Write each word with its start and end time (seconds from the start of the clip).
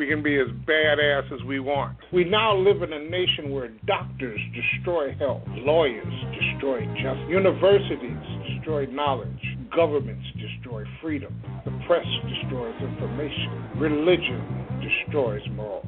We 0.00 0.06
can 0.06 0.22
be 0.22 0.40
as 0.40 0.46
badass 0.64 1.30
as 1.30 1.44
we 1.44 1.60
want. 1.60 1.98
We 2.10 2.24
now 2.24 2.56
live 2.56 2.80
in 2.80 2.90
a 2.90 3.04
nation 3.10 3.50
where 3.50 3.68
doctors 3.84 4.40
destroy 4.56 5.14
health, 5.16 5.42
lawyers 5.48 6.08
destroy 6.32 6.86
justice, 6.96 7.28
universities 7.28 8.16
destroy 8.48 8.86
knowledge, 8.86 9.44
governments 9.76 10.24
destroy 10.40 10.84
freedom, 11.02 11.36
the 11.66 11.72
press 11.86 12.06
destroys 12.32 12.74
information, 12.80 13.76
religion 13.76 14.40
destroys 14.80 15.42
morals. 15.52 15.84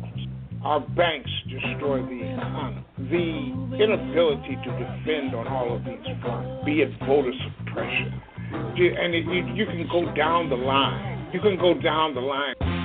Our 0.62 0.80
banks 0.80 1.30
destroy 1.48 2.04
the 2.04 2.36
economy. 2.36 2.84
The 3.08 3.82
inability 3.82 4.60
to 4.60 4.70
defend 4.76 5.34
on 5.34 5.48
all 5.48 5.74
of 5.74 5.86
these 5.86 6.04
fronts, 6.20 6.66
be 6.66 6.82
it 6.82 6.92
voter 7.08 7.32
suppression. 7.48 8.20
And 8.52 9.14
you, 9.14 9.54
you 9.54 9.64
can 9.64 9.88
go 9.90 10.14
down 10.14 10.50
the 10.50 10.56
line. 10.56 11.30
You 11.32 11.40
can 11.40 11.56
go 11.56 11.72
down 11.80 12.14
the 12.14 12.20
line. 12.20 12.81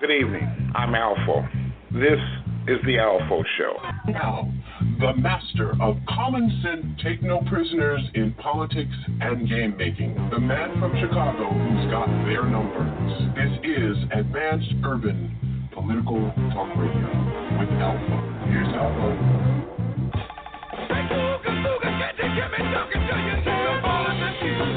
Good 0.00 0.12
evening. 0.12 0.72
I'm 0.76 0.92
ALFO. 0.92 1.42
This 1.90 2.20
is 2.68 2.78
the 2.86 2.98
ALFO 2.98 3.42
Show. 3.58 3.74
Now, 4.12 4.48
the 5.00 5.12
master 5.16 5.72
of 5.82 5.96
common 6.08 6.48
sense, 6.62 6.86
take 7.02 7.20
no 7.20 7.40
prisoners 7.50 8.00
in 8.14 8.32
politics 8.34 8.94
and 9.20 9.48
game 9.48 9.76
making. 9.76 10.14
The 10.30 10.38
man 10.38 10.78
from 10.78 10.92
Chicago 11.00 11.50
who's 11.50 11.90
got 11.90 12.06
their 12.26 12.44
numbers. 12.44 13.10
This 13.34 13.50
is 13.64 13.96
Advanced 14.14 14.72
Urban 14.84 15.68
Political 15.74 16.32
Talk 16.54 16.68
Radio 16.78 17.58
with 17.58 17.68
ALFO. 17.68 18.46
Here's 18.46 18.68
ALFO. 18.68 19.48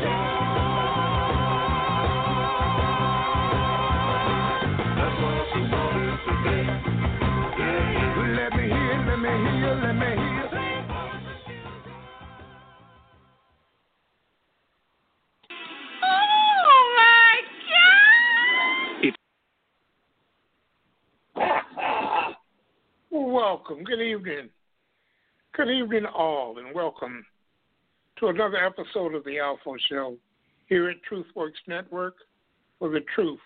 Let 0.02 0.41
Welcome. 23.32 23.86
Good 23.86 24.02
evening. 24.02 24.50
Good 25.56 25.70
evening, 25.70 26.06
all, 26.06 26.58
and 26.58 26.76
welcome 26.76 27.26
to 28.20 28.28
another 28.28 28.58
episode 28.58 29.16
of 29.16 29.24
the 29.24 29.38
ALFO 29.38 29.78
Show 29.88 30.18
here 30.68 30.90
at 30.90 30.98
TruthWorks 31.10 31.52
Network, 31.66 32.16
where 32.80 32.92
the 32.92 33.06
truth 33.16 33.40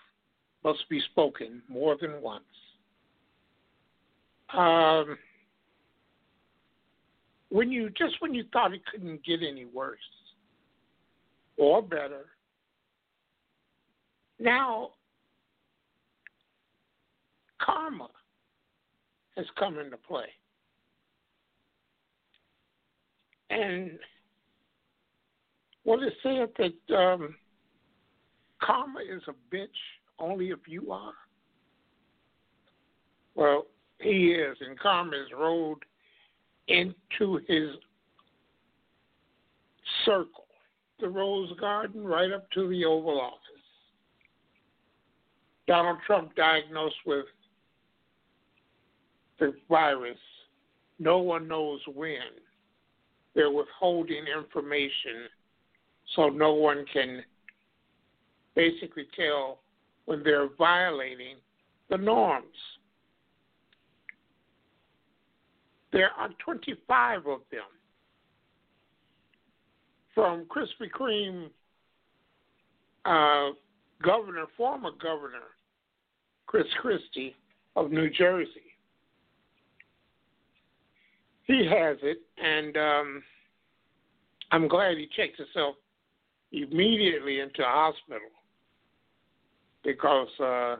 must 0.64 0.80
be 0.90 1.00
spoken 1.12 1.62
more 1.68 1.96
than 2.00 2.20
once. 2.20 2.42
Um, 4.52 5.16
when 7.50 7.70
you 7.70 7.88
just 7.90 8.16
when 8.18 8.34
you 8.34 8.42
thought 8.52 8.74
it 8.74 8.82
couldn't 8.90 9.24
get 9.24 9.38
any 9.48 9.66
worse 9.66 10.00
or 11.58 11.80
better, 11.80 12.24
now 14.40 14.90
karma 17.62 18.08
has 19.36 19.46
come 19.58 19.78
into 19.78 19.96
play. 19.96 20.26
And 23.50 23.98
what 25.84 26.02
is 26.02 26.12
said 26.22 26.48
that 26.58 26.96
um, 26.96 27.34
karma 28.60 29.00
is 29.00 29.22
a 29.28 29.54
bitch 29.54 29.68
only 30.18 30.48
if 30.50 30.60
you 30.66 30.90
are? 30.90 31.12
Well, 33.34 33.66
he 34.00 34.32
is, 34.32 34.56
and 34.60 34.78
karma 34.78 35.16
is 35.16 35.28
rolled 35.38 35.82
into 36.68 37.40
his 37.46 37.70
circle, 40.04 40.46
the 41.00 41.08
Rose 41.08 41.52
Garden, 41.60 42.04
right 42.04 42.32
up 42.32 42.50
to 42.52 42.68
the 42.68 42.84
Oval 42.84 43.20
Office. 43.20 43.40
Donald 45.68 45.98
Trump 46.06 46.34
diagnosed 46.34 46.96
with 47.04 47.26
the 49.38 49.54
virus. 49.68 50.18
No 50.98 51.18
one 51.18 51.46
knows 51.46 51.80
when. 51.94 52.16
They're 53.34 53.50
withholding 53.50 54.24
information 54.34 55.28
so 56.14 56.28
no 56.28 56.54
one 56.54 56.84
can 56.92 57.22
basically 58.54 59.06
tell 59.14 59.58
when 60.06 60.22
they're 60.22 60.48
violating 60.56 61.36
the 61.90 61.98
norms. 61.98 62.46
There 65.92 66.10
are 66.18 66.30
25 66.44 67.26
of 67.26 67.40
them. 67.50 67.60
From 70.14 70.46
Krispy 70.46 70.90
Kreme 70.90 71.50
uh, 73.04 73.54
governor, 74.02 74.46
former 74.56 74.90
governor 75.00 75.52
Chris 76.46 76.66
Christie 76.80 77.36
of 77.76 77.90
New 77.90 78.08
Jersey. 78.10 78.65
He 81.46 81.64
has 81.66 81.96
it, 82.02 82.18
and 82.42 82.76
um, 82.76 83.22
I'm 84.50 84.68
glad 84.68 84.96
he 84.96 85.08
checked 85.16 85.38
himself 85.38 85.76
immediately 86.50 87.40
into 87.40 87.62
a 87.62 87.66
hospital 87.66 88.28
because 89.84 90.28
uh, 90.40 90.76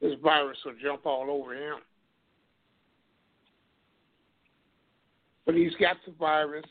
this 0.00 0.12
virus 0.22 0.58
will 0.64 0.74
jump 0.80 1.04
all 1.04 1.30
over 1.30 1.54
him. 1.54 1.78
But 5.46 5.56
he's 5.56 5.74
got 5.80 5.96
the 6.06 6.12
virus, 6.12 6.64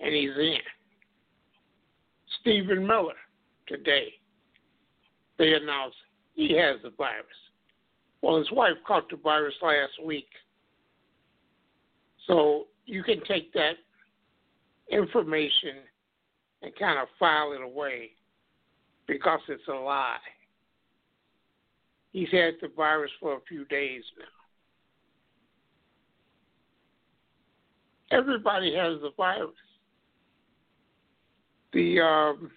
and 0.00 0.14
he's 0.14 0.30
in. 0.38 0.58
Stephen 2.40 2.86
Miller 2.86 3.14
today, 3.66 4.12
they 5.38 5.54
announced 5.54 5.96
he 6.34 6.54
has 6.56 6.76
the 6.82 6.90
virus. 6.98 7.26
Well, 8.24 8.38
his 8.38 8.50
wife 8.52 8.76
caught 8.86 9.10
the 9.10 9.16
virus 9.16 9.52
last 9.60 10.02
week. 10.02 10.28
So 12.26 12.68
you 12.86 13.02
can 13.02 13.22
take 13.28 13.52
that 13.52 13.74
information 14.90 15.82
and 16.62 16.74
kind 16.76 16.98
of 16.98 17.08
file 17.18 17.52
it 17.52 17.60
away 17.60 18.12
because 19.06 19.40
it's 19.48 19.68
a 19.68 19.74
lie. 19.74 20.16
He's 22.12 22.30
had 22.30 22.54
the 22.62 22.68
virus 22.74 23.10
for 23.20 23.34
a 23.36 23.40
few 23.46 23.66
days 23.66 24.02
now. 24.18 24.24
Everybody 28.18 28.74
has 28.74 29.02
the 29.02 29.10
virus. 29.18 29.50
The 31.74 32.00
um, 32.00 32.50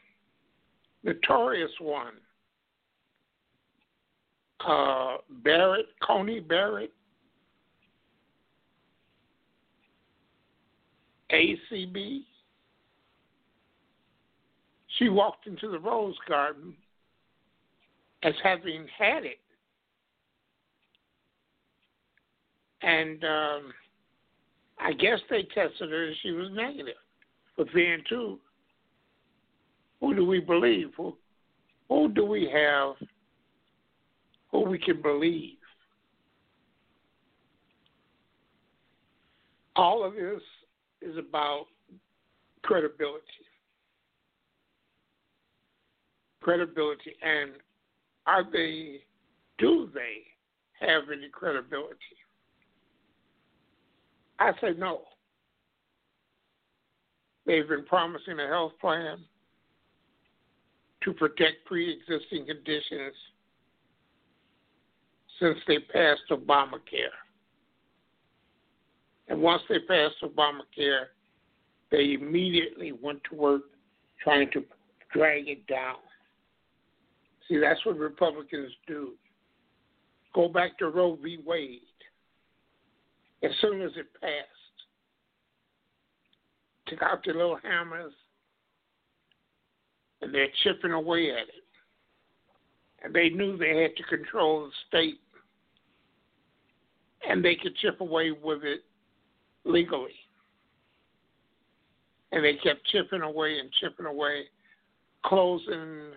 notorious 1.03 1.71
one, 1.81 2.13
uh, 4.65 5.17
Barrett, 5.43 5.87
Coney 6.01 6.39
Barrett, 6.39 6.93
ACB. 11.31 12.21
She 14.97 15.09
walked 15.09 15.47
into 15.47 15.69
the 15.69 15.79
Rose 15.79 16.15
Garden 16.27 16.73
as 18.23 18.33
having 18.43 18.87
had 18.97 19.25
it. 19.25 19.39
And 22.81 23.23
um, 23.23 23.73
I 24.79 24.93
guess 24.93 25.19
they 25.29 25.43
tested 25.53 25.89
her 25.89 26.07
and 26.07 26.15
she 26.21 26.31
was 26.31 26.49
negative. 26.53 26.95
But 27.57 27.67
then, 27.73 28.03
too, 28.07 28.39
who 29.99 30.13
do 30.15 30.25
we 30.25 30.39
believe? 30.39 30.91
Who, 30.95 31.15
who 31.89 32.09
do 32.09 32.25
we 32.25 32.49
have 32.53 32.95
we 34.65 34.77
can 34.79 35.01
believe? 35.01 35.57
All 39.75 40.03
of 40.03 40.13
this 40.13 40.41
is 41.01 41.17
about 41.17 41.65
credibility. 42.63 43.23
Credibility. 46.41 47.15
And 47.21 47.51
are 48.25 48.43
they, 48.51 49.01
do 49.57 49.89
they 49.93 50.23
have 50.85 51.03
any 51.11 51.29
credibility? 51.31 51.95
I 54.39 54.51
say 54.61 54.71
no. 54.77 55.01
They've 57.45 57.67
been 57.67 57.85
promising 57.85 58.39
a 58.39 58.47
health 58.47 58.73
plan 58.81 59.19
to 61.03 61.13
protect 61.13 61.65
pre 61.65 61.91
existing 61.91 62.45
conditions 62.45 63.13
since 65.39 65.57
they 65.67 65.79
passed 65.79 66.21
Obamacare. 66.31 67.15
And 69.27 69.41
once 69.41 69.61
they 69.69 69.79
passed 69.79 70.15
Obamacare, 70.23 71.05
they 71.91 72.13
immediately 72.13 72.91
went 72.91 73.21
to 73.29 73.35
work 73.35 73.61
trying 74.23 74.49
to 74.51 74.63
drag 75.13 75.47
it 75.47 75.65
down. 75.67 75.97
See, 77.47 77.57
that's 77.57 77.85
what 77.85 77.97
Republicans 77.97 78.71
do. 78.87 79.13
Go 80.33 80.49
back 80.49 80.77
to 80.79 80.89
Roe 80.89 81.17
v. 81.21 81.39
Wade. 81.45 81.81
As 83.43 83.51
soon 83.61 83.81
as 83.81 83.91
it 83.95 84.07
passed, 84.19 84.33
took 86.87 87.01
out 87.01 87.23
their 87.23 87.35
little 87.35 87.59
hammers 87.63 88.13
and 90.21 90.33
they're 90.33 90.47
chipping 90.63 90.91
away 90.91 91.31
at 91.31 91.47
it. 91.47 91.63
And 93.03 93.13
they 93.13 93.29
knew 93.29 93.57
they 93.57 93.81
had 93.81 93.95
to 93.95 94.03
control 94.03 94.65
the 94.65 94.71
state 94.87 95.19
and 97.27 97.43
they 97.43 97.55
could 97.55 97.75
chip 97.77 98.01
away 98.01 98.31
with 98.31 98.63
it 98.63 98.81
legally. 99.65 100.15
And 102.31 102.43
they 102.43 102.55
kept 102.55 102.85
chipping 102.87 103.21
away 103.21 103.59
and 103.59 103.69
chipping 103.73 104.05
away, 104.05 104.43
closing 105.25 106.11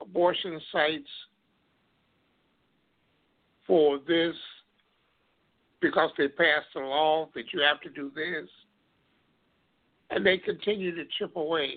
abortion 0.00 0.60
sites 0.72 1.08
for 3.66 3.98
this 4.06 4.34
because 5.80 6.10
they 6.18 6.28
passed 6.28 6.66
a 6.76 6.80
law 6.80 7.28
that 7.34 7.44
you 7.52 7.60
have 7.60 7.80
to 7.82 7.90
do 7.90 8.10
this. 8.14 8.48
And 10.10 10.24
they 10.24 10.38
continue 10.38 10.94
to 10.94 11.04
chip 11.18 11.36
away 11.36 11.74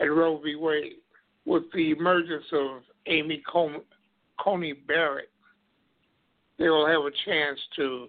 at 0.00 0.04
Roe 0.04 0.38
v. 0.38 0.54
Wade 0.56 0.96
with 1.44 1.64
the 1.74 1.90
emergence 1.90 2.44
of 2.52 2.82
Amy 3.06 3.42
Coney 4.38 4.72
Barrett 4.72 5.30
they 6.58 6.68
will 6.68 6.86
have 6.86 7.02
a 7.04 7.10
chance 7.24 7.58
to 7.76 8.08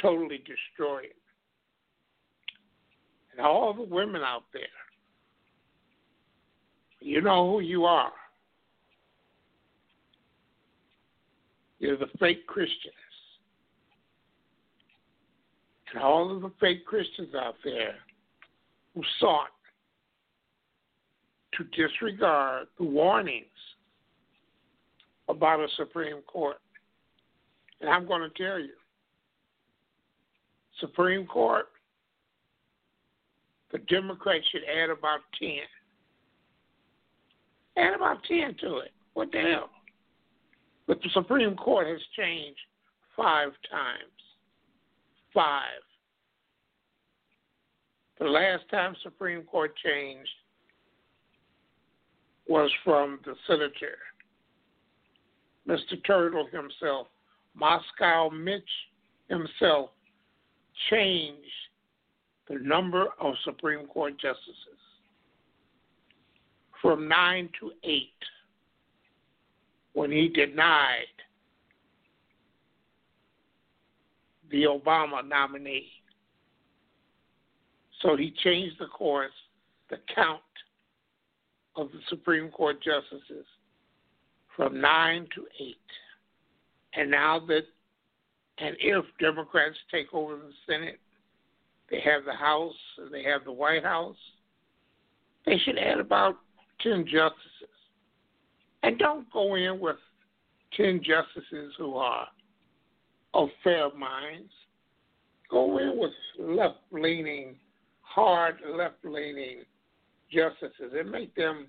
totally 0.00 0.38
destroy 0.38 0.98
it. 1.00 1.16
And 3.32 3.46
all 3.46 3.72
the 3.72 3.82
women 3.82 4.22
out 4.22 4.44
there, 4.52 4.62
you 7.00 7.20
know 7.20 7.52
who 7.52 7.60
you 7.60 7.84
are. 7.84 8.12
You're 11.78 11.98
the 11.98 12.08
fake 12.18 12.46
Christians. 12.46 12.94
And 15.92 16.02
all 16.02 16.34
of 16.34 16.42
the 16.42 16.50
fake 16.60 16.84
Christians 16.84 17.34
out 17.34 17.56
there 17.62 17.96
who 18.94 19.02
sought 19.20 19.48
to 21.52 21.64
disregard 21.64 22.66
the 22.78 22.84
warnings 22.84 23.46
about 25.28 25.60
a 25.60 25.68
Supreme 25.76 26.22
Court 26.22 26.56
and 27.80 27.90
I'm 27.90 28.06
going 28.06 28.22
to 28.22 28.42
tell 28.42 28.58
you 28.58 28.74
Supreme 30.80 31.26
Court, 31.26 31.66
the 33.72 33.78
Democrats 33.78 34.44
should 34.50 34.62
add 34.64 34.90
about 34.90 35.20
10. 35.38 35.48
Add 37.76 37.94
about 37.94 38.22
10 38.24 38.56
to 38.60 38.78
it. 38.78 38.92
What 39.14 39.32
the 39.32 39.40
hell? 39.40 39.70
But 40.86 41.00
the 41.02 41.08
Supreme 41.12 41.56
Court 41.56 41.86
has 41.86 42.00
changed 42.16 42.60
five 43.16 43.50
times. 43.70 44.12
Five. 45.34 45.82
The 48.18 48.26
last 48.26 48.62
time 48.70 48.94
Supreme 49.02 49.42
Court 49.42 49.74
changed 49.84 50.30
was 52.48 52.70
from 52.84 53.18
the 53.24 53.34
senator, 53.46 53.98
Mr. 55.68 56.02
Turtle 56.06 56.46
himself, 56.46 57.08
Moscow 57.56 58.30
Mitch 58.30 58.62
himself 59.28 59.90
changed 60.90 61.40
the 62.48 62.58
number 62.60 63.06
of 63.20 63.34
Supreme 63.44 63.86
Court 63.86 64.14
justices 64.20 64.54
from 66.80 67.08
nine 67.08 67.48
to 67.60 67.72
eight 67.84 68.10
when 69.94 70.12
he 70.12 70.28
denied 70.28 71.06
the 74.50 74.64
Obama 74.64 75.26
nominee. 75.26 75.88
So 78.02 78.16
he 78.16 78.32
changed 78.44 78.76
the 78.78 78.86
course, 78.86 79.32
the 79.88 79.96
count 80.14 80.40
of 81.74 81.90
the 81.92 82.00
Supreme 82.08 82.50
Court 82.50 82.76
justices 82.82 83.46
from 84.54 84.80
nine 84.80 85.26
to 85.34 85.46
eight. 85.60 85.76
And 86.96 87.10
now 87.10 87.40
that, 87.46 87.62
and 88.58 88.76
if 88.80 89.04
Democrats 89.20 89.76
take 89.90 90.12
over 90.12 90.36
the 90.36 90.52
Senate, 90.66 90.98
they 91.90 92.00
have 92.00 92.24
the 92.24 92.32
House, 92.34 92.74
and 92.98 93.12
they 93.12 93.22
have 93.22 93.44
the 93.44 93.52
White 93.52 93.84
House, 93.84 94.16
they 95.44 95.58
should 95.64 95.78
add 95.78 96.00
about 96.00 96.36
10 96.82 97.04
justices. 97.04 97.42
And 98.82 98.98
don't 98.98 99.30
go 99.32 99.54
in 99.54 99.78
with 99.78 99.96
10 100.76 101.00
justices 101.04 101.74
who 101.78 101.96
are 101.96 102.26
of 103.34 103.48
fair 103.62 103.90
minds. 103.94 104.50
Go 105.50 105.78
in 105.78 105.96
with 105.96 106.12
left 106.38 106.78
leaning, 106.90 107.56
hard 108.00 108.56
left 108.76 109.04
leaning 109.04 109.62
justices 110.32 110.92
and 110.98 111.10
make 111.10 111.34
them 111.36 111.66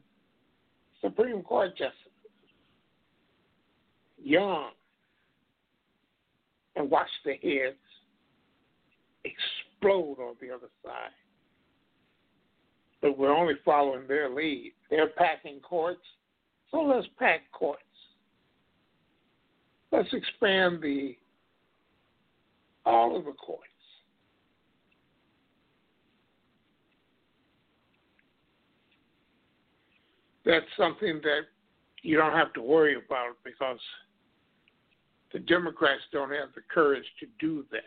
Supreme 1.01 1.43
Court 1.43 1.71
justices. 1.77 1.93
Young, 4.17 4.69
and 6.77 6.89
watch 6.89 7.09
the 7.25 7.33
heads 7.33 7.75
explode 9.23 10.17
on 10.19 10.35
the 10.39 10.53
other 10.53 10.69
side. 10.85 11.11
But 13.01 13.17
we're 13.17 13.35
only 13.35 13.55
following 13.65 14.07
their 14.07 14.29
lead. 14.29 14.73
They're 14.89 15.09
packing 15.09 15.59
courts, 15.59 16.01
so 16.71 16.81
let's 16.81 17.07
pack 17.19 17.51
courts. 17.51 17.81
Let's 19.91 20.09
expand 20.13 20.81
the 20.81 21.15
all 22.85 23.17
of 23.17 23.25
the 23.25 23.33
courts. 23.33 23.63
That's 30.45 30.65
something 30.77 31.19
that 31.23 31.41
you 32.03 32.15
don't 32.15 32.33
have 32.33 32.53
to 32.53 32.61
worry 32.61 32.95
about 32.95 33.35
because 33.43 33.79
the 35.33 35.39
Democrats 35.39 36.01
don't 36.11 36.31
have 36.31 36.49
the 36.55 36.61
courage 36.73 37.05
to 37.19 37.25
do 37.39 37.65
that. 37.71 37.81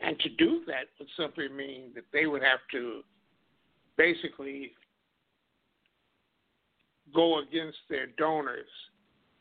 And 0.00 0.18
to 0.20 0.28
do 0.30 0.62
that 0.66 0.86
would 0.98 1.08
simply 1.16 1.48
mean 1.48 1.92
that 1.94 2.04
they 2.12 2.26
would 2.26 2.42
have 2.42 2.60
to 2.72 3.02
basically 3.96 4.72
go 7.14 7.38
against 7.38 7.78
their 7.88 8.08
donors 8.18 8.68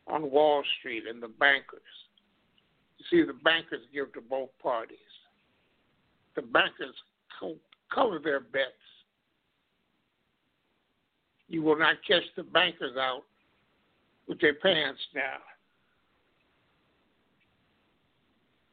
on 0.08 0.32
Wall 0.32 0.64
Street 0.80 1.04
and 1.10 1.22
the 1.22 1.28
bankers. 1.28 1.82
You 2.98 3.06
see, 3.10 3.26
the 3.26 3.38
bankers 3.44 3.82
give 3.94 4.14
to 4.14 4.22
both 4.22 4.50
parties. 4.62 4.98
The 6.36 6.44
bankers 6.44 6.96
co- 7.40 7.58
cover 7.94 8.20
their 8.24 8.40
bets. 8.40 8.72
You 11.48 11.64
will 11.64 11.78
not 11.78 11.96
catch 12.08 12.24
the 12.36 12.44
bankers 12.44 12.98
out 12.98 13.24
with 14.28 14.40
their 14.40 14.56
pants 14.56 15.00
down. 15.14 15.40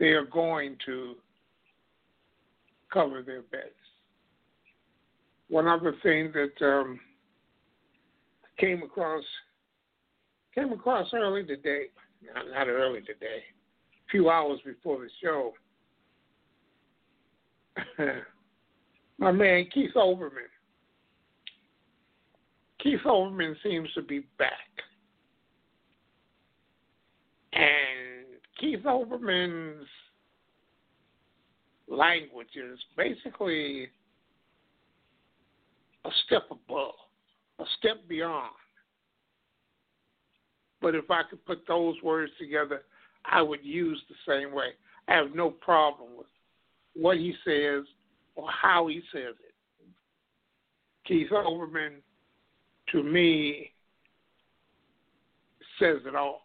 They 0.03 0.09
are 0.09 0.25
going 0.25 0.77
to 0.85 1.15
cover 2.93 3.23
their 3.23 3.43
beds. 3.43 3.71
One 5.49 5.69
other 5.69 5.95
thing 6.03 6.33
that 6.33 6.67
um, 6.67 6.99
came 8.59 8.83
across 8.83 9.23
came 10.57 10.73
across 10.73 11.07
early 11.15 11.45
today, 11.45 11.85
not, 12.35 12.47
not 12.53 12.69
early 12.69 12.99
today, 13.03 13.45
a 13.45 14.11
few 14.11 14.29
hours 14.29 14.59
before 14.67 14.99
the 14.99 15.09
show, 15.23 15.53
my 19.19 19.31
man 19.31 19.69
Keith 19.73 19.93
Olbermann. 19.95 20.51
Keith 22.83 23.01
Olbermann 23.07 23.55
seems 23.63 23.89
to 23.95 24.03
be 24.03 24.27
back. 24.37 24.51
And 27.53 27.92
Keith 28.63 28.85
Olbermann's 28.87 29.89
language 31.89 32.55
is 32.55 32.79
basically 32.97 33.89
a 36.05 36.11
step 36.25 36.45
above, 36.49 36.95
a 37.59 37.65
step 37.79 37.97
beyond. 38.09 38.53
But 40.81 40.95
if 40.95 41.11
I 41.11 41.23
could 41.29 41.45
put 41.45 41.67
those 41.67 41.97
words 42.05 42.31
together, 42.39 42.83
I 43.25 43.43
would 43.43 43.65
use 43.65 44.01
the 44.09 44.33
same 44.33 44.55
way. 44.55 44.69
I 45.09 45.15
have 45.15 45.35
no 45.35 45.51
problem 45.51 46.11
with 46.17 46.29
what 46.95 47.17
he 47.17 47.35
says 47.45 47.83
or 48.37 48.49
how 48.49 48.87
he 48.87 49.03
says 49.13 49.35
it. 49.45 49.55
Keith 51.05 51.31
Olbermann, 51.33 51.95
to 52.93 53.03
me, 53.03 53.73
says 55.81 55.99
it 56.07 56.15
all. 56.15 56.43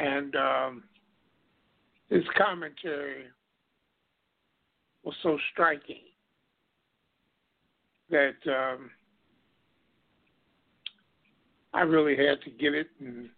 And 0.00 0.34
um, 0.34 0.82
his 2.08 2.24
commentary 2.36 3.26
was 5.04 5.14
so 5.22 5.38
striking 5.52 6.02
that 8.10 8.34
um, 8.46 8.90
I 11.72 11.82
really 11.82 12.16
had 12.16 12.40
to 12.42 12.50
get 12.50 12.74
it 12.74 12.88
and 12.98 13.28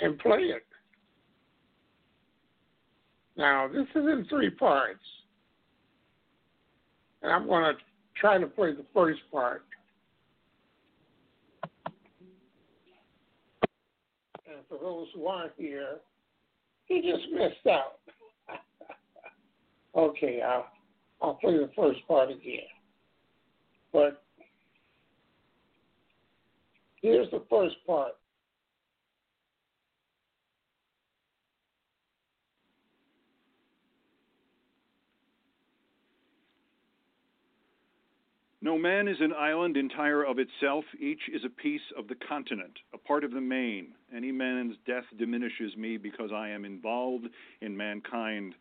and 0.00 0.18
play 0.18 0.40
it. 0.40 0.66
Now 3.36 3.68
this 3.68 3.86
is 3.94 4.04
in 4.04 4.26
three 4.28 4.50
parts, 4.50 5.04
and 7.22 7.32
I'm 7.32 7.46
going 7.46 7.74
to 7.74 7.80
try 8.16 8.38
to 8.38 8.46
play 8.46 8.72
the 8.74 8.84
first 8.92 9.20
part. 9.30 9.62
And 14.46 14.61
for 14.72 14.78
those 14.82 15.08
who 15.14 15.26
aren't 15.26 15.52
here, 15.56 15.98
he 16.86 17.02
just 17.02 17.30
missed 17.32 17.66
out. 17.68 17.98
okay, 19.96 20.40
I'll 20.42 20.66
I'll 21.20 21.34
play 21.34 21.58
the 21.58 21.70
first 21.76 22.00
part 22.08 22.30
again. 22.30 22.60
But 23.92 24.22
here's 27.00 27.30
the 27.30 27.42
first 27.50 27.76
part. 27.86 28.12
No 38.64 38.78
man 38.78 39.08
is 39.08 39.16
an 39.20 39.32
island 39.32 39.76
entire 39.76 40.22
of 40.22 40.38
itself. 40.38 40.84
Each 41.00 41.22
is 41.34 41.44
a 41.44 41.50
piece 41.50 41.82
of 41.98 42.06
the 42.06 42.14
continent, 42.14 42.78
a 42.94 42.98
part 42.98 43.24
of 43.24 43.32
the 43.32 43.40
main. 43.40 43.88
Any 44.14 44.30
man's 44.30 44.76
death 44.86 45.02
diminishes 45.18 45.76
me 45.76 45.96
because 45.96 46.30
I 46.32 46.50
am 46.50 46.64
involved 46.64 47.26
in 47.60 47.76
mankind, 47.76 48.54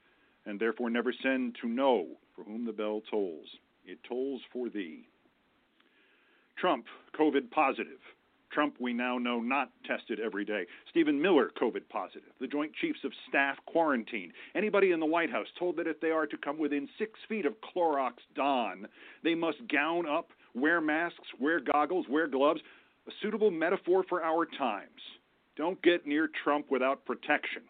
and 0.48 0.60
therefore 0.60 0.90
never 0.90 1.14
send 1.22 1.56
to 1.62 1.68
know 1.68 2.08
for 2.36 2.44
whom 2.44 2.66
the 2.66 2.74
bell 2.74 3.04
tolls. 3.12 3.46
It 3.86 4.00
tolls 4.04 4.42
for 4.52 4.70
thee. 4.70 5.08
Trump, 6.58 6.86
COVID 7.14 7.52
positive. 7.52 8.00
Trump, 8.52 8.76
we 8.80 8.94
now 8.94 9.18
know, 9.18 9.40
not 9.40 9.72
tested 9.86 10.20
every 10.20 10.46
day. 10.46 10.66
Stephen 10.90 11.22
Miller, 11.22 11.52
COVID 11.62 11.88
positive. 11.90 12.30
The 12.40 12.48
Joint 12.48 12.72
Chiefs 12.80 13.00
of 13.04 13.12
Staff 13.30 13.58
quarantined. 13.66 14.34
Anybody 14.56 14.92
in 14.92 15.00
the 15.00 15.06
White 15.06 15.32
House 15.32 15.48
told 15.58 15.78
that 15.78 15.88
if 15.88 16.00
they 16.00 16.12
are 16.12 16.28
to 16.28 16.38
come 16.38 16.58
within 16.58 16.88
six 16.98 17.20
feet 17.28 17.46
of 17.46 17.56
Clorox 17.62 18.14
Don, 18.36 18.88
they 19.24 19.36
must 19.36 19.58
gown 19.68 20.08
up, 20.08 20.30
wear 20.54 20.82
masks, 20.82 21.28
wear 21.40 21.60
goggles, 21.60 22.06
wear 22.10 22.28
gloves. 22.28 22.62
A 23.08 23.12
suitable 23.22 23.52
metaphor 23.52 24.04
for 24.08 24.24
our 24.24 24.46
times. 24.46 25.02
Don't 25.56 25.82
get 25.82 26.06
near 26.06 26.30
Trump 26.44 26.68
without 26.70 27.06
protection. 27.06 27.64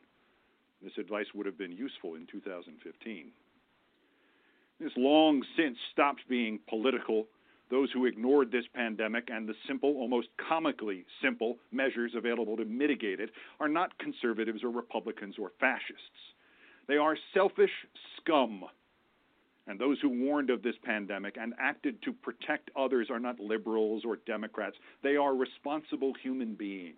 This 0.83 0.93
advice 0.99 1.27
would 1.33 1.45
have 1.45 1.57
been 1.57 1.71
useful 1.71 2.15
in 2.15 2.27
2015. 2.31 3.31
This 4.79 4.91
long 4.97 5.43
since 5.55 5.77
stopped 5.91 6.21
being 6.27 6.59
political 6.67 7.27
those 7.71 7.89
who 7.93 8.05
ignored 8.05 8.51
this 8.51 8.65
pandemic 8.75 9.29
and 9.31 9.47
the 9.47 9.55
simple, 9.65 9.95
almost 9.97 10.27
comically 10.47 11.05
simple, 11.23 11.57
measures 11.71 12.11
available 12.15 12.57
to 12.57 12.65
mitigate 12.65 13.19
it 13.21 13.31
are 13.59 13.69
not 13.69 13.97
conservatives 13.97 14.63
or 14.63 14.69
Republicans 14.69 15.35
or 15.39 15.53
fascists. 15.59 16.21
They 16.87 16.97
are 16.97 17.17
selfish 17.33 17.71
scum. 18.17 18.65
And 19.67 19.79
those 19.79 19.97
who 20.01 20.09
warned 20.09 20.49
of 20.49 20.63
this 20.63 20.75
pandemic 20.83 21.37
and 21.39 21.53
acted 21.59 22.01
to 22.03 22.11
protect 22.11 22.71
others 22.75 23.07
are 23.09 23.19
not 23.19 23.39
liberals 23.39 24.03
or 24.05 24.17
Democrats. 24.27 24.75
They 25.01 25.15
are 25.15 25.33
responsible 25.33 26.13
human 26.21 26.55
beings. 26.55 26.97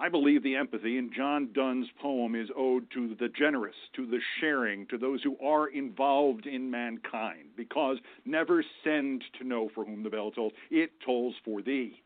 I 0.00 0.08
believe 0.08 0.44
the 0.44 0.54
empathy 0.54 0.96
in 0.96 1.10
John 1.12 1.50
Donne's 1.52 1.88
poem 2.00 2.36
is 2.36 2.48
owed 2.56 2.88
to 2.92 3.16
the 3.18 3.28
generous, 3.28 3.74
to 3.96 4.06
the 4.06 4.20
sharing, 4.40 4.86
to 4.86 4.98
those 4.98 5.20
who 5.24 5.36
are 5.44 5.66
involved 5.66 6.46
in 6.46 6.70
mankind, 6.70 7.48
because 7.56 7.98
never 8.24 8.64
send 8.84 9.24
to 9.38 9.46
know 9.46 9.68
for 9.74 9.84
whom 9.84 10.04
the 10.04 10.10
bell 10.10 10.30
tolls, 10.30 10.52
it 10.70 10.92
tolls 11.04 11.34
for 11.44 11.62
thee. 11.62 12.00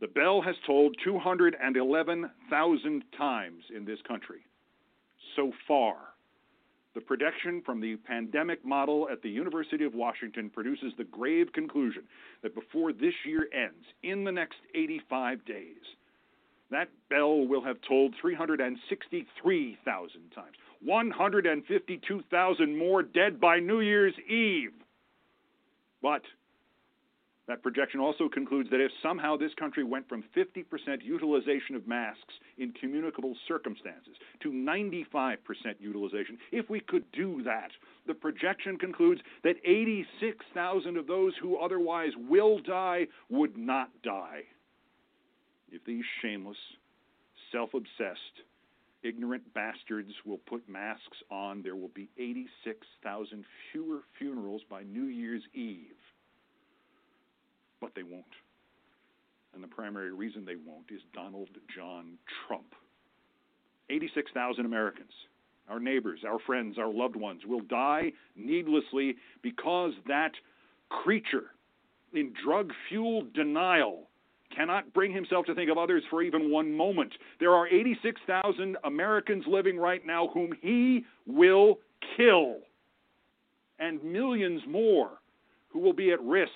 The 0.00 0.08
bell 0.08 0.42
has 0.42 0.56
tolled 0.66 0.96
211,000 1.04 3.04
times 3.16 3.64
in 3.74 3.84
this 3.84 4.00
country 4.06 4.40
so 5.36 5.52
far. 5.68 5.96
The 6.94 7.00
prediction 7.02 7.62
from 7.64 7.80
the 7.80 7.96
pandemic 7.96 8.64
model 8.64 9.08
at 9.10 9.22
the 9.22 9.30
University 9.30 9.84
of 9.84 9.94
Washington 9.94 10.50
produces 10.50 10.92
the 10.98 11.04
grave 11.04 11.52
conclusion 11.52 12.02
that 12.42 12.54
before 12.54 12.92
this 12.92 13.14
year 13.24 13.48
ends, 13.52 13.84
in 14.02 14.24
the 14.24 14.32
next 14.32 14.56
85 14.74 15.44
days, 15.44 15.76
that 16.70 16.88
bell 17.08 17.46
will 17.46 17.62
have 17.62 17.76
tolled 17.86 18.14
363,000 18.20 20.20
times. 20.34 20.56
152,000 20.82 22.78
more 22.78 23.02
dead 23.02 23.40
by 23.40 23.60
New 23.60 23.80
Year's 23.80 24.12
Eve. 24.28 24.72
But 26.02 26.20
that 27.48 27.62
projection 27.62 28.00
also 28.00 28.28
concludes 28.28 28.68
that 28.70 28.80
if 28.80 28.90
somehow 29.02 29.36
this 29.36 29.54
country 29.54 29.84
went 29.84 30.08
from 30.08 30.24
50% 30.36 30.64
utilization 31.02 31.76
of 31.76 31.86
masks 31.86 32.34
in 32.58 32.72
communicable 32.72 33.36
circumstances 33.46 34.16
to 34.42 34.50
95% 34.50 35.36
utilization, 35.78 36.36
if 36.50 36.68
we 36.68 36.80
could 36.80 37.04
do 37.12 37.44
that, 37.44 37.70
the 38.06 38.14
projection 38.14 38.76
concludes 38.76 39.20
that 39.44 39.54
86,000 39.64 40.96
of 40.96 41.06
those 41.06 41.34
who 41.40 41.58
otherwise 41.58 42.10
will 42.28 42.58
die 42.58 43.06
would 43.30 43.56
not 43.56 43.90
die 44.02 44.42
if 45.76 45.84
these 45.84 46.04
shameless, 46.22 46.56
self 47.52 47.74
obsessed, 47.74 48.42
ignorant 49.02 49.42
bastards 49.54 50.10
will 50.24 50.38
put 50.38 50.68
masks 50.68 51.18
on, 51.30 51.62
there 51.62 51.76
will 51.76 51.90
be 51.94 52.08
86,000 52.18 53.44
fewer 53.70 54.00
funerals 54.18 54.62
by 54.68 54.82
New 54.82 55.04
Year's 55.04 55.42
Eve. 55.54 56.00
But 57.80 57.92
they 57.94 58.02
won't. 58.02 58.24
And 59.54 59.62
the 59.62 59.68
primary 59.68 60.12
reason 60.12 60.44
they 60.44 60.56
won't 60.56 60.90
is 60.90 61.00
Donald 61.14 61.50
John 61.74 62.18
Trump. 62.46 62.74
86,000 63.90 64.64
Americans, 64.64 65.12
our 65.68 65.78
neighbors, 65.78 66.20
our 66.26 66.38
friends, 66.46 66.78
our 66.78 66.92
loved 66.92 67.16
ones, 67.16 67.42
will 67.46 67.60
die 67.60 68.12
needlessly 68.34 69.16
because 69.42 69.92
that 70.08 70.32
creature 70.88 71.50
in 72.14 72.32
drug 72.44 72.72
fueled 72.88 73.32
denial 73.34 74.08
cannot 74.54 74.92
bring 74.92 75.12
himself 75.12 75.46
to 75.46 75.54
think 75.54 75.70
of 75.70 75.78
others 75.78 76.02
for 76.10 76.22
even 76.22 76.50
one 76.50 76.72
moment. 76.72 77.12
There 77.40 77.54
are 77.54 77.66
86,000 77.68 78.76
Americans 78.84 79.44
living 79.46 79.78
right 79.78 80.04
now 80.04 80.28
whom 80.28 80.52
he 80.60 81.04
will 81.26 81.78
kill, 82.16 82.56
and 83.78 84.02
millions 84.02 84.62
more 84.68 85.18
who 85.68 85.80
will 85.80 85.92
be 85.92 86.12
at 86.12 86.22
risk, 86.22 86.50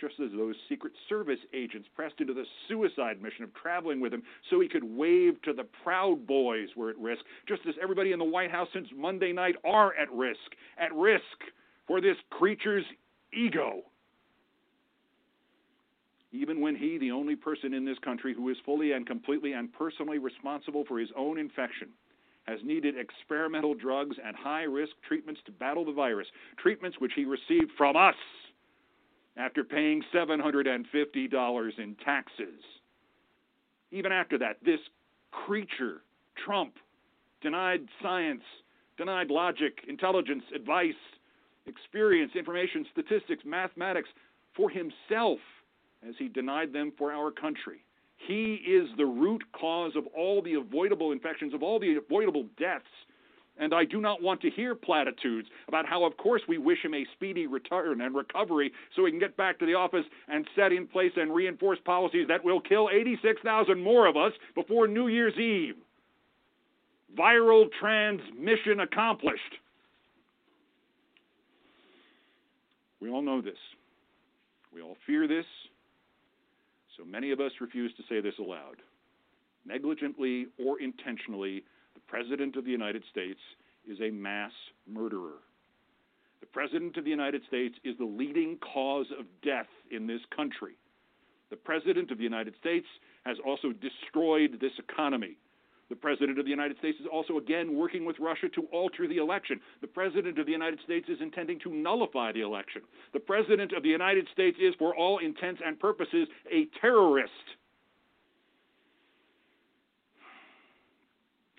just 0.00 0.14
as 0.20 0.30
those 0.36 0.54
Secret 0.68 0.92
Service 1.08 1.38
agents 1.54 1.88
pressed 1.94 2.20
into 2.20 2.34
the 2.34 2.44
suicide 2.68 3.22
mission 3.22 3.44
of 3.44 3.54
traveling 3.54 4.00
with 4.00 4.12
him 4.12 4.22
so 4.50 4.60
he 4.60 4.68
could 4.68 4.84
wave 4.84 5.40
to 5.42 5.52
the 5.52 5.64
Proud 5.82 6.26
Boys 6.26 6.68
were 6.76 6.90
at 6.90 6.98
risk, 6.98 7.22
just 7.48 7.62
as 7.66 7.74
everybody 7.82 8.12
in 8.12 8.18
the 8.18 8.24
White 8.24 8.50
House 8.50 8.68
since 8.72 8.88
Monday 8.94 9.32
night 9.32 9.56
are 9.64 9.94
at 9.94 10.10
risk, 10.12 10.38
at 10.78 10.94
risk 10.94 11.22
for 11.86 12.00
this 12.00 12.16
creature's 12.30 12.84
ego 13.32 13.82
even 16.32 16.60
when 16.60 16.76
he, 16.76 16.98
the 16.98 17.10
only 17.10 17.36
person 17.36 17.72
in 17.72 17.84
this 17.84 17.98
country 18.04 18.34
who 18.34 18.48
is 18.48 18.56
fully 18.64 18.92
and 18.92 19.06
completely 19.06 19.52
and 19.52 19.72
personally 19.72 20.18
responsible 20.18 20.84
for 20.86 20.98
his 20.98 21.10
own 21.16 21.38
infection, 21.38 21.88
has 22.44 22.58
needed 22.64 22.94
experimental 22.96 23.74
drugs 23.74 24.16
and 24.24 24.36
high 24.36 24.62
risk 24.62 24.92
treatments 25.06 25.40
to 25.46 25.52
battle 25.52 25.84
the 25.84 25.92
virus, 25.92 26.28
treatments 26.58 26.96
which 27.00 27.12
he 27.14 27.24
received 27.24 27.70
from 27.76 27.96
us 27.96 28.14
after 29.36 29.64
paying 29.64 30.02
$750 30.14 31.78
in 31.78 31.96
taxes. 32.04 32.62
Even 33.90 34.12
after 34.12 34.38
that, 34.38 34.56
this 34.64 34.80
creature 35.30 36.02
Trump 36.44 36.74
denied 37.40 37.86
science, 38.02 38.42
denied 38.96 39.30
logic, 39.30 39.78
intelligence, 39.88 40.44
advice, 40.54 40.94
experience, 41.66 42.32
information, 42.34 42.86
statistics, 42.92 43.44
mathematics 43.44 44.08
for 44.56 44.70
himself 44.70 45.38
as 46.06 46.14
he 46.18 46.28
denied 46.28 46.72
them 46.72 46.92
for 46.98 47.12
our 47.12 47.30
country. 47.30 47.84
He 48.26 48.54
is 48.66 48.88
the 48.96 49.06
root 49.06 49.42
cause 49.52 49.92
of 49.94 50.06
all 50.16 50.42
the 50.42 50.54
avoidable 50.54 51.12
infections, 51.12 51.54
of 51.54 51.62
all 51.62 51.78
the 51.78 51.96
avoidable 51.96 52.46
deaths. 52.58 52.84
And 53.58 53.72
I 53.72 53.84
do 53.84 54.00
not 54.00 54.22
want 54.22 54.42
to 54.42 54.50
hear 54.50 54.74
platitudes 54.74 55.48
about 55.66 55.86
how, 55.86 56.04
of 56.04 56.16
course, 56.18 56.42
we 56.46 56.58
wish 56.58 56.84
him 56.84 56.92
a 56.92 57.06
speedy 57.14 57.46
return 57.46 58.02
and 58.02 58.14
recovery 58.14 58.70
so 58.94 59.04
he 59.04 59.10
can 59.10 59.20
get 59.20 59.36
back 59.36 59.58
to 59.58 59.66
the 59.66 59.74
office 59.74 60.04
and 60.28 60.46
set 60.54 60.72
in 60.72 60.86
place 60.86 61.12
and 61.16 61.34
reinforce 61.34 61.78
policies 61.84 62.26
that 62.28 62.44
will 62.44 62.60
kill 62.60 62.90
86,000 62.92 63.80
more 63.80 64.06
of 64.06 64.16
us 64.16 64.32
before 64.54 64.86
New 64.86 65.08
Year's 65.08 65.38
Eve. 65.38 65.76
Viral 67.16 67.66
transmission 67.80 68.80
accomplished. 68.80 69.40
We 73.00 73.08
all 73.08 73.22
know 73.22 73.40
this. 73.40 73.56
We 74.74 74.82
all 74.82 74.96
fear 75.06 75.26
this. 75.26 75.46
So 76.96 77.04
many 77.04 77.30
of 77.30 77.40
us 77.40 77.52
refuse 77.60 77.92
to 77.94 78.02
say 78.08 78.20
this 78.20 78.38
aloud. 78.38 78.76
Negligently 79.66 80.46
or 80.58 80.80
intentionally, 80.80 81.64
the 81.94 82.00
President 82.06 82.56
of 82.56 82.64
the 82.64 82.70
United 82.70 83.02
States 83.10 83.40
is 83.88 83.98
a 84.00 84.10
mass 84.10 84.52
murderer. 84.86 85.40
The 86.40 86.46
President 86.46 86.96
of 86.96 87.04
the 87.04 87.10
United 87.10 87.42
States 87.48 87.74
is 87.84 87.96
the 87.98 88.04
leading 88.04 88.58
cause 88.58 89.06
of 89.18 89.26
death 89.42 89.68
in 89.90 90.06
this 90.06 90.20
country. 90.34 90.74
The 91.50 91.56
President 91.56 92.10
of 92.10 92.18
the 92.18 92.24
United 92.24 92.54
States 92.58 92.86
has 93.24 93.36
also 93.44 93.72
destroyed 93.72 94.58
this 94.60 94.72
economy. 94.78 95.36
The 95.88 95.96
President 95.96 96.38
of 96.38 96.44
the 96.44 96.50
United 96.50 96.78
States 96.78 96.98
is 97.00 97.06
also 97.06 97.38
again 97.38 97.76
working 97.76 98.04
with 98.04 98.18
Russia 98.18 98.48
to 98.54 98.62
alter 98.72 99.06
the 99.06 99.18
election. 99.18 99.60
The 99.80 99.86
President 99.86 100.38
of 100.38 100.46
the 100.46 100.52
United 100.52 100.80
States 100.84 101.08
is 101.08 101.18
intending 101.20 101.60
to 101.60 101.70
nullify 101.70 102.32
the 102.32 102.40
election. 102.40 102.82
The 103.12 103.20
President 103.20 103.72
of 103.72 103.84
the 103.84 103.88
United 103.88 104.26
States 104.32 104.56
is, 104.60 104.74
for 104.78 104.96
all 104.96 105.18
intents 105.18 105.60
and 105.64 105.78
purposes, 105.78 106.26
a 106.50 106.66
terrorist. 106.80 107.30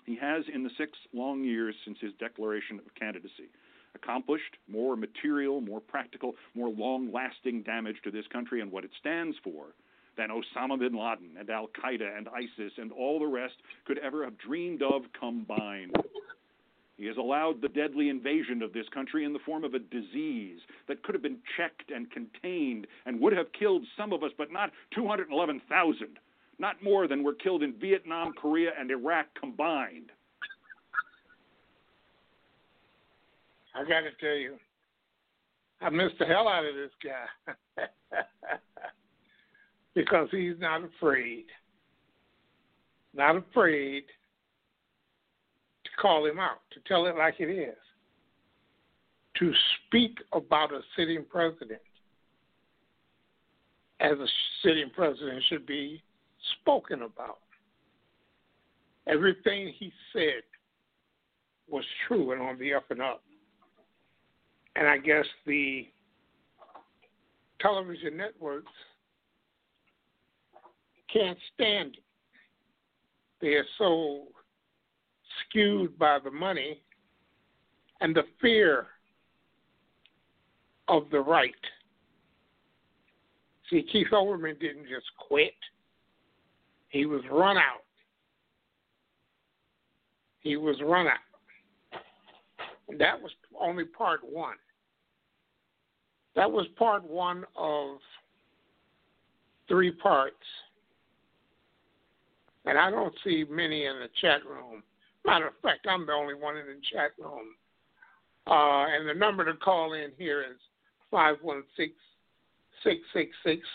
He 0.04 0.16
has, 0.16 0.44
in 0.52 0.62
the 0.62 0.70
six 0.76 0.92
long 1.14 1.42
years 1.42 1.74
since 1.84 1.98
his 2.00 2.12
declaration 2.18 2.78
of 2.78 2.94
candidacy, 2.94 3.48
accomplished 3.94 4.56
more 4.68 4.94
material, 4.96 5.60
more 5.60 5.80
practical, 5.80 6.34
more 6.54 6.68
long 6.68 7.10
lasting 7.12 7.62
damage 7.62 7.96
to 8.04 8.10
this 8.10 8.26
country 8.30 8.60
and 8.60 8.70
what 8.70 8.84
it 8.84 8.90
stands 9.00 9.36
for 9.42 9.74
than 10.18 10.28
Osama 10.30 10.78
bin 10.78 10.92
Laden 10.92 11.36
and 11.38 11.48
Al 11.48 11.68
Qaeda 11.82 12.18
and 12.18 12.28
ISIS 12.28 12.72
and 12.76 12.92
all 12.92 13.18
the 13.18 13.26
rest 13.26 13.54
could 13.86 13.98
ever 13.98 14.24
have 14.24 14.36
dreamed 14.36 14.82
of 14.82 15.02
combined. 15.18 15.96
He 16.96 17.06
has 17.06 17.16
allowed 17.16 17.62
the 17.62 17.68
deadly 17.68 18.08
invasion 18.08 18.60
of 18.60 18.72
this 18.72 18.88
country 18.92 19.24
in 19.24 19.32
the 19.32 19.38
form 19.46 19.62
of 19.62 19.74
a 19.74 19.78
disease 19.78 20.58
that 20.88 21.02
could 21.04 21.14
have 21.14 21.22
been 21.22 21.38
checked 21.56 21.92
and 21.92 22.10
contained 22.10 22.88
and 23.06 23.20
would 23.20 23.32
have 23.32 23.46
killed 23.56 23.84
some 23.96 24.12
of 24.12 24.24
us, 24.24 24.32
but 24.36 24.52
not 24.52 24.72
211,000. 24.96 26.18
Not 26.58 26.82
more 26.82 27.06
than 27.06 27.22
were 27.22 27.34
killed 27.34 27.62
in 27.62 27.72
Vietnam, 27.80 28.32
Korea, 28.32 28.70
and 28.78 28.90
Iraq 28.90 29.26
combined. 29.40 30.10
I 33.76 33.82
got 33.82 34.00
to 34.00 34.10
tell 34.20 34.36
you, 34.36 34.56
I 35.80 35.90
missed 35.90 36.18
the 36.18 36.26
hell 36.26 36.48
out 36.48 36.64
of 36.64 36.74
this 36.74 36.90
guy. 37.00 37.86
because 39.94 40.28
he's 40.30 40.58
not 40.58 40.82
afraid, 40.84 41.46
not 43.14 43.36
afraid 43.36 44.04
to 45.84 45.90
call 46.00 46.26
him 46.26 46.38
out, 46.38 46.60
to 46.72 46.80
tell 46.86 47.06
it 47.06 47.16
like 47.16 47.36
it 47.38 47.50
is, 47.50 47.76
to 49.38 49.52
speak 49.86 50.18
about 50.32 50.72
a 50.72 50.80
sitting 50.96 51.24
president 51.28 51.80
as 54.00 54.18
a 54.18 54.26
sitting 54.62 54.90
president 54.94 55.42
should 55.48 55.66
be 55.66 56.02
spoken 56.60 57.02
about. 57.02 57.38
Everything 59.06 59.72
he 59.78 59.92
said 60.12 60.42
was 61.68 61.84
true 62.06 62.32
and 62.32 62.40
on 62.40 62.58
the 62.58 62.74
up 62.74 62.84
and 62.90 63.02
up. 63.02 63.22
And 64.76 64.86
I 64.86 64.98
guess 64.98 65.24
the 65.46 65.88
television 67.60 68.16
networks 68.16 68.72
can't 71.12 71.38
stand 71.54 71.94
it. 71.94 72.02
They 73.40 73.54
are 73.54 73.66
so 73.78 74.24
skewed 75.40 75.98
by 75.98 76.18
the 76.22 76.30
money 76.30 76.82
and 78.00 78.14
the 78.14 78.24
fear 78.40 78.86
of 80.88 81.04
the 81.10 81.20
right. 81.20 81.54
See, 83.70 83.86
Keith 83.92 84.08
Olbermann 84.12 84.58
didn't 84.58 84.88
just 84.88 85.06
quit, 85.28 85.52
he 86.88 87.04
was 87.04 87.20
run 87.30 87.56
out. 87.58 87.84
He 90.40 90.56
was 90.56 90.76
run 90.82 91.06
out. 91.06 92.00
And 92.88 92.98
that 92.98 93.20
was 93.20 93.30
only 93.60 93.84
part 93.84 94.20
one. 94.22 94.56
That 96.34 96.50
was 96.50 96.66
part 96.78 97.04
one 97.04 97.44
of 97.56 97.98
three 99.68 99.90
parts 99.90 100.36
and 102.68 102.76
I 102.78 102.90
don't 102.90 103.14
see 103.24 103.44
many 103.48 103.86
in 103.86 103.98
the 103.98 104.08
chat 104.20 104.44
room. 104.44 104.82
Matter 105.24 105.48
of 105.48 105.54
fact, 105.62 105.86
I'm 105.88 106.04
the 106.06 106.12
only 106.12 106.34
one 106.34 106.58
in 106.58 106.66
the 106.66 106.80
chat 106.92 107.12
room. 107.18 107.54
Uh, 108.46 108.86
and 108.86 109.08
the 109.08 109.14
number 109.14 109.44
to 109.44 109.54
call 109.54 109.94
in 109.94 110.10
here 110.18 110.42
is 110.42 110.58
516 111.10 111.94
666 112.84 113.66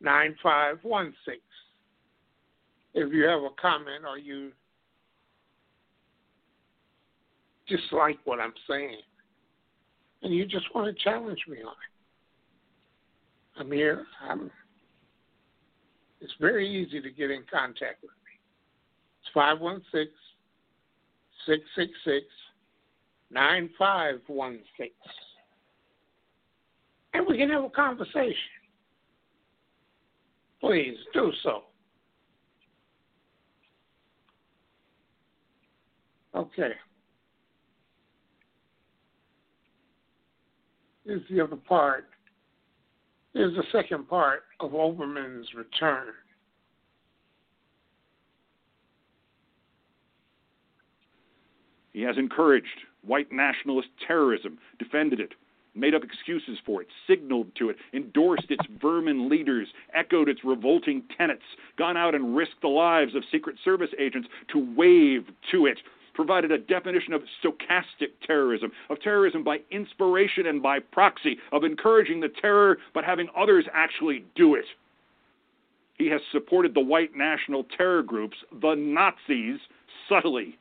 9516. 0.00 1.40
If 2.94 3.12
you 3.12 3.24
have 3.24 3.42
a 3.42 3.50
comment 3.60 4.04
or 4.08 4.18
you 4.18 4.52
dislike 7.68 8.18
what 8.24 8.38
I'm 8.38 8.54
saying 8.68 9.00
and 10.22 10.32
you 10.32 10.46
just 10.46 10.72
want 10.72 10.86
to 10.86 11.04
challenge 11.04 11.40
me 11.48 11.58
on 11.58 11.72
it, 11.72 13.60
I'm 13.60 13.72
here. 13.72 14.06
I'm 14.28 14.50
it's 16.24 16.32
very 16.40 16.66
easy 16.66 17.02
to 17.02 17.10
get 17.10 17.30
in 17.30 17.44
contact 17.52 18.02
with 18.02 18.12
me. 18.24 18.40
It's 19.20 19.30
516 19.34 20.10
666 21.44 22.24
9516. 23.30 24.90
And 27.12 27.26
we 27.28 27.36
can 27.36 27.50
have 27.50 27.64
a 27.64 27.68
conversation. 27.68 28.34
Please 30.60 30.96
do 31.12 31.30
so. 31.42 31.64
Okay. 36.34 36.72
Here's 41.04 41.20
the 41.30 41.42
other 41.42 41.56
part 41.56 42.06
is 43.34 43.52
the 43.54 43.64
second 43.72 44.08
part 44.08 44.42
of 44.60 44.72
Olbermann's 44.72 45.54
return. 45.54 46.12
He 51.92 52.02
has 52.02 52.16
encouraged 52.18 52.66
white 53.06 53.30
nationalist 53.30 53.88
terrorism, 54.06 54.58
defended 54.78 55.20
it, 55.20 55.32
made 55.74 55.94
up 55.94 56.02
excuses 56.04 56.58
for 56.64 56.82
it, 56.82 56.88
signaled 57.08 57.48
to 57.56 57.70
it, 57.70 57.76
endorsed 57.92 58.50
its 58.50 58.64
vermin 58.80 59.28
leaders, 59.28 59.68
echoed 59.94 60.28
its 60.28 60.40
revolting 60.44 61.02
tenets, 61.16 61.42
gone 61.76 61.96
out 61.96 62.14
and 62.14 62.36
risked 62.36 62.60
the 62.62 62.68
lives 62.68 63.14
of 63.14 63.22
Secret 63.30 63.56
Service 63.64 63.90
agents 63.98 64.28
to 64.52 64.58
wave 64.76 65.26
to 65.50 65.66
it, 65.66 65.78
provided 66.14 66.52
a 66.52 66.58
definition 66.58 67.12
of 67.12 67.22
stochastic 67.42 68.10
terrorism, 68.26 68.72
of 68.88 69.00
terrorism 69.00 69.44
by 69.44 69.58
inspiration 69.70 70.46
and 70.46 70.62
by 70.62 70.78
proxy, 70.78 71.36
of 71.52 71.64
encouraging 71.64 72.20
the 72.20 72.28
terror 72.40 72.78
but 72.94 73.04
having 73.04 73.28
others 73.36 73.66
actually 73.72 74.24
do 74.34 74.54
it. 74.54 74.64
He 75.98 76.08
has 76.08 76.20
supported 76.32 76.74
the 76.74 76.80
white 76.80 77.14
national 77.14 77.64
terror 77.76 78.02
groups, 78.02 78.36
the 78.60 78.74
Nazis, 78.74 79.60
subtly. 80.08 80.58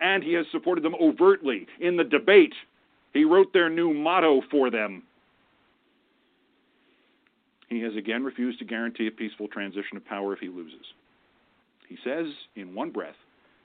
And 0.00 0.22
he 0.22 0.32
has 0.34 0.46
supported 0.52 0.84
them 0.84 0.94
overtly 1.00 1.66
in 1.80 1.96
the 1.96 2.04
debate. 2.04 2.54
He 3.12 3.24
wrote 3.24 3.52
their 3.52 3.70
new 3.70 3.92
motto 3.94 4.42
for 4.50 4.70
them. 4.70 5.02
He 7.68 7.80
has 7.80 7.96
again 7.96 8.22
refused 8.22 8.58
to 8.60 8.64
guarantee 8.64 9.06
a 9.06 9.10
peaceful 9.10 9.48
transition 9.48 9.96
of 9.96 10.04
power 10.04 10.32
if 10.32 10.40
he 10.40 10.48
loses. 10.48 10.86
He 11.88 11.96
says, 12.04 12.26
in 12.54 12.74
one 12.74 12.90
breath, 12.90 13.16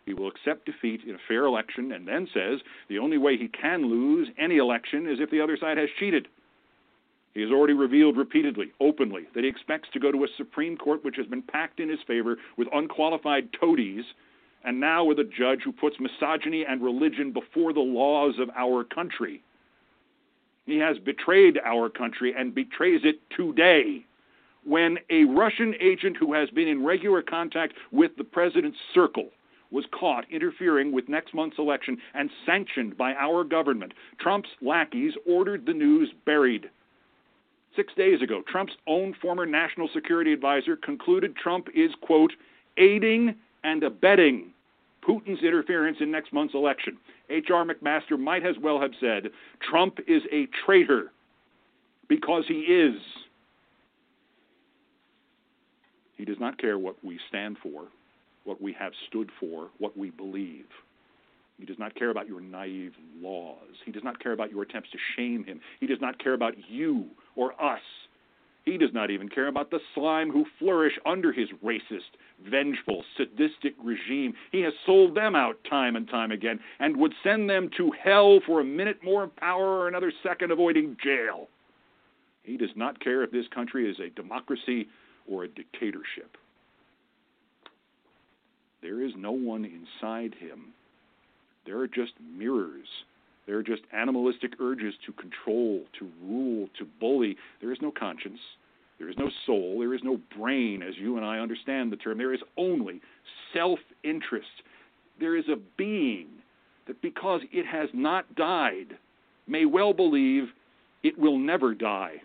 he 0.10 0.16
will 0.16 0.28
accept 0.28 0.66
defeat 0.66 1.02
in 1.08 1.14
a 1.14 1.20
fair 1.28 1.46
election 1.46 1.92
and 1.92 2.08
then 2.08 2.28
says 2.34 2.60
the 2.90 2.98
only 2.98 3.20
way 3.20 3.38
he 3.38 3.48
can 3.48 3.88
lose 3.88 4.28
any 4.40 4.58
election 4.58 5.08
is 5.08 5.20
if 5.20 5.30
the 5.30 5.40
other 5.40 5.56
side 5.56 5.78
has 5.78 5.88
cheated. 6.00 6.28
He 7.36 7.42
has 7.42 7.52
already 7.52 7.74
revealed 7.74 8.18
repeatedly, 8.18 8.72
openly, 8.82 9.28
that 9.36 9.44
he 9.44 9.50
expects 9.50 9.88
to 9.94 10.00
go 10.00 10.12
to 10.12 10.24
a 10.24 10.28
Supreme 10.36 10.76
Court 10.76 11.06
which 11.06 11.16
has 11.18 11.28
been 11.28 11.44
packed 11.44 11.80
in 11.80 11.90
his 11.90 12.00
favor 12.08 12.38
with 12.58 12.68
unqualified 12.74 13.50
toadies 13.54 14.04
and 14.64 14.80
now 14.80 15.04
with 15.04 15.20
a 15.20 15.24
judge 15.24 15.60
who 15.64 15.72
puts 15.72 15.98
misogyny 16.00 16.66
and 16.68 16.82
religion 16.82 17.32
before 17.32 17.72
the 17.72 17.80
laws 17.80 18.34
of 18.40 18.50
our 18.58 18.84
country. 18.84 19.44
He 20.66 20.80
has 20.80 20.98
betrayed 20.98 21.60
our 21.64 21.88
country 21.88 22.34
and 22.36 22.56
betrays 22.56 23.02
it 23.04 23.20
today. 23.38 24.04
When 24.66 24.98
a 25.12 25.26
Russian 25.26 25.76
agent 25.80 26.18
who 26.18 26.34
has 26.34 26.50
been 26.50 26.68
in 26.68 26.84
regular 26.84 27.22
contact 27.22 27.76
with 27.92 28.12
the 28.18 28.24
president's 28.24 28.80
circle 28.94 29.30
was 29.72 29.86
caught 29.98 30.26
interfering 30.32 30.92
with 30.92 31.10
next 31.10 31.34
month's 31.34 31.60
election 31.60 31.98
and 32.14 32.30
sanctioned 32.46 32.98
by 32.98 33.14
our 33.14 33.44
government, 33.44 33.94
Trump's 34.20 34.50
lackeys 34.62 35.14
ordered 35.28 35.66
the 35.66 35.74
news 35.74 36.12
buried. 36.26 36.70
Six 37.76 37.94
days 37.96 38.22
ago, 38.22 38.42
Trump's 38.48 38.74
own 38.88 39.14
former 39.22 39.46
national 39.46 39.90
security 39.94 40.34
advisor 40.34 40.76
concluded 40.76 41.36
Trump 41.36 41.68
is, 41.76 41.92
quote, 42.02 42.34
aiding 42.78 43.36
and 43.64 43.84
abetting 43.84 44.52
Putin's 45.08 45.44
interference 45.44 45.98
in 46.00 46.12
next 46.12 46.34
month's 46.34 46.56
election. 46.56 46.98
H.R. 47.30 47.66
McMaster 47.66 48.20
might 48.20 48.46
as 48.46 48.56
well 48.62 48.82
have 48.82 48.92
said 49.00 49.30
Trump 49.70 50.00
is 50.08 50.24
a 50.32 50.48
traitor 50.66 51.12
because 52.08 52.44
he 52.48 52.62
is. 52.62 53.00
He 56.18 56.26
does 56.26 56.40
not 56.40 56.58
care 56.58 56.78
what 56.78 56.96
we 57.04 57.20
stand 57.30 57.58
for, 57.64 57.88
what 58.44 58.62
we 58.62 58.74
have 58.74 58.94
stood 59.08 59.30
for, 59.40 59.70
what 59.78 59.98
we 59.98 60.10
believe. 60.10 60.66
He 61.58 61.66
does 61.66 61.78
not 61.78 61.94
care 61.96 62.10
about 62.10 62.28
your 62.28 62.40
naive 62.40 62.94
laws. 63.22 63.76
He 63.86 63.92
does 63.92 64.04
not 64.04 64.20
care 64.22 64.32
about 64.32 64.50
your 64.50 64.64
attempts 64.64 64.90
to 64.92 64.98
shame 65.16 65.44
him. 65.44 65.60
He 65.80 65.88
does 65.88 66.00
not 66.00 66.18
care 66.24 66.34
about 66.34 66.54
you 66.70 67.08
or 67.36 67.52
us. 67.62 67.82
He 68.64 68.78
does 68.78 68.94
not 68.94 69.10
even 69.10 69.30
care 69.30 69.48
about 69.48 69.72
the 69.72 69.80
slime 69.96 70.30
who 70.30 70.46
flourish 70.60 70.94
under 71.06 71.32
his 71.32 71.50
racist, 71.64 72.12
vengeful, 72.50 73.04
sadistic 73.18 73.74
regime. 73.84 74.34
He 74.52 74.62
has 74.62 74.74
sold 74.86 75.16
them 75.16 75.36
out 75.36 75.58
time 75.70 75.96
and 75.96 76.08
time 76.08 76.32
again 76.32 76.60
and 76.80 76.96
would 76.98 77.14
send 77.24 77.50
them 77.50 77.70
to 77.78 77.92
hell 78.04 78.40
for 78.46 78.62
a 78.62 78.66
minute 78.66 79.04
more 79.04 79.24
of 79.24 79.36
power 79.36 79.80
or 79.80 79.88
another 79.88 80.14
second 80.24 80.52
avoiding 80.52 80.98
jail. 81.04 81.48
He 82.44 82.58
does 82.58 82.70
not 82.76 83.00
care 83.00 83.24
if 83.24 83.32
this 83.32 83.48
country 83.54 83.90
is 83.90 84.00
a 84.00 84.10
democracy 84.10 84.88
or 85.28 85.44
a 85.44 85.48
dictatorship. 85.48 86.38
There 88.82 89.04
is 89.04 89.12
no 89.18 89.32
one 89.32 89.66
inside 89.66 90.36
him. 90.40 90.74
There 91.66 91.80
are 91.80 91.88
just 91.88 92.14
mirrors 92.38 92.88
there 93.50 93.58
are 93.58 93.64
just 93.64 93.82
animalistic 93.92 94.54
urges 94.60 94.94
to 95.08 95.12
control, 95.14 95.82
to 95.98 96.08
rule, 96.24 96.70
to 96.78 96.86
bully. 97.00 97.36
There 97.62 97.72
is 97.72 97.80
no 97.82 97.92
conscience. 97.92 98.38
There 99.00 99.10
is 99.10 99.18
no 99.18 99.32
soul. 99.48 99.80
There 99.80 99.96
is 99.96 100.02
no 100.04 100.20
brain, 100.38 100.84
as 100.84 100.94
you 101.00 101.18
and 101.18 101.26
I 101.26 101.40
understand 101.40 101.92
the 101.92 101.96
term. 101.96 102.20
There 102.20 102.32
is 102.32 102.42
only 102.58 103.02
self 103.52 103.80
interest. 104.04 104.46
There 105.20 105.36
is 105.36 105.46
a 105.50 105.56
being 105.78 106.28
that, 106.86 107.02
because 107.02 107.42
it 107.52 107.66
has 107.66 107.90
not 107.92 108.36
died, 108.36 108.96
may 109.48 109.66
well 109.66 109.94
believe 109.94 110.50
it 111.02 111.18
will 111.18 111.40
never 111.40 111.74
die. 111.74 112.18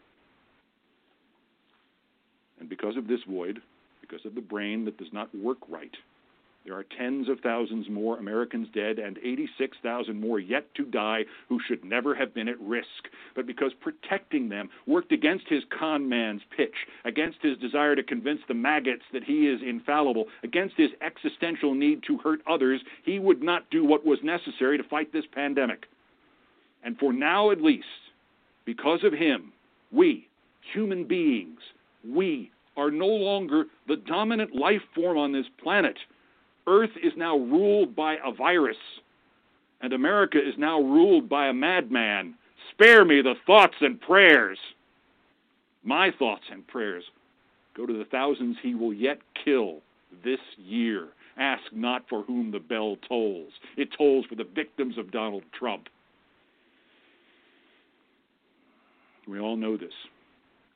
And 2.60 2.68
because 2.68 2.98
of 2.98 3.08
this 3.08 3.20
void, 3.26 3.62
because 4.02 4.26
of 4.26 4.34
the 4.34 4.42
brain 4.42 4.84
that 4.84 4.98
does 4.98 5.12
not 5.14 5.34
work 5.34 5.58
right, 5.70 5.96
there 6.64 6.74
are 6.74 6.84
tens 6.96 7.28
of 7.28 7.40
thousands 7.40 7.90
more 7.90 8.18
Americans 8.18 8.68
dead 8.72 8.98
and 8.98 9.18
86,000 9.18 10.18
more 10.18 10.40
yet 10.40 10.74
to 10.76 10.84
die 10.86 11.24
who 11.48 11.60
should 11.66 11.84
never 11.84 12.14
have 12.14 12.32
been 12.32 12.48
at 12.48 12.58
risk. 12.58 12.88
But 13.36 13.46
because 13.46 13.72
protecting 13.80 14.48
them 14.48 14.70
worked 14.86 15.12
against 15.12 15.46
his 15.48 15.62
con 15.78 16.08
man's 16.08 16.40
pitch, 16.56 16.74
against 17.04 17.42
his 17.42 17.58
desire 17.58 17.94
to 17.94 18.02
convince 18.02 18.40
the 18.48 18.54
maggots 18.54 19.02
that 19.12 19.24
he 19.24 19.46
is 19.46 19.60
infallible, 19.62 20.26
against 20.42 20.76
his 20.76 20.90
existential 21.02 21.74
need 21.74 22.02
to 22.06 22.16
hurt 22.16 22.40
others, 22.48 22.80
he 23.04 23.18
would 23.18 23.42
not 23.42 23.68
do 23.70 23.84
what 23.84 24.06
was 24.06 24.18
necessary 24.22 24.78
to 24.78 24.84
fight 24.84 25.12
this 25.12 25.26
pandemic. 25.32 25.84
And 26.82 26.98
for 26.98 27.12
now 27.12 27.50
at 27.50 27.60
least, 27.60 27.84
because 28.64 29.04
of 29.04 29.12
him, 29.12 29.52
we, 29.92 30.28
human 30.72 31.04
beings, 31.06 31.60
we 32.08 32.50
are 32.76 32.90
no 32.90 33.06
longer 33.06 33.64
the 33.86 33.96
dominant 33.96 34.54
life 34.54 34.82
form 34.94 35.18
on 35.18 35.32
this 35.32 35.46
planet. 35.62 35.96
Earth 36.66 36.90
is 37.02 37.12
now 37.16 37.36
ruled 37.36 37.94
by 37.94 38.16
a 38.24 38.32
virus, 38.32 38.76
and 39.80 39.92
America 39.92 40.38
is 40.38 40.54
now 40.56 40.80
ruled 40.80 41.28
by 41.28 41.48
a 41.48 41.52
madman. 41.52 42.34
Spare 42.70 43.04
me 43.04 43.20
the 43.20 43.34
thoughts 43.46 43.74
and 43.80 44.00
prayers. 44.00 44.58
My 45.82 46.10
thoughts 46.18 46.44
and 46.50 46.66
prayers 46.66 47.04
go 47.76 47.86
to 47.86 47.92
the 47.92 48.06
thousands 48.06 48.56
he 48.62 48.74
will 48.74 48.94
yet 48.94 49.18
kill 49.44 49.80
this 50.24 50.40
year. 50.56 51.08
Ask 51.36 51.64
not 51.72 52.08
for 52.08 52.22
whom 52.22 52.50
the 52.50 52.60
bell 52.60 52.96
tolls, 53.08 53.52
it 53.76 53.88
tolls 53.96 54.24
for 54.26 54.36
the 54.36 54.44
victims 54.44 54.96
of 54.96 55.10
Donald 55.10 55.42
Trump. 55.58 55.88
We 59.26 59.40
all 59.40 59.56
know 59.56 59.76
this. 59.76 59.92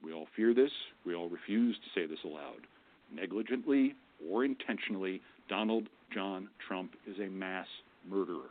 We 0.03 0.13
all 0.13 0.27
fear 0.35 0.55
this. 0.55 0.71
We 1.05 1.15
all 1.15 1.29
refuse 1.29 1.77
to 1.77 2.01
say 2.01 2.07
this 2.07 2.19
aloud. 2.25 2.67
Negligently 3.15 3.95
or 4.31 4.45
intentionally, 4.45 5.21
Donald 5.49 5.89
John 6.13 6.49
Trump 6.67 6.93
is 7.07 7.19
a 7.19 7.31
mass 7.31 7.67
murderer. 8.09 8.51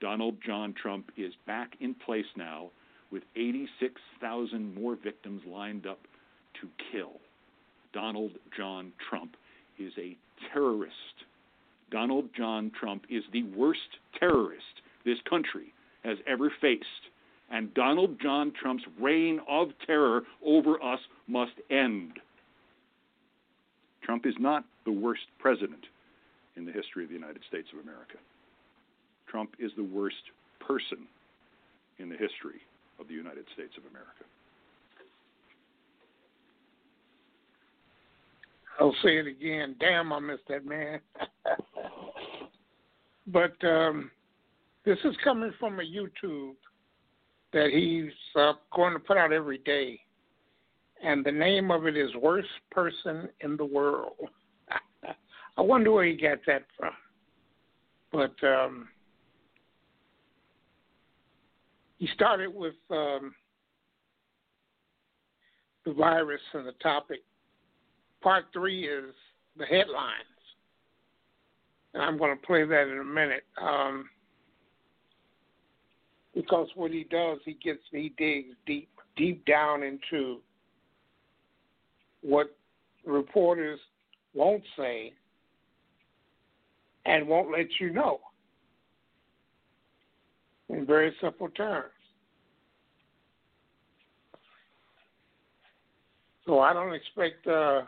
Donald 0.00 0.36
John 0.44 0.74
Trump 0.80 1.10
is 1.16 1.32
back 1.46 1.72
in 1.80 1.94
place 1.94 2.26
now 2.36 2.70
with 3.10 3.22
86,000 3.36 4.74
more 4.74 4.96
victims 5.02 5.42
lined 5.46 5.86
up 5.86 6.00
to 6.60 6.68
kill. 6.92 7.12
Donald 7.92 8.32
John 8.56 8.92
Trump 9.08 9.36
is 9.78 9.92
a 9.98 10.16
terrorist. 10.52 10.94
Donald 11.90 12.28
John 12.36 12.72
Trump 12.78 13.04
is 13.08 13.22
the 13.32 13.44
worst 13.56 13.80
terrorist 14.18 14.82
this 15.04 15.18
country 15.28 15.72
has 16.02 16.18
ever 16.26 16.50
faced. 16.60 16.84
And 17.50 17.72
Donald 17.74 18.20
John 18.20 18.52
Trump's 18.60 18.84
reign 19.00 19.40
of 19.48 19.68
terror 19.86 20.22
over 20.44 20.82
us 20.82 21.00
must 21.28 21.52
end. 21.70 22.14
Trump 24.02 24.26
is 24.26 24.34
not 24.38 24.64
the 24.84 24.92
worst 24.92 25.22
president 25.38 25.84
in 26.56 26.64
the 26.64 26.72
history 26.72 27.04
of 27.04 27.10
the 27.10 27.14
United 27.14 27.42
States 27.48 27.68
of 27.72 27.82
America. 27.82 28.16
Trump 29.28 29.54
is 29.58 29.70
the 29.76 29.84
worst 29.84 30.16
person 30.60 31.06
in 31.98 32.08
the 32.08 32.16
history 32.16 32.60
of 33.00 33.08
the 33.08 33.14
United 33.14 33.44
States 33.54 33.72
of 33.76 33.84
America. 33.90 34.24
I'll 38.80 38.94
say 39.02 39.18
it 39.18 39.26
again. 39.26 39.76
Damn, 39.78 40.12
I 40.12 40.18
miss 40.18 40.40
that 40.48 40.66
man. 40.66 41.00
but 43.28 43.54
um, 43.64 44.10
this 44.84 44.98
is 45.04 45.14
coming 45.22 45.52
from 45.60 45.78
a 45.78 45.82
YouTube 45.82 46.54
that 47.52 47.70
he's 47.72 48.12
uh, 48.36 48.54
going 48.74 48.92
to 48.92 48.98
put 48.98 49.16
out 49.16 49.32
every 49.32 49.58
day. 49.58 50.00
And 51.02 51.24
the 51.24 51.32
name 51.32 51.70
of 51.70 51.86
it 51.86 51.96
is 51.96 52.10
Worst 52.20 52.48
Person 52.70 53.28
in 53.40 53.56
the 53.56 53.64
World. 53.64 54.12
I 55.56 55.62
wonder 55.62 55.92
where 55.92 56.04
he 56.04 56.14
got 56.14 56.38
that 56.46 56.64
from. 56.76 56.92
But 58.12 58.46
um, 58.46 58.88
he 61.98 62.08
started 62.14 62.54
with 62.54 62.74
um, 62.90 63.34
the 65.84 65.92
virus 65.92 66.40
and 66.52 66.66
the 66.66 66.72
topic. 66.82 67.20
Part 68.22 68.46
three 68.52 68.86
is 68.88 69.14
the 69.56 69.66
headlines. 69.66 70.24
And 71.92 72.02
I'm 72.02 72.18
going 72.18 72.36
to 72.36 72.46
play 72.46 72.64
that 72.64 72.88
in 72.88 72.98
a 72.98 73.04
minute. 73.04 73.44
Um, 73.60 74.08
because 76.34 76.68
what 76.74 76.90
he 76.90 77.04
does, 77.04 77.38
he 77.44 77.56
gets 77.62 77.80
he 77.92 78.12
digs 78.18 78.56
deep 78.66 78.88
deep 79.16 79.44
down 79.44 79.84
into 79.84 80.40
what 82.22 82.56
reporters 83.04 83.78
won't 84.34 84.64
say 84.76 85.12
and 87.06 87.28
won't 87.28 87.50
let 87.50 87.66
you 87.80 87.90
know 87.90 88.20
in 90.68 90.86
very 90.86 91.14
simple 91.20 91.48
terms. 91.50 91.90
So 96.46 96.60
I 96.60 96.72
don't 96.72 96.94
expect 96.94 97.46
uh, 97.46 97.82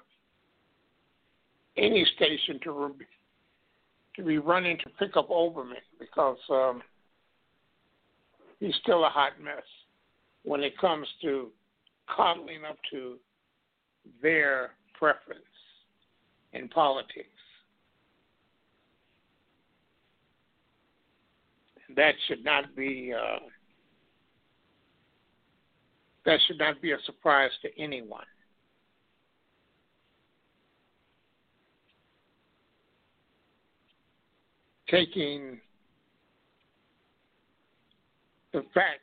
any 1.76 2.06
station 2.16 2.58
to 2.64 2.72
re- 2.72 3.06
to 4.16 4.22
be 4.22 4.38
running 4.38 4.78
to 4.78 4.88
pick 4.98 5.16
up 5.16 5.28
Olbermann 5.28 5.74
because 6.00 6.38
um, 6.48 6.82
he's 8.60 8.74
still 8.82 9.04
a 9.04 9.10
hot 9.10 9.32
mess 9.42 9.62
when 10.44 10.62
it 10.62 10.78
comes 10.78 11.06
to 11.20 11.48
coddling 12.08 12.64
up 12.68 12.78
to 12.90 13.16
their 14.22 14.70
preference 14.98 15.42
in 16.54 16.68
politics. 16.68 17.35
That 21.96 22.14
should 22.26 22.44
not 22.44 22.76
be 22.76 23.12
uh, 23.12 23.38
that 26.24 26.38
should 26.46 26.58
not 26.58 26.80
be 26.80 26.92
a 26.92 26.98
surprise 27.06 27.50
to 27.62 27.68
anyone. 27.78 28.24
taking 34.90 35.60
the 38.52 38.62
facts 38.72 39.00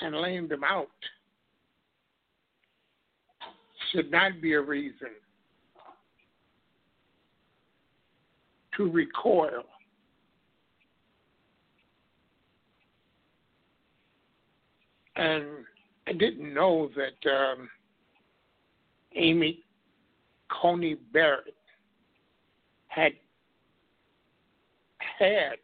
and 0.00 0.14
laying 0.14 0.48
them 0.48 0.62
out 0.64 0.88
should 3.92 4.10
not 4.10 4.40
be 4.40 4.54
a 4.54 4.60
reason 4.60 5.08
to 8.76 8.90
recoil. 8.90 9.64
And 15.16 15.44
I 16.06 16.12
didn't 16.12 16.52
know 16.52 16.90
that 16.96 17.30
um, 17.30 17.68
Amy 19.14 19.60
Coney 20.50 20.96
Barrett 21.12 21.54
had 22.88 23.12
had 25.18 25.56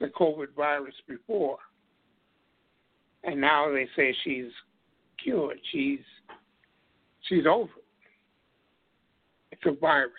the 0.00 0.08
COVID 0.08 0.54
virus 0.56 0.94
before. 1.08 1.58
And 3.24 3.40
now 3.40 3.70
they 3.72 3.88
say 3.96 4.14
she's 4.24 4.50
cured. 5.22 5.58
She's 5.70 6.00
she's 7.28 7.46
over. 7.46 7.70
It's 9.52 9.62
a 9.64 9.72
virus. 9.72 10.12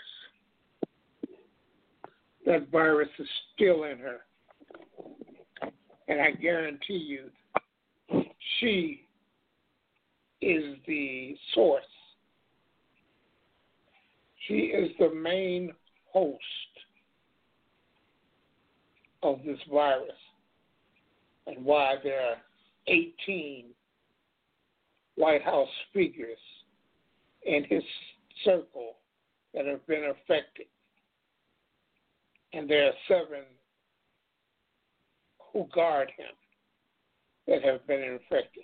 That 2.45 2.69
virus 2.71 3.09
is 3.19 3.27
still 3.53 3.83
in 3.83 3.97
her. 3.99 4.19
And 6.07 6.21
I 6.21 6.31
guarantee 6.31 6.93
you 6.93 7.29
she 8.59 9.05
is 10.41 10.75
the 10.85 11.35
source. 11.53 11.83
She 14.47 14.55
is 14.55 14.91
the 14.99 15.13
main 15.13 15.71
host 16.11 16.39
of 19.21 19.39
this 19.45 19.59
virus 19.71 20.11
and 21.47 21.63
why 21.63 21.95
there 22.03 22.21
are 22.21 22.35
18 22.87 23.65
White 25.15 25.43
House 25.43 25.69
figures 25.93 26.37
in 27.45 27.63
his 27.69 27.83
circle 28.43 28.95
that 29.53 29.65
have 29.65 29.85
been 29.87 30.05
affected. 30.05 30.65
And 32.53 32.69
there 32.69 32.87
are 32.87 32.93
seven 33.07 33.43
who 35.53 35.67
guard 35.73 36.11
him 36.17 36.25
that 37.47 37.63
have 37.63 37.85
been 37.87 38.01
infected. 38.01 38.63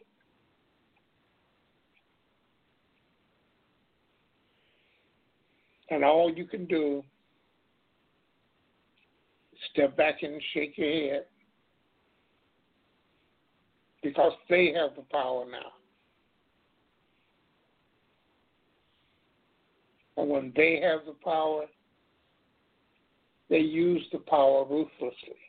And 5.91 6.03
all 6.03 6.31
you 6.33 6.45
can 6.45 6.65
do 6.65 7.03
is 9.53 9.59
step 9.73 9.95
back 9.95 10.21
and 10.23 10.41
shake 10.53 10.77
your 10.77 10.91
head 10.91 11.25
because 14.03 14.33
they 14.49 14.73
have 14.75 14.95
the 14.95 15.03
power 15.11 15.45
now. 15.49 15.71
And 20.17 20.29
when 20.29 20.53
they 20.55 20.81
have 20.83 21.05
the 21.05 21.15
power, 21.23 21.65
they 23.49 23.59
use 23.59 24.05
the 24.11 24.19
power 24.19 24.63
ruthlessly 24.65 25.48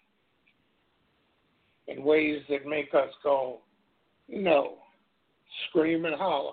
in 1.91 2.05
ways 2.05 2.43
that 2.49 2.67
make 2.67 2.95
us 2.95 3.11
go, 3.23 3.59
no, 4.29 4.75
scream 5.69 6.05
and 6.05 6.15
holler. 6.15 6.53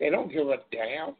They 0.00 0.10
don't 0.10 0.32
give 0.32 0.48
a 0.48 0.56
damn. 0.72 1.14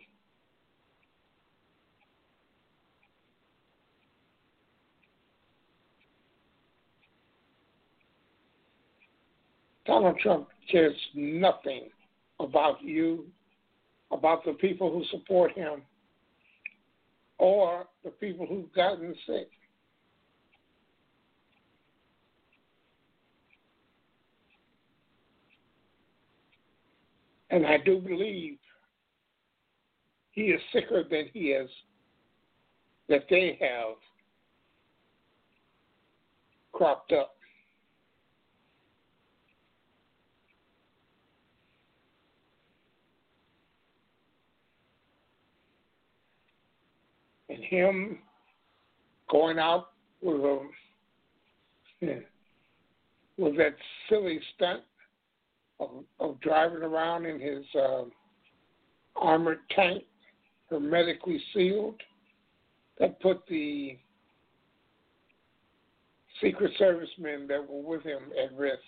Donald 9.86 10.18
Trump 10.20 10.48
cares 10.70 10.96
nothing 11.14 11.88
about 12.40 12.82
you, 12.82 13.24
about 14.10 14.44
the 14.44 14.54
people 14.54 14.90
who 14.90 15.04
support 15.16 15.52
him, 15.52 15.82
or 17.38 17.86
the 18.04 18.10
people 18.10 18.46
who've 18.46 18.72
gotten 18.74 19.14
sick. 19.26 19.48
And 27.56 27.64
I 27.64 27.78
do 27.78 28.00
believe 28.00 28.58
he 30.32 30.42
is 30.42 30.60
sicker 30.74 31.02
than 31.10 31.30
he 31.32 31.52
is, 31.52 31.70
that 33.08 33.24
they 33.30 33.56
have 33.62 33.96
cropped 36.72 37.12
up. 37.12 37.32
and 47.48 47.64
him 47.64 48.18
going 49.30 49.58
out 49.58 49.92
with 50.20 50.40
a 50.40 50.60
with 53.38 53.56
that 53.56 53.76
silly 54.10 54.40
stunt 54.54 54.82
of, 55.80 55.90
of 56.20 56.40
driving 56.40 56.82
around 56.82 57.26
in 57.26 57.40
his 57.40 57.64
uh, 57.74 58.04
armored 59.16 59.60
tank, 59.74 60.04
hermetically 60.70 61.40
sealed, 61.54 62.00
that 62.98 63.20
put 63.20 63.42
the 63.48 63.98
Secret 66.42 66.72
Service 66.78 67.08
men 67.18 67.46
that 67.48 67.66
were 67.68 67.82
with 67.82 68.02
him 68.02 68.22
at 68.42 68.56
risk. 68.56 68.78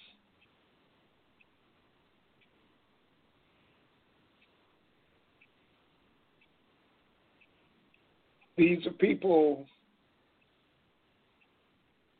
These 8.56 8.84
are 8.86 8.92
people 8.92 9.66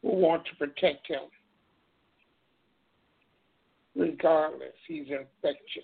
who 0.02 0.10
want 0.10 0.44
to 0.46 0.54
protect 0.54 1.08
him, 1.08 1.22
regardless. 3.98 4.74
He's 4.86 5.06
infectious. 5.06 5.82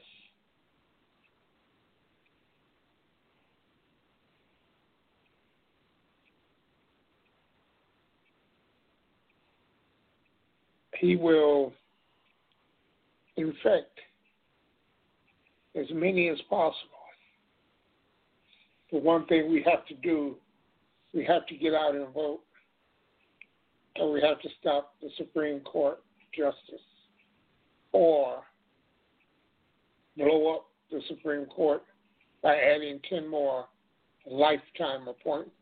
He 11.00 11.16
will 11.16 11.72
infect 13.36 13.98
as 15.78 15.86
many 15.92 16.28
as 16.28 16.38
possible. 16.48 16.72
The 18.92 18.98
one 18.98 19.26
thing 19.26 19.50
we 19.50 19.62
have 19.68 19.84
to 19.86 19.94
do 19.94 20.36
we 21.12 21.24
have 21.26 21.46
to 21.46 21.54
get 21.56 21.74
out 21.74 21.94
and 21.94 22.12
vote, 22.12 22.40
and 23.94 24.12
we 24.12 24.20
have 24.20 24.40
to 24.40 24.48
stop 24.60 24.94
the 25.00 25.08
Supreme 25.16 25.60
Court 25.60 26.02
justice 26.36 26.80
or 27.94 28.42
blow 30.16 30.56
up 30.56 30.66
the 30.90 31.00
Supreme 31.08 31.46
Court 31.46 31.82
by 32.42 32.56
adding 32.56 33.00
10 33.08 33.26
more 33.26 33.66
lifetime 34.26 35.08
appointments. 35.08 35.54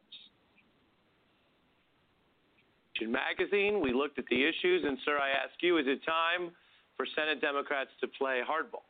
Magazine, 3.07 3.81
we 3.81 3.93
looked 3.93 4.19
at 4.19 4.25
the 4.31 4.45
issues, 4.45 4.85
and, 4.87 4.97
sir, 5.05 5.19
I 5.19 5.31
ask 5.31 5.61
you, 5.61 5.79
is 5.79 5.87
it 5.89 6.01
time 6.07 6.53
for 6.97 7.05
Senate 7.17 7.41
Democrats 7.41 7.91
to 8.01 8.07
play 8.07 8.41
hardball? 8.49 8.87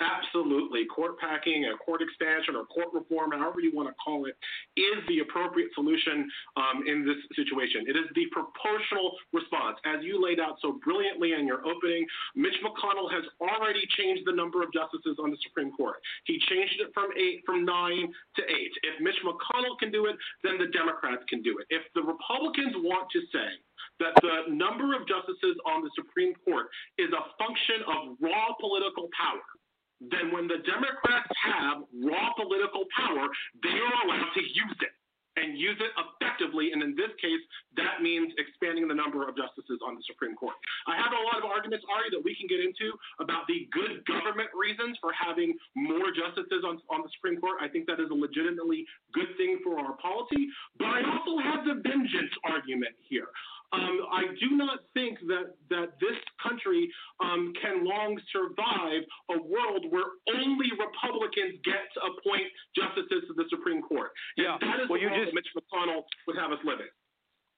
Absolutely. 0.00 0.86
Court 0.86 1.18
packing, 1.18 1.66
a 1.66 1.76
court 1.76 2.02
expansion, 2.02 2.54
or 2.54 2.64
court 2.66 2.94
reform, 2.94 3.32
however 3.32 3.58
you 3.58 3.74
want 3.74 3.88
to 3.88 3.94
call 3.98 4.26
it, 4.26 4.38
is 4.78 5.02
the 5.08 5.18
appropriate 5.18 5.70
solution 5.74 6.30
um, 6.56 6.86
in 6.86 7.04
this 7.04 7.18
situation. 7.34 7.82
It 7.88 7.96
is 7.98 8.06
the 8.14 8.26
proportional 8.30 9.18
response. 9.32 9.78
As 9.84 10.04
you 10.06 10.22
laid 10.22 10.38
out 10.38 10.58
so 10.62 10.78
brilliantly 10.84 11.32
in 11.34 11.48
your 11.50 11.66
opening, 11.66 12.06
Mitch 12.36 12.54
McConnell 12.62 13.10
has 13.10 13.26
already 13.42 13.82
changed 13.98 14.22
the 14.24 14.32
number 14.32 14.62
of 14.62 14.72
justices 14.72 15.18
on 15.18 15.32
the 15.32 15.38
Supreme 15.42 15.72
Court. 15.72 15.98
He 16.30 16.38
changed 16.46 16.78
it 16.78 16.94
from 16.94 17.10
eight, 17.18 17.42
from 17.44 17.64
nine 17.64 18.14
to 18.36 18.42
eight. 18.46 18.72
If 18.86 19.02
Mitch 19.02 19.18
McConnell 19.26 19.78
can 19.80 19.90
do 19.90 20.06
it, 20.06 20.14
then 20.44 20.58
the 20.58 20.70
Democrats 20.70 21.26
can 21.28 21.42
do 21.42 21.58
it. 21.58 21.66
If 21.70 21.82
the 21.98 22.02
Republicans 22.02 22.78
want 22.86 23.10
to 23.10 23.20
say 23.34 23.50
that 23.98 24.14
the 24.22 24.46
number 24.54 24.94
of 24.94 25.06
justices 25.08 25.58
on 25.66 25.82
the 25.82 25.90
Supreme 25.94 26.34
Court 26.46 26.66
is 26.98 27.10
a 27.10 27.22
function 27.34 27.82
of 27.82 28.14
raw 28.20 28.54
political 28.60 29.08
power, 29.18 29.42
then 30.00 30.30
when 30.30 30.46
the 30.46 30.62
Democrats 30.62 31.30
have 31.42 31.82
raw 32.04 32.32
political 32.34 32.86
power, 32.94 33.26
they 33.62 33.76
are 33.76 33.96
allowed 34.06 34.32
to 34.34 34.42
use 34.42 34.78
it. 34.80 34.94
And 35.38 35.54
use 35.54 35.78
it 35.78 35.94
effectively. 35.94 36.74
And 36.74 36.82
in 36.82 36.98
this 36.98 37.14
case, 37.22 37.38
that 37.78 38.02
means 38.02 38.34
expanding 38.42 38.90
the 38.90 38.98
number 38.98 39.22
of 39.22 39.38
justices 39.38 39.78
on 39.86 39.94
the 39.94 40.02
Supreme 40.02 40.34
Court. 40.34 40.58
I 40.90 40.98
have 40.98 41.14
a 41.14 41.22
lot 41.30 41.38
of 41.38 41.46
arguments, 41.46 41.86
Ari, 41.86 42.10
that 42.10 42.18
we 42.18 42.34
can 42.34 42.50
get 42.50 42.58
into 42.58 42.90
about 43.22 43.46
the 43.46 43.70
good 43.70 44.02
government 44.02 44.50
reasons 44.50 44.98
for 44.98 45.14
having 45.14 45.54
more 45.78 46.10
justices 46.10 46.66
on, 46.66 46.82
on 46.90 47.06
the 47.06 47.10
Supreme 47.14 47.38
Court. 47.38 47.62
I 47.62 47.70
think 47.70 47.86
that 47.86 48.02
is 48.02 48.10
a 48.10 48.18
legitimately 48.18 48.82
good 49.14 49.30
thing 49.38 49.62
for 49.62 49.78
our 49.78 49.94
polity. 50.02 50.50
But 50.74 50.90
I 50.90 51.06
also 51.06 51.38
have 51.38 51.62
the 51.62 51.86
vengeance 51.86 52.34
argument 52.42 52.98
here. 53.06 53.30
Um, 53.72 54.00
I 54.10 54.24
do 54.40 54.56
not 54.56 54.78
think 54.94 55.18
that 55.28 55.52
that 55.68 56.00
this 56.00 56.16
country 56.42 56.88
um, 57.20 57.52
can 57.60 57.84
long 57.84 58.18
survive 58.32 59.02
a 59.30 59.42
world 59.42 59.84
where 59.90 60.08
only 60.34 60.70
Republicans 60.72 61.60
get 61.64 61.84
to 61.94 62.00
appoint 62.00 62.48
justices 62.74 63.28
to 63.28 63.34
the 63.36 63.44
Supreme 63.50 63.82
Court. 63.82 64.10
And 64.38 64.46
Yeah. 64.46 64.56
that 64.60 64.80
is 64.80 64.88
Well, 64.88 64.98
you 65.00 65.10
just- 65.10 65.34
Mitch 65.34 65.48
McConnell 65.54 66.04
would 66.26 66.36
have 66.36 66.50
us 66.52 66.64
live 66.64 66.80
in. 66.80 66.88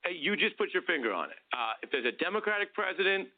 Hey, 0.04 0.12
you 0.16 0.34
just 0.34 0.56
put 0.56 0.72
your 0.74 0.82
finger 0.82 1.12
on 1.12 1.30
it. 1.30 1.38
Uh, 1.52 1.74
if 1.82 1.90
there's 1.92 2.06
a 2.06 2.12
Democratic 2.12 2.74
president, 2.74 3.28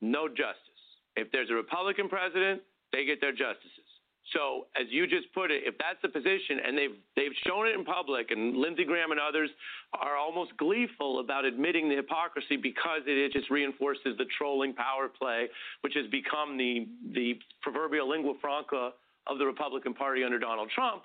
no 0.00 0.28
justice. 0.28 0.68
If 1.16 1.30
there's 1.32 1.50
a 1.50 1.54
Republican 1.54 2.08
president, 2.08 2.62
they 2.92 3.04
get 3.04 3.20
their 3.20 3.32
justices. 3.32 3.81
So, 4.30 4.66
as 4.80 4.86
you 4.90 5.06
just 5.06 5.32
put 5.34 5.50
it, 5.50 5.64
if 5.66 5.74
that's 5.78 5.98
the 6.00 6.08
position, 6.08 6.62
and 6.64 6.78
they've 6.78 6.96
they've 7.16 7.34
shown 7.44 7.66
it 7.66 7.74
in 7.74 7.84
public, 7.84 8.30
and 8.30 8.56
Lindsey 8.56 8.84
Graham 8.84 9.10
and 9.10 9.20
others 9.20 9.50
are 9.92 10.16
almost 10.16 10.56
gleeful 10.56 11.18
about 11.18 11.44
admitting 11.44 11.88
the 11.88 11.96
hypocrisy 11.96 12.56
because 12.56 13.02
it, 13.06 13.18
it 13.18 13.32
just 13.32 13.50
reinforces 13.50 14.16
the 14.18 14.26
trolling 14.38 14.74
power 14.74 15.08
play, 15.08 15.48
which 15.80 15.94
has 15.94 16.06
become 16.10 16.56
the 16.56 16.86
the 17.14 17.34
proverbial 17.62 18.08
lingua 18.08 18.34
franca 18.40 18.92
of 19.26 19.38
the 19.38 19.46
Republican 19.46 19.92
Party 19.92 20.22
under 20.22 20.38
Donald 20.38 20.70
Trump, 20.70 21.02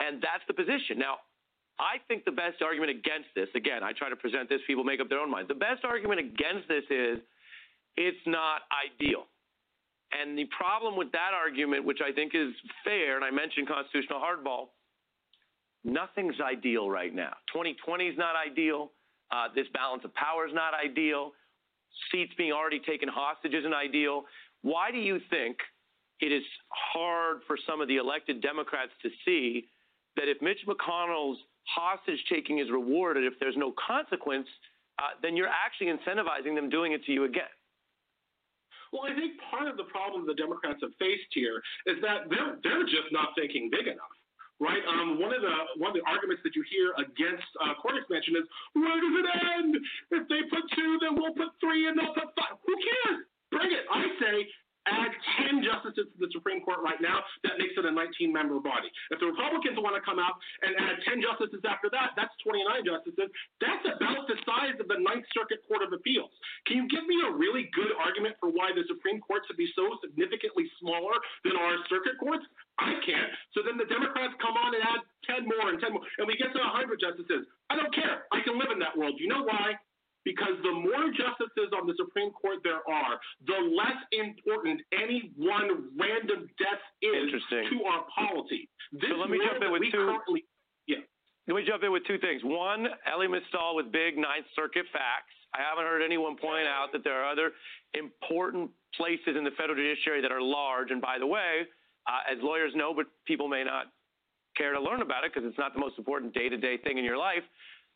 and 0.00 0.16
that's 0.22 0.42
the 0.48 0.54
position. 0.54 0.98
Now, 0.98 1.18
I 1.78 1.98
think 2.08 2.24
the 2.24 2.32
best 2.32 2.62
argument 2.62 2.90
against 2.90 3.28
this, 3.34 3.48
again, 3.54 3.82
I 3.82 3.92
try 3.92 4.08
to 4.08 4.16
present 4.16 4.48
this, 4.48 4.60
people 4.66 4.84
make 4.84 5.00
up 5.00 5.08
their 5.08 5.18
own 5.18 5.30
minds. 5.30 5.48
The 5.48 5.54
best 5.54 5.84
argument 5.84 6.20
against 6.20 6.68
this 6.68 6.84
is 6.88 7.18
it's 7.96 8.24
not 8.26 8.62
ideal. 8.72 9.26
And 10.14 10.38
the 10.38 10.44
problem 10.56 10.96
with 10.96 11.10
that 11.12 11.32
argument, 11.34 11.84
which 11.84 11.98
I 12.04 12.12
think 12.12 12.34
is 12.34 12.52
fair, 12.84 13.16
and 13.16 13.24
I 13.24 13.30
mentioned 13.30 13.68
constitutional 13.68 14.20
hardball, 14.20 14.68
nothing's 15.82 16.40
ideal 16.40 16.88
right 16.88 17.14
now. 17.14 17.34
2020 17.52 18.06
is 18.06 18.18
not 18.18 18.34
ideal. 18.36 18.92
Uh, 19.30 19.48
this 19.54 19.66
balance 19.74 20.04
of 20.04 20.14
power 20.14 20.46
is 20.46 20.54
not 20.54 20.72
ideal. 20.72 21.32
Seats 22.10 22.32
being 22.36 22.52
already 22.52 22.80
taken 22.80 23.08
hostage 23.08 23.54
isn't 23.54 23.74
ideal. 23.74 24.24
Why 24.62 24.90
do 24.90 24.98
you 24.98 25.18
think 25.30 25.56
it 26.20 26.32
is 26.32 26.42
hard 26.68 27.38
for 27.46 27.56
some 27.66 27.80
of 27.80 27.88
the 27.88 27.96
elected 27.96 28.40
Democrats 28.40 28.92
to 29.02 29.10
see 29.24 29.66
that 30.16 30.28
if 30.28 30.40
Mitch 30.40 30.60
McConnell's 30.66 31.38
hostage 31.66 32.22
taking 32.30 32.58
is 32.58 32.70
rewarded, 32.70 33.24
if 33.24 33.34
there's 33.40 33.56
no 33.56 33.72
consequence, 33.86 34.46
uh, 34.98 35.18
then 35.22 35.36
you're 35.36 35.48
actually 35.48 35.88
incentivizing 35.88 36.54
them 36.54 36.70
doing 36.70 36.92
it 36.92 37.04
to 37.04 37.12
you 37.12 37.24
again? 37.24 37.50
Well, 38.94 39.10
I 39.10 39.12
think 39.18 39.34
part 39.50 39.66
of 39.66 39.74
the 39.74 39.90
problem 39.90 40.22
the 40.22 40.38
Democrats 40.38 40.78
have 40.86 40.94
faced 41.02 41.34
here 41.34 41.58
is 41.90 41.98
that 42.06 42.30
they're 42.30 42.62
they're 42.62 42.86
just 42.86 43.10
not 43.10 43.34
thinking 43.34 43.66
big 43.66 43.90
enough. 43.90 44.14
Right. 44.62 44.86
Um, 44.86 45.18
one 45.18 45.34
of 45.34 45.42
the 45.42 45.82
one 45.82 45.90
of 45.90 45.98
the 45.98 46.06
arguments 46.06 46.46
that 46.46 46.54
you 46.54 46.62
hear 46.70 46.94
against 47.02 47.50
uh, 47.58 47.74
court 47.82 47.98
expansion 47.98 48.38
is, 48.38 48.46
where 48.78 48.94
does 48.94 49.14
it 49.18 49.26
end? 49.58 49.72
If 50.14 50.22
they 50.30 50.46
put 50.46 50.62
two, 50.78 51.02
then 51.02 51.18
we'll 51.18 51.34
put 51.34 51.50
three, 51.58 51.90
and 51.90 51.98
they'll 51.98 52.14
put 52.14 52.30
five. 52.38 52.54
Who 52.62 52.74
cares? 52.78 53.26
Bring 53.50 53.74
it. 53.74 53.82
I 53.90 54.06
say 54.22 54.46
add 54.86 55.10
10 55.48 55.64
justices 55.64 56.08
to 56.12 56.16
the 56.20 56.30
Supreme 56.32 56.60
Court 56.60 56.84
right 56.84 57.00
now. 57.00 57.24
That 57.44 57.56
makes 57.56 57.76
it 57.76 57.84
a 57.84 57.92
19 57.92 58.32
member 58.32 58.60
body. 58.60 58.92
If 59.10 59.20
the 59.20 59.28
Republicans 59.28 59.80
want 59.80 59.96
to 59.96 60.02
come 60.04 60.20
out 60.20 60.36
and 60.60 60.76
add 60.76 61.00
10 61.08 61.24
justices 61.24 61.64
after 61.64 61.88
that, 61.92 62.12
that's 62.16 62.32
29 62.44 62.84
justices. 62.84 63.28
That's 63.60 63.84
about 63.88 64.28
the 64.28 64.36
size 64.44 64.76
of 64.80 64.86
the 64.88 65.00
Ninth 65.00 65.24
Circuit 65.32 65.64
Court 65.64 65.80
of 65.84 65.92
Appeals. 65.96 66.32
Can 66.68 66.84
you 66.84 66.86
give 66.92 67.04
me 67.08 67.16
a 67.24 67.30
really 67.32 67.72
good 67.72 67.96
argument 67.96 68.36
for 68.40 68.52
why 68.52 68.72
the 68.76 68.84
Supreme 68.88 69.20
Court 69.24 69.44
should 69.48 69.60
be 69.60 69.68
so 69.72 69.96
significantly 70.04 70.68
smaller 70.80 71.16
than 71.44 71.56
our 71.56 71.80
circuit 71.88 72.20
courts? 72.20 72.44
I 72.76 72.98
can't. 73.06 73.32
So 73.56 73.62
then 73.62 73.78
the 73.78 73.88
Democrats 73.88 74.34
come 74.42 74.58
on 74.58 74.74
and 74.74 74.82
add 74.84 75.00
10 75.30 75.48
more 75.48 75.72
and 75.72 75.80
10 75.80 75.94
more, 75.94 76.04
and 76.18 76.26
we 76.28 76.36
get 76.36 76.52
to 76.52 76.60
100 76.60 77.00
justices. 77.00 77.48
I 77.70 77.76
don't 77.76 77.92
care. 77.94 78.28
I 78.32 78.44
can 78.44 78.58
live 78.58 78.68
in 78.74 78.78
that 78.82 78.92
world. 78.92 79.16
You 79.16 79.28
know 79.28 79.46
why? 79.46 79.78
Because 80.24 80.56
the 80.62 80.72
more 80.72 81.12
justices 81.12 81.68
on 81.76 81.86
the 81.86 81.94
Supreme 81.96 82.32
Court 82.32 82.58
there 82.64 82.80
are, 82.88 83.20
the 83.46 83.60
less 83.76 84.00
important 84.12 84.80
any 84.92 85.32
one 85.36 85.92
random 86.00 86.48
death 86.58 86.82
is 87.02 87.28
to 87.50 87.84
our 87.84 88.04
polity. 88.14 88.68
This 88.92 89.10
So 89.10 89.16
let 89.16 89.28
me 89.28 89.38
jump 89.44 89.62
in 89.62 89.70
with 89.70 89.82
two- 89.92 90.40
yeah. 90.86 91.04
Let 91.46 91.56
me 91.56 91.64
jump 91.66 91.82
in 91.84 91.92
with 91.92 92.04
two 92.06 92.18
things. 92.18 92.42
One, 92.42 92.88
Elie 93.04 93.28
Mystal 93.28 93.76
with 93.76 93.92
big 93.92 94.16
Ninth 94.16 94.46
Circuit 94.56 94.86
facts. 94.92 95.34
I 95.52 95.60
haven't 95.60 95.84
heard 95.84 96.02
anyone 96.02 96.36
point 96.36 96.66
out 96.66 96.90
that 96.92 97.04
there 97.04 97.20
are 97.22 97.30
other 97.30 97.52
important 97.92 98.70
places 98.96 99.36
in 99.36 99.44
the 99.44 99.52
federal 99.52 99.76
judiciary 99.76 100.20
that 100.22 100.32
are 100.32 100.42
large. 100.42 100.90
And 100.90 101.00
by 101.00 101.18
the 101.18 101.26
way, 101.26 101.68
uh, 102.08 102.32
as 102.32 102.38
lawyers 102.42 102.72
know, 102.74 102.94
but 102.94 103.06
people 103.26 103.46
may 103.48 103.62
not 103.62 103.86
care 104.56 104.72
to 104.72 104.80
learn 104.80 105.02
about 105.02 105.24
it 105.24 105.32
because 105.34 105.46
it's 105.48 105.58
not 105.58 105.74
the 105.74 105.80
most 105.80 105.98
important 105.98 106.32
day 106.32 106.48
to 106.48 106.56
day 106.56 106.78
thing 106.78 106.98
in 106.98 107.04
your 107.04 107.18
life. 107.18 107.42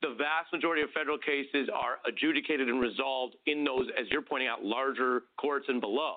The 0.01 0.15
vast 0.17 0.53
majority 0.53 0.83
of 0.83 0.91
federal 0.91 1.19
cases 1.19 1.69
are 1.75 1.99
adjudicated 2.07 2.69
and 2.69 2.81
resolved 2.81 3.35
in 3.47 3.65
those, 3.65 3.89
as 3.99 4.07
you're 4.11 4.23
pointing 4.23 4.49
out, 4.49 4.63
larger 4.63 5.23
courts 5.41 5.67
and 5.69 5.81
below, 5.81 6.17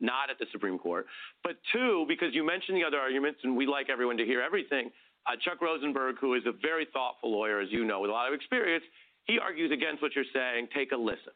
not 0.00 0.30
at 0.30 0.38
the 0.38 0.46
Supreme 0.50 0.78
Court. 0.78 1.06
But 1.44 1.56
two, 1.72 2.06
because 2.08 2.28
you 2.32 2.44
mentioned 2.44 2.78
the 2.78 2.84
other 2.84 2.98
arguments, 2.98 3.40
and 3.44 3.54
we 3.54 3.66
like 3.66 3.90
everyone 3.90 4.16
to 4.16 4.24
hear 4.24 4.40
everything, 4.40 4.90
uh, 5.26 5.32
Chuck 5.44 5.60
Rosenberg, 5.60 6.16
who 6.20 6.34
is 6.34 6.42
a 6.46 6.52
very 6.52 6.86
thoughtful 6.92 7.30
lawyer, 7.30 7.60
as 7.60 7.68
you 7.70 7.84
know, 7.84 8.00
with 8.00 8.10
a 8.10 8.14
lot 8.14 8.28
of 8.28 8.34
experience, 8.34 8.84
he 9.24 9.38
argues 9.38 9.70
against 9.70 10.00
what 10.00 10.16
you're 10.16 10.24
saying. 10.32 10.68
Take 10.74 10.92
a 10.92 10.96
listen. 10.96 11.32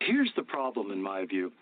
Here's 0.00 0.32
the 0.34 0.42
problem, 0.42 0.90
in 0.90 1.00
my 1.00 1.24
view. 1.24 1.52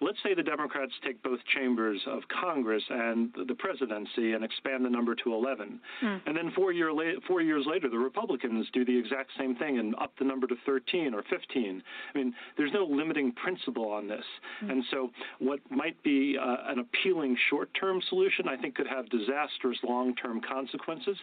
Let's 0.00 0.18
say 0.22 0.34
the 0.34 0.42
Democrats 0.42 0.92
take 1.04 1.22
both 1.22 1.40
chambers 1.54 2.00
of 2.06 2.22
Congress 2.28 2.82
and 2.88 3.34
the 3.46 3.54
presidency 3.54 4.32
and 4.32 4.44
expand 4.44 4.84
the 4.84 4.90
number 4.90 5.14
to 5.16 5.34
11. 5.34 5.80
And 6.26 6.36
then 6.36 6.52
four, 6.54 6.72
year 6.72 6.92
la- 6.92 7.18
four 7.26 7.42
years 7.42 7.64
later, 7.66 7.88
the 7.88 7.98
Republicans 7.98 8.66
do 8.72 8.84
the 8.84 8.96
exact 8.96 9.30
same 9.38 9.56
thing 9.56 9.78
and 9.78 9.94
up 9.96 10.12
the 10.18 10.24
number 10.24 10.46
to 10.46 10.54
13 10.64 11.14
or 11.14 11.24
15. 11.28 11.82
I 12.14 12.18
mean, 12.18 12.34
there's 12.56 12.72
no 12.72 12.84
limiting 12.84 13.32
principle 13.32 13.90
on 13.90 14.06
this. 14.06 14.24
And 14.70 14.84
so, 14.90 15.10
what 15.40 15.60
might 15.70 16.00
be 16.02 16.36
uh, 16.40 16.56
an 16.70 16.78
appealing 16.78 17.36
short 17.50 17.68
term 17.78 18.00
solution, 18.08 18.48
I 18.48 18.56
think, 18.56 18.76
could 18.76 18.86
have 18.86 19.08
disastrous 19.10 19.78
long 19.82 20.14
term 20.14 20.40
consequences. 20.40 21.16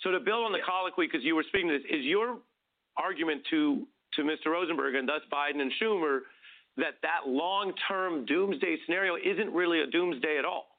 So 0.00 0.12
to 0.12 0.20
build 0.20 0.44
on 0.46 0.52
the 0.52 0.60
colloquy, 0.64 1.06
because 1.06 1.24
you 1.24 1.34
were 1.34 1.44
speaking 1.48 1.68
to 1.68 1.78
this, 1.78 1.86
is 1.90 2.04
your 2.04 2.38
argument 2.96 3.42
to 3.50 3.86
to 4.14 4.22
Mr. 4.22 4.46
Rosenberg 4.46 4.94
and 4.94 5.08
thus 5.08 5.20
Biden 5.30 5.60
and 5.60 5.70
Schumer 5.80 6.20
that 6.78 6.94
that 7.02 7.28
long-term 7.28 8.24
doomsday 8.26 8.76
scenario 8.86 9.16
isn't 9.16 9.52
really 9.52 9.80
a 9.80 9.86
doomsday 9.86 10.38
at 10.38 10.44
all? 10.44 10.77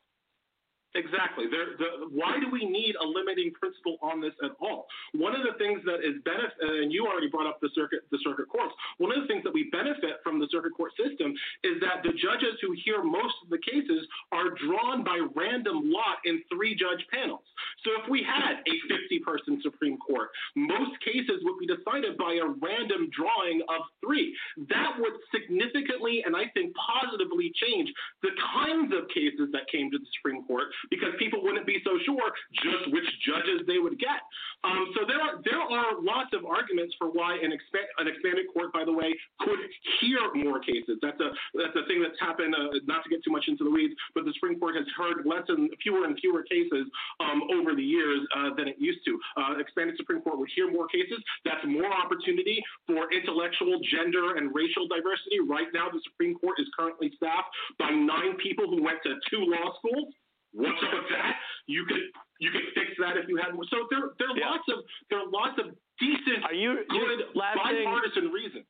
Exactly. 0.95 1.45
The, 1.45 2.09
why 2.09 2.41
do 2.41 2.49
we 2.49 2.65
need 2.65 2.97
a 2.97 3.05
limiting 3.05 3.53
principle 3.53 4.01
on 4.01 4.21
this 4.21 4.33
at 4.41 4.57
all? 4.57 4.89
One 5.13 5.37
of 5.37 5.45
the 5.45 5.53
things 5.61 5.85
that 5.85 6.01
is 6.01 6.17
benefit, 6.25 6.57
and 6.65 6.89
you 6.91 7.05
already 7.05 7.29
brought 7.29 7.45
up 7.45 7.61
the 7.61 7.69
circuit, 7.77 8.09
the 8.09 8.17
circuit 8.25 8.49
courts. 8.49 8.73
One 8.97 9.13
of 9.13 9.21
the 9.21 9.27
things 9.29 9.45
that 9.45 9.53
we 9.53 9.69
benefit 9.69 10.17
from 10.25 10.41
the 10.41 10.49
circuit 10.49 10.73
court 10.73 10.97
system 10.97 11.37
is 11.61 11.77
that 11.85 12.01
the 12.01 12.17
judges 12.17 12.57
who 12.65 12.73
hear 12.73 13.05
most 13.05 13.37
of 13.45 13.53
the 13.53 13.61
cases 13.61 14.01
are 14.33 14.49
drawn 14.57 15.05
by 15.05 15.21
random 15.37 15.93
lot 15.93 16.25
in 16.25 16.41
three 16.49 16.73
judge 16.73 17.05
panels. 17.13 17.45
So 17.85 17.93
if 18.01 18.09
we 18.09 18.25
had 18.25 18.65
a 18.65 18.75
50 18.89 19.19
person 19.21 19.61
Supreme 19.61 19.97
Court, 20.01 20.33
most 20.57 20.97
cases 21.05 21.37
would 21.45 21.61
be 21.61 21.69
decided 21.69 22.17
by 22.17 22.41
a 22.41 22.49
random 22.49 23.13
drawing 23.13 23.61
of 23.69 23.85
three. 24.01 24.33
That 24.73 24.97
would 24.97 25.13
significantly 25.29 26.25
and 26.25 26.33
I 26.33 26.49
think 26.57 26.73
positively 26.73 27.53
change 27.61 27.93
the 28.25 28.33
kinds 28.41 28.89
of 28.89 29.05
cases 29.13 29.53
that 29.53 29.69
came 29.69 29.93
to 29.93 30.01
the 30.01 30.09
Supreme 30.17 30.41
Court 30.49 30.65
because 30.89 31.13
people 31.19 31.43
wouldn't 31.43 31.67
be 31.67 31.81
so 31.83 31.99
sure 32.05 32.31
just 32.63 32.91
which 32.91 33.07
judges 33.25 33.67
they 33.67 33.77
would 33.77 33.99
get. 33.99 34.23
Um, 34.63 34.91
so 34.95 35.07
there 35.07 35.19
are 35.19 35.39
there 35.43 35.61
are 35.61 35.99
lots 36.01 36.31
of 36.35 36.43
arguments 36.43 36.95
for 36.99 37.07
why 37.07 37.35
an, 37.39 37.51
expa- 37.51 37.91
an 37.99 38.07
expanded 38.07 38.47
court, 38.51 38.73
by 38.73 38.83
the 38.83 38.91
way, 38.91 39.15
could 39.39 39.59
hear 40.01 40.19
more 40.35 40.59
cases. 40.59 40.99
That's 41.01 41.19
a 41.19 41.29
that's 41.55 41.75
a 41.75 41.87
thing 41.87 42.03
that's 42.03 42.19
happened. 42.19 42.55
Uh, 42.55 42.79
not 42.85 43.03
to 43.03 43.09
get 43.09 43.23
too 43.23 43.31
much 43.31 43.47
into 43.47 43.63
the 43.63 43.71
weeds, 43.71 43.95
but 44.13 44.25
the 44.25 44.33
Supreme 44.35 44.59
Court 44.59 44.75
has 44.75 44.85
heard 44.97 45.25
less 45.25 45.47
and 45.47 45.69
fewer 45.81 46.03
and 46.05 46.17
fewer 46.19 46.43
cases 46.43 46.87
um, 47.19 47.43
over 47.55 47.75
the 47.75 47.83
years 47.83 48.19
uh, 48.35 48.53
than 48.55 48.67
it 48.67 48.75
used 48.79 48.99
to. 49.05 49.19
Uh, 49.37 49.59
expanded 49.59 49.95
Supreme 49.97 50.21
Court 50.21 50.39
would 50.39 50.49
hear 50.55 50.71
more 50.71 50.87
cases. 50.87 51.19
That's 51.45 51.63
more 51.65 51.91
opportunity 51.91 52.63
for 52.87 53.11
intellectual, 53.11 53.79
gender, 53.91 54.35
and 54.35 54.53
racial 54.53 54.87
diversity. 54.87 55.39
Right 55.39 55.67
now, 55.73 55.89
the 55.89 56.01
Supreme 56.03 56.35
Court 56.35 56.59
is 56.59 56.67
currently 56.77 57.11
staffed 57.15 57.49
by 57.77 57.91
nine 57.91 58.35
people 58.41 58.67
who 58.67 58.83
went 58.83 58.99
to 59.03 59.15
two 59.29 59.43
law 59.47 59.73
schools. 59.79 60.13
What's 60.51 60.81
up 60.83 60.93
with 60.93 61.09
that? 61.13 61.35
You 61.67 61.85
could 61.85 62.01
you 62.39 62.49
could 62.51 62.65
fix 62.73 62.91
that 62.99 63.17
if 63.17 63.27
you 63.29 63.37
had 63.37 63.53
more. 63.53 63.65
So 63.69 63.85
there 63.91 64.09
there 64.17 64.29
are 64.29 64.37
Yeah. 64.37 64.49
lots 64.49 64.67
of 64.69 64.83
there 65.09 65.19
are 65.19 65.29
lots 65.29 65.59
of 65.59 65.75
decent, 65.99 66.43
Are 66.45 66.53
you 66.53 66.83
good, 66.89 67.35
last 67.35 67.59
thing- 67.69 67.85
bipartisan 67.85 68.31
reasons. 68.31 68.65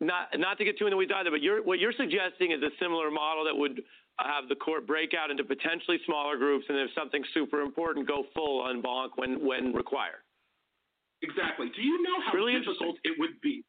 Not 0.00 0.36
not 0.38 0.58
to 0.58 0.64
get 0.64 0.78
too 0.78 0.86
in 0.86 0.90
the 0.90 0.96
weeds 0.96 1.12
either, 1.14 1.30
but 1.30 1.40
you're, 1.42 1.62
what 1.62 1.78
you're 1.78 1.92
suggesting 1.94 2.50
is 2.52 2.60
a 2.62 2.70
similar 2.78 3.10
model 3.10 3.44
that 3.44 3.56
would 3.56 3.82
have 4.18 4.48
the 4.48 4.56
court 4.56 4.86
break 4.86 5.14
out 5.14 5.30
into 5.30 5.44
potentially 5.44 5.98
smaller 6.04 6.36
groups, 6.36 6.66
and 6.68 6.76
if 6.78 6.90
something 6.94 7.24
super 7.32 7.60
important, 7.62 8.06
go 8.06 8.24
full 8.34 8.60
on 8.62 8.82
banc 8.82 9.16
when 9.16 9.40
when 9.44 9.72
required. 9.72 10.20
Exactly. 11.22 11.70
Do 11.70 11.80
you 11.82 12.02
know 12.02 12.20
how 12.20 12.32
Really 12.34 12.58
difficult 12.60 12.98
it 13.04 13.18
would 13.18 13.40
be 13.40 13.64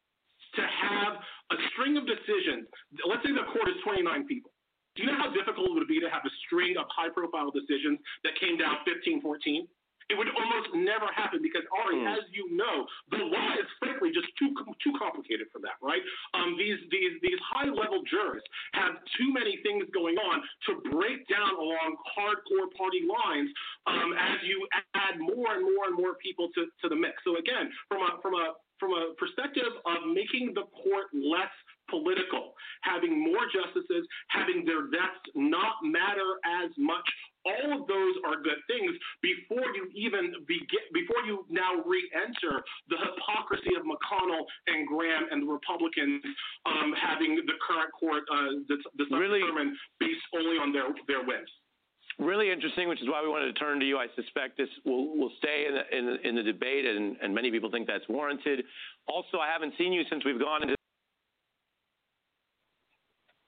to 0.56 0.62
have 0.66 1.16
a 1.50 1.56
string 1.72 1.96
of 1.96 2.04
decisions? 2.06 2.68
Let's 3.06 3.22
say 3.24 3.32
the 3.32 3.44
court 3.44 3.68
is 3.68 3.76
29 3.82 4.26
people. 4.26 4.50
Do 4.98 5.06
you 5.06 5.14
know 5.14 5.18
how 5.22 5.30
difficult 5.30 5.70
it 5.70 5.74
would 5.78 5.86
be 5.86 6.02
to 6.02 6.10
have 6.10 6.26
a 6.26 6.32
string 6.42 6.74
of 6.74 6.90
high 6.90 7.06
profile 7.08 7.54
decisions 7.54 8.02
that 8.26 8.34
came 8.42 8.58
down 8.58 8.82
15, 8.82 9.22
14? 9.22 9.68
It 10.10 10.16
would 10.16 10.26
almost 10.34 10.72
never 10.74 11.06
happen 11.12 11.38
because, 11.44 11.62
Ari, 11.70 12.00
Hmm. 12.00 12.06
as 12.08 12.24
you 12.32 12.50
know, 12.50 12.88
the 13.12 13.18
law 13.28 13.52
is 13.60 13.68
frankly 13.78 14.10
just 14.10 14.26
too 14.40 14.56
too 14.80 14.92
complicated 14.98 15.52
for 15.52 15.60
that, 15.60 15.76
right? 15.82 16.02
Um, 16.32 16.56
these 16.56 16.80
these 16.90 17.20
these 17.20 17.38
high 17.44 17.68
level 17.68 18.02
jurors 18.10 18.42
have 18.72 18.96
too 19.18 19.30
many 19.32 19.58
things 19.58 19.84
going 19.92 20.16
on 20.18 20.42
to 20.66 20.80
break 20.90 21.28
down 21.28 21.54
along 21.54 21.96
hardcore 22.16 22.72
party 22.74 23.04
lines 23.06 23.52
um, 23.86 24.14
as 24.14 24.42
you 24.42 24.66
add 24.94 25.20
more 25.20 25.54
and 25.54 25.62
more 25.62 25.86
and 25.86 25.94
more 25.94 26.14
people 26.14 26.48
to, 26.56 26.66
to 26.80 26.88
the 26.88 26.96
mix. 26.96 27.22
So 27.22 27.36
again, 27.36 27.70
from 27.86 28.00
a 28.00 28.18
from 28.22 28.34
a 28.34 28.54
from 28.80 28.92
a 28.94 29.12
perspective 29.18 29.72
of 29.84 30.06
making 30.14 30.54
the 30.54 30.62
court 30.72 31.12
less 31.12 31.52
political, 31.88 32.54
having 32.82 33.18
more 33.18 33.44
justices, 33.52 34.06
having 34.28 34.64
their 34.64 34.88
deaths 34.88 35.24
not 35.34 35.80
matter 35.82 36.38
as 36.62 36.70
much. 36.78 37.04
All 37.46 37.80
of 37.80 37.86
those 37.88 38.14
are 38.26 38.36
good 38.42 38.60
things 38.68 38.92
before 39.22 39.64
you 39.72 39.88
even 39.94 40.34
begin, 40.46 40.84
before 40.92 41.22
you 41.24 41.46
now 41.48 41.80
re-enter 41.86 42.60
the 42.90 42.98
hypocrisy 42.98 43.72
of 43.78 43.88
McConnell 43.88 44.44
and 44.66 44.86
Graham 44.86 45.24
and 45.30 45.48
the 45.48 45.50
Republicans 45.50 46.20
um, 46.66 46.92
having 47.00 47.36
the 47.36 47.56
current 47.64 47.92
court 47.98 48.24
uh, 48.28 48.60
decide 48.68 49.20
Really- 49.20 49.40
determine 49.40 49.76
based 50.00 50.26
only 50.34 50.58
on 50.58 50.72
their 50.72 50.92
their 51.06 51.24
whims. 51.24 51.48
Really 52.18 52.50
interesting, 52.50 52.88
which 52.88 53.00
is 53.00 53.06
why 53.08 53.22
we 53.22 53.28
wanted 53.28 53.46
to 53.46 53.52
turn 53.52 53.78
to 53.78 53.86
you. 53.86 53.96
I 53.96 54.08
suspect 54.16 54.58
this 54.58 54.68
will 54.84 55.16
will 55.16 55.30
stay 55.38 55.66
in 55.68 55.74
the, 55.78 55.84
in 55.96 56.18
in 56.28 56.34
the 56.34 56.42
debate, 56.42 56.84
and, 56.84 57.16
and 57.22 57.32
many 57.32 57.50
people 57.52 57.70
think 57.70 57.86
that's 57.86 58.08
warranted. 58.08 58.64
Also, 59.06 59.38
I 59.38 59.46
haven't 59.46 59.74
seen 59.78 59.92
you 59.92 60.02
since 60.10 60.24
we've 60.24 60.40
gone 60.40 60.62
into 60.62 60.74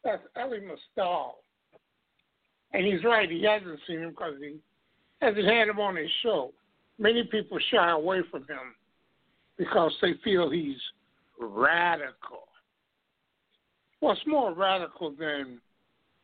That's 0.05 0.23
Elie 0.37 0.61
Mystal. 0.61 1.37
And 2.73 2.87
he's 2.87 3.05
right, 3.05 3.31
he 3.31 3.45
hasn't 3.45 3.81
seen 3.87 4.01
him 4.01 4.11
because 4.11 4.35
he 4.41 4.57
hasn't 5.21 5.47
had 5.47 5.69
him 5.69 5.81
on 5.81 5.97
his 5.97 6.11
show. 6.23 6.53
Many 6.99 7.25
people 7.25 7.59
shy 7.71 7.91
away 7.91 8.21
from 8.31 8.43
him 8.43 8.75
because 9.57 9.93
they 10.01 10.15
feel 10.23 10.51
he's 10.51 10.77
radical. 11.39 12.49
What's 14.01 14.21
more 14.27 14.55
radical 14.55 15.11
than 15.11 15.61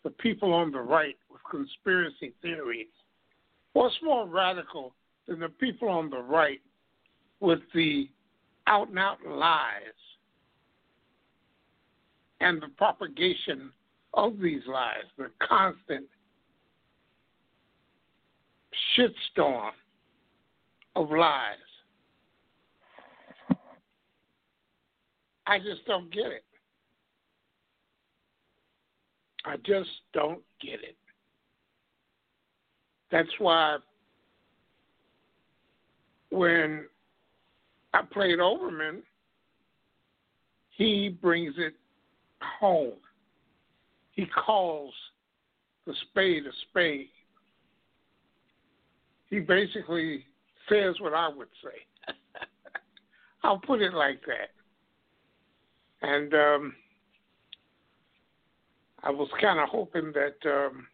the 0.05 0.11
people 0.11 0.53
on 0.53 0.71
the 0.71 0.81
right 0.81 1.17
with 1.31 1.41
conspiracy 1.51 2.33
theories? 2.41 2.87
What's 3.73 3.97
more 4.03 4.27
radical 4.27 4.95
than 5.27 5.41
the 5.41 5.49
people 5.49 5.89
on 5.89 6.09
the 6.09 6.23
right 6.23 6.61
with 7.41 7.61
the 7.75 8.09
out 8.67 8.89
and 8.89 8.99
out 8.99 9.19
lies 9.27 9.83
and 12.47 12.63
the 12.63 12.69
propagation 12.77 13.73
of 14.15 14.39
these 14.39 14.63
lies, 14.69 15.03
the 15.19 15.31
constant 15.41 16.07
shitstorm 18.97 19.71
of 20.95 21.11
lies. 21.11 21.57
I 25.45 25.59
just 25.59 25.85
don't 25.89 26.13
get 26.13 26.27
it. 26.27 26.45
I 29.45 29.57
just 29.65 29.91
don't 30.13 30.43
get 30.63 30.85
it. 30.85 30.97
That's 33.11 33.29
why 33.39 33.79
when 36.31 36.85
I 37.93 38.03
played 38.03 38.39
Olbermann, 38.39 39.03
he 40.71 41.09
brings 41.09 41.55
it 41.59 41.75
home. 42.41 42.95
He 44.13 44.27
calls 44.27 44.93
the 45.87 45.95
spade 46.11 46.45
a 46.47 46.51
spade. 46.69 47.09
He 49.29 49.41
basically 49.41 50.25
says 50.69 50.95
what 51.01 51.15
I 51.15 51.29
would 51.29 51.49
say. 51.63 52.15
I'll 53.43 53.59
put 53.59 53.83
it 53.83 53.95
like 53.95 54.21
that. 54.27 54.51
And 56.03 56.33
um, 56.35 56.75
I 59.03 59.11
was 59.11 59.29
kind 59.41 59.61
of 59.61 59.69
hoping 59.69 60.13
that 60.13 60.49
um, 60.49 60.87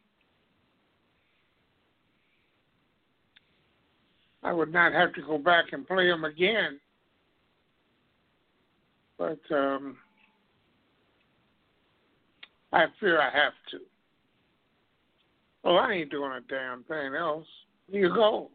I 4.42 4.52
would 4.52 4.72
not 4.72 4.92
have 4.92 5.12
to 5.14 5.22
go 5.22 5.38
back 5.38 5.66
and 5.72 5.86
play 5.86 6.08
him 6.08 6.24
again. 6.24 6.80
But 9.18 9.40
um, 9.50 9.96
I 12.72 12.86
fear 13.00 13.20
I 13.20 13.30
have 13.30 13.52
to. 13.70 13.78
Well, 15.62 15.78
I 15.78 15.92
ain't 15.92 16.10
doing 16.10 16.32
a 16.32 16.40
damn 16.48 16.84
thing 16.84 17.14
else. 17.14 17.46
Here 17.90 18.12
goes. 18.12 18.48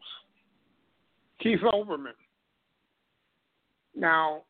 Keith 1.40 1.60
Olbermann. 1.60 2.12
Now, 3.94 4.42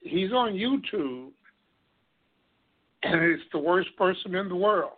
he's 0.00 0.32
on 0.32 0.52
YouTube, 0.52 1.30
and 3.02 3.22
it's 3.22 3.42
the 3.52 3.58
worst 3.58 3.94
person 3.96 4.34
in 4.34 4.48
the 4.48 4.56
world. 4.56 4.97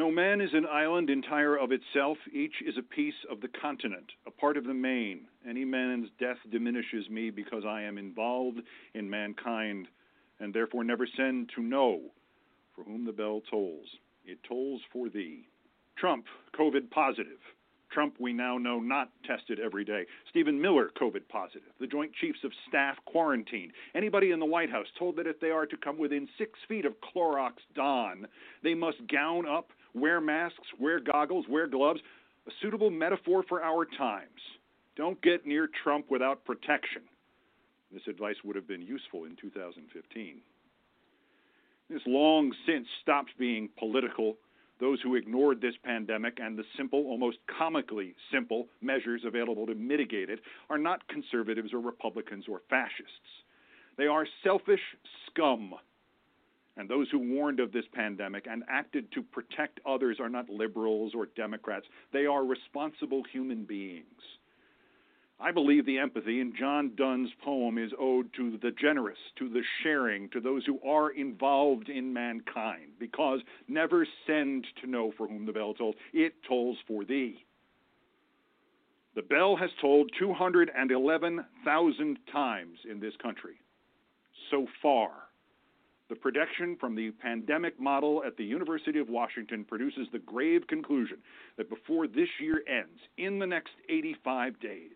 No 0.00 0.10
man 0.10 0.40
is 0.40 0.54
an 0.54 0.64
island 0.64 1.10
entire 1.10 1.56
of 1.58 1.72
itself. 1.72 2.16
Each 2.32 2.54
is 2.66 2.78
a 2.78 2.82
piece 2.82 3.22
of 3.30 3.42
the 3.42 3.50
continent, 3.60 4.10
a 4.26 4.30
part 4.30 4.56
of 4.56 4.64
the 4.64 4.72
main. 4.72 5.26
Any 5.46 5.66
man's 5.66 6.08
death 6.18 6.38
diminishes 6.50 7.10
me 7.10 7.28
because 7.28 7.64
I 7.68 7.82
am 7.82 7.98
involved 7.98 8.60
in 8.94 9.10
mankind, 9.10 9.88
and 10.38 10.54
therefore 10.54 10.84
never 10.84 11.06
send 11.18 11.50
to 11.54 11.62
know 11.62 12.00
for 12.74 12.82
whom 12.82 13.04
the 13.04 13.12
bell 13.12 13.42
tolls. 13.50 13.88
It 14.24 14.38
tolls 14.48 14.80
for 14.90 15.10
thee. 15.10 15.46
Trump, 15.98 16.24
COVID 16.58 16.90
positive. 16.90 17.40
Trump, 17.92 18.14
we 18.18 18.32
now 18.32 18.56
know, 18.56 18.80
not 18.80 19.10
tested 19.26 19.60
every 19.60 19.84
day. 19.84 20.06
Stephen 20.30 20.58
Miller, 20.58 20.90
COVID 20.98 21.28
positive. 21.28 21.68
The 21.78 21.86
Joint 21.86 22.12
Chiefs 22.14 22.38
of 22.42 22.52
Staff 22.70 22.96
quarantined. 23.04 23.72
Anybody 23.94 24.30
in 24.30 24.40
the 24.40 24.46
White 24.46 24.70
House 24.70 24.86
told 24.98 25.16
that 25.16 25.26
if 25.26 25.40
they 25.40 25.50
are 25.50 25.66
to 25.66 25.76
come 25.76 25.98
within 25.98 26.26
six 26.38 26.58
feet 26.68 26.86
of 26.86 26.94
Clorox 27.02 27.52
Don, 27.74 28.26
they 28.62 28.74
must 28.74 29.06
gown 29.06 29.46
up, 29.46 29.72
wear 29.94 30.20
masks, 30.20 30.66
wear 30.78 31.00
goggles, 31.00 31.46
wear 31.48 31.66
gloves. 31.66 32.00
A 32.46 32.50
suitable 32.62 32.90
metaphor 32.90 33.44
for 33.48 33.62
our 33.62 33.84
times. 33.84 34.40
Don't 34.96 35.20
get 35.22 35.46
near 35.46 35.68
Trump 35.82 36.06
without 36.10 36.44
protection. 36.44 37.02
This 37.92 38.02
advice 38.08 38.36
would 38.44 38.56
have 38.56 38.66
been 38.66 38.82
useful 38.82 39.24
in 39.24 39.36
2015. 39.40 40.40
This 41.90 42.02
long 42.06 42.52
since 42.66 42.86
stopped 43.02 43.30
being 43.38 43.68
political 43.78 44.36
those 44.80 44.98
who 45.02 45.14
ignored 45.14 45.60
this 45.60 45.74
pandemic 45.84 46.38
and 46.40 46.58
the 46.58 46.64
simple, 46.76 47.00
almost 47.06 47.36
comically 47.58 48.14
simple 48.32 48.66
measures 48.80 49.22
available 49.26 49.66
to 49.66 49.74
mitigate 49.74 50.30
it 50.30 50.40
are 50.70 50.78
not 50.78 51.06
conservatives 51.08 51.74
or 51.74 51.80
Republicans 51.80 52.46
or 52.48 52.62
fascists. 52.70 53.44
They 53.98 54.06
are 54.06 54.26
selfish 54.42 54.80
scum. 55.26 55.74
And 56.80 56.88
those 56.88 57.10
who 57.10 57.18
warned 57.18 57.60
of 57.60 57.72
this 57.72 57.84
pandemic 57.92 58.46
and 58.50 58.64
acted 58.66 59.12
to 59.12 59.22
protect 59.22 59.80
others 59.84 60.16
are 60.18 60.30
not 60.30 60.48
liberals 60.48 61.12
or 61.14 61.26
Democrats. 61.26 61.84
They 62.10 62.24
are 62.24 62.42
responsible 62.42 63.22
human 63.30 63.64
beings. 63.64 64.06
I 65.38 65.52
believe 65.52 65.84
the 65.84 65.98
empathy 65.98 66.40
in 66.40 66.54
John 66.58 66.92
Donne's 66.96 67.32
poem 67.44 67.76
is 67.76 67.92
owed 68.00 68.32
to 68.38 68.56
the 68.62 68.70
generous, 68.70 69.18
to 69.38 69.50
the 69.50 69.60
sharing, 69.82 70.30
to 70.30 70.40
those 70.40 70.64
who 70.64 70.80
are 70.80 71.10
involved 71.10 71.90
in 71.90 72.14
mankind, 72.14 72.92
because 72.98 73.40
never 73.68 74.06
send 74.26 74.66
to 74.80 74.88
know 74.88 75.12
for 75.18 75.28
whom 75.28 75.44
the 75.44 75.52
bell 75.52 75.74
tolls, 75.74 75.96
it 76.14 76.32
tolls 76.48 76.78
for 76.88 77.04
thee. 77.04 77.44
The 79.14 79.22
bell 79.22 79.54
has 79.56 79.70
tolled 79.82 80.12
211,000 80.18 82.18
times 82.32 82.78
in 82.90 83.00
this 83.00 83.16
country 83.22 83.56
so 84.50 84.66
far. 84.80 85.10
The 86.10 86.16
prediction 86.16 86.76
from 86.80 86.96
the 86.96 87.12
pandemic 87.12 87.80
model 87.80 88.24
at 88.26 88.36
the 88.36 88.44
University 88.44 88.98
of 88.98 89.08
Washington 89.08 89.64
produces 89.64 90.08
the 90.10 90.18
grave 90.18 90.66
conclusion 90.66 91.18
that 91.56 91.70
before 91.70 92.08
this 92.08 92.28
year 92.40 92.64
ends, 92.66 92.98
in 93.16 93.38
the 93.38 93.46
next 93.46 93.70
85 93.88 94.58
days, 94.58 94.90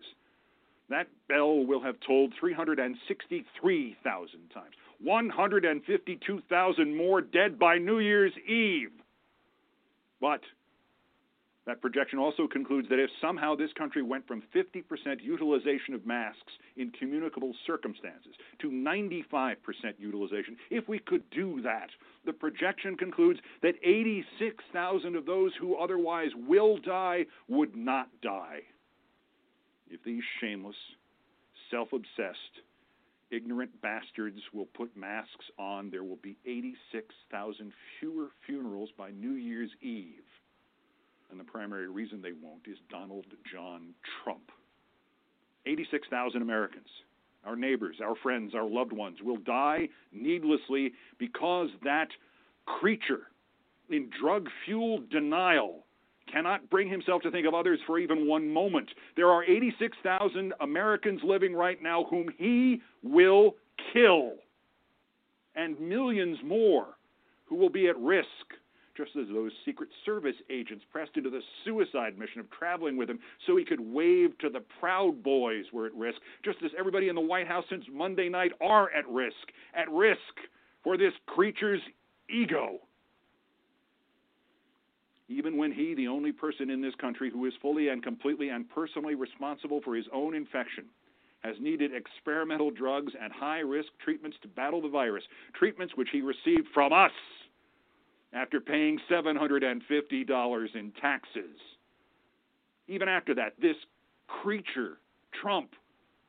that 0.91 1.07
bell 1.29 1.65
will 1.65 1.81
have 1.81 1.95
tolled 2.05 2.35
363,000 2.41 4.41
times. 4.53 4.75
152,000 5.01 6.97
more 6.97 7.21
dead 7.21 7.61
by 7.61 7.79
New 7.79 8.01
Year's 8.01 8.33
Eve. 8.49 8.91
But 10.21 10.41
That 11.67 11.81
projection 11.81 12.19
also 12.19 12.47
concludes 12.47 12.89
that 12.91 12.99
if 12.99 13.09
somehow 13.23 13.55
this 13.55 13.73
country 13.73 14.03
went 14.03 14.27
from 14.27 14.43
50% 14.55 14.85
utilization 15.23 15.95
of 15.95 16.05
masks 16.05 16.53
in 16.77 16.91
communicable 16.91 17.55
circumstances 17.67 18.35
to 18.61 18.71
95% 18.71 19.57
utilization, 19.99 20.57
if 20.71 20.87
we 20.89 20.99
could 20.99 21.23
do 21.31 21.63
that, 21.63 21.89
the 22.27 22.35
projection 22.35 22.97
concludes 22.97 23.41
that 23.63 23.77
86,000 23.83 25.17
of 25.17 25.25
those 25.25 25.53
who 25.59 25.77
otherwise 25.77 26.31
will 26.47 26.77
die 26.77 27.25
would 27.49 27.75
not 27.75 28.09
die. 28.23 28.61
If 29.89 30.03
these 30.05 30.23
shameless, 30.41 30.77
self 31.71 31.95
obsessed, 31.95 32.61
ignorant 33.31 33.71
bastards 33.81 34.41
will 34.53 34.67
put 34.67 34.95
masks 34.95 35.47
on, 35.59 35.91
there 35.91 36.05
will 36.05 36.19
be 36.23 36.37
86,000 36.45 37.73
fewer 38.01 38.29
funerals 38.47 38.91
by 38.99 39.11
New 39.13 39.33
Year's 39.33 39.71
Eve. 39.81 40.25
And 41.35 41.41
the 41.41 41.51
primary 41.51 41.89
reason 41.89 42.23
they 42.23 42.31
won't 42.31 42.69
is 42.69 42.79
Donald 42.89 43.27
John 43.53 43.93
Trump. 44.23 44.53
86,000 45.67 46.41
Americans, 46.41 46.87
our 47.45 47.57
neighbors, 47.57 47.97
our 48.01 48.15
friends, 48.23 48.55
our 48.55 48.69
loved 48.69 48.93
ones, 48.93 49.19
will 49.21 49.39
die 49.39 49.89
needlessly 50.13 50.93
because 51.19 51.71
that 51.83 52.07
creature 52.67 53.23
in 53.91 54.09
drug 54.21 54.49
fueled 54.65 55.11
denial 55.11 55.85
cannot 56.33 56.71
bring 56.71 56.89
himself 56.89 57.21
to 57.23 57.33
think 57.33 57.49
of 57.49 57.53
others 57.53 57.81
for 57.85 57.99
even 57.99 58.29
one 58.29 58.49
moment. 58.49 58.89
There 59.17 59.31
are 59.31 59.43
86,000 59.43 60.53
Americans 60.61 61.21
living 61.25 61.53
right 61.53 61.83
now 61.83 62.05
whom 62.05 62.29
he 62.39 62.81
will 63.03 63.57
kill, 63.93 64.35
and 65.57 65.81
millions 65.81 66.39
more 66.45 66.97
who 67.47 67.57
will 67.57 67.71
be 67.71 67.89
at 67.89 67.99
risk, 67.99 68.29
just 68.97 69.11
as 69.17 69.27
those 69.33 69.53
Secret 69.65 69.89
Service 70.05 70.37
agents 70.51 70.85
pressed 70.91 71.17
into 71.17 71.31
the 71.31 71.41
suicide 71.65 72.19
mission 72.19 72.41
of 72.41 72.51
traveling 72.51 72.97
with 72.97 73.11
him 73.11 73.19
so 73.47 73.57
he 73.57 73.65
could 73.65 73.81
wave 73.81 74.37
to 74.39 74.49
the 74.49 74.63
Proud 74.81 75.23
Boys 75.23 75.65
were 75.73 75.87
at 75.87 75.95
risk, 75.95 76.19
just 76.45 76.59
as 76.65 76.71
everybody 76.79 77.09
in 77.09 77.15
the 77.15 77.21
White 77.21 77.49
House 77.49 77.65
since 77.69 77.85
Monday 77.93 78.29
night 78.29 78.53
are 78.61 78.91
at 78.93 79.09
risk, 79.09 79.35
at 79.75 79.91
risk 79.91 80.19
for 80.83 80.97
this 80.97 81.13
creature's 81.27 81.81
ego. 82.31 82.79
Even 85.29 85.57
when 85.57 85.73
he, 85.73 85.95
the 85.95 86.07
only 86.09 86.33
person 86.33 86.71
in 86.71 86.83
this 86.83 86.95
country 87.01 87.31
who 87.31 87.47
is 87.47 87.55
fully 87.63 87.89
and 87.89 88.03
completely 88.03 88.51
and 88.51 88.69
personally 88.71 89.15
responsible 89.15 89.81
for 89.83 89.97
his 89.97 90.05
own 90.13 90.35
infection, 90.35 90.85
has 91.41 91.57
needed 91.61 91.93
experimental 91.95 92.71
drugs 92.71 93.13
and 93.21 93.33
high 93.33 93.59
risk 93.59 93.89
treatments 94.03 94.37
to 94.43 94.49
battle 94.49 94.81
the 94.81 94.89
virus, 94.89 95.25
treatments 95.59 95.95
which 95.97 96.09
he 96.13 96.21
received 96.21 96.67
from 96.73 96.93
us 96.93 97.11
after 98.35 98.61
paying 98.61 98.99
$750 99.11 100.75
in 100.75 100.93
taxes. 101.01 101.57
Even 102.89 103.09
after 103.09 103.35
that, 103.35 103.55
this 103.61 103.77
creature, 104.27 104.99
Trump, 105.41 105.71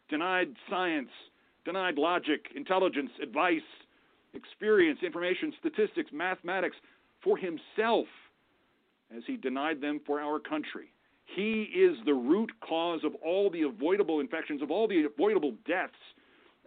denied 0.10 0.49
science, 0.70 1.10
denied 1.66 1.97
logic, 1.97 2.45
intelligence, 2.56 3.10
advice, 3.22 3.62
experience, 4.34 4.99
information, 5.03 5.51
statistics, 5.60 6.12
mathematics 6.14 6.76
for 7.24 7.38
himself 7.38 8.06
as 9.16 9.24
he 9.26 9.38
denied 9.38 9.82
them 9.82 9.99
for 10.06 10.22
our 10.22 10.39
country. 10.39 10.91
He 11.26 11.64
is 11.64 11.97
the 12.06 12.14
root 12.14 12.51
cause 12.62 13.01
of 13.03 13.16
all 13.16 13.49
the 13.49 13.64
avoidable 13.64 14.20
infections, 14.20 14.62
of 14.62 14.70
all 14.70 14.88
the 14.88 15.06
avoidable 15.06 15.53
deaths. 15.68 15.93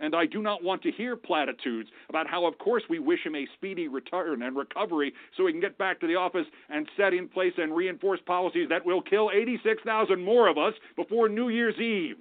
And 0.01 0.15
I 0.15 0.27
do 0.27 0.41
not 0.41 0.63
want 0.63 0.83
to 0.83 0.93
hear 0.93 1.17
platitudes 1.17 1.89
about 2.09 2.29
how, 2.29 2.47
of 2.47 2.57
course, 2.59 2.85
we 2.89 2.99
wish 2.99 3.25
him 3.25 3.35
a 3.35 3.49
speedy 3.57 3.89
return 3.89 4.43
and 4.43 4.57
recovery 4.57 5.13
so 5.37 5.47
he 5.47 5.53
can 5.53 5.61
get 5.61 5.77
back 5.77 6.01
to 6.01 6.07
the 6.07 6.15
office 6.15 6.47
and 6.69 6.89
set 6.97 7.13
in 7.13 7.29
place 7.29 7.55
and 7.57 7.75
reinforce 7.75 8.21
policies 8.25 8.69
that 8.69 8.87
will 8.87 9.03
kill 9.03 9.31
86,000 9.35 10.23
more 10.23 10.49
of 10.49 10.57
us 10.57 10.75
before 10.95 11.29
New 11.29 11.49
Year's 11.49 11.79
Eve. 11.79 12.17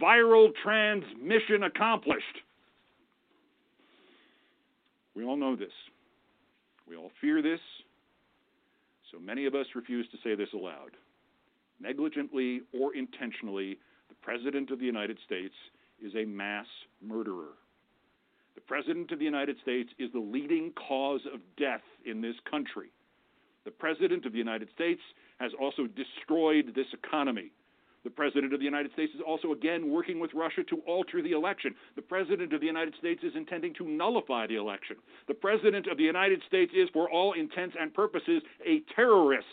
Viral 0.00 0.48
transmission 0.62 1.64
accomplished. 1.64 2.24
We 5.14 5.24
all 5.24 5.36
know 5.36 5.56
this. 5.56 5.72
We 6.88 6.96
all 6.96 7.10
fear 7.20 7.42
this. 7.42 7.60
So 9.12 9.18
many 9.18 9.44
of 9.44 9.54
us 9.54 9.66
refuse 9.74 10.06
to 10.12 10.16
say 10.24 10.34
this 10.34 10.48
aloud. 10.54 10.92
Negligently 11.80 12.62
or 12.72 12.94
intentionally, 12.94 13.78
the 14.08 14.14
President 14.22 14.70
of 14.70 14.78
the 14.78 14.86
United 14.86 15.18
States 15.26 15.54
is 16.04 16.14
a 16.14 16.24
mass 16.24 16.66
murderer. 17.02 17.54
The 18.54 18.60
President 18.60 19.10
of 19.12 19.18
the 19.18 19.24
United 19.24 19.56
States 19.62 19.90
is 19.98 20.10
the 20.12 20.20
leading 20.20 20.72
cause 20.88 21.20
of 21.32 21.40
death 21.56 21.82
in 22.04 22.20
this 22.20 22.36
country. 22.50 22.90
The 23.64 23.70
President 23.70 24.26
of 24.26 24.32
the 24.32 24.38
United 24.38 24.68
States 24.74 25.00
has 25.38 25.52
also 25.60 25.86
destroyed 25.86 26.72
this 26.74 26.86
economy. 26.92 27.52
The 28.02 28.10
President 28.10 28.54
of 28.54 28.60
the 28.60 28.64
United 28.64 28.92
States 28.92 29.12
is 29.14 29.20
also 29.26 29.52
again 29.52 29.90
working 29.90 30.20
with 30.20 30.32
Russia 30.32 30.62
to 30.64 30.76
alter 30.86 31.20
the 31.20 31.32
election. 31.32 31.74
The 31.96 32.02
President 32.02 32.52
of 32.54 32.60
the 32.60 32.66
United 32.66 32.94
States 32.98 33.22
is 33.22 33.32
intending 33.36 33.74
to 33.74 33.84
nullify 33.86 34.46
the 34.46 34.56
election. 34.56 34.96
The 35.28 35.34
President 35.34 35.86
of 35.86 35.98
the 35.98 36.04
United 36.04 36.42
States 36.48 36.72
is, 36.74 36.88
for 36.94 37.10
all 37.10 37.34
intents 37.34 37.76
and 37.78 37.92
purposes, 37.92 38.42
a 38.66 38.80
terrorist. 38.96 39.46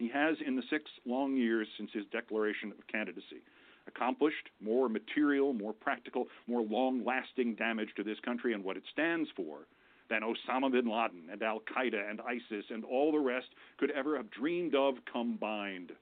He 0.00 0.08
has, 0.08 0.38
in 0.46 0.56
the 0.56 0.62
six 0.70 0.84
long 1.04 1.36
years 1.36 1.68
since 1.76 1.90
his 1.92 2.06
declaration 2.06 2.72
of 2.72 2.86
candidacy, 2.86 3.42
accomplished 3.86 4.48
more 4.58 4.88
material, 4.88 5.52
more 5.52 5.74
practical, 5.74 6.26
more 6.46 6.62
long 6.62 7.04
lasting 7.04 7.56
damage 7.56 7.90
to 7.96 8.02
this 8.02 8.18
country 8.20 8.54
and 8.54 8.64
what 8.64 8.78
it 8.78 8.82
stands 8.90 9.28
for 9.36 9.66
than 10.08 10.22
Osama 10.22 10.72
bin 10.72 10.86
Laden 10.86 11.28
and 11.30 11.42
Al 11.42 11.60
Qaeda 11.60 12.08
and 12.08 12.22
ISIS 12.22 12.64
and 12.70 12.82
all 12.82 13.12
the 13.12 13.18
rest 13.18 13.48
could 13.76 13.90
ever 13.90 14.16
have 14.16 14.30
dreamed 14.30 14.74
of 14.74 14.94
combined. 15.12 15.92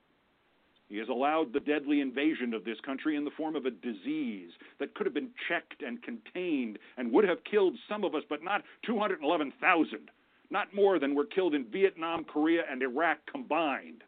He 0.87 0.95
has 0.99 1.09
allowed 1.09 1.51
the 1.51 1.59
deadly 1.59 1.99
invasion 1.99 2.53
of 2.53 2.63
this 2.63 2.79
country 2.79 3.17
in 3.17 3.25
the 3.25 3.31
form 3.31 3.57
of 3.57 3.65
a 3.65 3.71
disease 3.71 4.51
that 4.79 4.93
could 4.93 5.07
have 5.07 5.13
been 5.13 5.31
checked 5.49 5.81
and 5.81 6.01
contained 6.01 6.79
and 6.95 7.11
would 7.11 7.27
have 7.27 7.43
killed 7.43 7.77
some 7.89 8.05
of 8.05 8.15
us, 8.15 8.23
but 8.29 8.43
not 8.43 8.63
211,000, 8.85 10.09
not 10.49 10.73
more 10.73 10.99
than 10.99 11.15
were 11.15 11.25
killed 11.25 11.53
in 11.53 11.65
Vietnam, 11.65 12.23
Korea, 12.23 12.63
and 12.69 12.81
Iraq 12.81 13.19
combined. 13.31 14.03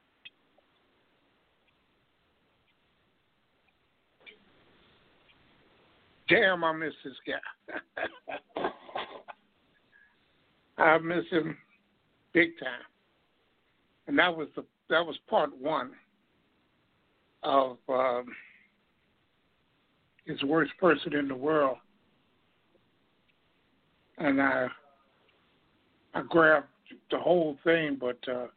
Damn, 6.28 6.64
I 6.64 6.72
miss 6.72 6.94
this 7.04 7.14
guy. 7.28 8.70
I 10.78 10.98
miss 10.98 11.26
him 11.30 11.58
big 12.34 12.58
time. 12.60 12.86
And 14.08 14.18
that 14.18 14.36
was 14.36 14.48
the 14.56 14.64
that 14.90 15.06
was 15.06 15.18
part 15.30 15.56
one 15.58 15.92
of 17.44 17.78
um, 17.88 18.26
his 20.26 20.42
worst 20.44 20.72
person 20.80 21.14
in 21.14 21.28
the 21.28 21.36
world. 21.36 21.78
And 24.18 24.42
I 24.42 24.68
I 26.14 26.22
grabbed 26.22 26.68
the 27.10 27.18
whole 27.18 27.58
thing, 27.64 27.98
but 28.00 28.18
uh, 28.28 28.48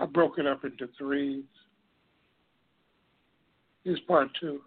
I 0.00 0.06
broke 0.06 0.38
it 0.38 0.46
up 0.46 0.64
into 0.64 0.88
threes. 0.98 1.44
Here's 3.84 4.00
part 4.00 4.28
two. 4.40 4.60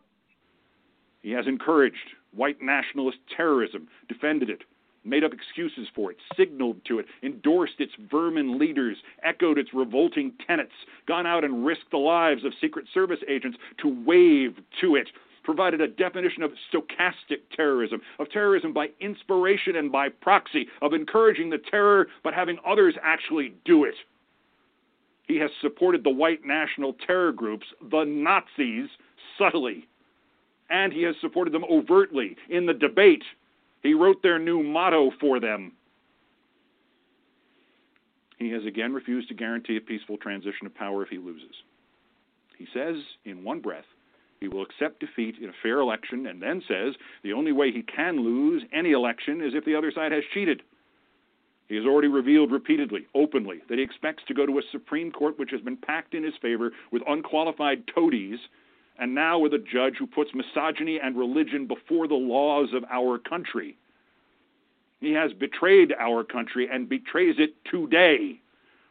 He 1.22 1.32
has 1.32 1.46
encouraged 1.48 1.98
white 2.34 2.62
nationalist 2.62 3.18
terrorism, 3.36 3.88
defended 4.08 4.50
it, 4.50 4.64
made 5.04 5.24
up 5.24 5.32
excuses 5.34 5.88
for 5.96 6.12
it, 6.12 6.18
signaled 6.38 6.78
to 6.86 7.00
it, 7.00 7.06
endorsed 7.24 7.80
its 7.80 7.92
vermin 8.10 8.58
leaders, 8.58 8.98
echoed 9.24 9.58
its 9.58 9.70
revolting 9.74 10.34
tenets, 10.48 10.72
gone 11.08 11.26
out 11.26 11.44
and 11.44 11.66
risked 11.66 11.92
the 11.92 11.98
lives 11.98 12.44
of 12.46 12.54
Secret 12.62 12.86
Service 12.94 13.20
agents 13.28 13.58
to 13.82 13.88
wave 14.06 14.58
to 14.82 14.96
it, 14.96 15.10
provided 15.44 15.82
a 15.82 15.88
definition 15.88 16.44
of 16.44 16.52
stochastic 16.72 17.40
terrorism, 17.56 18.02
of 18.20 18.30
terrorism 18.30 18.74
by 18.74 18.90
inspiration 19.00 19.76
and 19.76 19.92
by 19.92 20.10
proxy, 20.10 20.68
of 20.82 20.94
encouraging 20.94 21.50
the 21.50 21.58
terror 21.58 22.08
but 22.24 22.34
having 22.34 22.58
others 22.66 22.96
actually 23.04 23.54
do 23.66 23.84
it. 23.84 23.96
He 25.28 25.38
has 25.38 25.52
supported 25.62 26.04
the 26.04 26.10
white 26.10 26.46
national 26.46 26.96
terror 27.06 27.32
groups, 27.32 27.66
the 27.90 28.04
Nazis, 28.04 28.90
subtly. 29.38 29.88
And 30.70 30.92
he 30.92 31.04
has 31.04 31.16
supported 31.22 31.54
them 31.54 31.66
overtly 31.70 32.36
in 32.50 32.66
the 32.66 32.74
debate 32.74 33.24
he 33.82 33.94
wrote 33.94 34.22
their 34.22 34.40
new 34.40 34.62
motto 34.62 35.12
for 35.20 35.40
them. 35.40 35.74
He 38.38 38.50
has 38.52 38.66
again 38.66 38.94
refused 38.94 39.28
to 39.30 39.34
guarantee 39.34 39.78
a 39.78 39.82
peaceful 39.82 40.18
transition 40.18 40.66
of 40.66 40.76
power 40.76 41.04
if 41.04 41.10
he 41.10 41.18
loses. 41.18 41.56
He 42.58 42.68
says, 42.74 42.96
in 43.26 43.44
one 43.44 43.60
breath, 43.60 43.86
he 44.42 44.48
will 44.48 44.64
accept 44.64 45.00
defeat 45.00 45.36
in 45.40 45.50
a 45.50 45.54
fair 45.62 45.80
election 45.80 46.26
and 46.26 46.42
then 46.42 46.62
says 46.68 46.96
the 47.24 47.32
only 47.32 47.52
way 47.52 47.72
he 47.72 47.84
can 47.84 48.18
lose 48.18 48.64
any 48.74 48.92
election 48.92 49.40
is 49.40 49.54
if 49.54 49.64
the 49.66 49.76
other 49.76 49.92
side 49.92 50.12
has 50.12 50.24
cheated. 50.34 50.64
He 51.70 51.76
has 51.76 51.86
already 51.86 52.10
revealed 52.10 52.52
repeatedly, 52.52 53.06
openly, 53.16 53.62
that 53.70 53.78
he 53.78 53.84
expects 53.84 54.24
to 54.28 54.34
go 54.34 54.46
to 54.48 54.58
a 54.58 54.64
Supreme 54.72 55.12
Court 55.12 55.38
which 55.40 55.52
has 55.52 55.62
been 55.62 55.78
packed 55.78 56.16
in 56.16 56.24
his 56.24 56.34
favor 56.42 56.72
with 56.92 57.04
unqualified 57.08 57.84
toadies 57.88 58.40
and 58.98 59.16
now 59.16 59.38
with 59.38 59.54
a 59.54 59.60
judge 59.60 59.96
who 59.98 60.08
puts 60.08 60.32
misogyny 60.34 61.00
and 61.00 61.16
religion 61.16 61.68
before 61.68 62.08
the 62.08 62.16
laws 62.16 62.70
of 62.74 62.84
our 62.92 63.20
country. 63.20 63.78
He 65.00 65.14
has 65.14 65.32
betrayed 65.34 65.94
our 66.00 66.24
country 66.24 66.68
and 66.72 66.90
betrays 66.90 67.36
it 67.38 67.54
today. 67.70 68.42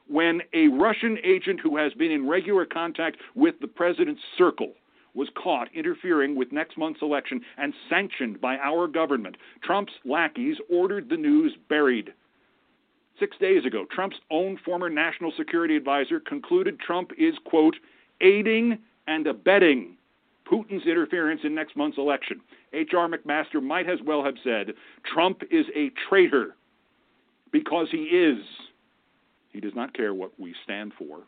When 0.08 0.42
a 0.52 0.68
Russian 0.68 1.18
agent 1.24 1.60
who 1.60 1.76
has 1.76 1.92
been 1.94 2.10
in 2.10 2.28
regular 2.28 2.64
contact 2.64 3.18
with 3.34 3.56
the 3.60 3.68
president's 3.68 4.22
circle 4.38 4.72
was 5.14 5.28
caught 5.42 5.68
interfering 5.74 6.36
with 6.36 6.52
next 6.52 6.78
month's 6.78 7.02
election 7.02 7.40
and 7.58 7.74
sanctioned 7.88 8.40
by 8.40 8.56
our 8.58 8.86
government, 8.86 9.36
Trump's 9.62 9.92
lackeys 10.04 10.56
ordered 10.70 11.08
the 11.08 11.16
news 11.16 11.52
buried. 11.68 12.12
Six 13.18 13.36
days 13.38 13.64
ago, 13.66 13.84
Trump's 13.90 14.16
own 14.30 14.58
former 14.64 14.88
national 14.88 15.32
security 15.36 15.76
advisor 15.76 16.20
concluded 16.20 16.80
Trump 16.80 17.10
is, 17.18 17.34
quote, 17.44 17.76
aiding 18.20 18.78
and 19.06 19.26
abetting 19.26 19.96
Putin's 20.50 20.86
interference 20.86 21.42
in 21.44 21.54
next 21.54 21.76
month's 21.76 21.98
election. 21.98 22.40
H.R. 22.72 23.08
McMaster 23.08 23.62
might 23.62 23.88
as 23.88 23.98
well 24.04 24.24
have 24.24 24.34
said 24.42 24.72
Trump 25.12 25.42
is 25.50 25.66
a 25.76 25.90
traitor 26.08 26.56
because 27.52 27.88
he 27.90 28.04
is. 28.04 28.42
He 29.52 29.60
does 29.60 29.74
not 29.74 29.94
care 29.94 30.14
what 30.14 30.32
we 30.38 30.54
stand 30.64 30.92
for, 30.98 31.20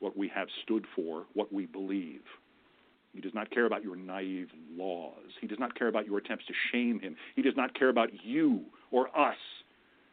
what 0.00 0.16
we 0.16 0.28
have 0.28 0.48
stood 0.62 0.86
for, 0.94 1.24
what 1.34 1.52
we 1.52 1.66
believe. 1.66 2.22
He 3.14 3.20
does 3.20 3.34
not 3.34 3.50
care 3.50 3.66
about 3.66 3.82
your 3.82 3.96
naive 3.96 4.50
laws. 4.76 5.32
He 5.40 5.46
does 5.46 5.58
not 5.58 5.74
care 5.74 5.88
about 5.88 6.06
your 6.06 6.18
attempts 6.18 6.46
to 6.46 6.54
shame 6.70 7.00
him. 7.00 7.16
He 7.34 7.42
does 7.42 7.56
not 7.56 7.74
care 7.74 7.88
about 7.88 8.10
you 8.24 8.64
or 8.90 9.08
us. 9.18 9.36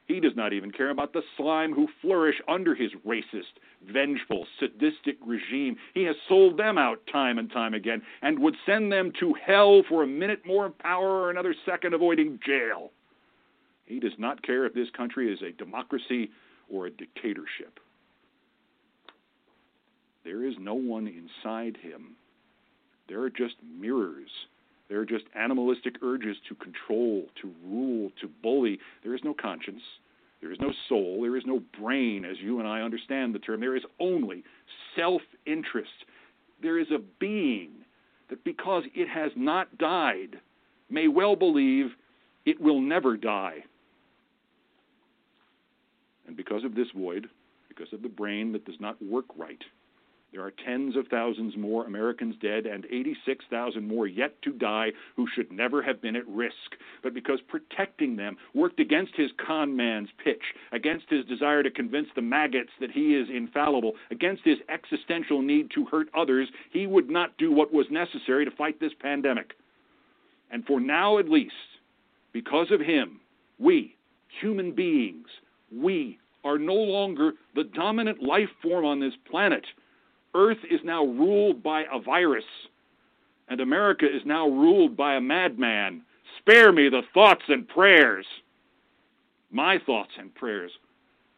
He 0.07 0.21
does 0.21 0.35
not 0.37 0.53
even 0.53 0.71
care 0.71 0.89
about 0.89 1.11
the 1.11 1.21
slime 1.35 1.73
who 1.73 1.87
flourish 2.01 2.37
under 2.47 2.73
his 2.73 2.91
racist, 3.05 3.59
vengeful, 3.91 4.47
sadistic 4.57 5.17
regime. 5.25 5.75
He 5.93 6.03
has 6.03 6.15
sold 6.29 6.57
them 6.57 6.77
out 6.77 7.01
time 7.11 7.37
and 7.37 7.51
time 7.51 7.73
again 7.73 8.01
and 8.21 8.39
would 8.39 8.55
send 8.65 8.91
them 8.91 9.11
to 9.19 9.33
hell 9.45 9.83
for 9.87 10.03
a 10.03 10.07
minute 10.07 10.45
more 10.45 10.65
of 10.65 10.79
power 10.79 11.07
or 11.07 11.29
another 11.29 11.53
second 11.65 11.93
avoiding 11.93 12.39
jail. 12.45 12.91
He 13.85 13.99
does 13.99 14.13
not 14.17 14.41
care 14.43 14.65
if 14.65 14.73
this 14.73 14.89
country 14.95 15.31
is 15.31 15.41
a 15.41 15.51
democracy 15.51 16.31
or 16.69 16.87
a 16.87 16.91
dictatorship. 16.91 17.79
There 20.23 20.45
is 20.45 20.55
no 20.59 20.73
one 20.73 21.07
inside 21.07 21.77
him. 21.77 22.15
There 23.07 23.21
are 23.21 23.29
just 23.29 23.55
mirrors. 23.79 24.29
There 24.89 24.99
are 24.99 25.05
just 25.05 25.25
animalistic 25.35 25.95
urges 26.01 26.37
to 26.47 26.55
control, 26.55 27.25
to 27.41 27.51
rule, 27.65 28.11
to 28.21 28.29
bully. 28.41 28.79
There 29.03 29.15
is 29.15 29.21
no 29.23 29.33
conscience. 29.33 29.81
There 30.41 30.51
is 30.51 30.59
no 30.59 30.71
soul. 30.87 31.21
There 31.21 31.35
is 31.35 31.43
no 31.45 31.61
brain, 31.79 32.23
as 32.23 32.37
you 32.39 32.59
and 32.59 32.67
I 32.67 32.81
understand 32.81 33.33
the 33.33 33.39
term. 33.39 33.59
There 33.59 33.75
is 33.75 33.83
only 33.99 34.43
self 34.95 35.21
interest. 35.45 35.89
There 36.61 36.79
is 36.79 36.87
a 36.91 36.99
being 37.19 37.71
that, 38.29 38.43
because 38.43 38.83
it 38.93 39.07
has 39.09 39.31
not 39.35 39.77
died, 39.77 40.39
may 40.89 41.07
well 41.07 41.35
believe 41.35 41.87
it 42.45 42.61
will 42.61 42.81
never 42.81 43.17
die. 43.17 43.63
And 46.27 46.35
because 46.35 46.63
of 46.63 46.75
this 46.75 46.87
void, 46.95 47.27
because 47.67 47.91
of 47.93 48.01
the 48.01 48.09
brain 48.09 48.51
that 48.53 48.65
does 48.65 48.79
not 48.79 49.01
work 49.01 49.25
right, 49.37 49.63
there 50.33 50.41
are 50.41 50.51
tens 50.65 50.97
of 50.97 51.07
thousands 51.07 51.55
more 51.55 51.85
Americans 51.85 52.35
dead 52.41 52.65
and 52.65 52.85
86,000 52.85 53.87
more 53.87 54.07
yet 54.07 54.41
to 54.41 54.51
die 54.51 54.91
who 55.15 55.25
should 55.33 55.51
never 55.51 55.81
have 55.81 56.01
been 56.01 56.17
at 56.17 56.27
risk. 56.27 56.75
But 57.01 57.13
because 57.13 57.39
protecting 57.47 58.17
them 58.17 58.35
worked 58.53 58.79
against 58.79 59.15
his 59.15 59.31
con 59.45 59.75
man's 59.75 60.09
pitch, 60.23 60.41
against 60.73 61.09
his 61.09 61.25
desire 61.25 61.63
to 61.63 61.71
convince 61.71 62.07
the 62.13 62.21
maggots 62.21 62.71
that 62.81 62.91
he 62.91 63.15
is 63.15 63.29
infallible, 63.29 63.93
against 64.11 64.43
his 64.43 64.57
existential 64.69 65.41
need 65.41 65.71
to 65.71 65.85
hurt 65.85 66.07
others, 66.15 66.49
he 66.71 66.87
would 66.87 67.09
not 67.09 67.37
do 67.37 67.51
what 67.51 67.73
was 67.73 67.87
necessary 67.89 68.43
to 68.43 68.51
fight 68.51 68.79
this 68.79 68.93
pandemic. 68.99 69.53
And 70.51 70.65
for 70.65 70.79
now 70.79 71.19
at 71.19 71.29
least, 71.29 71.53
because 72.33 72.69
of 72.71 72.81
him, 72.81 73.21
we, 73.59 73.95
human 74.41 74.73
beings, 74.73 75.27
we 75.73 76.19
are 76.43 76.57
no 76.57 76.75
longer 76.75 77.31
the 77.55 77.63
dominant 77.63 78.21
life 78.21 78.49
form 78.61 78.85
on 78.85 78.99
this 78.99 79.13
planet. 79.29 79.65
Earth 80.37 80.59
is 80.69 80.79
now 80.83 81.03
ruled 81.03 81.63
by 81.63 81.85
a 81.91 81.99
virus, 81.99 82.45
and 83.49 83.59
America 83.59 84.05
is 84.05 84.21
now 84.23 84.47
ruled 84.47 84.95
by 84.95 85.15
a 85.15 85.21
madman. 85.21 86.03
Spare 86.37 86.71
me 86.71 86.89
the 86.89 87.01
thoughts 87.11 87.41
and 87.47 87.67
prayers. 87.67 88.25
My 89.49 89.79
thoughts 89.83 90.11
and 90.19 90.33
prayers 90.35 90.71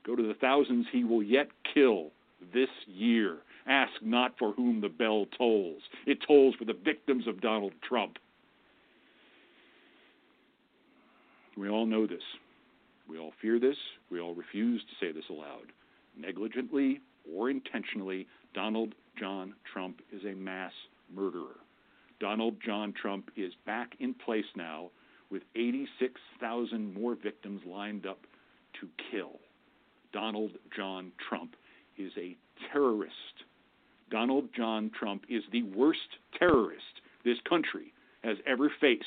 go 0.06 0.18
to 0.18 0.24
the 0.24 0.34
thousands 0.34 0.86
he 0.92 1.06
will 1.06 1.24
yet 1.24 1.48
kill 1.74 2.10
this 2.54 2.68
year. 2.88 3.38
Ask 3.68 3.94
not 4.02 4.34
for 4.38 4.52
whom 4.52 4.82
the 4.82 4.90
bell 4.90 5.28
tolls, 5.38 5.82
it 6.06 6.18
tolls 6.28 6.56
for 6.56 6.66
the 6.66 6.74
victims 6.74 7.26
of 7.26 7.40
Donald 7.40 7.74
Trump. 7.88 8.18
We 11.56 11.70
all 11.70 11.86
know 11.86 12.06
this. 12.06 12.24
We 13.10 13.18
all 13.18 13.32
fear 13.42 13.60
this. 13.60 13.78
We 14.12 14.20
all 14.20 14.36
refuse 14.36 14.82
to 14.82 15.06
say 15.06 15.14
this 15.14 15.30
aloud. 15.30 15.72
Negligently 16.18 17.00
or 17.34 17.50
intentionally, 17.50 18.28
Donald 18.54 18.96
John 19.18 19.54
Trump 19.72 20.02
is 20.12 20.24
a 20.24 20.36
mass 20.36 20.72
murderer. 21.14 21.58
Donald 22.20 22.56
John 22.66 22.94
Trump 23.00 23.30
is 23.36 23.54
back 23.66 23.94
in 24.00 24.14
place 24.14 24.46
now 24.56 24.90
with 25.30 25.44
86,000 25.56 26.94
more 26.94 27.16
victims 27.16 27.62
lined 27.66 28.06
up 28.06 28.20
to 28.80 28.88
kill. 29.12 29.40
Donald 30.12 30.52
John 30.76 31.12
Trump 31.30 31.56
is 31.98 32.12
a 32.18 32.36
terrorist. 32.72 33.14
Donald 34.10 34.50
John 34.56 34.92
Trump 34.98 35.24
is 35.30 35.44
the 35.52 35.64
worst 35.64 36.00
terrorist 36.38 37.02
this 37.24 37.38
country 37.48 37.94
has 38.24 38.38
ever 38.48 38.72
faced. 38.82 39.06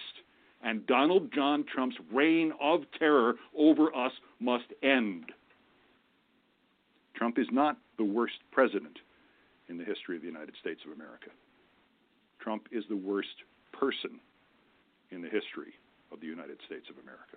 And 0.63 0.87
Donald 0.87 1.33
John 1.35 1.65
Trump's 1.65 1.97
reign 2.13 2.53
of 2.61 2.83
terror 2.97 3.35
over 3.57 3.95
us 3.97 4.13
must 4.39 4.67
end. 4.83 5.25
Trump 7.17 7.39
is 7.39 7.49
not 7.51 7.79
the 7.99 8.05
worst 8.05 8.37
president 8.53 8.99
in 9.73 9.79
the 9.79 9.85
history 9.85 10.17
of 10.17 10.23
the 10.23 10.29
United 10.29 10.55
States 10.61 10.81
of 10.87 10.93
America. 10.93 11.31
Trump 12.41 12.65
is 12.71 12.85
the 12.91 12.97
worst 12.97 13.29
person 13.73 14.21
in 15.11 15.23
the 15.23 15.29
history 15.29 15.73
of 16.13 16.21
the 16.21 16.27
United 16.27 16.59
States 16.67 16.85
of 16.91 16.97
America. 17.03 17.37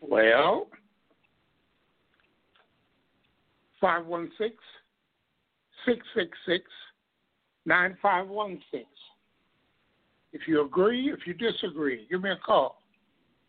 Well, 0.00 0.68
516 3.80 4.56
666 5.84 6.64
9516. 7.66 8.86
If 10.32 10.42
you 10.46 10.64
agree, 10.64 11.12
if 11.12 11.26
you 11.26 11.34
disagree, 11.34 12.06
give 12.08 12.22
me 12.22 12.30
a 12.30 12.36
call. 12.36 12.78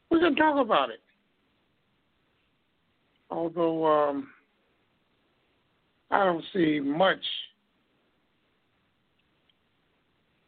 We 0.09 0.19
can 0.19 0.35
talk 0.35 0.59
about 0.59 0.89
it. 0.89 1.02
Although 3.33 3.85
um, 3.87 4.27
I 6.11 6.23
don't 6.23 6.43
see 6.53 6.79
much 6.79 7.23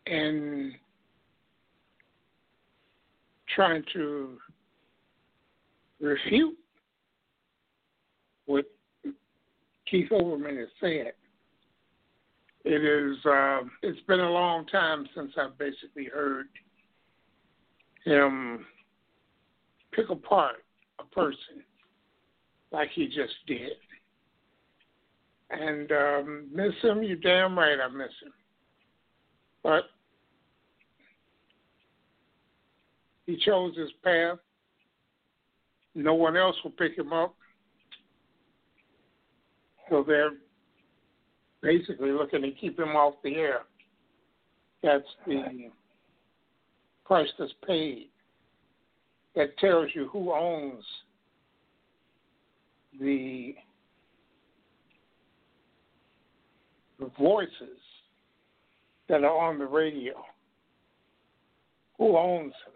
in 0.06 0.74
trying 3.56 3.84
to 3.94 4.38
refute 6.00 6.56
what 8.46 8.66
Keith 9.90 10.10
Olbermann 10.12 10.60
has 10.60 10.68
said. 10.80 11.14
It 12.66 12.84
is. 12.84 13.18
Uh, 13.26 13.62
it's 13.82 14.00
been 14.02 14.20
a 14.20 14.32
long 14.32 14.68
time 14.68 15.08
since 15.16 15.32
I've 15.38 15.58
basically 15.58 16.06
heard 16.06 16.50
him 18.04 18.64
pick 19.92 20.12
apart 20.12 20.58
a 21.00 21.04
person 21.06 21.64
like 22.72 22.90
he 22.94 23.08
just 23.08 23.34
did. 23.48 23.72
And 25.50 25.92
um, 25.92 26.48
miss 26.54 26.74
him, 26.82 27.04
you 27.04 27.16
damn 27.16 27.58
right 27.58 27.78
I 27.80 27.88
miss 27.90 28.08
him. 28.22 28.34
But 29.64 29.84
he 33.26 33.38
chose 33.46 33.76
his 33.78 33.92
path. 34.04 34.38
No 35.94 36.14
one 36.14 36.36
else 36.36 36.56
will 36.64 36.72
pick 36.72 36.98
him 36.98 37.14
up. 37.14 37.36
So 39.90 40.04
they're 40.06 40.32
basically 41.62 42.12
looking 42.12 42.42
to 42.42 42.52
keep 42.52 42.78
him 42.80 42.96
off 42.96 43.16
the 43.24 43.36
air. 43.36 43.62
That's 44.84 45.06
the 45.26 45.70
price 47.06 47.30
that's 47.40 47.52
paid. 47.66 48.10
That 49.36 49.58
tells 49.58 49.90
you 49.94 50.08
who 50.08 50.32
owns 50.32 50.84
the 53.00 53.56
the 57.00 57.12
voices 57.20 57.80
that 59.10 59.24
are 59.24 59.38
on 59.38 59.60
the 59.60 59.66
radio. 59.66 60.14
Who 61.98 62.18
owns 62.18 62.54
them? 62.66 62.74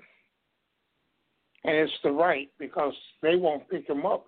And 1.64 1.76
it's 1.76 1.94
the 2.04 2.12
right 2.12 2.50
because 2.58 2.94
they 3.22 3.36
won't 3.36 3.70
pick 3.70 3.88
him 3.88 4.06
up. 4.06 4.26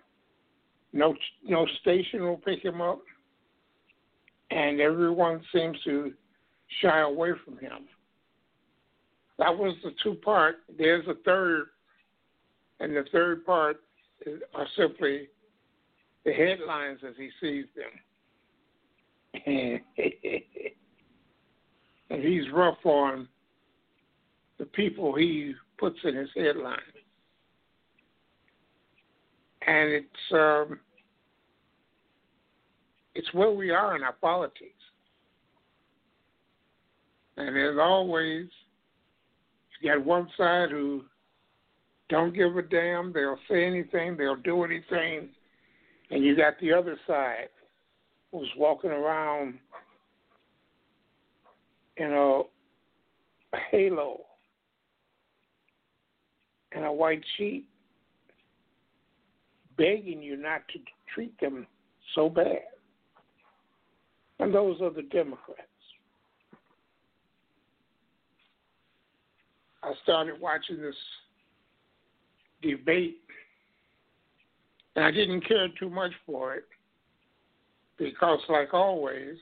No, 0.92 1.14
no 1.46 1.66
station 1.80 2.22
will 2.22 2.36
pick 2.36 2.62
him 2.62 2.82
up, 2.82 3.00
and 4.50 4.80
everyone 4.80 5.40
seems 5.54 5.78
to 5.84 6.12
shy 6.82 7.00
away 7.00 7.30
from 7.44 7.56
him. 7.58 7.86
That 9.38 9.56
was 9.56 9.74
the 9.82 9.92
two 10.02 10.14
part. 10.16 10.56
There's 10.76 11.06
a 11.08 11.14
third, 11.24 11.68
and 12.80 12.94
the 12.94 13.04
third 13.10 13.46
part 13.46 13.78
are 14.54 14.66
simply 14.76 15.28
the 16.24 16.32
headlines 16.32 17.00
as 17.06 17.14
he 17.16 17.30
sees 17.40 17.66
them. 17.76 17.90
and 22.10 22.22
he's 22.22 22.50
rough 22.52 22.84
on 22.84 23.26
the 24.58 24.66
people 24.66 25.14
he 25.14 25.54
puts 25.78 25.98
in 26.04 26.14
his 26.14 26.28
headlines. 26.36 26.80
And 29.66 29.90
it's 29.90 30.32
um, 30.32 30.78
it's 33.14 33.32
where 33.32 33.50
we 33.50 33.70
are 33.70 33.96
in 33.96 34.02
our 34.02 34.14
politics. 34.14 34.68
And 37.36 37.56
as 37.56 37.76
always, 37.80 38.46
you 39.80 39.90
got 39.90 40.04
one 40.04 40.28
side 40.36 40.70
who 40.70 41.04
don't 42.08 42.34
give 42.34 42.56
a 42.56 42.62
damn, 42.62 43.12
they'll 43.12 43.38
say 43.50 43.64
anything, 43.64 44.16
they'll 44.16 44.36
do 44.36 44.64
anything, 44.64 45.30
and 46.12 46.22
you 46.22 46.36
got 46.36 46.60
the 46.60 46.72
other 46.72 46.96
side 47.06 47.48
who's 48.30 48.48
walking 48.56 48.90
around 48.90 49.58
in 51.96 52.12
a, 52.12 52.42
halo 53.70 54.20
and 56.72 56.84
a 56.84 56.92
white 56.92 57.22
sheet 57.36 57.66
begging 59.76 60.22
you 60.22 60.36
not 60.36 60.62
to 60.68 60.78
treat 61.14 61.38
them 61.40 61.66
so 62.14 62.28
bad. 62.28 62.62
And 64.38 64.54
those 64.54 64.80
are 64.80 64.90
the 64.90 65.02
Democrats. 65.02 65.60
I 69.82 69.92
started 70.02 70.40
watching 70.40 70.80
this 70.80 70.94
debate, 72.62 73.18
and 74.96 75.04
I 75.04 75.10
didn't 75.10 75.46
care 75.46 75.68
too 75.78 75.90
much 75.90 76.12
for 76.26 76.54
it 76.54 76.64
because, 77.98 78.40
like 78.48 78.74
always, 78.74 79.36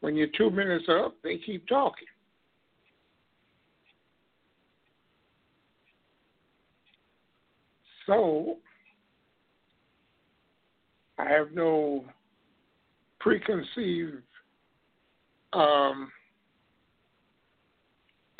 when 0.00 0.14
you're 0.14 0.28
two 0.36 0.50
minutes 0.50 0.84
up, 0.88 1.16
they 1.22 1.38
keep 1.38 1.66
talking. 1.68 2.06
So, 8.06 8.56
I 11.18 11.28
have 11.28 11.52
no 11.52 12.04
preconceived 13.20 14.22
um, 15.52 16.10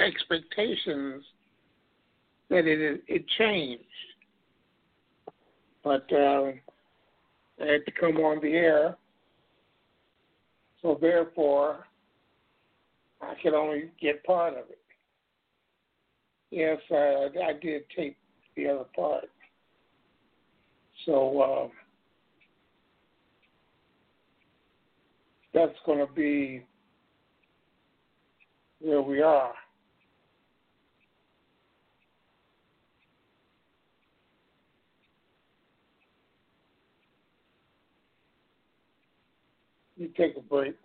expectations 0.00 1.24
that 2.50 2.66
it 2.66 3.02
it 3.06 3.24
changed, 3.36 3.84
but 5.88 6.12
uh, 6.12 6.52
I 7.62 7.66
had 7.66 7.86
to 7.86 7.92
come 7.98 8.18
on 8.18 8.42
the 8.42 8.52
air, 8.52 8.94
so 10.82 10.98
therefore 11.00 11.86
I 13.22 13.32
could 13.42 13.54
only 13.54 13.84
get 13.98 14.22
part 14.24 14.52
of 14.52 14.64
it. 14.68 14.78
Yes, 16.50 16.76
uh, 16.90 17.40
I 17.42 17.54
did 17.62 17.84
tape 17.96 18.18
the 18.54 18.68
other 18.68 18.84
part, 18.94 19.30
so. 21.06 21.40
Uh, 21.40 21.68
that's 25.54 25.72
going 25.86 26.06
to 26.06 26.12
be 26.12 26.62
where 28.80 29.00
we 29.00 29.22
are. 29.22 29.54
You 39.98 40.08
take 40.16 40.36
a 40.36 40.40
break. 40.40 40.76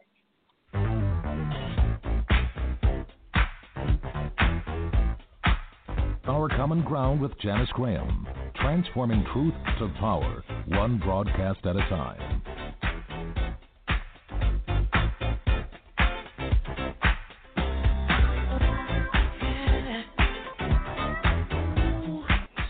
Our 6.26 6.50
Common 6.50 6.82
Ground 6.84 7.22
with 7.22 7.38
Janice 7.40 7.70
Graham, 7.74 8.28
transforming 8.56 9.24
truth 9.32 9.54
to 9.78 9.94
power, 10.00 10.44
one 10.66 10.98
broadcast 10.98 11.60
at 11.64 11.76
a 11.76 11.88
time. 11.90 12.42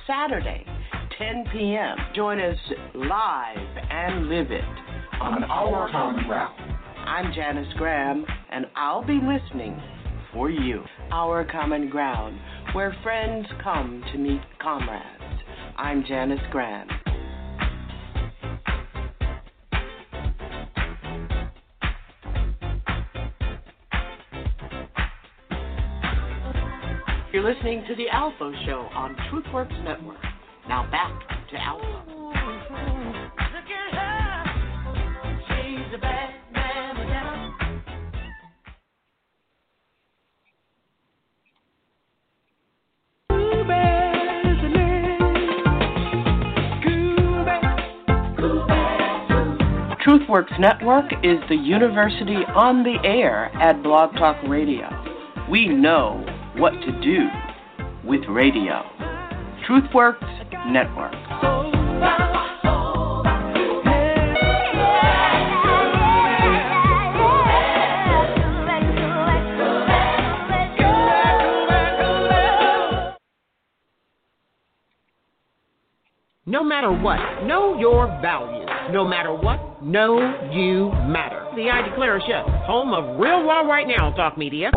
Saturday, 0.05 0.65
10 1.17 1.45
p.m. 1.53 1.95
Join 2.13 2.41
us 2.41 2.57
live 2.93 3.77
and 3.89 4.27
live 4.27 4.51
it 4.51 4.92
on 5.22 5.43
Our 5.43 5.91
Common 5.91 6.26
Ground. 6.26 6.59
I'm 7.05 7.34
Janice 7.34 7.72
Graham, 7.78 8.26
and 8.51 8.66
I'll 8.76 9.05
be 9.05 9.20
listening 9.22 9.82
for 10.32 10.49
you. 10.49 10.84
Our 11.11 11.45
Common 11.45 11.89
Ground, 11.89 12.39
where 12.74 12.95
friends 13.03 13.45
come 13.64 14.03
to 14.11 14.18
meet 14.18 14.41
comrades. 14.61 15.43
I'm 15.78 16.03
Janice 16.07 16.39
Graham. 16.51 16.88
You're 27.32 27.43
listening 27.43 27.84
to 27.88 27.95
The 27.95 28.05
ALFO 28.14 28.66
Show 28.66 28.88
on 28.93 29.16
TruthWorks 29.32 29.84
Network. 29.84 30.22
Now 30.68 30.89
back 30.91 31.20
to 31.49 31.55
ALFO. 31.55 32.12
TruthWorks 50.34 50.59
Network 50.59 51.05
is 51.23 51.38
the 51.47 51.55
university 51.55 52.41
on 52.55 52.81
the 52.81 52.97
air 53.07 53.51
at 53.61 53.84
Blog 53.84 54.13
Talk 54.13 54.36
Radio. 54.47 54.89
We 55.47 55.67
know 55.67 56.25
what 56.57 56.71
to 56.71 57.01
do 57.03 57.27
with 58.03 58.21
radio. 58.27 58.81
TruthWorks 59.69 60.71
Network. 60.71 61.32
No 76.54 76.64
matter 76.64 76.91
what, 76.91 77.18
know 77.47 77.80
your 77.80 78.06
value. 78.22 78.64
No 78.91 79.04
matter 79.04 79.34
what, 79.34 79.82
know 79.82 80.20
you 80.51 80.91
matter. 81.10 81.47
The 81.56 81.68
I 81.68 81.82
Declare 81.89 82.22
Show, 82.28 82.43
home 82.68 82.93
of 82.93 83.20
Real 83.20 83.43
Raw 83.43 83.62
Right 83.62 83.88
Now 83.88 84.12
Talk 84.12 84.38
Media. 84.38 84.70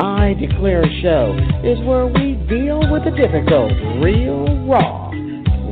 I 0.00 0.34
Declare 0.40 0.82
Show 1.00 1.38
is 1.62 1.78
where 1.86 2.08
we 2.08 2.34
deal 2.50 2.80
with 2.90 3.04
the 3.04 3.12
difficult, 3.12 3.70
real 4.02 4.66
raw, 4.66 5.12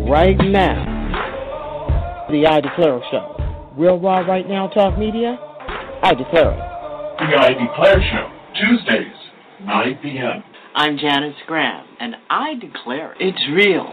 right 0.08 0.38
now. 0.38 2.28
The 2.30 2.46
I 2.46 2.60
Declare 2.60 3.00
Show. 3.10 3.72
Real 3.76 3.98
Raw 3.98 4.20
Right 4.20 4.48
Now 4.48 4.68
Talk 4.68 4.96
Media. 4.96 5.36
I 6.04 6.14
declare 6.14 6.52
it. 6.52 6.65
The 7.18 7.34
I 7.34 7.54
Declare 7.54 8.02
Show, 8.12 8.30
Tuesdays, 8.60 9.14
9 9.64 9.98
p.m. 10.02 10.44
I'm 10.74 10.98
Janice 10.98 11.34
Graham, 11.46 11.86
and 11.98 12.14
I 12.28 12.56
declare 12.56 13.14
it's 13.18 13.42
real, 13.54 13.86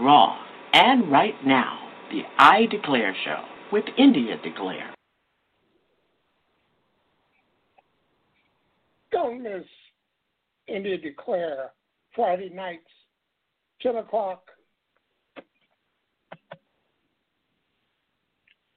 raw, 0.00 0.38
and 0.72 1.12
right 1.12 1.34
now. 1.44 1.78
The 2.10 2.22
I 2.38 2.64
Declare 2.70 3.14
Show 3.26 3.44
with 3.72 3.84
India 3.98 4.36
Declare. 4.42 4.94
Don't 9.10 9.42
miss 9.42 9.64
India 10.66 10.96
Declare 10.96 11.72
Friday 12.16 12.48
nights, 12.48 12.88
10 13.82 13.96
o'clock. 13.96 14.44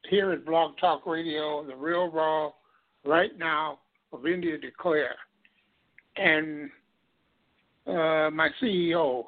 Here 0.09 0.33
at 0.33 0.45
Blog 0.45 0.77
Talk 0.81 1.05
Radio, 1.05 1.65
the 1.65 1.77
real 1.77 2.11
raw, 2.11 2.51
right 3.05 3.31
now 3.37 3.79
of 4.15 4.25
India 4.25 4.57
Declare. 4.57 5.15
And 6.15 6.69
uh, 7.87 8.29
my 8.31 8.49
CEO, 8.61 9.25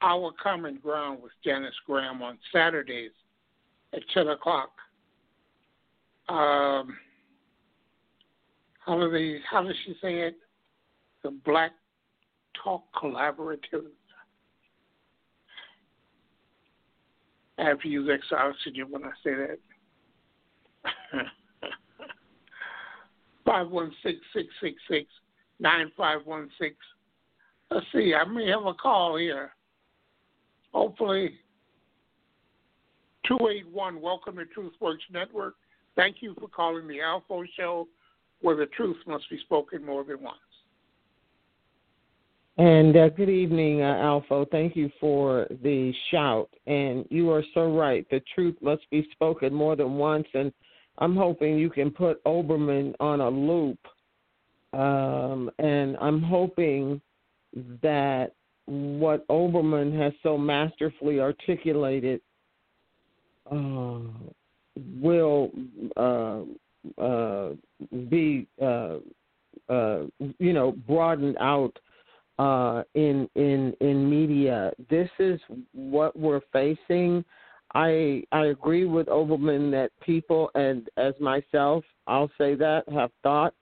Our 0.00 0.32
Common 0.42 0.78
Ground 0.82 1.22
with 1.22 1.32
Janice 1.44 1.74
Graham 1.86 2.22
on 2.22 2.38
Saturdays 2.52 3.10
at 3.92 4.00
10 4.14 4.28
o'clock. 4.28 4.70
Um, 6.28 6.96
how 8.84 8.98
do 8.98 9.10
they? 9.10 9.38
How 9.48 9.62
does 9.62 9.74
she 9.84 9.94
say 10.00 10.20
it? 10.20 10.36
The 11.22 11.30
Black 11.44 11.72
Talk 12.62 12.82
Collaborative. 13.00 13.86
I 17.58 17.64
have 17.64 17.80
to 17.80 17.88
use 17.88 18.08
extra 18.12 18.38
oxygen 18.38 18.86
when 18.90 19.04
I 19.04 19.10
say 19.24 19.34
that. 19.34 19.58
Five 23.46 23.70
one 23.70 23.92
six 24.02 24.18
six 24.34 24.48
six 24.60 24.74
six 24.90 25.06
nine 25.60 25.92
five 25.96 26.20
one 26.24 26.50
six. 26.60 26.74
Let's 27.70 27.86
see. 27.94 28.12
I 28.12 28.28
may 28.28 28.48
have 28.48 28.66
a 28.66 28.74
call 28.74 29.16
here. 29.16 29.52
Hopefully, 30.74 31.30
two 33.26 33.38
eight 33.48 33.68
one. 33.68 34.00
Welcome 34.00 34.36
to 34.36 34.44
TruthWorks 34.44 34.96
Network. 35.12 35.54
Thank 35.94 36.16
you 36.20 36.34
for 36.40 36.48
calling 36.48 36.88
the 36.88 36.98
ALFO 36.98 37.44
Show, 37.56 37.88
where 38.40 38.56
the 38.56 38.66
truth 38.66 38.96
must 39.06 39.30
be 39.30 39.38
spoken 39.38 39.86
more 39.86 40.02
than 40.02 40.22
once. 40.22 40.38
And 42.58 42.96
uh, 42.96 43.10
good 43.10 43.28
evening, 43.28 43.82
uh, 43.82 43.94
ALFO. 43.94 44.50
Thank 44.50 44.76
you 44.76 44.90
for 44.98 45.46
the 45.62 45.92
shout. 46.10 46.48
And 46.66 47.04
you 47.10 47.30
are 47.30 47.44
so 47.54 47.70
right. 47.72 48.06
The 48.10 48.22
truth 48.34 48.56
must 48.60 48.82
be 48.90 49.06
spoken 49.12 49.54
more 49.54 49.76
than 49.76 49.94
once. 49.94 50.26
And 50.34 50.52
I'm 50.98 51.16
hoping 51.16 51.58
you 51.58 51.70
can 51.70 51.90
put 51.90 52.22
Oberman 52.24 52.94
on 53.00 53.20
a 53.20 53.28
loop. 53.28 53.78
Um, 54.72 55.50
and 55.58 55.96
I'm 56.00 56.22
hoping 56.22 57.00
that 57.82 58.32
what 58.66 59.26
Oberman 59.28 59.96
has 59.98 60.12
so 60.22 60.36
masterfully 60.36 61.20
articulated 61.20 62.20
uh, 63.50 64.00
will 65.00 65.50
uh, 65.96 66.42
uh, 67.00 67.50
be, 68.10 68.46
uh, 68.60 68.96
uh, 69.68 70.02
you 70.38 70.52
know, 70.52 70.72
broadened 70.86 71.36
out 71.40 71.78
uh, 72.38 72.82
in 72.94 73.28
in 73.34 73.74
in 73.80 74.10
media. 74.10 74.72
This 74.90 75.08
is 75.18 75.40
what 75.72 76.18
we're 76.18 76.42
facing. 76.52 77.24
I 77.74 78.22
I 78.32 78.46
agree 78.46 78.84
with 78.84 79.06
Olbermann 79.08 79.70
that 79.72 79.90
people 80.00 80.50
and 80.54 80.88
as 80.96 81.14
myself, 81.20 81.84
I'll 82.06 82.30
say 82.38 82.54
that 82.54 82.88
have 82.88 83.10
thought 83.22 83.54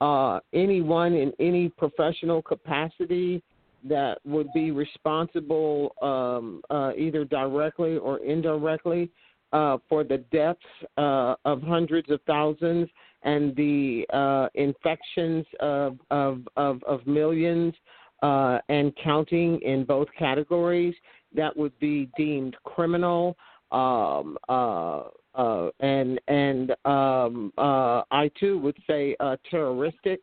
uh, 0.00 0.40
anyone 0.52 1.14
in 1.14 1.32
any 1.40 1.68
professional 1.68 2.42
capacity 2.42 3.42
that 3.84 4.18
would 4.24 4.48
be 4.54 4.70
responsible 4.70 5.94
um, 6.02 6.60
uh, 6.70 6.92
either 6.96 7.24
directly 7.24 7.96
or 7.96 8.18
indirectly 8.18 9.10
uh, 9.52 9.78
for 9.88 10.04
the 10.04 10.18
deaths 10.32 10.60
uh, 10.96 11.34
of 11.44 11.62
hundreds 11.62 12.10
of 12.10 12.20
thousands 12.26 12.88
and 13.22 13.54
the 13.56 14.04
uh, 14.12 14.48
infections 14.54 15.44
of, 15.60 15.98
of, 16.10 16.40
of, 16.56 16.82
of 16.84 17.06
millions 17.06 17.74
uh, 18.22 18.58
and 18.68 18.92
counting 19.02 19.60
in 19.62 19.84
both 19.84 20.08
categories, 20.18 20.94
that 21.34 21.56
would 21.56 21.78
be 21.78 22.10
deemed 22.16 22.56
criminal. 22.64 23.36
Um, 23.70 24.38
uh, 24.48 25.02
uh, 25.34 25.70
and 25.80 26.20
and 26.26 26.72
um, 26.84 27.52
uh, 27.56 28.02
I 28.10 28.30
too 28.38 28.58
would 28.58 28.76
say 28.86 29.14
uh, 29.20 29.36
terroristic. 29.50 30.20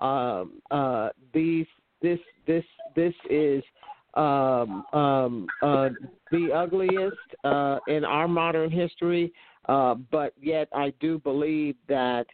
Um, 0.00 0.62
uh, 0.70 1.10
these 1.32 1.66
this 2.00 2.18
this 2.46 2.64
this 2.96 3.14
is 3.28 3.62
um, 4.14 4.84
um, 4.92 5.46
uh, 5.62 5.90
the 6.30 6.50
ugliest 6.54 7.16
in 7.88 8.04
our 8.04 8.26
modern 8.26 8.70
history, 8.70 9.32
but 9.66 10.32
yet 10.40 10.68
I 10.72 10.94
do 11.00 11.18
believe 11.18 11.76
that 11.88 12.26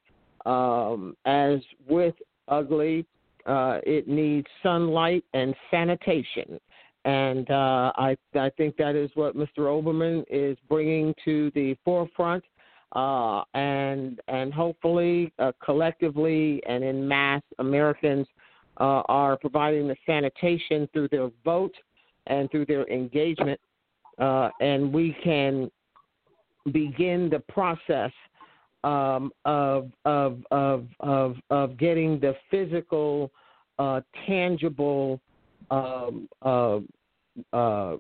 um, 0.47 1.17
as 1.25 1.59
with 1.89 2.15
ugly, 2.49 3.07
it 3.47 4.07
needs 4.07 4.47
sunlight 4.63 5.25
and 5.35 5.55
sanitation. 5.71 6.61
And 7.05 7.51
uh, 7.51 7.93
I, 7.97 8.17
I 8.35 8.51
think 8.57 8.77
that 8.77 8.95
is 8.95 9.11
what 9.15 9.37
Mr. 9.37 9.61
Olbermann 9.61 10.25
is 10.29 10.59
bringing 10.69 11.15
to 11.25 11.51
the 11.55 11.77
forefront. 11.85 12.45
Uh, 12.95 13.43
and 13.55 14.21
and 14.27 14.53
hopefully, 14.53 15.33
uh, 15.39 15.53
collectively 15.65 16.61
and 16.69 16.83
in 16.83 17.07
mass, 17.07 17.41
Americans 17.61 18.27
uh, 18.79 19.03
are 19.09 19.37
providing 19.37 19.87
the 19.87 19.97
sanitation 20.05 20.89
through 20.93 21.07
their 21.09 21.31
vote 21.45 21.75
and 22.27 22.51
through 22.51 22.67
their 22.67 22.87
engagement, 22.89 23.61
uh, 24.19 24.51
and 24.61 24.93
we 24.93 25.17
can 25.23 25.71
begin 26.73 27.29
the 27.31 27.41
process 27.49 28.13
um, 28.85 29.31
of, 29.45 29.91
of, 30.05 30.39
of, 30.51 30.87
of, 31.01 31.37
of 31.51 31.79
getting 31.79 32.19
the 32.19 32.35
physical, 32.51 33.31
uh, 33.79 34.01
tangible, 34.27 35.21
um, 35.71 36.29
uh, 36.43 36.81
uh, 37.53 37.97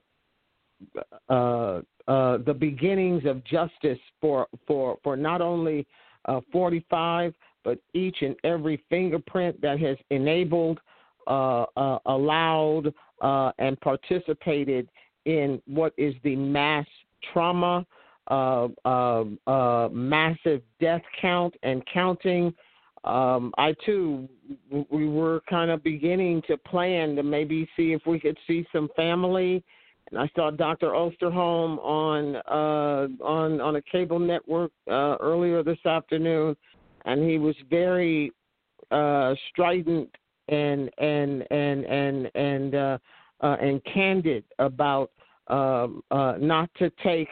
uh, 1.28 1.80
uh, 2.08 2.38
the 2.38 2.56
beginnings 2.58 3.24
of 3.26 3.44
justice 3.44 3.98
for, 4.20 4.46
for, 4.66 4.98
for 5.02 5.16
not 5.16 5.40
only 5.40 5.86
45, 6.52 7.34
but 7.64 7.78
each 7.94 8.16
and 8.22 8.34
every 8.44 8.82
fingerprint 8.88 9.60
that 9.60 9.78
has 9.80 9.96
enabled, 10.10 10.80
allowed, 11.26 12.92
and 13.22 13.80
participated 13.80 14.88
in 15.26 15.60
what 15.66 15.92
is 15.96 16.14
the 16.24 16.34
mass 16.36 16.86
trauma 17.32 17.86
uh, 18.30 18.68
uh, 18.84 19.24
uh, 19.48 19.88
massive 19.90 20.62
death 20.80 21.02
count 21.20 21.54
and 21.64 21.82
counting. 21.92 22.54
Um, 23.04 23.52
I 23.56 23.74
too, 23.86 24.28
we 24.90 25.08
were 25.08 25.42
kind 25.48 25.70
of 25.70 25.82
beginning 25.82 26.42
to 26.48 26.56
plan 26.58 27.16
to 27.16 27.22
maybe 27.22 27.68
see 27.76 27.92
if 27.92 28.02
we 28.06 28.20
could 28.20 28.36
see 28.46 28.66
some 28.72 28.88
family. 28.94 29.64
And 30.10 30.20
I 30.20 30.28
saw 30.34 30.50
Dr. 30.50 30.88
Osterholm 30.88 31.78
on 31.78 32.36
uh, 32.36 33.24
on 33.24 33.60
on 33.60 33.76
a 33.76 33.82
cable 33.82 34.18
network 34.18 34.72
uh, 34.90 35.16
earlier 35.20 35.62
this 35.62 35.84
afternoon, 35.86 36.56
and 37.04 37.28
he 37.28 37.38
was 37.38 37.54
very 37.70 38.32
uh, 38.90 39.34
strident 39.48 40.10
and 40.48 40.90
and 40.98 41.46
and 41.50 41.84
and 41.84 42.30
and 42.34 42.74
uh, 42.74 42.98
uh, 43.40 43.56
and 43.60 43.82
candid 43.84 44.44
about 44.58 45.10
um, 45.46 46.02
uh, 46.10 46.34
not 46.38 46.70
to 46.78 46.90
take 47.02 47.28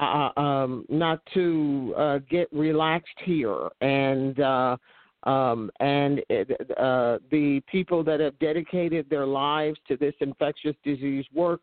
uh, 0.00 0.30
um, 0.36 0.84
not 0.88 1.20
to 1.34 1.94
uh, 1.96 2.18
get 2.30 2.48
relaxed 2.52 3.08
here, 3.24 3.68
and 3.80 4.40
uh, 4.40 4.76
um, 5.24 5.70
and 5.80 6.20
uh, 6.20 7.18
the 7.30 7.60
people 7.70 8.02
that 8.04 8.20
have 8.20 8.38
dedicated 8.38 9.08
their 9.10 9.26
lives 9.26 9.78
to 9.86 9.96
this 9.98 10.14
infectious 10.20 10.74
disease 10.82 11.26
work 11.34 11.60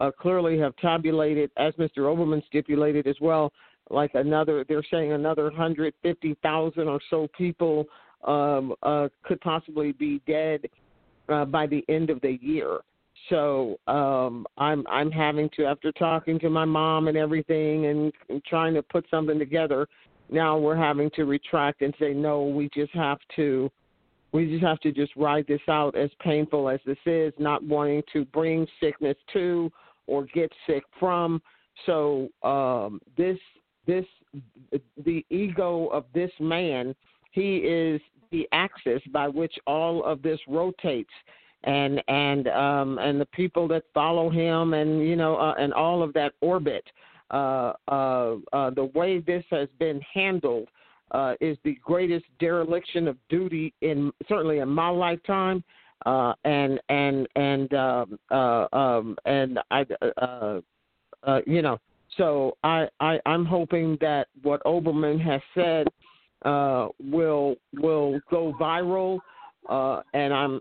uh, 0.00 0.10
clearly 0.10 0.58
have 0.58 0.76
tabulated, 0.76 1.50
as 1.56 1.72
Mr. 1.74 2.00
Oberman 2.00 2.44
stipulated 2.46 3.06
as 3.06 3.16
well, 3.20 3.50
like 3.88 4.10
another. 4.14 4.64
They're 4.68 4.82
saying 4.90 5.12
another 5.12 5.44
150,000 5.44 6.88
or 6.88 7.00
so 7.08 7.28
people 7.36 7.86
um, 8.24 8.74
uh, 8.82 9.08
could 9.22 9.40
possibly 9.40 9.92
be 9.92 10.20
dead 10.26 10.68
by 11.26 11.66
the 11.66 11.84
end 11.88 12.10
of 12.10 12.20
the 12.20 12.38
year. 12.42 12.80
So 13.28 13.78
um, 13.86 14.46
I'm 14.56 14.86
I'm 14.88 15.10
having 15.10 15.50
to 15.56 15.64
after 15.66 15.92
talking 15.92 16.38
to 16.40 16.50
my 16.50 16.64
mom 16.64 17.08
and 17.08 17.16
everything 17.16 17.86
and, 17.86 18.12
and 18.28 18.44
trying 18.44 18.74
to 18.74 18.82
put 18.82 19.04
something 19.10 19.38
together. 19.38 19.86
Now 20.30 20.58
we're 20.58 20.76
having 20.76 21.10
to 21.16 21.24
retract 21.24 21.82
and 21.82 21.94
say 21.98 22.12
no. 22.12 22.44
We 22.44 22.68
just 22.74 22.92
have 22.94 23.18
to 23.36 23.70
we 24.32 24.46
just 24.46 24.64
have 24.64 24.80
to 24.80 24.92
just 24.92 25.14
ride 25.16 25.46
this 25.46 25.60
out 25.68 25.96
as 25.96 26.10
painful 26.20 26.68
as 26.68 26.80
this 26.84 26.98
is, 27.06 27.32
not 27.38 27.62
wanting 27.62 28.02
to 28.12 28.24
bring 28.26 28.66
sickness 28.80 29.16
to 29.32 29.70
or 30.06 30.26
get 30.34 30.52
sick 30.66 30.84
from. 30.98 31.40
So 31.86 32.28
um, 32.42 33.00
this 33.16 33.38
this 33.86 34.04
the 35.04 35.24
ego 35.30 35.86
of 35.86 36.04
this 36.12 36.30
man, 36.40 36.94
he 37.32 37.56
is 37.58 38.00
the 38.30 38.46
axis 38.52 39.00
by 39.12 39.28
which 39.28 39.54
all 39.66 40.04
of 40.04 40.22
this 40.22 40.38
rotates 40.46 41.10
and 41.64 42.02
and 42.08 42.48
um 42.48 42.98
and 42.98 43.20
the 43.20 43.26
people 43.26 43.66
that 43.68 43.82
follow 43.92 44.30
him 44.30 44.74
and 44.74 45.06
you 45.06 45.16
know 45.16 45.36
uh, 45.36 45.54
and 45.58 45.72
all 45.72 46.02
of 46.02 46.12
that 46.12 46.32
orbit 46.40 46.84
uh 47.30 47.72
uh 47.88 48.36
uh 48.52 48.70
the 48.70 48.90
way 48.94 49.18
this 49.20 49.44
has 49.50 49.68
been 49.78 50.00
handled 50.14 50.68
uh 51.10 51.34
is 51.40 51.58
the 51.64 51.76
greatest 51.82 52.24
dereliction 52.38 53.08
of 53.08 53.16
duty 53.28 53.74
in 53.82 54.12
certainly 54.28 54.58
in 54.58 54.68
my 54.68 54.88
lifetime 54.88 55.62
uh 56.06 56.32
and 56.44 56.80
and 56.88 57.26
and 57.34 57.74
um 57.74 58.18
uh 58.30 58.66
um 58.72 59.16
and 59.24 59.58
i 59.70 59.84
uh 60.22 60.60
uh 61.24 61.40
you 61.44 61.60
know 61.60 61.76
so 62.16 62.56
i 62.62 62.86
i 63.00 63.18
i'm 63.26 63.44
hoping 63.44 63.98
that 64.00 64.28
what 64.42 64.62
olbermann 64.64 65.20
has 65.20 65.40
said 65.54 65.88
uh 66.44 66.86
will 67.00 67.56
will 67.74 68.20
go 68.30 68.54
viral 68.60 69.18
uh 69.68 70.02
and 70.14 70.32
i'm 70.32 70.60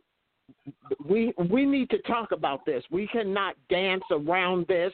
we 1.07 1.33
we 1.49 1.65
need 1.65 1.89
to 1.89 2.01
talk 2.03 2.31
about 2.31 2.65
this. 2.65 2.83
We 2.91 3.07
cannot 3.07 3.55
dance 3.69 4.03
around 4.11 4.67
this. 4.67 4.93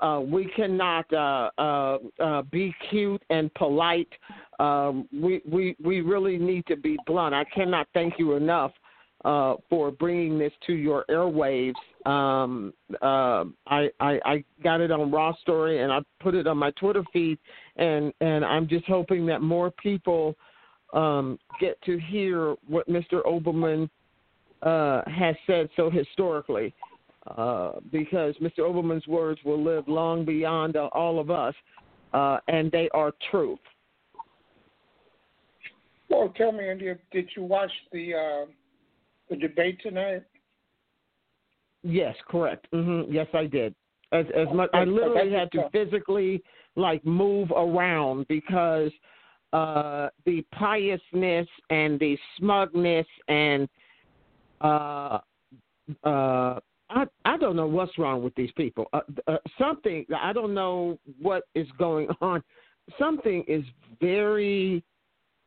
Uh, 0.00 0.20
we 0.24 0.46
cannot 0.56 1.10
uh, 1.12 1.50
uh, 1.56 1.98
uh, 2.20 2.42
be 2.42 2.74
cute 2.90 3.22
and 3.30 3.52
polite. 3.54 4.08
Um, 4.58 5.08
we 5.12 5.40
we 5.50 5.76
we 5.82 6.00
really 6.00 6.36
need 6.36 6.66
to 6.66 6.76
be 6.76 6.96
blunt. 7.06 7.34
I 7.34 7.44
cannot 7.44 7.86
thank 7.94 8.14
you 8.18 8.34
enough 8.34 8.72
uh, 9.24 9.54
for 9.70 9.90
bringing 9.90 10.38
this 10.38 10.52
to 10.66 10.74
your 10.74 11.04
airwaves. 11.08 11.74
Um, 12.06 12.74
uh, 13.00 13.44
I, 13.66 13.88
I 14.00 14.20
I 14.24 14.44
got 14.62 14.80
it 14.80 14.90
on 14.90 15.10
Raw 15.10 15.34
Story 15.36 15.80
and 15.80 15.92
I 15.92 16.00
put 16.20 16.34
it 16.34 16.46
on 16.46 16.58
my 16.58 16.70
Twitter 16.72 17.04
feed, 17.12 17.38
and 17.76 18.12
and 18.20 18.44
I'm 18.44 18.68
just 18.68 18.86
hoping 18.86 19.24
that 19.26 19.42
more 19.42 19.70
people 19.70 20.34
um, 20.92 21.38
get 21.60 21.80
to 21.82 21.98
hear 21.98 22.56
what 22.66 22.88
Mr. 22.88 23.24
Oberman 23.24 23.88
uh, 24.64 25.02
has 25.06 25.36
said 25.46 25.68
so 25.76 25.90
historically. 25.90 26.74
Uh, 27.38 27.72
because 27.90 28.34
Mr. 28.36 28.58
Oberman's 28.58 29.06
words 29.06 29.40
will 29.46 29.62
live 29.62 29.88
long 29.88 30.26
beyond 30.26 30.76
uh, 30.76 30.90
all 30.92 31.18
of 31.18 31.30
us, 31.30 31.54
uh, 32.12 32.36
and 32.48 32.70
they 32.70 32.90
are 32.92 33.12
truth. 33.30 33.58
Well, 36.10 36.34
tell 36.36 36.52
me, 36.52 36.70
India, 36.70 36.98
did 37.12 37.30
you 37.34 37.44
watch 37.44 37.70
the 37.92 38.12
uh, 38.14 38.46
the 39.30 39.36
debate 39.36 39.80
tonight? 39.82 40.22
Yes, 41.82 42.14
correct. 42.28 42.66
hmm 42.72 43.02
Yes, 43.08 43.26
I 43.32 43.46
did. 43.46 43.74
As 44.12 44.26
as 44.36 44.46
much, 44.54 44.68
I 44.74 44.84
literally 44.84 45.32
had 45.32 45.50
to 45.52 45.68
physically 45.72 46.42
like 46.76 47.04
move 47.06 47.50
around 47.52 48.28
because 48.28 48.90
uh, 49.54 50.08
the 50.26 50.44
piousness 50.52 51.48
and 51.70 51.98
the 51.98 52.18
smugness 52.38 53.06
and 53.28 53.66
uh, 54.60 55.18
uh, 56.04 56.60
I 56.90 57.04
I 57.24 57.36
don't 57.38 57.56
know 57.56 57.66
what's 57.66 57.98
wrong 57.98 58.22
with 58.22 58.34
these 58.34 58.52
people. 58.56 58.86
Uh, 58.92 59.00
uh, 59.26 59.36
something 59.58 60.06
I 60.16 60.32
don't 60.32 60.54
know 60.54 60.98
what 61.20 61.44
is 61.54 61.66
going 61.78 62.08
on. 62.20 62.42
Something 62.98 63.44
is 63.48 63.64
very. 64.00 64.82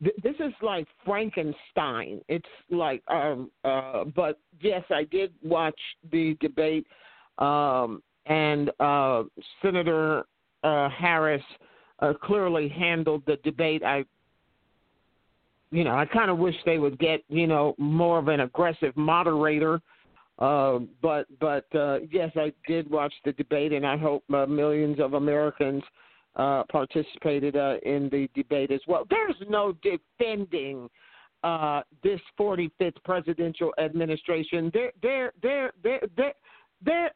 Th- 0.04 0.16
this 0.22 0.36
is 0.40 0.54
like 0.62 0.88
Frankenstein. 1.06 2.22
It's 2.28 2.46
like 2.70 3.02
um 3.10 3.50
uh 3.64 4.06
but 4.16 4.40
yes, 4.62 4.84
I 4.90 5.04
did 5.06 5.34
watch 5.44 5.80
the 6.12 6.38
debate 6.40 6.86
um 7.40 8.04
and 8.26 8.70
uh 8.80 9.24
Senator 9.62 10.26
uh 10.64 10.90
Harris 10.90 11.44
uh, 12.00 12.14
clearly 12.22 12.70
handled 12.70 13.24
the 13.26 13.38
debate. 13.44 13.84
I 13.84 14.06
you 15.72 15.84
know, 15.84 15.96
I 15.96 16.06
kind 16.06 16.32
of 16.32 16.38
wish 16.38 16.56
they 16.66 16.78
would 16.78 16.98
get, 17.00 17.22
you 17.30 17.48
know, 17.48 17.76
more 17.78 18.20
of 18.20 18.28
an 18.28 18.42
aggressive 18.42 18.96
moderator 18.96 19.82
uh, 20.40 20.80
but 21.02 21.26
but 21.40 21.66
uh, 21.76 22.00
yes, 22.12 22.32
I 22.36 22.54
did 22.68 22.90
watch 22.90 23.14
the 23.26 23.34
debate, 23.34 23.74
and 23.74 23.86
I 23.86 23.98
hope 23.98 24.24
uh, 24.34 24.46
millions 24.46 25.00
of 25.00 25.14
Americans 25.14 25.84
uh, 26.36 26.64
participated 26.72 27.56
uh, 27.56 27.78
in 27.84 28.10
the 28.10 28.30
debate 28.36 28.72
as 28.72 28.82
well. 28.88 29.06
There's 29.10 29.36
no 29.50 29.74
defending 29.82 30.90
uh, 31.44 31.82
this 32.04 32.22
45th 32.40 33.04
presidential 33.04 33.74
administration. 33.80 34.70
There 34.74 34.92
there 35.02 35.32
there 35.42 35.72
there 35.84 36.02
there. 36.16 36.34
there 36.84 37.12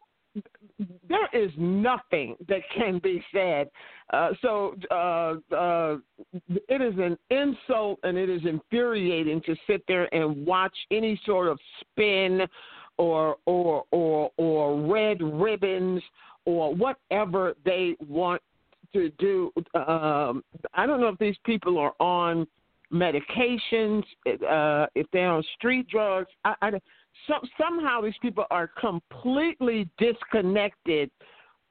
there 1.09 1.29
is 1.33 1.51
nothing 1.57 2.35
that 2.47 2.61
can 2.75 2.99
be 2.99 3.23
said. 3.33 3.69
Uh, 4.11 4.29
so 4.41 4.75
uh, 4.89 5.55
uh, 5.55 5.97
it 6.47 6.81
is 6.81 6.93
an 6.97 7.17
insult 7.29 7.99
and 8.03 8.17
it 8.17 8.29
is 8.29 8.41
infuriating 8.45 9.41
to 9.45 9.55
sit 9.67 9.83
there 9.87 10.13
and 10.13 10.45
watch 10.45 10.75
any 10.91 11.19
sort 11.25 11.47
of 11.47 11.59
spin 11.81 12.41
or 12.97 13.37
or 13.45 13.83
or 13.91 14.31
or 14.37 14.81
red 14.81 15.21
ribbons 15.21 16.01
or 16.45 16.73
whatever 16.73 17.55
they 17.65 17.95
want 18.07 18.41
to 18.93 19.09
do. 19.19 19.51
Um, 19.75 20.43
I 20.73 20.85
don't 20.85 20.99
know 20.99 21.07
if 21.07 21.19
these 21.19 21.37
people 21.45 21.77
are 21.77 21.93
on 21.99 22.47
medications, 22.91 24.03
uh, 24.27 24.87
if 24.95 25.07
they're 25.13 25.29
on 25.29 25.43
street 25.57 25.87
drugs. 25.87 26.29
I, 26.43 26.55
I, 26.61 26.71
so, 27.27 27.35
somehow 27.59 28.01
these 28.01 28.13
people 28.21 28.45
are 28.49 28.67
completely 28.79 29.89
disconnected 29.97 31.11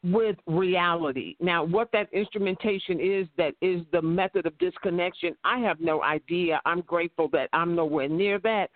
with 0.03 0.37
reality. 0.47 1.37
Now, 1.41 1.63
what 1.65 1.91
that 1.93 2.09
instrumentation 2.13 3.01
is 3.01 3.27
that 3.37 3.55
is 3.61 3.83
the 3.93 4.01
method 4.01 4.47
of 4.47 4.57
disconnection, 4.59 5.37
I 5.45 5.59
have 5.59 5.81
no 5.81 6.03
idea. 6.03 6.61
I'm 6.65 6.81
grateful 6.83 7.29
that 7.33 7.51
I'm 7.53 7.75
nowhere 7.75 8.09
near 8.09 8.39
that, 8.41 8.71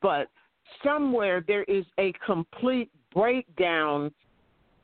but 0.00 0.28
somewhere 0.84 1.42
there 1.46 1.64
is 1.64 1.84
a 1.98 2.12
complete 2.24 2.90
breakdown 3.12 4.12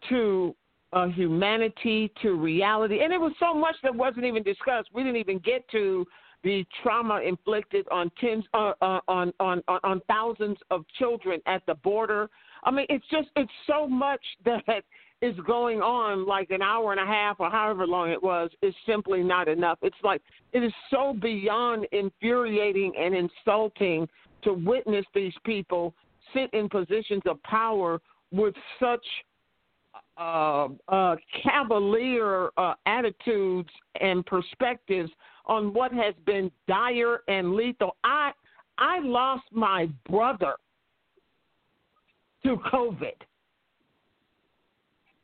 to 0.09 0.55
uh, 0.93 1.09
humanity, 1.09 2.13
to 2.23 2.33
reality. 2.33 3.03
And 3.03 3.13
it 3.13 3.21
was 3.21 3.33
so 3.39 3.55
much 3.55 3.77
that 3.83 3.95
wasn't 3.95 4.25
even 4.25 4.43
discussed. 4.43 4.89
We 4.93 5.03
didn't 5.03 5.17
even 5.17 5.39
get 5.39 5.69
to 5.71 6.07
the 6.45 6.65
trauma 6.83 7.21
inflicted 7.23 7.87
on 7.91 8.11
tens, 8.21 8.45
uh, 8.53 8.73
uh, 8.81 9.01
on, 9.09 9.33
on, 9.41 9.63
on, 9.67 10.01
thousands 10.09 10.59
of 10.71 10.85
children 10.99 11.41
at 11.47 11.65
the 11.67 11.75
border. 11.77 12.29
I 12.65 12.71
mean, 12.71 12.87
it's 12.91 13.07
just, 13.11 13.29
it's 13.35 13.51
so 13.67 13.89
much 13.89 14.21
that 14.45 14.85
is 15.23 15.35
going 15.47 15.81
on 15.81 16.27
like 16.27 16.51
an 16.51 16.61
hour 16.61 16.93
and 16.93 17.01
a 17.01 17.07
half 17.07 17.41
or 17.41 17.51
however 17.51 17.87
long 17.87 18.11
it 18.11 18.23
was 18.23 18.51
is 18.63 18.75
simply 18.87 19.23
not 19.23 19.49
enough. 19.49 19.79
It's 19.81 19.97
like 20.05 20.21
it 20.53 20.63
is 20.63 20.73
so 20.91 21.17
beyond 21.21 21.87
infuriating 21.93 22.93
and 22.99 23.15
insulting 23.15 24.07
to 24.43 24.53
witness 24.53 25.07
these 25.15 25.33
people 25.45 25.95
sit 26.35 26.53
in 26.53 26.69
positions 26.69 27.23
of 27.27 27.43
power 27.43 28.03
with 28.33 28.55
such 28.79 29.05
uh, 30.19 30.69
uh, 30.89 31.17
cavalier 31.43 32.51
uh, 32.57 32.75
attitudes 32.87 33.71
and 34.01 34.27
perspectives 34.27 35.11
on 35.47 35.73
what 35.73 35.93
has 35.93 36.15
been 36.27 36.51
dire 36.67 37.21
and 37.29 37.55
lethal. 37.55 37.97
I 38.05 38.33
I 38.79 39.01
lost 39.01 39.45
my 39.53 39.89
brother 40.09 40.55
to 42.45 42.57
COVID. 42.73 43.15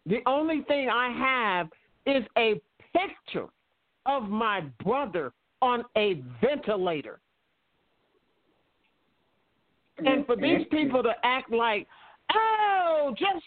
The 0.07 0.21
only 0.27 0.63
thing 0.63 0.89
I 0.89 1.11
have 1.11 1.69
is 2.07 2.25
a 2.39 2.61
picture 2.93 3.49
of 4.07 4.25
my 4.25 4.63
brother 4.83 5.33
on 5.61 5.85
a 5.97 6.23
ventilator. 6.41 7.21
And 9.99 10.25
for 10.25 10.37
these 10.37 10.67
people 10.71 11.03
to 11.03 11.13
act 11.25 11.53
like, 11.53 11.87
oh, 12.33 13.15
just 13.19 13.45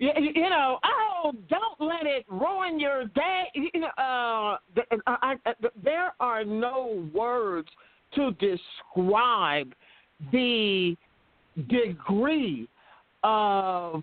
you, 0.00 0.10
you 0.34 0.48
know, 0.48 0.78
oh, 0.82 1.32
don't 1.48 1.80
let 1.80 2.06
it 2.06 2.24
ruin 2.28 2.80
your 2.80 3.04
day. 3.04 3.44
You 3.54 3.80
know, 3.80 3.88
uh, 3.98 4.56
I, 5.06 5.36
I, 5.44 5.54
there 5.84 6.14
are 6.18 6.42
no 6.42 7.06
words 7.14 7.68
to 8.14 8.30
describe 8.32 9.72
the 10.32 10.96
degree 11.68 12.66
of 13.22 14.02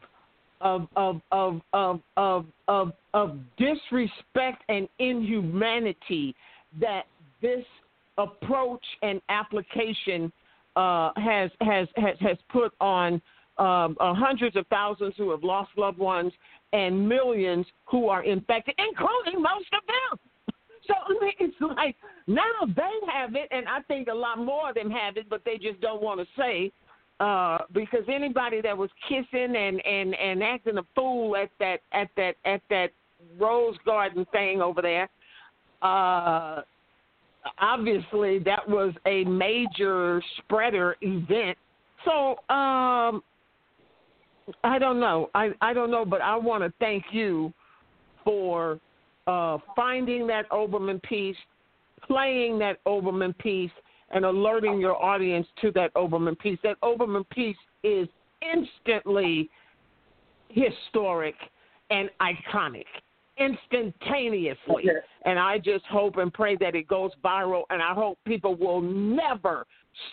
of 0.62 0.88
of 0.96 1.22
of 1.32 1.62
of 1.74 2.02
of 2.16 2.46
of, 2.68 2.92
of 3.14 3.38
disrespect 3.58 4.64
and 4.70 4.88
inhumanity 5.00 6.36
that 6.80 7.04
this 7.42 7.66
approach 8.20 8.84
and 9.02 9.20
application 9.30 10.32
uh, 10.76 11.12
has, 11.16 11.50
has 11.62 11.88
has 11.96 12.16
has 12.20 12.38
put 12.52 12.72
on 12.80 13.20
um, 13.58 13.98
uh, 14.00 14.14
hundreds 14.14 14.56
of 14.56 14.66
thousands 14.68 15.14
who 15.18 15.32
have 15.32 15.44
lost 15.44 15.72
loved 15.78 15.98
ones 15.98 16.32
and 16.74 17.08
millions 17.08 17.66
who 17.86 18.10
are 18.10 18.24
infected, 18.24 18.76
including 18.78 19.42
most 19.42 19.68
of 19.74 19.82
them. 19.88 20.20
So 20.88 20.94
I 20.94 21.22
mean, 21.22 21.34
it's 21.42 21.56
like 21.60 21.98
now 22.28 22.44
they 22.66 22.94
have 23.14 23.36
it, 23.36 23.50
and 23.52 23.68
I 23.68 23.82
think 23.90 24.08
a 24.08 24.14
lot 24.14 24.38
more 24.38 24.70
of 24.70 24.76
them 24.76 24.90
have 24.90 25.18
it, 25.18 25.30
but 25.30 25.42
they 25.44 25.58
just 25.58 25.82
don't 25.82 26.02
want 26.02 26.22
to 26.22 26.26
say 26.38 26.72
uh, 27.20 27.58
because 27.74 28.04
anybody 28.08 28.62
that 28.62 28.78
was 28.78 28.90
kissing 29.10 29.56
and 29.56 29.86
and 29.86 30.16
and 30.16 30.42
acting 30.42 30.78
a 30.78 30.84
fool 30.96 31.36
at 31.36 31.50
that 31.60 31.80
at 31.92 32.08
that 32.16 32.36
at 32.46 32.62
that 32.70 32.92
rose 33.38 33.76
garden 33.86 34.26
thing 34.32 34.62
over 34.62 34.82
there, 34.82 35.10
uh, 35.82 36.62
obviously 37.60 38.40
that 38.40 38.68
was 38.68 38.94
a 39.06 39.24
major 39.26 40.22
spreader 40.38 40.96
event. 41.02 41.58
So 42.06 42.38
um, 42.54 43.24
I 44.64 44.80
don't 44.80 45.00
know. 45.00 45.30
I, 45.36 45.50
I 45.62 45.74
don't 45.74 45.92
know, 45.92 46.06
but 46.06 46.22
I 46.22 46.36
want 46.36 46.64
to 46.64 46.74
thank 46.80 47.04
you 47.12 47.54
for 48.24 48.80
uh, 49.28 49.58
finding 49.76 50.28
that 50.28 50.50
Olbermann 50.50 51.02
piece, 51.04 51.36
playing 52.06 52.60
that 52.60 52.84
Olbermann 52.86 53.38
piece, 53.38 53.72
and 54.12 54.24
alerting 54.24 54.80
your 54.80 54.96
audience 55.04 55.48
to 55.62 55.72
that 55.72 55.94
Olbermann 55.96 56.40
piece. 56.40 56.58
That 56.64 56.80
Olbermann 56.82 57.28
piece 57.30 57.58
is 57.84 58.08
instantly 58.42 59.50
historic 60.50 61.36
and 61.90 62.10
iconic 62.22 62.86
instantaneously. 63.38 64.86
And 65.26 65.38
I 65.38 65.58
just 65.58 65.86
hope 65.86 66.18
and 66.18 66.34
pray 66.34 66.56
that 66.58 66.74
it 66.74 66.88
goes 66.88 67.12
viral, 67.24 67.64
and 67.70 67.82
I 67.82 67.94
hope 67.94 68.18
people 68.26 68.56
will 68.56 68.82
never 68.82 69.66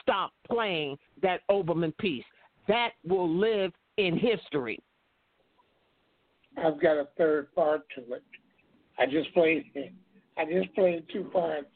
stop 0.03 0.33
playing 0.47 0.99
that 1.23 1.41
Olbermann 1.51 1.97
piece. 1.99 2.25
that 2.69 2.91
will 3.07 3.29
live 3.29 3.73
in 3.97 4.19
history. 4.19 4.83
I've 6.57 6.81
got 6.81 6.97
a 6.97 7.09
third 7.19 7.55
part 7.55 7.83
to 7.97 8.15
it. 8.15 8.23
I 8.99 9.07
just 9.07 9.33
played 9.35 9.65
I 10.37 10.45
just 10.45 10.75
played 10.75 11.05
two 11.13 11.25
parts. 11.33 11.67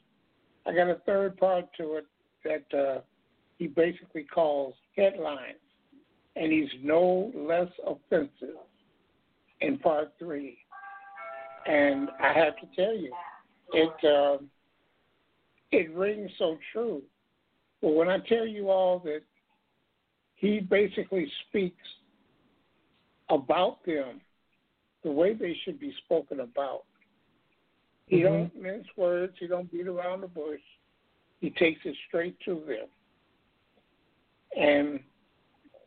I 0.67 0.75
got 0.75 0.89
a 0.89 1.01
third 1.07 1.37
part 1.37 1.67
to 1.79 1.97
it 1.97 2.07
that 2.45 2.79
uh, 2.79 3.01
he 3.59 3.69
basically 3.69 4.25
calls 4.25 4.75
headlines, 4.97 5.57
and 6.37 6.53
he's 6.53 6.69
no 6.83 7.33
less 7.35 7.69
offensive 7.87 8.57
in 9.61 9.79
part 9.79 10.13
three. 10.19 10.59
And 11.67 12.09
I 12.21 12.33
have 12.33 12.57
to 12.57 12.67
tell 12.77 12.97
you, 12.97 13.13
it 13.73 14.05
uh, 14.05 14.43
it 15.71 15.95
rings 15.95 16.31
so 16.39 16.59
true. 16.73 17.03
But 17.81 17.91
when 17.91 18.09
I 18.09 18.19
tell 18.29 18.47
you 18.47 18.71
all 18.71 18.99
that 19.01 19.23
he 20.39 20.61
basically 20.61 21.31
speaks 21.49 21.77
about 23.31 23.85
them 23.85 24.21
the 25.05 25.11
way 25.11 25.35
they 25.35 25.57
should 25.65 25.79
be 25.79 25.95
spoken 26.05 26.41
about. 26.41 26.85
He 28.07 28.17
mm-hmm. 28.17 28.25
don't 28.25 28.63
mince 28.63 28.87
words. 28.97 29.35
He 29.39 29.47
don't 29.47 29.71
beat 29.71 29.87
around 29.87 30.23
the 30.23 30.29
bush. 30.29 30.61
He 31.41 31.51
takes 31.51 31.81
it 31.85 31.95
straight 32.09 32.37
to 32.45 32.63
them. 32.67 32.89
And 34.57 35.01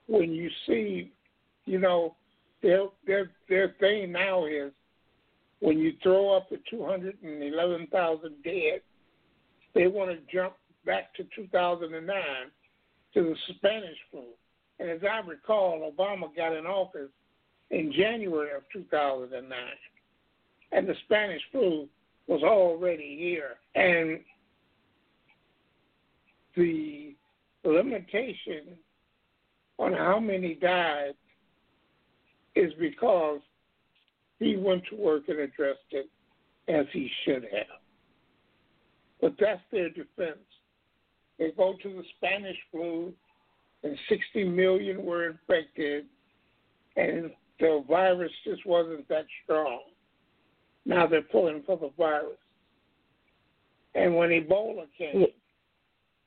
when 0.08 0.32
you 0.32 0.50
see, 0.68 1.12
you 1.66 1.80
know, 1.80 2.16
their 2.62 2.86
their 3.06 3.32
their 3.50 3.76
thing 3.80 4.12
now 4.12 4.46
is 4.46 4.72
when 5.60 5.80
you 5.80 5.94
throw 6.02 6.36
up 6.36 6.50
the 6.50 6.60
211,000 6.70 8.44
dead, 8.44 8.82
they 9.74 9.88
want 9.88 10.12
to 10.12 10.18
jump 10.34 10.54
back 10.86 11.14
to 11.16 11.24
2009 11.36 12.16
to 13.14 13.22
the 13.24 13.36
Spanish 13.56 13.98
flu. 14.10 14.24
And 14.80 14.90
as 14.90 15.02
I 15.04 15.26
recall, 15.28 15.92
Obama 15.92 16.36
got 16.36 16.56
in 16.56 16.66
office 16.66 17.12
in 17.72 17.92
January 17.92 18.52
of 18.56 18.64
2009, 18.72 19.60
and 20.72 20.88
the 20.88 20.96
Spanish 21.06 21.42
flu 21.52 21.88
was 22.28 22.44
already 22.44 23.18
here. 23.18 23.58
And 23.76 24.20
the 26.56 27.16
limitation 27.64 28.78
on 29.80 29.94
how 29.94 30.20
many 30.20 30.56
died 30.56 31.14
is 32.56 32.74
because 32.80 33.40
he 34.40 34.58
went 34.58 34.84
to 34.90 34.96
work 34.96 35.24
and 35.30 35.40
addressed 35.40 35.80
it 35.92 36.10
as 36.68 36.86
he 36.92 37.10
should 37.24 37.44
have. 37.44 37.80
But 39.22 39.36
that's 39.40 39.62
their 39.72 39.90
defense. 39.90 40.40
They 41.40 41.52
go 41.52 41.76
to 41.82 41.90
the 41.90 42.04
Spanish 42.18 42.58
flu, 42.72 43.14
and 43.84 43.98
60 44.10 44.44
million 44.46 45.06
were 45.06 45.30
infected, 45.30 46.06
and 46.98 47.32
the 47.62 47.84
virus 47.88 48.32
just 48.44 48.66
wasn't 48.66 49.08
that 49.08 49.26
strong. 49.44 49.82
Now 50.86 51.06
they're 51.08 51.22
pulling 51.22 51.62
for 51.66 51.78
the 51.78 51.92
virus. 51.98 52.38
And 53.94 54.16
when 54.16 54.30
Ebola 54.30 54.88
came, 54.98 55.28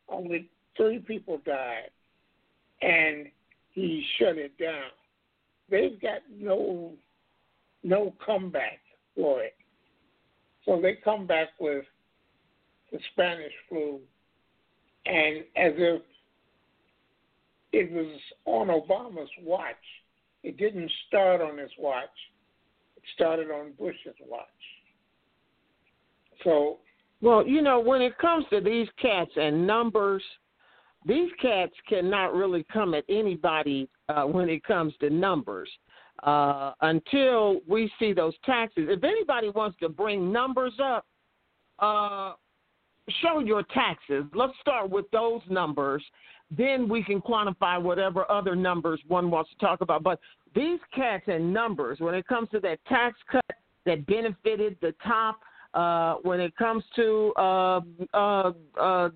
only 0.09 0.49
three 0.77 1.01
people 1.01 1.41
died, 1.45 1.91
and 2.83 3.27
he 3.73 4.05
shut 4.19 4.39
it 4.39 4.57
down. 4.59 4.91
They've 5.71 6.01
got 6.01 6.21
no 6.39 6.93
no 7.83 8.15
comeback 8.25 8.81
for 9.17 9.43
it. 9.43 9.57
So 10.65 10.81
they 10.81 10.99
come 11.03 11.27
back 11.27 11.49
with 11.59 11.85
the 12.93 12.99
Spanish 13.13 13.53
flu, 13.69 13.99
and 15.07 15.39
as 15.57 15.73
if 15.77 16.03
it 17.73 17.91
was 17.91 18.21
on 18.45 18.69
Obama's 18.69 19.31
watch 19.43 19.75
it 20.45 20.59
didn't 20.59 20.91
start 21.09 21.41
on 21.41 21.59
his 21.59 21.71
watch. 21.79 22.05
It 22.97 23.03
started 23.15 23.51
on 23.51 23.73
Bush's 23.79 24.15
watch. 24.29 24.47
So. 26.45 26.79
Well, 27.23 27.47
you 27.47 27.63
know, 27.63 27.81
when 27.81 28.03
it 28.03 28.17
comes 28.19 28.45
to 28.51 28.61
these 28.61 28.87
cats 29.01 29.31
and 29.37 29.67
numbers, 29.67 30.23
these 31.07 31.31
cats 31.41 31.73
cannot 31.89 32.35
really 32.35 32.65
come 32.73 32.95
at 32.95 33.05
anybody 33.09 33.89
uh, 34.09 34.25
when 34.25 34.51
it 34.51 34.63
comes 34.65 34.93
to 35.01 35.09
numbers 35.09 35.71
uh, 36.23 36.73
until 36.83 37.61
we 37.67 37.91
see 37.99 38.13
those 38.13 38.35
taxes. 38.45 38.89
If 38.91 39.03
anybody 39.03 39.49
wants 39.49 39.79
to 39.81 39.89
bring 39.89 40.31
numbers 40.31 40.75
up, 40.83 41.07
uh, 41.79 42.35
show 43.23 43.41
your 43.41 43.63
taxes. 43.63 44.25
Let's 44.35 44.55
start 44.61 44.91
with 44.91 45.11
those 45.11 45.41
numbers 45.49 46.03
then 46.57 46.89
we 46.89 47.03
can 47.03 47.21
quantify 47.21 47.81
whatever 47.81 48.31
other 48.31 48.55
numbers 48.55 49.01
one 49.09 49.31
wants 49.31 49.51
to 49.51 49.57
talk 49.57 49.81
about. 49.81 50.03
But 50.03 50.21
these 50.55 50.79
cats 50.95 51.25
and 51.27 51.53
numbers, 51.53 52.01
when 52.01 52.15
it 52.15 52.27
comes 52.27 52.49
to 52.51 52.61
that 52.61 52.79
tax 52.87 53.17
cut 53.31 53.45
that 53.87 54.07
benefited 54.07 54.77
the 54.81 54.95
top, 55.05 55.41
uh, 55.75 56.15
when 56.23 56.41
it 56.41 56.57
comes 56.57 56.85
to 56.95 57.33
uh, 57.37 57.81
uh, 58.15 58.17
uh, 58.17 58.53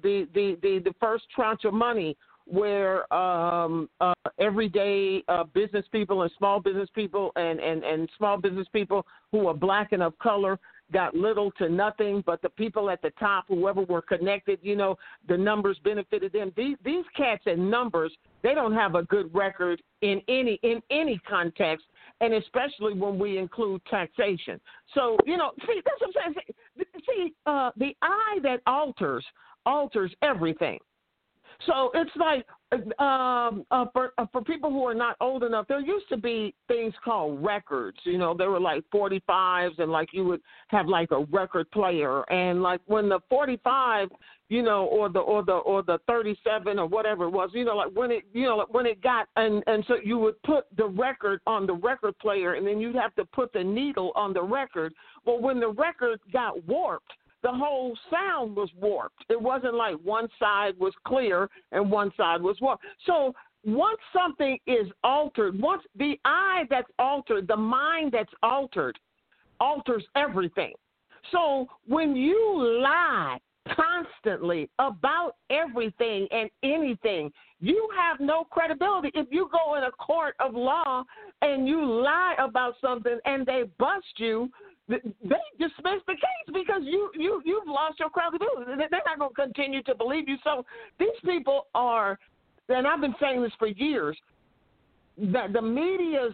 the, 0.02 0.26
the, 0.34 0.58
the, 0.62 0.80
the 0.84 0.94
first 0.98 1.24
tranche 1.34 1.64
of 1.64 1.72
money, 1.72 2.16
where 2.46 3.12
um, 3.12 3.88
uh, 4.00 4.14
everyday 4.38 5.22
uh, 5.28 5.44
business 5.44 5.84
people 5.92 6.22
and 6.22 6.30
small 6.38 6.60
business 6.60 6.88
people 6.94 7.30
and, 7.36 7.60
and, 7.60 7.84
and 7.84 8.08
small 8.16 8.38
business 8.38 8.66
people 8.72 9.06
who 9.30 9.46
are 9.46 9.54
black 9.54 9.92
and 9.92 10.02
of 10.02 10.18
color 10.18 10.58
got 10.92 11.14
little 11.14 11.50
to 11.52 11.68
nothing, 11.68 12.22
but 12.26 12.40
the 12.42 12.48
people 12.50 12.90
at 12.90 13.02
the 13.02 13.10
top, 13.18 13.44
whoever 13.48 13.82
were 13.82 14.02
connected, 14.02 14.58
you 14.62 14.76
know, 14.76 14.96
the 15.28 15.36
numbers 15.36 15.78
benefited 15.84 16.32
them. 16.32 16.52
These 16.56 16.76
these 16.84 17.04
cats 17.16 17.42
and 17.46 17.70
numbers, 17.70 18.12
they 18.42 18.54
don't 18.54 18.74
have 18.74 18.94
a 18.94 19.02
good 19.04 19.32
record 19.34 19.82
in 20.02 20.20
any 20.28 20.58
in 20.62 20.80
any 20.90 21.18
context, 21.28 21.86
and 22.20 22.34
especially 22.34 22.94
when 22.94 23.18
we 23.18 23.38
include 23.38 23.82
taxation. 23.90 24.60
So 24.94 25.16
you 25.26 25.36
know, 25.36 25.52
see 25.66 25.80
that's 25.84 26.00
what 26.00 26.24
I'm 26.24 26.34
saying. 26.34 26.86
See, 27.06 27.34
uh, 27.46 27.70
the 27.76 27.94
eye 28.02 28.38
that 28.42 28.60
alters 28.66 29.24
alters 29.66 30.12
everything. 30.22 30.78
So 31.66 31.90
it's 31.94 32.10
like 32.16 32.46
um, 33.00 33.64
uh, 33.70 33.86
for 33.92 34.12
uh, 34.18 34.26
for 34.30 34.42
people 34.42 34.70
who 34.70 34.84
are 34.86 34.94
not 34.94 35.16
old 35.20 35.42
enough, 35.42 35.66
there 35.66 35.80
used 35.80 36.08
to 36.10 36.16
be 36.16 36.54
things 36.68 36.94
called 37.04 37.42
records. 37.42 37.98
You 38.04 38.18
know, 38.18 38.34
there 38.36 38.50
were 38.50 38.60
like 38.60 38.84
45s, 38.94 39.78
and 39.78 39.90
like 39.90 40.10
you 40.12 40.24
would 40.24 40.40
have 40.68 40.86
like 40.86 41.10
a 41.10 41.24
record 41.32 41.70
player, 41.72 42.22
and 42.30 42.62
like 42.62 42.80
when 42.86 43.08
the 43.08 43.20
45, 43.28 44.10
you 44.50 44.62
know, 44.62 44.84
or 44.84 45.08
the 45.08 45.18
or 45.18 45.42
the 45.42 45.52
or 45.52 45.82
the 45.82 45.98
37 46.06 46.78
or 46.78 46.86
whatever 46.86 47.24
it 47.24 47.30
was, 47.30 47.50
you 47.54 47.64
know, 47.64 47.74
like 47.74 47.90
when 47.92 48.12
it 48.12 48.24
you 48.32 48.44
know 48.44 48.64
when 48.70 48.86
it 48.86 49.02
got 49.02 49.28
and 49.36 49.64
and 49.66 49.84
so 49.88 49.96
you 50.04 50.18
would 50.18 50.40
put 50.42 50.66
the 50.76 50.86
record 50.86 51.40
on 51.46 51.66
the 51.66 51.74
record 51.74 52.16
player, 52.18 52.54
and 52.54 52.66
then 52.66 52.78
you'd 52.78 52.94
have 52.94 53.14
to 53.16 53.24
put 53.24 53.52
the 53.52 53.64
needle 53.64 54.12
on 54.14 54.32
the 54.32 54.42
record. 54.42 54.92
Well, 55.24 55.40
when 55.40 55.58
the 55.58 55.70
record 55.70 56.20
got 56.32 56.64
warped 56.66 57.12
the 57.42 57.52
whole 57.52 57.96
sound 58.10 58.56
was 58.56 58.70
warped. 58.80 59.24
It 59.28 59.40
wasn't 59.40 59.74
like 59.74 59.96
one 60.02 60.28
side 60.38 60.74
was 60.78 60.92
clear 61.06 61.48
and 61.72 61.90
one 61.90 62.12
side 62.16 62.42
was 62.42 62.56
warped. 62.60 62.84
So 63.06 63.34
once 63.64 63.98
something 64.12 64.58
is 64.66 64.88
altered, 65.04 65.60
once 65.60 65.82
the 65.96 66.18
eye 66.24 66.64
that's 66.70 66.90
altered, 66.98 67.46
the 67.48 67.56
mind 67.56 68.12
that's 68.12 68.32
altered, 68.42 68.98
alters 69.60 70.04
everything. 70.16 70.72
So 71.32 71.66
when 71.86 72.16
you 72.16 72.80
lie 72.82 73.38
constantly 73.74 74.70
about 74.78 75.32
everything 75.50 76.26
and 76.30 76.48
anything, 76.62 77.30
you 77.60 77.88
have 77.96 78.20
no 78.20 78.44
credibility. 78.44 79.10
If 79.14 79.26
you 79.30 79.50
go 79.52 79.74
in 79.76 79.84
a 79.84 79.90
court 79.92 80.34
of 80.40 80.54
law 80.54 81.04
and 81.42 81.68
you 81.68 81.84
lie 81.84 82.36
about 82.38 82.74
something 82.80 83.18
and 83.24 83.44
they 83.44 83.64
bust 83.78 84.06
you, 84.16 84.48
they 84.88 84.96
dismiss 85.58 86.00
the 86.06 86.14
case 86.14 86.54
because 86.54 86.82
you 86.82 87.10
you 87.14 87.42
you've 87.44 87.66
lost 87.66 87.98
your 87.98 88.10
credibility. 88.10 88.72
They're 88.90 89.00
not 89.06 89.18
going 89.18 89.30
to 89.30 89.34
continue 89.34 89.82
to 89.84 89.94
believe 89.94 90.28
you. 90.28 90.36
So 90.42 90.64
these 90.98 91.08
people 91.24 91.66
are, 91.74 92.18
and 92.68 92.86
I've 92.86 93.00
been 93.00 93.14
saying 93.20 93.42
this 93.42 93.52
for 93.58 93.68
years, 93.68 94.16
that 95.18 95.52
the 95.52 95.62
media's 95.62 96.32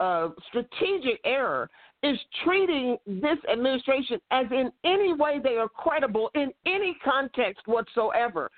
uh, 0.00 0.28
strategic 0.48 1.20
error 1.24 1.70
is 2.02 2.18
treating 2.44 2.98
this 3.06 3.38
administration 3.50 4.20
as 4.30 4.46
in 4.50 4.70
any 4.84 5.14
way 5.14 5.40
they 5.42 5.56
are 5.56 5.68
credible 5.68 6.30
in 6.34 6.52
any 6.66 6.94
context 7.02 7.66
whatsoever. 7.66 8.50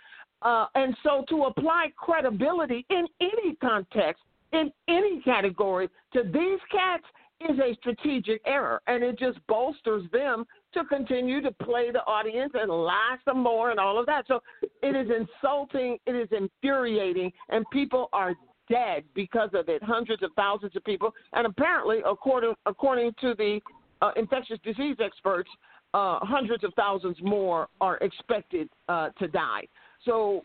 Uh, 0.43 0.66
and 0.74 0.97
so 1.03 1.24
to 1.28 1.45
apply 1.45 1.93
credibility 1.97 2.85
in 2.91 3.07
any 3.20 3.55
context, 3.61 4.23
in 4.53 4.73
any 4.89 5.20
category 5.23 5.89
to 6.12 6.23
these 6.24 6.59
cats 6.73 7.05
is 7.41 7.59
a 7.59 7.75
strategic 7.81 8.41
error, 8.47 8.81
and 8.87 9.03
it 9.03 9.19
just 9.19 9.39
bolsters 9.47 10.05
them 10.13 10.47
to 10.73 10.85
continue 10.85 11.43
to 11.43 11.53
play 11.53 11.91
the 11.91 12.01
audience 12.01 12.53
and 12.55 12.71
lie 12.71 13.17
some 13.25 13.43
more 13.43 13.71
and 13.71 13.79
all 13.79 13.99
of 13.99 14.07
that. 14.07 14.25
So 14.27 14.41
it 14.83 14.97
is 14.97 15.09
insulting, 15.11 15.99
it 16.07 16.15
is 16.15 16.29
infuriating, 16.33 17.33
and 17.51 17.65
people 17.71 18.09
are 18.13 18.35
dead 18.71 19.05
because 19.15 19.51
of 19.55 19.69
it. 19.69 19.83
Hundreds 19.83 20.23
of 20.23 20.31
thousands 20.35 20.75
of 20.77 20.85
people, 20.85 21.13
and 21.33 21.47
apparently, 21.47 21.99
according 22.07 22.55
according 22.65 23.13
to 23.21 23.35
the 23.37 23.61
uh, 24.03 24.13
infectious 24.17 24.59
disease 24.65 24.97
experts, 25.03 25.51
uh, 25.95 26.19
hundreds 26.23 26.65
of 26.65 26.73
thousands 26.75 27.17
more 27.23 27.69
are 27.81 27.97
expected 27.99 28.69
uh, 28.89 29.11
to 29.19 29.29
die. 29.29 29.63
So 30.05 30.45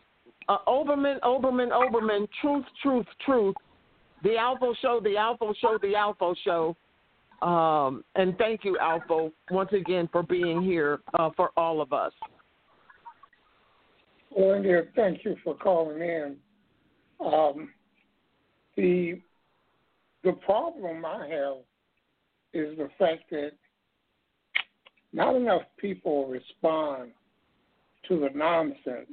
uh, 0.49 0.57
Olbermann, 0.68 1.19
Olbermann, 1.22 1.72
Olbermann, 1.72 2.27
truth, 2.41 2.65
truth, 2.81 3.05
truth. 3.26 3.55
The 4.23 4.30
ALFO 4.30 4.76
Show, 4.81 4.99
the 5.02 5.15
ALFO 5.15 5.53
Show, 5.60 5.77
the 5.81 5.93
ALFO 5.93 6.35
Show. 6.43 6.76
Um, 7.45 8.03
and 8.15 8.38
thank 8.38 8.64
you, 8.64 8.77
ALFO, 8.81 9.31
once 9.49 9.72
again 9.73 10.07
for 10.11 10.22
being 10.22 10.61
here 10.61 10.99
uh, 11.18 11.31
for 11.35 11.49
all 11.57 11.81
of 11.81 11.91
us. 11.91 12.14
Well, 14.30 14.56
India, 14.56 14.84
thank 14.95 15.26
you 15.26 15.35
for 15.43 15.56
calling 15.56 16.02
in. 16.02 16.35
Um, 17.19 17.69
the 18.77 19.19
the 20.23 20.34
problem 20.34 21.03
I 21.03 21.27
have 21.27 21.57
is 22.53 22.77
the 22.77 22.89
fact 22.99 23.30
that 23.31 23.52
not 25.14 25.35
enough 25.35 25.64
people 25.77 26.27
respond 26.27 27.11
to 28.07 28.19
the 28.19 28.30
nonsense 28.35 29.11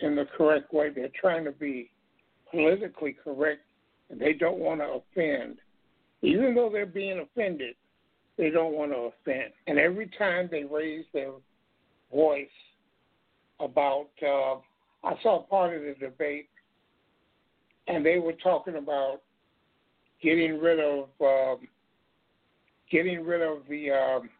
in 0.00 0.16
the 0.16 0.26
correct 0.36 0.72
way. 0.72 0.90
They're 0.90 1.08
trying 1.18 1.44
to 1.44 1.52
be 1.52 1.90
politically 2.50 3.16
correct 3.22 3.62
and 4.10 4.20
they 4.20 4.32
don't 4.32 4.58
want 4.58 4.80
to 4.80 5.00
offend. 5.00 5.58
Even 6.22 6.54
though 6.54 6.68
they're 6.70 6.86
being 6.86 7.20
offended, 7.20 7.74
they 8.36 8.50
don't 8.50 8.74
want 8.74 8.90
to 8.92 9.10
offend. 9.10 9.52
And 9.66 9.78
every 9.78 10.10
time 10.18 10.48
they 10.50 10.64
raise 10.64 11.04
their 11.12 11.32
voice 12.12 12.46
about, 13.58 14.08
uh, 14.22 14.56
I 15.06 15.14
saw 15.22 15.42
part 15.42 15.74
of 15.74 15.82
the 15.82 15.94
debate, 15.98 16.48
and 17.86 18.04
they 18.04 18.18
were 18.18 18.34
talking 18.34 18.76
about 18.76 19.20
getting 20.22 20.60
rid 20.60 20.80
of 20.80 21.08
um, 21.20 21.66
getting 22.90 23.24
rid 23.24 23.42
of 23.42 23.58
the 23.68 23.90
um, 23.90 24.30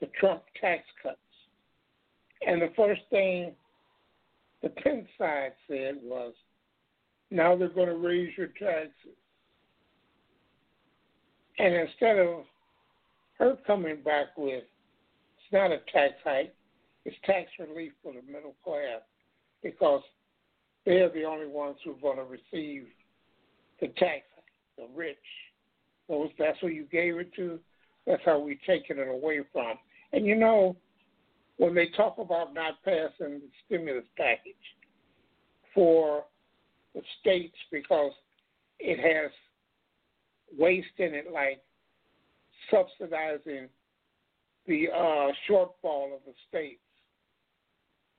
the 0.00 0.06
Trump 0.18 0.42
tax 0.60 0.82
cuts. 1.02 1.16
And 2.46 2.60
the 2.60 2.72
first 2.76 3.02
thing 3.10 3.52
the 4.62 4.68
Pence 4.68 5.08
side 5.18 5.52
said 5.68 5.98
was, 6.02 6.34
now 7.32 7.56
they're 7.56 7.68
going 7.68 7.88
to 7.88 7.96
raise 7.96 8.36
your 8.36 8.48
taxes. 8.48 9.16
And 11.58 11.74
instead 11.74 12.18
of 12.18 12.44
her 13.38 13.56
coming 13.66 14.02
back 14.02 14.36
with, 14.36 14.64
it's 14.64 15.52
not 15.52 15.70
a 15.70 15.78
tax 15.92 16.14
hike, 16.24 16.54
it's 17.04 17.16
tax 17.24 17.50
relief 17.58 17.92
for 18.02 18.12
the 18.12 18.22
middle 18.30 18.54
class 18.64 19.00
because 19.62 20.02
they're 20.84 21.10
the 21.10 21.24
only 21.24 21.46
ones 21.46 21.76
who 21.84 21.92
are 21.92 22.14
going 22.14 22.16
to 22.16 22.24
receive 22.24 22.86
the 23.80 23.88
tax, 23.98 24.22
the 24.76 24.86
rich. 24.94 25.16
Those, 26.08 26.30
that's 26.38 26.58
who 26.60 26.68
you 26.68 26.84
gave 26.90 27.16
it 27.16 27.32
to. 27.36 27.58
That's 28.06 28.22
how 28.24 28.40
we're 28.40 28.58
taking 28.66 28.98
it 28.98 29.08
away 29.08 29.40
from. 29.52 29.74
And 30.12 30.26
you 30.26 30.34
know, 30.34 30.76
when 31.58 31.74
they 31.74 31.88
talk 31.96 32.18
about 32.18 32.54
not 32.54 32.82
passing 32.84 33.40
the 33.40 33.48
stimulus 33.66 34.04
package 34.16 34.54
for 35.74 36.24
the 36.94 37.02
states 37.20 37.56
because 37.70 38.12
it 38.78 38.98
has 38.98 39.30
waste 40.58 40.98
in 40.98 41.14
it, 41.14 41.32
like 41.32 41.60
subsidizing 42.70 43.68
the 44.66 44.88
uh, 44.94 45.28
shortfall 45.48 46.14
of 46.14 46.20
the 46.26 46.34
states. 46.48 46.80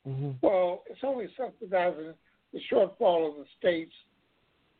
Mm-hmm. 0.08 0.32
Well, 0.42 0.84
it's 0.90 1.00
only 1.04 1.28
subsidizing 1.38 2.14
the 2.52 2.60
shortfall 2.72 3.30
of 3.30 3.38
the 3.38 3.46
states 3.58 3.94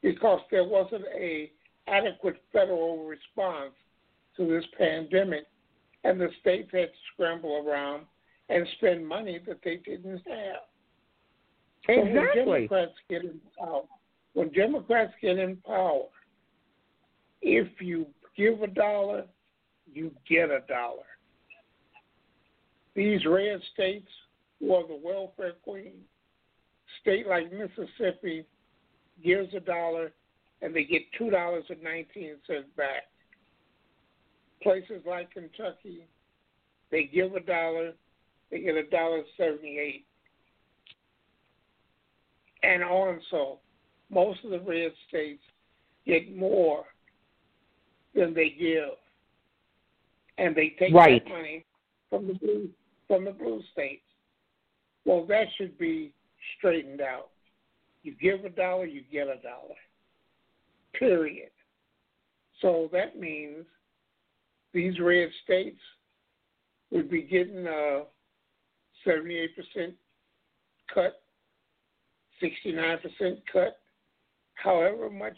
because 0.02 0.42
there 0.52 0.66
wasn't 0.66 1.06
a 1.16 1.52
adequate 1.88 2.42
federal 2.52 3.06
response 3.06 3.74
to 4.38 4.48
this 4.48 4.66
pandemic, 4.78 5.46
and 6.04 6.20
the 6.20 6.30
states 6.42 6.70
had 6.72 6.88
to 6.88 7.00
scramble 7.14 7.66
around 7.66 8.04
and 8.50 8.68
spend 8.78 9.08
money 9.08 9.40
that 9.48 9.60
they 9.64 9.78
didn't 9.78 10.22
have. 10.28 10.64
So 11.86 11.94
Exactly. 11.94 12.44
when 12.46 12.62
Democrats 12.62 12.94
get 13.10 13.24
in 13.24 13.42
power, 13.60 13.82
when 14.34 14.50
Democrats 14.50 15.14
get 15.22 15.38
in 15.38 15.58
power, 15.58 16.06
if 17.42 17.68
you 17.82 18.08
give 18.38 18.62
a 18.62 18.68
dollar, 18.68 19.26
you 19.92 20.12
get 20.28 20.50
a 20.50 20.62
dollar. 20.68 21.04
These 22.96 23.26
red 23.26 23.60
states 23.74 24.08
who 24.60 24.74
are 24.74 24.88
the 24.88 25.00
welfare 25.04 25.54
queen, 25.64 25.94
state 27.02 27.28
like 27.28 27.52
Mississippi 27.52 28.46
gives 29.24 29.54
a 29.54 29.60
dollar 29.60 30.12
and 30.62 30.74
they 30.74 30.86
get 30.86 31.02
two 31.18 31.30
dollars 31.30 31.66
and 31.70 31.84
nineteen 31.84 32.36
cents 32.48 32.70
back. 32.78 33.04
Places 34.62 35.02
like 35.06 35.32
Kentucky, 35.32 36.08
they 36.90 37.04
give 37.14 37.36
a 37.36 37.42
dollar, 37.42 37.92
they 38.50 38.62
get 38.62 38.76
a 38.76 38.90
dollar 38.90 39.24
seventy 39.36 39.78
eight. 39.80 40.06
And 42.64 42.84
on 42.84 43.20
so 43.30 43.60
most 44.10 44.44
of 44.44 44.52
the 44.52 44.60
red 44.60 44.92
states 45.08 45.44
get 46.06 46.36
more 46.36 46.86
than 48.16 48.34
they 48.34 48.50
give. 48.50 48.98
And 50.38 50.56
they 50.56 50.70
take 50.80 50.94
Right. 50.94 51.24
that 51.24 51.30
money 51.30 51.66
from 52.10 52.28
the 52.28 52.34
blue 52.34 52.74
from 53.08 53.26
the 53.26 53.32
blue 53.32 53.62
states. 53.74 54.06
Well 55.06 55.26
that 55.26 55.48
should 55.58 55.78
be 55.78 56.14
straightened 56.58 57.02
out. 57.02 57.30
You 58.02 58.16
give 58.16 58.44
a 58.46 58.50
dollar, 58.50 58.86
you 58.86 59.02
get 59.02 59.28
a 59.28 59.38
dollar. 59.38 59.76
Period. 60.94 61.52
So 62.62 62.90
that 62.92 63.18
means 63.20 63.66
these 64.74 65.00
red 65.00 65.30
states 65.44 65.80
would 66.92 67.10
be 67.10 67.24
getting 67.24 67.68
a 67.68 68.04
78% 69.06 69.96
cut, 70.94 71.23
69% 72.44 73.42
cut, 73.52 73.80
however 74.56 75.10
much 75.10 75.38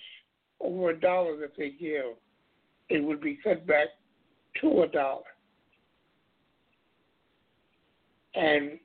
over 0.60 0.90
a 0.92 1.00
dollar 1.00 1.38
that 1.38 1.52
they 1.58 1.70
give, 1.70 2.16
it 2.90 3.04
would 3.04 3.22
be 3.22 3.38
cut 3.44 3.66
back 3.68 3.88
to 4.62 4.84
a 4.84 4.88
dollar. 4.88 5.24
And 8.36 8.80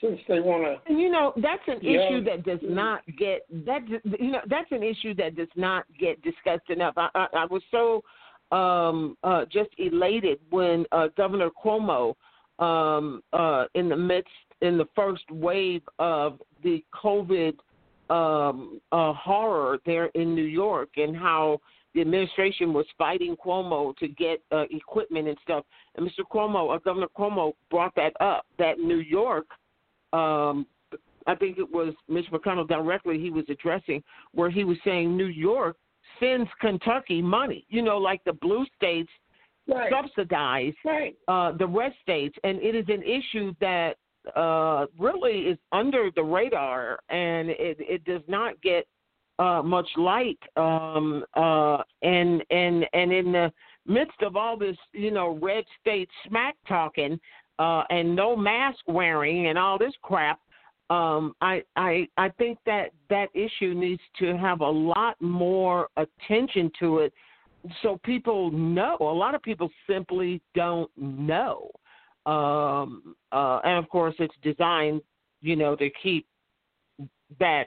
since 0.00 0.20
they 0.28 0.40
want 0.40 0.64
to 0.64 0.90
And 0.90 1.00
you 1.00 1.10
know 1.10 1.32
that's 1.36 1.62
an 1.66 1.78
Yeah. 1.80 2.00
issue 2.00 2.24
that 2.24 2.44
does 2.44 2.60
not 2.62 3.02
get 3.16 3.46
that 3.64 3.88
you 3.88 4.32
know 4.32 4.40
that's 4.46 4.70
an 4.70 4.82
issue 4.82 5.14
that 5.14 5.34
does 5.34 5.48
not 5.56 5.84
get 5.98 6.20
discussed 6.22 6.68
enough. 6.68 6.94
I, 6.96 7.08
I, 7.14 7.26
I 7.34 7.44
was 7.46 7.62
so 7.70 8.02
um, 8.54 9.16
uh, 9.24 9.44
just 9.46 9.70
elated 9.78 10.38
when 10.50 10.84
uh, 10.92 11.08
Governor 11.16 11.48
Cuomo, 11.50 12.14
um, 12.58 13.22
uh, 13.32 13.64
in 13.74 13.88
the 13.88 13.96
midst 13.96 14.30
in 14.60 14.78
the 14.78 14.86
first 14.94 15.28
wave 15.30 15.82
of 15.98 16.40
the 16.64 16.84
COVID 16.92 17.54
um, 18.10 18.80
uh, 18.90 19.12
horror 19.12 19.78
there 19.86 20.06
in 20.14 20.34
New 20.34 20.44
York, 20.44 20.88
and 20.96 21.16
how 21.16 21.60
the 21.94 22.00
administration 22.00 22.72
was 22.72 22.86
fighting 22.98 23.36
Cuomo 23.36 23.96
to 23.98 24.08
get 24.08 24.42
uh, 24.50 24.64
equipment 24.70 25.28
and 25.28 25.38
stuff. 25.44 25.64
And 25.94 26.04
Mr. 26.04 26.24
Cuomo, 26.28 26.74
uh, 26.74 26.78
Governor 26.80 27.06
Cuomo, 27.16 27.52
brought 27.70 27.94
that 27.94 28.12
up 28.20 28.44
that 28.58 28.78
New 28.78 28.98
York 28.98 29.46
um, 30.12 30.66
I 31.26 31.34
think 31.34 31.58
it 31.58 31.70
was 31.70 31.94
Mitch 32.08 32.26
McConnell 32.30 32.68
directly 32.68 33.18
he 33.18 33.30
was 33.30 33.44
addressing, 33.48 34.02
where 34.32 34.50
he 34.50 34.64
was 34.64 34.76
saying 34.84 35.16
New 35.16 35.26
York 35.26 35.76
sends 36.20 36.48
Kentucky 36.60 37.22
money, 37.22 37.64
you 37.68 37.82
know, 37.82 37.98
like 37.98 38.22
the 38.24 38.32
blue 38.32 38.64
states 38.76 39.10
Right. 39.66 39.90
subsidize 39.90 40.74
Right. 40.84 41.16
uh, 41.26 41.52
the 41.52 41.66
red 41.66 41.94
states, 42.02 42.36
and 42.44 42.60
it 42.60 42.74
is 42.74 42.86
an 42.90 43.02
issue 43.02 43.54
that 43.60 43.96
uh, 44.34 44.86
really 44.98 45.42
is 45.42 45.58
under 45.72 46.10
the 46.14 46.22
radar, 46.22 46.98
and 47.08 47.50
it, 47.50 47.76
it 47.80 48.04
does 48.04 48.22
not 48.28 48.60
get 48.62 48.86
uh, 49.38 49.62
much 49.62 49.88
light. 49.96 50.38
Um, 50.56 51.24
uh, 51.34 51.78
and 52.02 52.42
and 52.50 52.86
and 52.92 53.12
in 53.12 53.32
the 53.32 53.52
midst 53.86 54.22
of 54.22 54.36
all 54.36 54.56
this, 54.56 54.76
you 54.92 55.10
know, 55.10 55.38
red 55.42 55.64
state 55.80 56.08
smack 56.26 56.56
talking 56.66 57.18
uh, 57.58 57.82
and 57.90 58.14
no 58.14 58.36
mask 58.36 58.80
wearing 58.86 59.48
and 59.48 59.58
all 59.58 59.78
this 59.78 59.94
crap, 60.02 60.40
um, 60.90 61.34
I 61.40 61.62
I 61.76 62.08
I 62.16 62.28
think 62.30 62.58
that 62.66 62.90
that 63.10 63.28
issue 63.34 63.74
needs 63.74 64.02
to 64.18 64.36
have 64.36 64.60
a 64.60 64.70
lot 64.70 65.20
more 65.20 65.88
attention 65.96 66.70
to 66.80 66.98
it, 66.98 67.12
so 67.82 67.98
people 68.04 68.50
know. 68.50 68.96
A 69.00 69.04
lot 69.04 69.34
of 69.34 69.42
people 69.42 69.70
simply 69.88 70.40
don't 70.54 70.90
know, 70.96 71.70
um, 72.26 73.14
uh, 73.32 73.60
and 73.64 73.78
of 73.78 73.88
course, 73.90 74.14
it's 74.18 74.34
designed, 74.42 75.00
you 75.40 75.56
know, 75.56 75.76
to 75.76 75.90
keep 76.02 76.26
that 77.38 77.64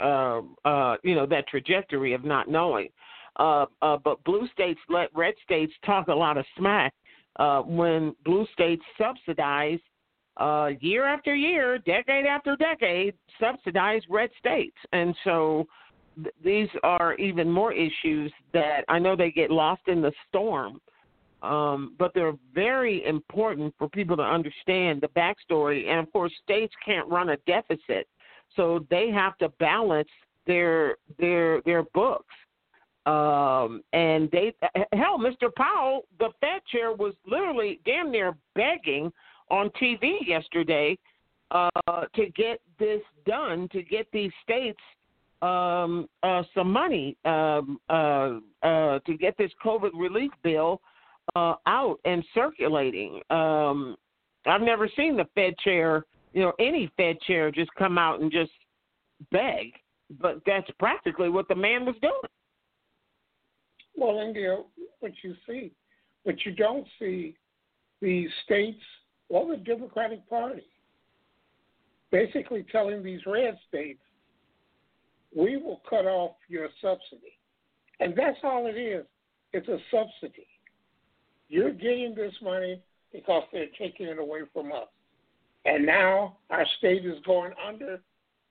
uh, 0.00 0.40
uh, 0.64 0.96
you 1.04 1.14
know 1.14 1.26
that 1.26 1.46
trajectory 1.48 2.14
of 2.14 2.24
not 2.24 2.48
knowing. 2.48 2.88
Uh, 3.36 3.66
uh, 3.82 3.96
but 4.04 4.22
blue 4.24 4.46
states 4.52 4.80
let 4.88 5.08
red 5.14 5.34
states 5.42 5.72
talk 5.84 6.08
a 6.08 6.14
lot 6.14 6.36
of 6.36 6.44
smack 6.56 6.92
uh, 7.36 7.60
when 7.62 8.14
blue 8.24 8.46
states 8.52 8.82
subsidize 8.98 9.78
year 10.80 11.04
after 11.04 11.34
year, 11.34 11.78
decade 11.78 12.26
after 12.26 12.56
decade, 12.56 13.14
subsidize 13.40 14.02
red 14.10 14.30
states, 14.38 14.76
and 14.92 15.14
so 15.24 15.64
th- 16.16 16.34
these 16.44 16.68
are 16.82 17.14
even 17.14 17.50
more 17.50 17.72
issues 17.72 18.32
that 18.52 18.84
I 18.88 18.98
know 18.98 19.16
they 19.16 19.30
get 19.30 19.50
lost 19.50 19.82
in 19.86 20.02
the 20.02 20.12
storm. 20.28 20.80
Um, 21.44 21.94
but 21.98 22.12
they're 22.14 22.36
very 22.54 23.04
important 23.04 23.74
for 23.78 23.88
people 23.88 24.16
to 24.16 24.22
understand 24.22 25.02
the 25.02 25.08
backstory. 25.08 25.86
And 25.88 26.00
of 26.00 26.12
course, 26.12 26.32
states 26.42 26.72
can't 26.84 27.08
run 27.08 27.30
a 27.30 27.36
deficit. 27.46 28.08
so 28.56 28.86
they 28.90 29.10
have 29.10 29.36
to 29.38 29.48
balance 29.60 30.08
their 30.46 30.96
their 31.18 31.60
their 31.62 31.82
books. 31.94 32.34
Um, 33.06 33.82
and 33.92 34.30
they 34.30 34.54
hell, 34.92 35.18
Mr. 35.18 35.54
Powell, 35.54 36.06
the 36.18 36.30
Fed 36.40 36.62
chair, 36.72 36.92
was 36.92 37.14
literally 37.26 37.80
damn 37.84 38.10
near 38.10 38.34
begging 38.54 39.12
on 39.50 39.68
TV 39.80 40.26
yesterday 40.26 40.96
uh, 41.50 41.68
to 42.14 42.26
get 42.30 42.60
this 42.78 43.02
done, 43.26 43.68
to 43.72 43.82
get 43.82 44.06
these 44.12 44.32
states 44.42 44.80
um, 45.42 46.08
uh, 46.22 46.42
some 46.54 46.72
money 46.72 47.16
um, 47.26 47.78
uh, 47.90 48.38
uh, 48.62 48.98
to 49.00 49.16
get 49.18 49.36
this 49.36 49.50
COVID 49.62 49.90
relief 49.94 50.30
bill 50.42 50.80
uh, 51.36 51.54
out 51.66 51.98
and 52.04 52.24
circulating. 52.34 53.20
Um, 53.30 53.96
I've 54.46 54.60
never 54.60 54.88
seen 54.96 55.16
the 55.16 55.26
Fed 55.34 55.54
chair, 55.58 56.04
you 56.32 56.42
know, 56.42 56.52
any 56.58 56.90
Fed 56.96 57.20
chair 57.22 57.50
just 57.50 57.70
come 57.76 57.98
out 57.98 58.20
and 58.20 58.30
just 58.30 58.52
beg, 59.30 59.72
but 60.20 60.40
that's 60.46 60.70
practically 60.78 61.28
what 61.28 61.48
the 61.48 61.54
man 61.54 61.86
was 61.86 61.96
doing. 62.02 62.14
Well, 63.96 64.20
India, 64.20 64.58
what 65.00 65.12
you 65.22 65.34
see, 65.46 65.72
but 66.24 66.44
you 66.44 66.52
don't 66.52 66.86
see 66.98 67.36
the 68.00 68.26
states 68.44 68.82
or 69.28 69.48
the 69.48 69.56
Democratic 69.56 70.28
Party 70.28 70.64
basically 72.14 72.64
telling 72.70 73.02
these 73.02 73.18
red 73.26 73.58
states, 73.68 74.00
we 75.36 75.56
will 75.56 75.82
cut 75.90 76.06
off 76.06 76.36
your 76.48 76.68
subsidy. 76.80 77.38
And 77.98 78.14
that's 78.16 78.38
all 78.44 78.68
it 78.68 78.78
is. 78.78 79.04
It's 79.52 79.66
a 79.66 79.78
subsidy. 79.90 80.46
You're 81.54 81.70
getting 81.70 82.16
this 82.16 82.34
money 82.42 82.80
because 83.12 83.44
they're 83.52 83.68
taking 83.78 84.06
it 84.06 84.18
away 84.18 84.40
from 84.52 84.72
us. 84.72 84.88
And 85.64 85.86
now 85.86 86.38
our 86.50 86.66
state 86.78 87.06
is 87.06 87.14
going 87.24 87.52
under 87.64 88.00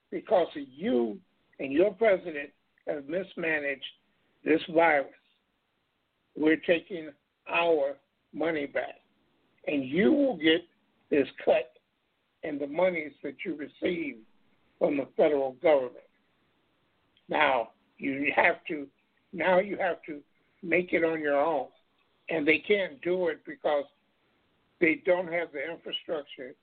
because 0.09 0.47
you 0.55 1.17
and 1.59 1.73
your 1.73 1.91
president 1.91 2.51
have 2.87 3.09
mismanaged 3.09 3.83
this 4.45 4.61
virus. 4.73 5.11
We're 6.37 6.61
taking 6.65 7.09
our 7.49 7.97
money 8.33 8.67
back. 8.67 9.01
And 9.67 9.83
you 9.83 10.13
will 10.13 10.37
get 10.37 10.61
this 11.09 11.27
cut 11.43 11.73
in 12.43 12.57
the 12.57 12.67
monies 12.67 13.11
that 13.21 13.35
you 13.45 13.57
receive 13.57 14.15
from 14.79 14.95
the 14.95 15.09
federal 15.17 15.57
government. 15.61 16.07
Now 17.27 17.71
you 17.97 18.31
have 18.33 18.63
to 18.69 18.87
now 19.33 19.59
you 19.59 19.75
have 19.77 20.01
to 20.03 20.21
make 20.61 20.93
it 20.93 21.03
on 21.03 21.19
your 21.19 21.37
own. 21.37 21.67
And 22.29 22.47
they 22.47 22.59
can't 22.59 23.01
do 23.01 23.27
it 23.27 23.41
because 23.45 23.85
they 24.79 25.01
don't 25.05 25.31
have 25.31 25.49
the 25.51 25.71
infrastructure 25.71 26.55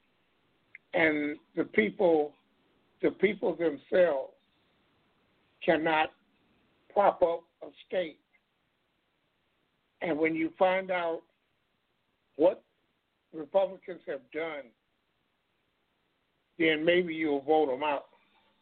and 0.94 1.36
the 1.56 1.64
people 1.64 2.32
the 3.02 3.10
people 3.10 3.56
themselves 3.56 4.32
cannot 5.64 6.10
prop 6.92 7.22
up 7.22 7.44
a 7.62 7.66
state. 7.86 8.18
And 10.02 10.18
when 10.18 10.34
you 10.34 10.52
find 10.58 10.90
out 10.90 11.20
what 12.36 12.62
Republicans 13.32 14.00
have 14.06 14.20
done, 14.34 14.64
then 16.58 16.84
maybe 16.84 17.14
you'll 17.14 17.40
vote 17.40 17.70
them 17.70 17.82
out. 17.82 18.06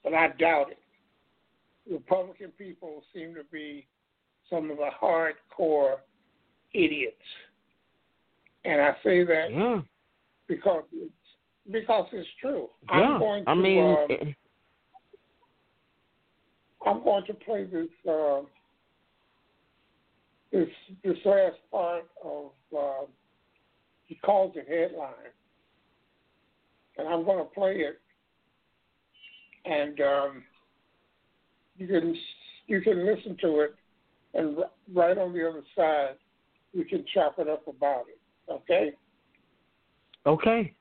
But 0.05 0.15
I 0.15 0.29
doubt 0.39 0.70
it. 0.70 0.79
Republican 1.91 2.53
people 2.57 3.03
seem 3.12 3.35
to 3.35 3.43
be 3.51 3.87
some 4.49 4.70
of 4.70 4.77
the 4.77 4.91
hardcore 5.01 5.97
idiots. 6.74 7.16
And 8.65 8.81
I 8.81 8.93
say 9.03 9.24
that 9.24 9.49
yeah. 9.51 9.81
because 10.47 10.85
it's 10.93 11.12
because 11.70 12.07
it's 12.12 12.28
true. 12.40 12.69
Yeah. 12.89 12.95
I'm 12.95 13.19
going 13.19 13.45
to 13.45 13.51
I 13.51 13.55
mean, 13.55 13.97
um, 14.11 14.35
I'm 16.86 17.03
going 17.03 17.24
to 17.27 17.35
play 17.35 17.65
this 17.65 17.89
uh, 18.11 18.40
this 20.53 20.69
this 21.05 21.16
last 21.24 21.57
part 21.70 22.05
of 22.24 22.51
uh, 22.77 23.07
he 24.07 24.15
calls 24.16 24.55
it 24.57 24.66
headline, 24.69 25.12
and 26.97 27.09
I'm 27.09 27.24
going 27.24 27.39
to 27.39 27.55
play 27.55 27.77
it, 27.77 28.01
and 29.65 30.01
um, 30.01 30.43
you 31.77 31.86
can 31.86 32.16
you 32.66 32.81
can 32.81 33.07
listen 33.07 33.36
to 33.43 33.61
it, 33.61 33.74
and 34.35 34.59
right 34.95 35.16
on 35.19 35.32
the 35.32 35.49
other 35.49 35.62
side, 35.77 36.16
we 36.74 36.85
can 36.85 37.05
chop 37.12 37.39
it 37.39 37.49
up 37.49 37.66
about 37.66 38.05
it. 38.09 38.19
Okay. 38.51 38.93
Okay. 40.27 40.74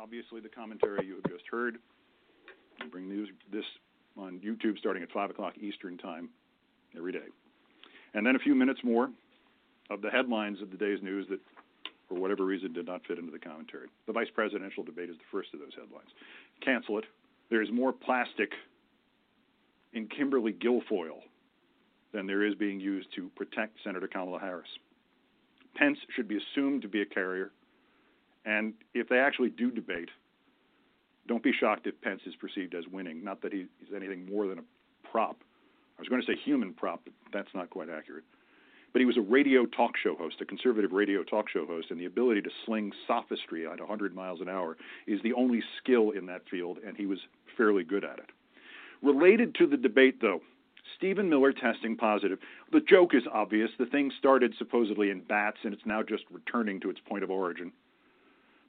Obviously, 0.00 0.40
the 0.40 0.48
commentary 0.48 1.06
you 1.06 1.14
have 1.16 1.32
just 1.32 1.44
heard. 1.50 1.78
We 2.80 2.88
bring 2.88 3.08
news 3.08 3.28
this 3.52 3.64
on 4.18 4.40
YouTube 4.44 4.78
starting 4.78 5.02
at 5.02 5.10
five 5.10 5.30
o'clock 5.30 5.54
Eastern 5.58 5.96
time 5.96 6.28
every 6.96 7.12
day, 7.12 7.26
and 8.14 8.26
then 8.26 8.36
a 8.36 8.38
few 8.38 8.54
minutes 8.54 8.80
more 8.84 9.10
of 9.90 10.02
the 10.02 10.10
headlines 10.10 10.60
of 10.62 10.70
the 10.70 10.76
day's 10.76 11.02
news 11.02 11.26
that, 11.30 11.40
for 12.08 12.14
whatever 12.14 12.44
reason, 12.44 12.72
did 12.72 12.86
not 12.86 13.00
fit 13.06 13.18
into 13.18 13.30
the 13.32 13.38
commentary. 13.38 13.88
The 14.06 14.12
vice 14.12 14.28
presidential 14.34 14.82
debate 14.82 15.10
is 15.10 15.16
the 15.16 15.24
first 15.32 15.48
of 15.54 15.60
those 15.60 15.74
headlines. 15.74 16.10
Cancel 16.64 16.98
it. 16.98 17.04
There 17.50 17.62
is 17.62 17.68
more 17.72 17.92
plastic 17.92 18.50
in 19.92 20.06
Kimberly 20.08 20.52
Guilfoyle 20.52 21.22
than 22.14 22.26
there 22.26 22.44
is 22.44 22.54
being 22.54 22.80
used 22.80 23.08
to 23.16 23.28
protect 23.36 23.76
Senator 23.84 24.06
Kamala 24.06 24.38
Harris. 24.38 24.68
Pence 25.74 25.98
should 26.14 26.28
be 26.28 26.38
assumed 26.38 26.80
to 26.82 26.88
be 26.88 27.02
a 27.02 27.06
carrier, 27.06 27.50
and 28.46 28.72
if 28.94 29.08
they 29.08 29.18
actually 29.18 29.50
do 29.50 29.70
debate, 29.70 30.08
don't 31.26 31.42
be 31.42 31.52
shocked 31.52 31.86
if 31.86 32.00
Pence 32.00 32.20
is 32.26 32.34
perceived 32.36 32.74
as 32.74 32.84
winning. 32.90 33.24
Not 33.24 33.42
that 33.42 33.52
he's 33.52 33.66
anything 33.94 34.26
more 34.30 34.46
than 34.46 34.60
a 34.60 35.08
prop. 35.10 35.36
I 35.98 36.00
was 36.00 36.08
going 36.08 36.20
to 36.20 36.26
say 36.26 36.38
human 36.44 36.72
prop, 36.72 37.00
but 37.04 37.12
that's 37.32 37.48
not 37.54 37.70
quite 37.70 37.88
accurate. 37.88 38.24
But 38.92 39.00
he 39.00 39.06
was 39.06 39.16
a 39.16 39.22
radio 39.22 39.66
talk 39.66 39.96
show 40.00 40.14
host, 40.14 40.36
a 40.40 40.44
conservative 40.44 40.92
radio 40.92 41.24
talk 41.24 41.48
show 41.48 41.66
host, 41.66 41.90
and 41.90 41.98
the 41.98 42.04
ability 42.04 42.42
to 42.42 42.50
sling 42.64 42.92
sophistry 43.08 43.66
at 43.66 43.80
100 43.80 44.14
miles 44.14 44.40
an 44.40 44.48
hour 44.48 44.76
is 45.08 45.20
the 45.22 45.32
only 45.32 45.62
skill 45.78 46.10
in 46.10 46.26
that 46.26 46.42
field, 46.48 46.78
and 46.86 46.96
he 46.96 47.06
was 47.06 47.18
fairly 47.56 47.82
good 47.82 48.04
at 48.04 48.18
it. 48.18 48.30
Related 49.02 49.54
to 49.56 49.66
the 49.66 49.76
debate, 49.76 50.20
though, 50.20 50.40
Stephen 50.96 51.28
Miller 51.28 51.52
testing 51.52 51.96
positive. 51.96 52.38
The 52.72 52.80
joke 52.80 53.14
is 53.14 53.22
obvious. 53.32 53.70
The 53.78 53.86
thing 53.86 54.10
started 54.18 54.54
supposedly 54.58 55.10
in 55.10 55.20
bats, 55.20 55.58
and 55.64 55.72
it's 55.72 55.86
now 55.86 56.02
just 56.02 56.24
returning 56.30 56.80
to 56.80 56.90
its 56.90 57.00
point 57.08 57.24
of 57.24 57.30
origin. 57.30 57.72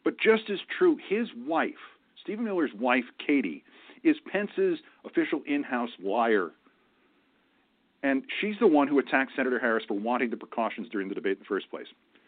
But 0.04 0.20
just 0.20 0.50
as 0.50 0.60
true, 0.78 0.98
his 1.10 1.28
wife, 1.48 1.74
Stephen 2.22 2.46
Miller's 2.46 2.74
wife, 2.80 3.06
Katie, 3.26 3.64
is 4.04 4.16
Pence's 4.32 4.80
official 5.04 5.42
in 5.46 5.64
house 5.64 5.90
liar. 6.02 6.52
And 8.04 8.24
she's 8.40 8.56
the 8.60 8.68
one 8.68 8.88
who 8.88 9.00
attacked 9.00 9.32
Senator 9.36 9.60
Harris 9.60 9.84
for 9.88 9.96
wanting 9.96 10.30
the 10.30 10.38
precautions 10.38 10.88
during 10.90 11.10
the 11.10 11.16
debate 11.16 11.38
in 11.38 11.40
the 11.40 11.46
first 11.46 11.70
place. 11.72 11.88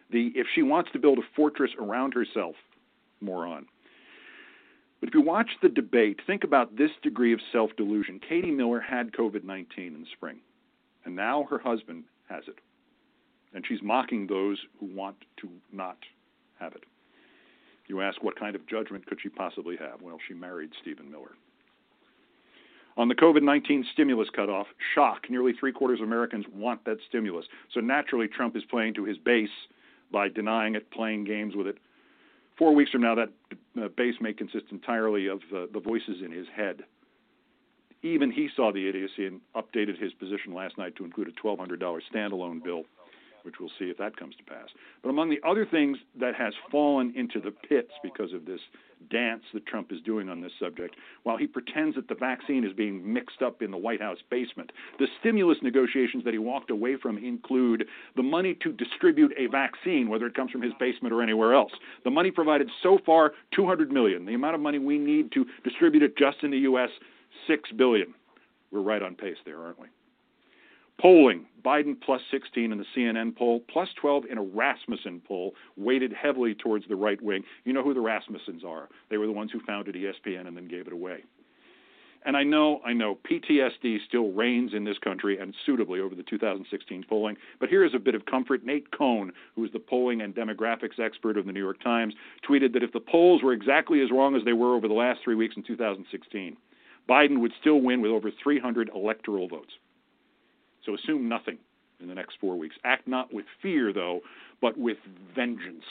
The 0.09 0.31
if 0.34 0.47
she 0.55 0.64
wants 0.64 0.89
to 0.93 0.99
build 0.99 1.19
a 1.19 1.22
fortress 1.35 1.72
around 1.80 2.14
herself, 2.14 2.55
moron. 3.22 3.68
But 4.99 5.10
if 5.10 5.15
you 5.15 5.22
watch 5.22 5.49
the 5.61 5.69
debate, 5.69 6.19
think 6.26 6.44
about 6.44 6.76
this 6.76 6.91
degree 7.03 7.34
of 7.34 7.40
self 7.52 7.72
delusion. 7.78 8.19
Katie 8.28 8.52
Miller 8.52 8.80
had 8.80 9.11
COVID 9.11 9.44
19 9.44 9.94
in 9.94 10.02
the 10.02 10.07
spring, 10.14 10.40
and 11.06 11.15
now 11.15 11.48
her 11.49 11.60
husband 11.60 12.06
has 12.30 12.44
it. 12.48 12.60
And 13.53 13.64
she's 13.68 13.82
mocking 13.82 14.28
those 14.28 14.57
who 14.80 14.88
want 14.88 15.15
to 15.41 15.49
not 15.72 15.98
have 16.60 16.74
it. 16.74 16.84
You 17.88 18.02
ask, 18.02 18.22
what 18.22 18.38
kind 18.38 18.56
of 18.56 18.68
judgment 18.68 19.06
could 19.06 19.19
she 19.22 19.30
possibly 19.30 19.78
have? 19.78 20.02
Well, 20.02 20.18
she 20.28 20.34
married 20.34 20.72
Stephen 20.82 21.10
Miller. 21.10 21.32
On 22.98 23.07
the 23.07 23.15
COVID 23.15 23.44
19 23.44 23.86
stimulus 23.94 24.28
cutoff, 24.36 24.68
shock. 24.95 25.30
Nearly 25.30 25.53
three 25.53 25.72
quarters 25.72 25.99
of 25.99 26.07
Americans 26.07 26.45
want 26.53 26.84
that 26.86 26.98
stimulus. 27.07 27.45
So 27.74 27.80
naturally, 27.80 28.28
Trump 28.28 28.57
is 28.57 28.64
playing 28.69 28.95
to 28.95 29.06
his 29.06 29.18
base 29.18 29.49
by 30.11 30.28
denying 30.30 30.76
it, 30.76 30.90
playing 30.90 31.24
games 31.26 31.56
with 31.56 31.68
it. 31.68 31.78
Four 32.57 32.73
weeks 32.73 32.91
from 32.91 33.01
now, 33.01 33.15
that 33.15 33.29
uh, 33.79 33.88
base 33.89 34.15
may 34.19 34.34
consist 34.34 34.65
entirely 34.71 35.27
of 35.27 35.39
uh, 35.55 35.67
the 35.71 35.79
voices 35.79 36.17
in 36.23 36.31
his 36.31 36.47
head. 36.55 36.84
Even 38.01 38.31
he 38.31 38.49
saw 38.55 38.71
the 38.71 38.88
idiocy 38.88 39.25
and 39.25 39.41
updated 39.55 40.01
his 40.01 40.13
position 40.13 40.53
last 40.53 40.77
night 40.77 40.95
to 40.95 41.05
include 41.05 41.27
a 41.27 41.47
$1,200 41.47 42.01
standalone 42.13 42.63
bill 42.63 42.84
which 43.48 43.61
we'll 43.61 43.72
see 43.80 43.86
if 43.86 43.98
that 43.98 44.18
comes 44.18 44.36
to 44.36 44.44
pass. 44.44 44.68
But 45.02 45.10
among 45.10 45.30
the 45.30 45.40
other 45.48 45.65
things 45.65 45.98
that 46.19 46.36
has 46.36 46.53
fallen 46.69 47.14
into 47.15 47.40
the 47.40 47.52
pits 47.52 47.91
because 48.03 48.34
of 48.34 48.45
this 48.45 48.60
dance 49.10 49.44
that 49.53 49.65
Trump 49.65 49.94
is 49.94 50.02
doing 50.02 50.28
on 50.28 50.41
this 50.41 50.52
subject, 50.60 50.98
while 51.24 51.38
he 51.38 51.48
pretends 51.48 51.95
that 51.95 52.10
the 52.10 52.15
vaccine 52.15 52.65
is 52.65 52.74
being 52.74 53.14
mixed 53.14 53.41
up 53.41 53.61
in 53.61 53.72
the 53.72 53.78
White 53.78 54.02
House 54.02 54.18
basement, 54.30 54.74
the 54.99 55.07
stimulus 55.22 55.60
negotiations 55.61 56.26
that 56.26 56.34
he 56.34 56.40
walked 56.40 56.72
away 56.72 56.98
from 57.02 57.18
include 57.18 57.86
the 58.18 58.24
money 58.24 58.53
to 58.64 58.74
distribute 58.74 59.32
a 59.38 59.48
vaccine, 59.48 60.10
whether 60.10 60.26
it 60.26 60.36
comes 60.36 60.52
from 60.52 60.61
his 60.61 60.74
basement 60.78 61.14
or 61.14 61.24
anywhere 61.24 61.53
else. 61.53 61.72
The 62.03 62.11
money 62.11 62.32
provided 62.32 62.69
so 62.84 62.99
far, 63.06 63.32
200 63.56 63.94
million. 63.94 64.26
The 64.26 64.34
amount 64.34 64.56
of 64.56 64.61
money 64.61 64.78
we 64.78 64.98
need 64.98 65.32
to 65.32 65.45
distribute 65.64 66.03
it 66.03 66.18
just 66.18 66.44
in 66.44 66.52
the 66.52 66.60
U.S., 66.60 66.90
six 67.48 67.72
billion. 67.72 68.14
We're 68.72 68.82
right 68.82 69.02
on 69.02 69.15
pace 69.15 69.38
there, 69.45 69.64
aren't 69.64 69.80
we? 69.80 69.88
Polling 70.99 71.45
Biden 71.68 71.99
plus 71.99 72.22
16 72.32 72.72
in 72.72 72.78
the 72.78 72.86
CNN 72.95 73.36
poll, 73.36 73.60
plus 73.69 73.90
12 73.99 74.26
in 74.32 74.38
a 74.38 74.41
Rasmussen 74.41 75.22
poll, 75.28 75.53
weighted 75.76 76.14
heavily 76.14 76.56
towards 76.56 76.88
the 76.88 76.95
right 76.95 77.22
wing. 77.22 77.44
You 77.65 77.74
know 77.74 77.84
who 77.84 77.94
the 77.94 77.99
Rasmussens 77.99 78.64
are. 78.65 78.88
They 79.10 79.18
were 79.18 79.26
the 79.26 79.34
ones 79.34 79.52
who 79.52 79.60
founded 79.60 79.95
ESPN 79.95 80.48
and 80.48 80.56
then 80.56 80.69
gave 80.69 80.88
it 80.88 80.94
away. 80.94 81.24
And 82.26 82.36
I 82.36 82.44
know, 82.44 82.82
I 82.86 82.94
know, 82.94 83.18
PTSD 83.30 83.98
still 84.07 84.32
reigns 84.32 84.74
in 84.74 84.86
this 84.86 84.98
country 84.98 85.38
and 85.40 85.53
suitably 85.65 85.99
over 85.99 86.15
the 86.15 86.24
2016 86.24 87.06
polling. 87.07 87.36
But 87.60 87.69
here 87.69 87.86
is 87.86 87.94
a 87.94 87.99
bit 87.99 88.15
of 88.15 88.26
comfort. 88.26 88.65
Nate 88.65 88.90
Cohn, 88.91 89.32
who 89.56 89.65
is 89.65 89.72
the 89.72 89.80
polling 89.80 90.22
and 90.22 90.34
demographics 90.34 90.99
expert 90.99 91.38
of 91.38 91.45
the 91.45 91.52
New 91.52 91.64
York 91.64 91.82
Times, 91.84 92.14
tweeted 92.49 92.74
that 92.74 92.84
if 92.84 92.94
the 92.94 92.99
polls 92.99 93.44
were 93.44 93.53
exactly 93.53 94.02
as 94.02 94.11
wrong 94.11 94.36
as 94.36 94.44
they 94.45 94.53
were 94.53 94.76
over 94.76 94.88
the 94.88 94.94
last 94.94 95.19
three 95.24 95.36
weeks 95.36 95.56
in 95.57 95.64
2016, 95.64 96.57
Biden 97.10 97.40
would 97.40 97.53
still 97.60 97.82
win 97.82 98.02
with 98.02 98.11
over 98.11 98.32
300 98.44 98.90
electoral 98.94 99.48
votes. 99.48 99.74
So 100.88 100.95
assume 100.95 101.30
nothing 101.30 101.59
in 101.99 102.07
the 102.07 102.15
next 102.15 102.38
four 102.41 102.57
weeks. 102.57 102.76
Act 102.84 103.07
not 103.07 103.31
with 103.31 103.45
fear, 103.61 103.93
though, 103.93 104.22
but 104.59 104.76
with 104.76 104.97
vengeance. 105.35 105.84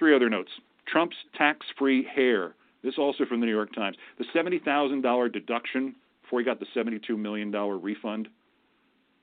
Three 0.00 0.16
other 0.16 0.28
notes 0.28 0.50
Trump's 0.86 1.16
tax 1.36 1.64
free 1.78 2.04
hair 2.04 2.54
this 2.82 2.94
also 2.98 3.24
from 3.26 3.40
the 3.40 3.46
New 3.46 3.54
York 3.54 3.74
Times. 3.74 3.96
The 4.18 4.24
$70,000 4.34 5.32
deduction 5.32 5.94
before 6.22 6.40
he 6.40 6.44
got 6.44 6.60
the 6.60 6.66
$72 6.76 7.18
million 7.18 7.50
refund, 7.50 8.28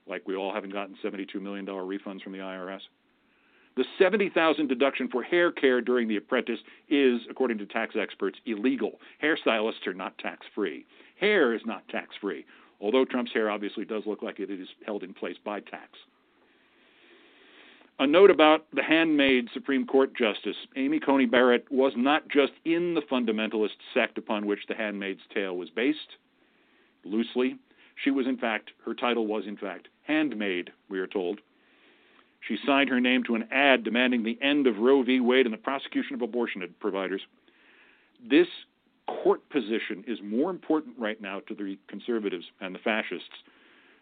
like 0.06 0.26
we 0.26 0.36
all 0.36 0.52
haven't 0.52 0.72
gotten 0.72 0.96
$72 1.04 1.40
million 1.40 1.64
refunds 1.66 2.22
from 2.22 2.32
the 2.32 2.38
IRS. 2.38 2.80
The 3.76 3.84
70,000 3.98 4.68
deduction 4.68 5.08
for 5.08 5.22
hair 5.22 5.52
care 5.52 5.80
during 5.80 6.08
the 6.08 6.16
apprentice 6.16 6.60
is, 6.88 7.20
according 7.30 7.58
to 7.58 7.66
tax 7.66 7.94
experts, 7.98 8.38
illegal. 8.46 8.98
Hairstylists 9.22 9.86
are 9.86 9.94
not 9.94 10.16
tax 10.18 10.46
free. 10.54 10.86
Hair 11.20 11.54
is 11.54 11.60
not 11.66 11.86
tax 11.88 12.14
free, 12.20 12.44
although 12.80 13.04
Trump's 13.04 13.32
hair 13.32 13.50
obviously 13.50 13.84
does 13.84 14.04
look 14.06 14.22
like 14.22 14.40
it 14.40 14.50
is 14.50 14.68
held 14.84 15.02
in 15.02 15.14
place 15.14 15.36
by 15.44 15.60
tax. 15.60 15.90
A 17.98 18.06
note 18.06 18.30
about 18.30 18.66
the 18.74 18.82
handmaid 18.82 19.48
Supreme 19.54 19.86
Court 19.86 20.14
Justice. 20.14 20.56
Amy 20.76 21.00
Coney 21.00 21.24
Barrett 21.24 21.64
was 21.70 21.94
not 21.96 22.28
just 22.28 22.52
in 22.66 22.92
the 22.92 23.00
fundamentalist 23.00 23.78
sect 23.94 24.18
upon 24.18 24.46
which 24.46 24.66
The 24.68 24.74
Handmaid's 24.74 25.22
Tale 25.32 25.56
was 25.56 25.70
based, 25.70 26.16
loosely. 27.04 27.56
She 28.04 28.10
was, 28.10 28.26
in 28.26 28.36
fact, 28.36 28.72
her 28.84 28.92
title 28.92 29.26
was, 29.26 29.44
in 29.46 29.56
fact, 29.56 29.88
Handmaid, 30.02 30.72
we 30.90 30.98
are 30.98 31.06
told. 31.06 31.40
She 32.46 32.58
signed 32.66 32.90
her 32.90 33.00
name 33.00 33.22
to 33.24 33.34
an 33.34 33.48
ad 33.50 33.82
demanding 33.82 34.22
the 34.22 34.38
end 34.42 34.66
of 34.66 34.76
Roe 34.78 35.02
v. 35.02 35.20
Wade 35.20 35.46
and 35.46 35.52
the 35.52 35.58
prosecution 35.58 36.14
of 36.14 36.22
abortion 36.22 36.62
providers. 36.78 37.22
This 38.28 38.46
court 39.06 39.48
position 39.50 40.04
is 40.06 40.18
more 40.22 40.50
important 40.50 40.94
right 40.98 41.20
now 41.20 41.40
to 41.40 41.54
the 41.54 41.78
conservatives 41.88 42.44
and 42.60 42.74
the 42.74 42.78
fascists 42.80 43.28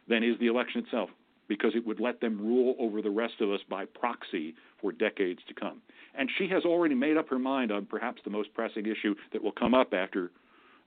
than 0.08 0.22
is 0.22 0.38
the 0.38 0.46
election 0.46 0.82
itself 0.82 1.10
because 1.48 1.72
it 1.74 1.86
would 1.86 2.00
let 2.00 2.20
them 2.20 2.38
rule 2.38 2.74
over 2.78 3.02
the 3.02 3.10
rest 3.10 3.34
of 3.40 3.50
us 3.50 3.60
by 3.68 3.84
proxy 3.84 4.54
for 4.80 4.92
decades 4.92 5.40
to 5.46 5.54
come. 5.54 5.82
And 6.14 6.30
she 6.38 6.48
has 6.48 6.64
already 6.64 6.94
made 6.94 7.16
up 7.16 7.28
her 7.28 7.38
mind 7.38 7.70
on 7.70 7.86
perhaps 7.86 8.22
the 8.24 8.30
most 8.30 8.54
pressing 8.54 8.86
issue 8.86 9.14
that 9.32 9.42
will 9.42 9.52
come 9.52 9.74
up 9.74 9.92
after 9.92 10.30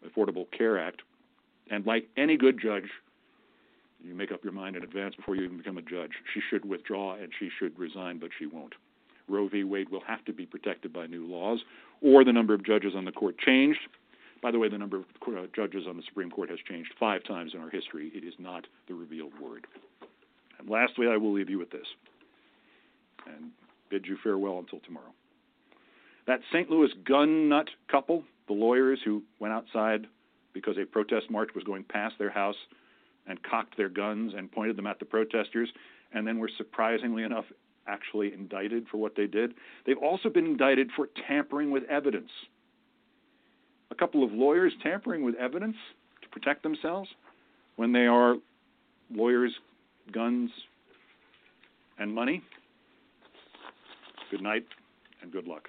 Affordable 0.05 0.45
Care 0.55 0.79
Act. 0.79 1.01
And 1.69 1.85
like 1.85 2.07
any 2.17 2.37
good 2.37 2.59
judge, 2.61 2.89
you 4.03 4.15
make 4.15 4.31
up 4.31 4.43
your 4.43 4.53
mind 4.53 4.75
in 4.75 4.83
advance 4.83 5.15
before 5.15 5.35
you 5.35 5.43
even 5.43 5.57
become 5.57 5.77
a 5.77 5.81
judge. 5.81 6.11
She 6.33 6.39
should 6.49 6.65
withdraw 6.65 7.15
and 7.15 7.31
she 7.39 7.49
should 7.59 7.77
resign, 7.77 8.19
but 8.19 8.29
she 8.37 8.45
won't. 8.45 8.73
Roe 9.27 9.47
v. 9.47 9.63
Wade 9.63 9.89
will 9.89 10.03
have 10.07 10.23
to 10.25 10.33
be 10.33 10.45
protected 10.45 10.93
by 10.93 11.05
new 11.05 11.25
laws, 11.25 11.59
or 12.01 12.23
the 12.23 12.31
number 12.31 12.53
of 12.53 12.65
judges 12.65 12.93
on 12.95 13.05
the 13.05 13.11
court 13.11 13.37
changed. 13.37 13.79
By 14.41 14.51
the 14.51 14.59
way, 14.59 14.69
the 14.69 14.77
number 14.77 14.97
of 14.97 15.05
uh, 15.27 15.47
judges 15.55 15.85
on 15.87 15.97
the 15.97 16.03
Supreme 16.07 16.29
Court 16.29 16.49
has 16.49 16.59
changed 16.67 16.93
five 16.99 17.23
times 17.23 17.51
in 17.53 17.61
our 17.61 17.69
history. 17.69 18.11
It 18.13 18.23
is 18.23 18.33
not 18.39 18.65
the 18.87 18.93
revealed 18.93 19.33
word. 19.39 19.65
And 20.59 20.69
lastly, 20.69 21.07
I 21.07 21.17
will 21.17 21.33
leave 21.33 21.49
you 21.49 21.59
with 21.59 21.71
this 21.71 21.87
and 23.25 23.51
bid 23.89 24.05
you 24.05 24.17
farewell 24.23 24.59
until 24.59 24.79
tomorrow. 24.79 25.13
That 26.27 26.39
St. 26.51 26.69
Louis 26.69 26.89
gun 27.05 27.49
nut 27.49 27.69
couple, 27.89 28.23
the 28.47 28.53
lawyers 28.53 28.99
who 29.03 29.23
went 29.39 29.53
outside 29.53 30.07
because 30.53 30.77
a 30.77 30.85
protest 30.85 31.29
march 31.29 31.49
was 31.55 31.63
going 31.63 31.83
past 31.83 32.15
their 32.17 32.29
house 32.29 32.55
and 33.27 33.41
cocked 33.43 33.77
their 33.77 33.89
guns 33.89 34.33
and 34.35 34.51
pointed 34.51 34.75
them 34.75 34.87
at 34.87 34.99
the 34.99 35.05
protesters, 35.05 35.69
and 36.13 36.25
then 36.25 36.39
were 36.39 36.49
surprisingly 36.57 37.23
enough 37.23 37.45
actually 37.87 38.33
indicted 38.33 38.87
for 38.89 38.97
what 38.97 39.15
they 39.15 39.27
did. 39.27 39.53
They've 39.85 39.97
also 39.97 40.29
been 40.29 40.45
indicted 40.45 40.89
for 40.95 41.09
tampering 41.27 41.71
with 41.71 41.83
evidence. 41.83 42.31
A 43.91 43.95
couple 43.95 44.23
of 44.23 44.31
lawyers 44.31 44.73
tampering 44.83 45.23
with 45.23 45.35
evidence 45.35 45.75
to 46.21 46.29
protect 46.29 46.63
themselves 46.63 47.09
when 47.77 47.91
they 47.91 48.05
are 48.05 48.35
lawyers 49.09 49.53
guns, 50.11 50.49
and 51.99 52.13
money. 52.13 52.41
Good 54.31 54.41
night 54.41 54.65
and 55.21 55.31
good 55.31 55.47
luck. 55.47 55.67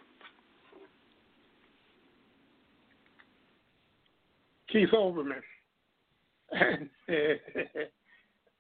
Keith 4.71 4.91
Olbermann. 4.93 5.43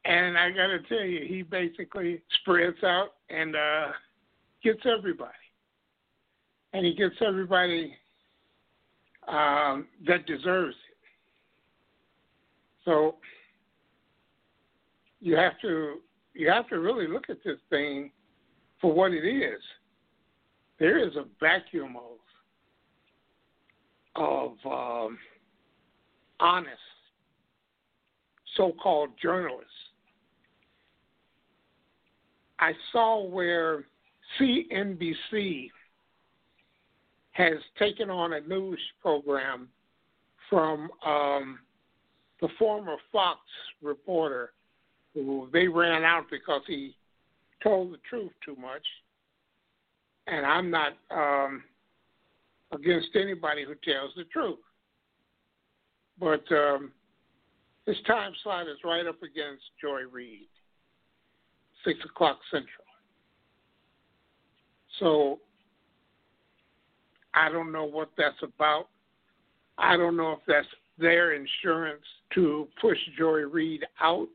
And, 0.04 0.38
I 0.38 0.48
got 0.50 0.68
to 0.68 0.78
tell 0.88 1.04
you, 1.04 1.26
he 1.28 1.42
basically 1.42 2.22
spreads 2.40 2.82
out 2.82 3.08
and 3.28 3.54
uh, 3.54 3.88
gets 4.64 4.80
everybody. 4.86 5.32
And 6.72 6.86
he 6.86 6.94
gets 6.94 7.16
everybody 7.20 7.94
um, 9.28 9.86
that 10.06 10.26
deserves 10.26 10.74
it. 10.74 10.96
So 12.84 13.16
you 15.20 15.36
have 15.36 15.60
to 15.62 15.96
you 16.34 16.48
have 16.48 16.68
to 16.68 16.78
really 16.78 17.08
look 17.08 17.28
at 17.28 17.38
this 17.44 17.58
thing 17.68 18.10
for 18.80 18.92
what 18.92 19.12
it 19.12 19.26
is. 19.26 19.60
There 20.78 20.98
is 20.98 21.16
a 21.16 21.24
vacuum 21.40 21.96
of 21.96 22.18
of 24.16 24.52
um, 24.64 25.18
honest 26.40 26.78
so-called 28.56 29.10
journalists. 29.22 29.70
I 32.58 32.72
saw 32.90 33.24
where 33.24 33.84
CNBC 34.38 35.70
has 37.38 37.58
taken 37.78 38.10
on 38.10 38.32
a 38.32 38.40
news 38.40 38.80
program 39.00 39.68
from 40.50 40.90
um, 41.06 41.60
the 42.40 42.48
former 42.58 42.96
Fox 43.12 43.38
reporter 43.80 44.52
who 45.14 45.48
they 45.52 45.68
ran 45.68 46.02
out 46.02 46.24
because 46.30 46.62
he 46.66 46.96
told 47.62 47.92
the 47.92 47.98
truth 48.10 48.32
too 48.44 48.56
much. 48.56 48.82
And 50.26 50.44
I'm 50.44 50.68
not 50.68 50.94
um, 51.12 51.62
against 52.72 53.10
anybody 53.14 53.64
who 53.64 53.74
tells 53.90 54.10
the 54.16 54.24
truth. 54.24 54.58
But 56.18 56.42
um, 56.50 56.90
this 57.86 57.96
time 58.04 58.32
slot 58.42 58.66
is 58.66 58.78
right 58.84 59.06
up 59.06 59.22
against 59.22 59.62
Joy 59.80 60.02
Reid, 60.10 60.48
6 61.84 61.98
o'clock 62.04 62.40
Central. 62.50 62.84
So 64.98 65.38
I 67.34 67.50
don't 67.50 67.72
know 67.72 67.84
what 67.84 68.10
that's 68.16 68.42
about. 68.42 68.88
I 69.76 69.96
don't 69.96 70.16
know 70.16 70.32
if 70.32 70.40
that's 70.46 70.66
their 70.98 71.32
insurance 71.34 72.04
to 72.34 72.68
push 72.80 72.98
Joy 73.16 73.40
Reid 73.40 73.84
out. 74.00 74.28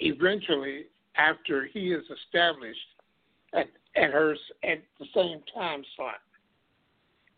Eventually, 0.00 0.86
after 1.16 1.66
he 1.72 1.92
is 1.92 2.04
established 2.10 2.78
at, 3.54 3.66
at 3.96 4.10
her 4.10 4.32
at 4.64 4.78
the 4.98 5.06
same 5.14 5.42
time 5.54 5.82
slot, 5.96 6.20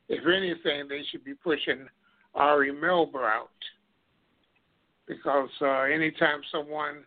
if 0.08 0.26
anything, 0.26 0.88
they 0.88 1.02
should 1.10 1.24
be 1.24 1.34
pushing 1.34 1.86
Ari 2.34 2.72
Melber 2.72 3.24
out. 3.24 3.50
Because 5.06 5.50
uh, 5.60 5.82
anytime 5.82 6.40
someone 6.50 7.04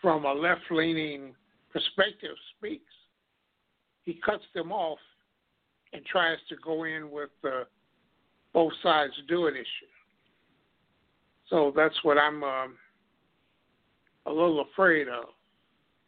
from 0.00 0.24
a 0.24 0.32
left-leaning 0.32 1.34
perspective 1.72 2.36
speaks, 2.56 2.92
he 4.04 4.14
cuts 4.24 4.44
them 4.54 4.72
off 4.72 4.98
and 5.92 6.04
tries 6.04 6.38
to 6.48 6.56
go 6.64 6.84
in 6.84 7.10
with 7.10 7.30
the 7.42 7.66
both 8.52 8.72
sides 8.82 9.12
do 9.28 9.46
it 9.46 9.54
issue. 9.54 9.92
So 11.48 11.72
that's 11.74 11.94
what 12.02 12.18
I'm 12.18 12.42
um, 12.42 12.76
a 14.26 14.30
little 14.30 14.64
afraid 14.72 15.08
of. 15.08 15.24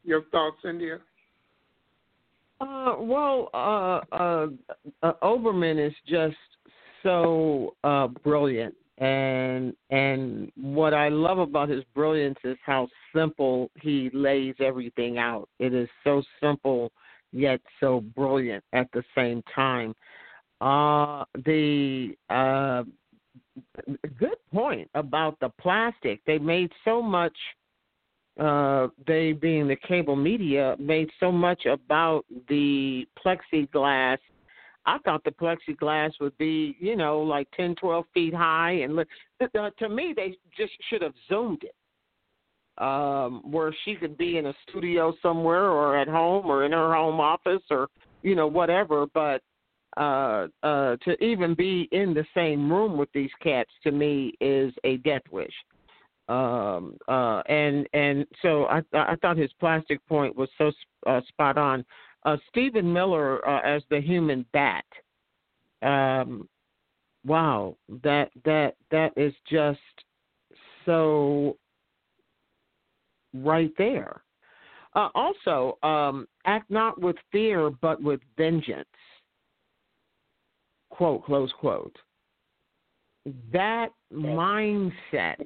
Your 0.05 0.23
thoughts, 0.25 0.59
India? 0.65 0.99
Uh, 2.61 2.97
well, 2.99 3.49
uh, 3.55 4.01
uh, 4.15 4.47
uh, 5.03 5.13
Olbermann 5.23 5.85
is 5.85 5.95
just 6.07 6.37
so 7.03 7.75
uh, 7.85 8.09
brilliant, 8.23 8.75
and 8.99 9.75
and 9.91 10.53
what 10.57 10.95
I 10.95 11.09
love 11.09 11.39
about 11.39 11.69
his 11.69 11.83
brilliance 11.95 12.39
is 12.45 12.57
how 12.65 12.89
simple 13.15 13.71
he 13.81 14.11
lays 14.13 14.55
everything 14.61 15.19
out. 15.19 15.49
It 15.59 15.75
is 15.75 15.89
so 16.05 16.23
simple 16.41 16.93
yet 17.35 17.61
so 17.81 18.01
brilliant 18.17 18.65
at 18.73 18.89
the 18.93 19.03
same 19.15 19.43
time. 19.55 19.95
Uh, 20.61 21.25
the 21.45 22.15
uh, 22.31 22.85
good 24.19 24.39
point 24.53 24.89
about 24.95 25.39
the 25.41 25.51
plastic. 25.61 26.21
They 26.27 26.39
made 26.39 26.71
so 26.85 27.03
much. 27.03 27.37
Uh, 28.41 28.89
they 29.07 29.33
being 29.33 29.69
the 29.69 29.77
cable 29.77 30.17
media 30.17 30.75
made 30.79 31.09
so 31.21 31.31
much 31.31 31.67
about 31.67 32.25
the 32.49 33.07
plexiglass. 33.25 34.19
I 34.87 34.99
thought 34.99 35.25
the 35.25 35.31
plexiglass 35.31 36.13
would 36.21 36.37
be, 36.37 36.77
you 36.79 36.97
know, 36.97 37.21
like 37.21 37.49
ten, 37.57 37.75
twelve 37.75 38.07
feet 38.13 38.35
high, 38.35 38.73
and 38.73 38.99
uh, 38.99 39.71
to 39.79 39.89
me, 39.89 40.15
they 40.17 40.37
just 40.57 40.73
should 40.89 41.03
have 41.03 41.15
zoomed 41.29 41.63
it 41.63 41.75
um, 42.79 43.43
where 43.45 43.75
she 43.85 43.95
could 43.95 44.17
be 44.19 44.39
in 44.39 44.47
a 44.47 44.55
studio 44.69 45.15
somewhere 45.23 45.71
or 45.71 45.97
at 45.97 46.09
home 46.09 46.47
or 46.47 46.65
in 46.65 46.73
her 46.73 46.95
home 46.95 47.21
office 47.21 47.63
or 47.71 47.89
you 48.23 48.35
know 48.35 48.47
whatever. 48.47 49.07
But 49.15 49.43
uh, 49.97 50.49
uh, 50.63 50.97
to 51.05 51.23
even 51.23 51.55
be 51.55 51.89
in 51.93 52.15
the 52.15 52.25
same 52.35 52.71
room 52.73 52.97
with 52.97 53.09
these 53.13 53.31
cats 53.43 53.71
to 53.85 53.93
me 53.93 54.35
is 54.41 54.73
a 54.85 54.97
death 54.99 55.23
wish. 55.31 55.55
Um, 56.29 56.97
uh, 57.07 57.43
and 57.49 57.87
and 57.93 58.27
so 58.43 58.65
I 58.65 58.83
I 58.93 59.15
thought 59.21 59.37
his 59.37 59.53
plastic 59.61 60.05
point 60.09 60.35
was 60.37 60.49
so 60.59 60.73
uh, 61.07 61.21
spot 61.29 61.59
on. 61.59 61.85
Uh, 62.25 62.39
Stephen 62.49 62.91
Miller 62.91 63.47
uh, 63.47 63.61
as 63.61 63.83
the 63.91 64.01
human 64.01 64.47
bat. 64.53 64.85
Um, 65.83 66.49
wow, 67.27 67.77
that 68.03 68.31
that 68.45 68.75
that 68.91 69.13
is 69.17 69.35
just 69.51 69.79
so 70.87 71.57
right 73.35 73.73
there. 73.77 74.23
Uh, 74.95 75.09
also, 75.15 75.77
um, 75.83 76.27
act 76.47 76.71
not 76.71 77.01
with 77.01 77.17
fear, 77.33 77.71
but 77.71 78.01
with 78.03 78.21
vengeance. 78.37 78.87
Quote, 80.91 81.25
close 81.25 81.53
quote. 81.59 81.97
That 83.53 83.89
mindset, 84.13 85.41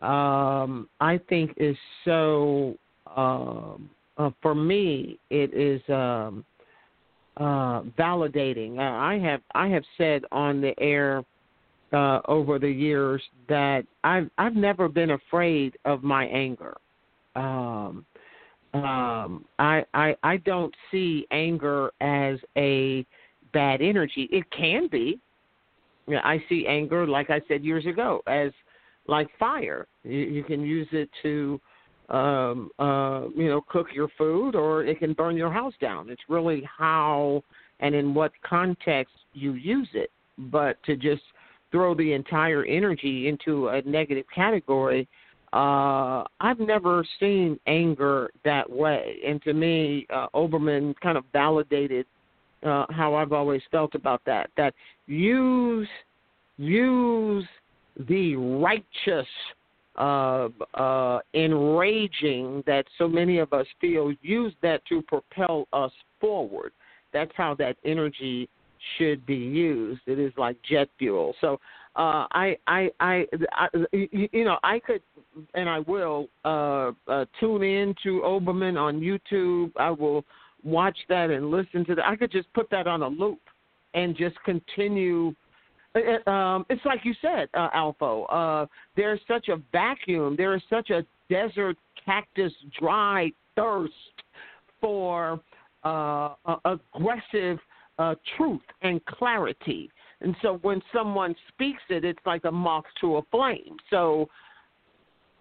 um, 0.02 0.88
I 1.00 1.18
think, 1.28 1.54
is 1.56 1.76
so, 2.04 2.76
um, 3.16 3.90
uh, 4.16 4.30
for 4.40 4.54
me, 4.54 5.18
it 5.30 5.52
is 5.54 5.80
um, 5.88 6.44
uh, 7.38 7.82
validating. 7.98 8.78
Uh, 8.78 8.82
I 8.82 9.18
have 9.18 9.40
I 9.54 9.68
have 9.68 9.84
said 9.96 10.24
on 10.30 10.60
the 10.60 10.78
air 10.78 11.24
uh, 11.92 12.20
over 12.28 12.58
the 12.58 12.70
years 12.70 13.22
that 13.48 13.84
I've 14.04 14.30
I've 14.38 14.54
never 14.54 14.88
been 14.88 15.10
afraid 15.10 15.76
of 15.84 16.02
my 16.02 16.26
anger. 16.26 16.76
Um, 17.36 18.04
um, 18.74 19.44
I 19.58 19.84
I 19.94 20.16
I 20.22 20.36
don't 20.38 20.74
see 20.90 21.26
anger 21.30 21.90
as 22.00 22.38
a 22.56 23.06
bad 23.52 23.80
energy. 23.80 24.28
It 24.30 24.44
can 24.50 24.88
be. 24.88 25.18
I 26.08 26.42
see 26.48 26.66
anger, 26.66 27.06
like 27.06 27.28
I 27.28 27.40
said 27.48 27.64
years 27.64 27.84
ago, 27.84 28.22
as 28.26 28.50
like 29.06 29.28
fire. 29.38 29.86
You, 30.04 30.18
you 30.18 30.44
can 30.44 30.62
use 30.62 30.88
it 30.92 31.10
to, 31.22 31.60
um, 32.08 32.70
uh, 32.78 33.24
you 33.36 33.48
know, 33.48 33.60
cook 33.68 33.88
your 33.94 34.08
food, 34.16 34.54
or 34.54 34.84
it 34.84 34.98
can 35.00 35.12
burn 35.12 35.36
your 35.36 35.52
house 35.52 35.74
down. 35.80 36.08
It's 36.08 36.22
really 36.28 36.62
how 36.78 37.42
and 37.80 37.94
in 37.94 38.14
what 38.14 38.32
context 38.42 39.14
you 39.34 39.52
use 39.54 39.88
it. 39.92 40.10
But 40.38 40.82
to 40.84 40.96
just 40.96 41.22
throw 41.70 41.94
the 41.94 42.12
entire 42.12 42.64
energy 42.64 43.28
into 43.28 43.68
a 43.68 43.82
negative 43.82 44.24
category. 44.34 45.08
Uh, 45.52 46.24
I've 46.40 46.60
never 46.60 47.04
seen 47.18 47.58
anger 47.66 48.30
that 48.44 48.68
way, 48.68 49.16
and 49.26 49.42
to 49.42 49.54
me, 49.54 50.06
uh, 50.12 50.26
Olbermann 50.34 50.94
kind 51.00 51.16
of 51.16 51.24
validated 51.32 52.06
uh, 52.62 52.84
how 52.90 53.14
I've 53.14 53.32
always 53.32 53.62
felt 53.70 53.94
about 53.94 54.20
that. 54.26 54.50
That 54.56 54.74
use 55.06 55.88
use 56.58 57.46
the 58.08 58.36
righteous 58.36 59.26
uh, 59.96 60.48
uh, 60.74 61.18
enraging 61.34 62.62
that 62.66 62.84
so 62.98 63.08
many 63.08 63.38
of 63.38 63.52
us 63.52 63.66
feel, 63.80 64.12
use 64.22 64.52
that 64.62 64.84
to 64.86 65.02
propel 65.02 65.66
us 65.72 65.92
forward. 66.20 66.72
That's 67.12 67.32
how 67.36 67.54
that 67.54 67.76
energy 67.84 68.48
should 68.96 69.26
be 69.26 69.36
used. 69.36 70.00
It 70.06 70.18
is 70.18 70.32
like 70.36 70.56
jet 70.68 70.88
fuel. 70.98 71.34
So 71.40 71.54
uh, 71.96 72.26
I, 72.32 72.56
I, 72.66 72.90
I, 73.00 73.26
I, 73.52 73.68
you 73.92 74.44
know, 74.44 74.58
I 74.62 74.78
could 74.78 75.02
and 75.54 75.68
I 75.68 75.80
will 75.80 76.28
uh, 76.44 76.92
uh, 77.06 77.24
tune 77.38 77.62
in 77.62 77.94
to 78.02 78.22
Olbermann 78.24 78.78
on 78.78 79.00
YouTube. 79.00 79.72
I 79.76 79.90
will 79.90 80.24
watch 80.64 80.96
that 81.08 81.30
and 81.30 81.50
listen 81.50 81.84
to 81.86 81.94
that. 81.94 82.06
I 82.06 82.16
could 82.16 82.32
just 82.32 82.52
put 82.54 82.70
that 82.70 82.86
on 82.86 83.02
a 83.02 83.08
loop 83.08 83.40
and 83.94 84.16
just 84.16 84.36
continue. 84.44 85.34
Uh, 85.94 86.00
uh, 86.26 86.30
um, 86.30 86.66
it's 86.68 86.84
like 86.84 87.00
you 87.04 87.14
said, 87.20 87.48
uh, 87.54 87.68
ALFO. 87.74 88.26
Uh, 88.30 88.66
there's 88.96 89.20
such 89.28 89.48
a 89.48 89.56
vacuum. 89.72 90.34
There 90.36 90.54
is 90.54 90.62
such 90.68 90.90
a 90.90 91.04
desert 91.30 91.76
cactus 92.04 92.52
dry 92.78 93.30
thirst 93.56 93.92
for 94.80 95.40
uh, 95.84 96.34
aggressive 96.64 97.58
uh, 97.98 98.14
truth 98.36 98.62
and 98.82 99.04
clarity. 99.06 99.90
And 100.20 100.34
so 100.42 100.58
when 100.62 100.82
someone 100.92 101.34
speaks 101.48 101.82
it, 101.90 102.04
it's 102.04 102.18
like 102.26 102.44
a 102.44 102.50
moth 102.50 102.84
to 103.00 103.16
a 103.16 103.22
flame. 103.30 103.76
So, 103.90 104.28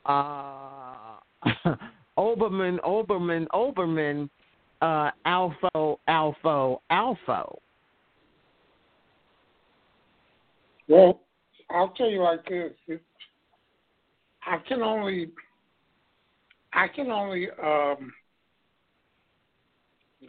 uh, 0.05 1.17
Olbermann, 2.17 2.79
Oberman, 2.79 3.47
Olbermann, 3.53 4.29
uh, 4.81 5.11
ALFO, 5.25 5.97
ALFO, 6.07 6.79
ALFO. 6.91 7.57
Well, 10.87 11.21
I'll 11.69 11.89
tell 11.89 12.09
you 12.09 12.23
like 12.23 12.45
this. 12.47 12.71
It, 12.87 13.01
I 14.45 14.57
can 14.67 14.81
only, 14.81 15.31
I 16.73 16.87
can 16.87 17.11
only 17.11 17.47
um, 17.61 18.13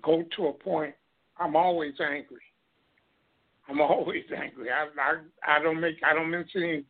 go 0.03 0.25
to 0.37 0.47
a 0.47 0.53
point 0.53 0.95
I'm 1.39 1.57
always 1.57 1.95
angry. 2.01 2.43
I'm 3.69 3.81
always 3.81 4.25
angry. 4.37 4.69
I 4.71 4.87
I 5.01 5.57
I 5.59 5.63
don't 5.63 5.81
make 5.81 5.97
I 6.09 6.15
don't 6.15 6.31
mince 6.31 6.51
any 6.57 6.85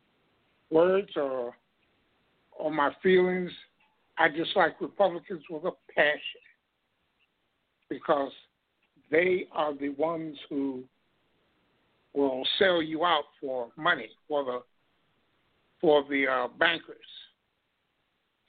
words 0.69 1.11
or 1.15 1.55
or 2.51 2.71
my 2.71 2.91
feelings. 3.01 3.51
I 4.17 4.27
just 4.29 4.55
like 4.55 4.79
Republicans 4.81 5.43
with 5.49 5.63
a 5.63 5.71
passion 5.95 6.41
because 7.89 8.31
they 9.09 9.47
are 9.51 9.73
the 9.73 9.89
ones 9.89 10.37
who 10.49 10.83
will 12.13 12.45
sell 12.57 12.81
you 12.81 13.05
out 13.05 13.23
for 13.39 13.69
money 13.77 14.09
for 14.27 14.43
the 14.43 14.59
for 15.81 16.03
the 16.09 16.27
uh, 16.27 16.47
bankers, 16.57 16.97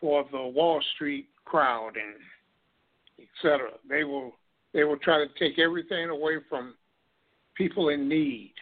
for 0.01 0.24
the 0.32 0.43
Wall 0.43 0.82
Street 0.94 1.28
crowd, 1.44 1.93
and 1.94 3.28
etc. 3.44 3.70
They 3.89 4.05
will 4.05 4.32
they 4.72 4.84
will 4.84 4.98
try 4.98 5.18
to 5.18 5.26
take 5.38 5.59
everything 5.59 6.09
away 6.09 6.36
from 6.48 6.74
people 7.55 7.88
in 7.88 8.09
need. 8.09 8.55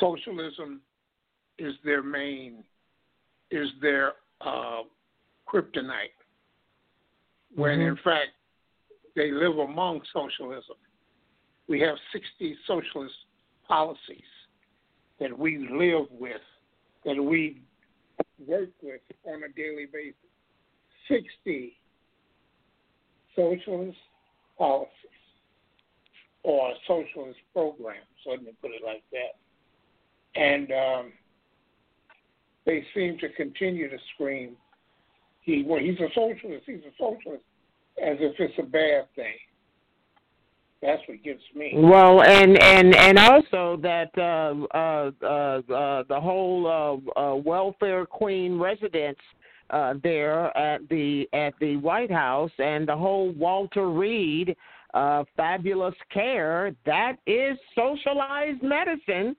Socialism 0.00 0.80
is 1.58 1.74
their 1.84 2.02
main, 2.02 2.64
is 3.50 3.68
their 3.80 4.12
uh, 4.40 4.82
kryptonite. 5.46 6.16
When 7.54 7.78
Mm-hmm. 7.78 7.88
in 7.88 7.96
fact 8.02 8.30
they 9.14 9.30
live 9.30 9.58
among 9.58 10.00
socialism. 10.12 10.76
We 11.68 11.80
have 11.80 11.96
60 12.12 12.56
socialist 12.66 13.14
policies 13.66 13.98
that 15.20 15.36
we 15.36 15.68
live 15.70 16.06
with, 16.10 16.40
that 17.04 17.22
we 17.22 17.60
work 18.46 18.70
with 18.82 19.00
on 19.26 19.42
a 19.44 19.52
daily 19.54 19.86
basis. 19.92 20.16
60 21.08 21.76
socialist 23.36 23.98
policies 24.62 25.18
or 26.44 26.72
socialist 26.86 27.40
programs, 27.52 28.06
let 28.26 28.40
me 28.44 28.52
put 28.60 28.70
it 28.70 28.82
like 28.84 29.02
that. 29.10 29.34
And 30.40 30.70
um, 30.70 31.12
they 32.64 32.84
seem 32.94 33.18
to 33.18 33.28
continue 33.30 33.90
to 33.90 33.96
scream, 34.14 34.56
he, 35.40 35.64
well, 35.66 35.80
he's 35.80 35.98
a 35.98 36.08
socialist, 36.14 36.62
he's 36.64 36.84
a 36.86 36.94
socialist, 36.96 37.42
as 38.00 38.18
if 38.20 38.36
it's 38.38 38.54
a 38.60 38.62
bad 38.62 39.08
thing. 39.16 39.34
That's 40.80 41.02
what 41.08 41.22
gets 41.24 41.42
me. 41.56 41.72
Well, 41.76 42.22
and 42.22 42.60
and 42.60 42.94
and 42.94 43.18
also 43.18 43.78
that 43.82 44.10
uh, 44.16 44.76
uh, 44.76 45.10
uh, 45.22 45.72
uh, 45.72 46.02
the 46.08 46.20
whole 46.20 46.66
uh, 47.16 47.20
uh, 47.20 47.34
welfare 47.36 48.04
queen 48.04 48.58
residence 48.58 49.18
uh, 49.72 49.94
there 50.02 50.56
at 50.56 50.88
the 50.88 51.28
at 51.32 51.54
the 51.60 51.76
White 51.76 52.10
House 52.10 52.50
and 52.58 52.86
the 52.86 52.96
whole 52.96 53.32
Walter 53.32 53.90
Reed 53.90 54.56
uh, 54.94 55.24
fabulous 55.36 55.94
care 56.12 56.74
that 56.86 57.16
is 57.26 57.58
socialized 57.74 58.62
medicine. 58.62 59.34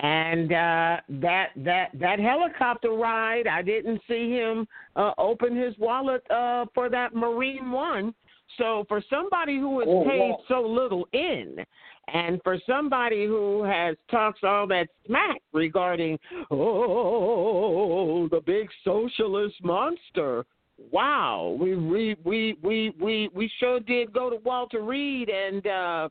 And 0.00 0.52
uh, 0.52 0.96
that 1.08 1.48
that 1.56 1.88
that 1.94 2.20
helicopter 2.20 2.90
ride, 2.90 3.48
I 3.48 3.62
didn't 3.62 4.00
see 4.06 4.30
him 4.30 4.66
uh, 4.94 5.12
open 5.18 5.56
his 5.56 5.76
wallet 5.78 6.22
uh, 6.30 6.66
for 6.72 6.88
that 6.88 7.16
Marine 7.16 7.72
One. 7.72 8.14
So 8.58 8.84
for 8.88 9.02
somebody 9.10 9.58
who 9.58 9.80
is 9.80 9.88
Oh, 9.90 10.04
paid 10.04 10.30
wow. 10.30 10.40
so 10.48 10.60
little 10.62 11.06
in, 11.12 11.64
And 12.12 12.40
for 12.42 12.58
somebody 12.66 13.26
who 13.26 13.62
has 13.64 13.96
talks 14.10 14.40
all 14.42 14.66
that 14.68 14.88
smack 15.06 15.42
regarding, 15.52 16.18
oh, 16.50 18.28
the 18.28 18.40
big 18.40 18.68
socialist 18.84 19.56
monster, 19.62 20.44
wow, 20.90 21.56
we 21.60 21.76
we 21.76 22.16
we 22.24 22.56
we 22.62 22.92
we, 23.00 23.28
we 23.34 23.50
sure 23.60 23.80
did 23.80 24.12
go 24.12 24.30
to 24.30 24.36
Walter 24.36 24.82
Reed 24.82 25.28
and 25.28 25.66
uh, 25.66 26.08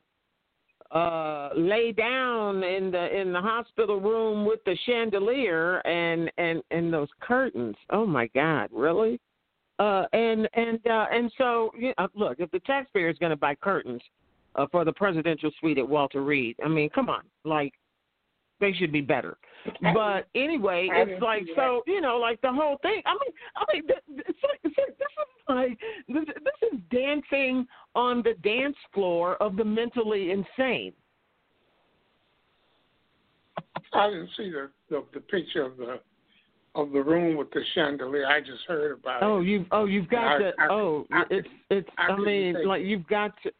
uh, 0.92 1.50
lay 1.56 1.92
down 1.92 2.62
in 2.62 2.90
the 2.90 3.20
in 3.20 3.32
the 3.32 3.40
hospital 3.40 4.00
room 4.00 4.46
with 4.46 4.60
the 4.64 4.76
chandelier 4.86 5.78
and 5.86 6.30
and 6.38 6.62
and 6.70 6.92
those 6.92 7.08
curtains. 7.20 7.76
Oh 7.90 8.06
my 8.06 8.28
God, 8.34 8.68
really? 8.72 9.20
Uh, 9.78 10.04
and 10.12 10.48
and 10.54 10.78
uh, 10.86 11.06
and 11.12 11.32
so 11.38 11.70
you 11.76 11.92
know, 11.98 12.08
look, 12.14 12.38
if 12.38 12.50
the 12.50 12.60
taxpayer 12.60 13.08
is 13.08 13.18
going 13.18 13.30
to 13.30 13.36
buy 13.36 13.54
curtains 13.54 14.02
uh, 14.58 14.66
for 14.70 14.84
the 14.84 14.92
presidential 14.92 15.50
suite 15.60 15.78
at 15.78 15.88
Walter 15.88 16.22
Reed, 16.22 16.56
I 16.64 16.68
mean, 16.68 16.90
come 16.90 17.08
on, 17.08 17.22
like 17.44 17.72
they 18.60 18.72
should 18.72 18.92
be 18.92 19.00
better. 19.00 19.36
But 19.94 20.26
anyway, 20.34 20.88
it's 20.90 21.22
like 21.22 21.44
so 21.56 21.82
you 21.86 22.00
know, 22.00 22.16
like 22.18 22.40
the 22.42 22.52
whole 22.52 22.76
thing. 22.82 23.02
I 23.06 23.12
mean, 23.12 23.32
I 23.56 23.64
mean, 23.72 23.84
it's 24.26 24.38
like, 24.42 24.60
it's 24.64 24.76
like 24.78 24.98
this 24.98 25.06
is 25.18 25.48
like 25.48 25.78
this, 26.08 26.24
this 26.44 26.70
is 26.72 26.78
dancing 26.90 27.66
on 27.94 28.22
the 28.22 28.34
dance 28.42 28.76
floor 28.92 29.36
of 29.42 29.56
the 29.56 29.64
mentally 29.64 30.30
insane. 30.32 30.92
I 33.92 34.08
didn't 34.10 34.30
see 34.36 34.50
the, 34.50 34.70
the 34.90 35.04
the 35.14 35.20
picture 35.20 35.62
of 35.64 35.76
the 35.76 36.00
of 36.74 36.92
the 36.92 37.02
room 37.02 37.36
with 37.36 37.50
the 37.50 37.62
chandelier. 37.74 38.26
I 38.26 38.40
just 38.40 38.62
heard 38.66 38.92
about 38.98 39.22
Oh, 39.22 39.40
it. 39.40 39.46
you've 39.46 39.66
oh 39.72 39.84
you've 39.86 40.08
got 40.08 40.36
I- 40.36 40.38
to 40.38 40.52
I- 40.58 40.68
oh 40.70 41.06
I- 41.12 41.24
it's 41.30 41.48
it's 41.70 41.88
I 41.98 42.12
I, 42.12 42.16
mean 42.18 42.66
like 42.66 42.82
you've 42.84 43.06
got 43.06 43.32
to 43.42 43.50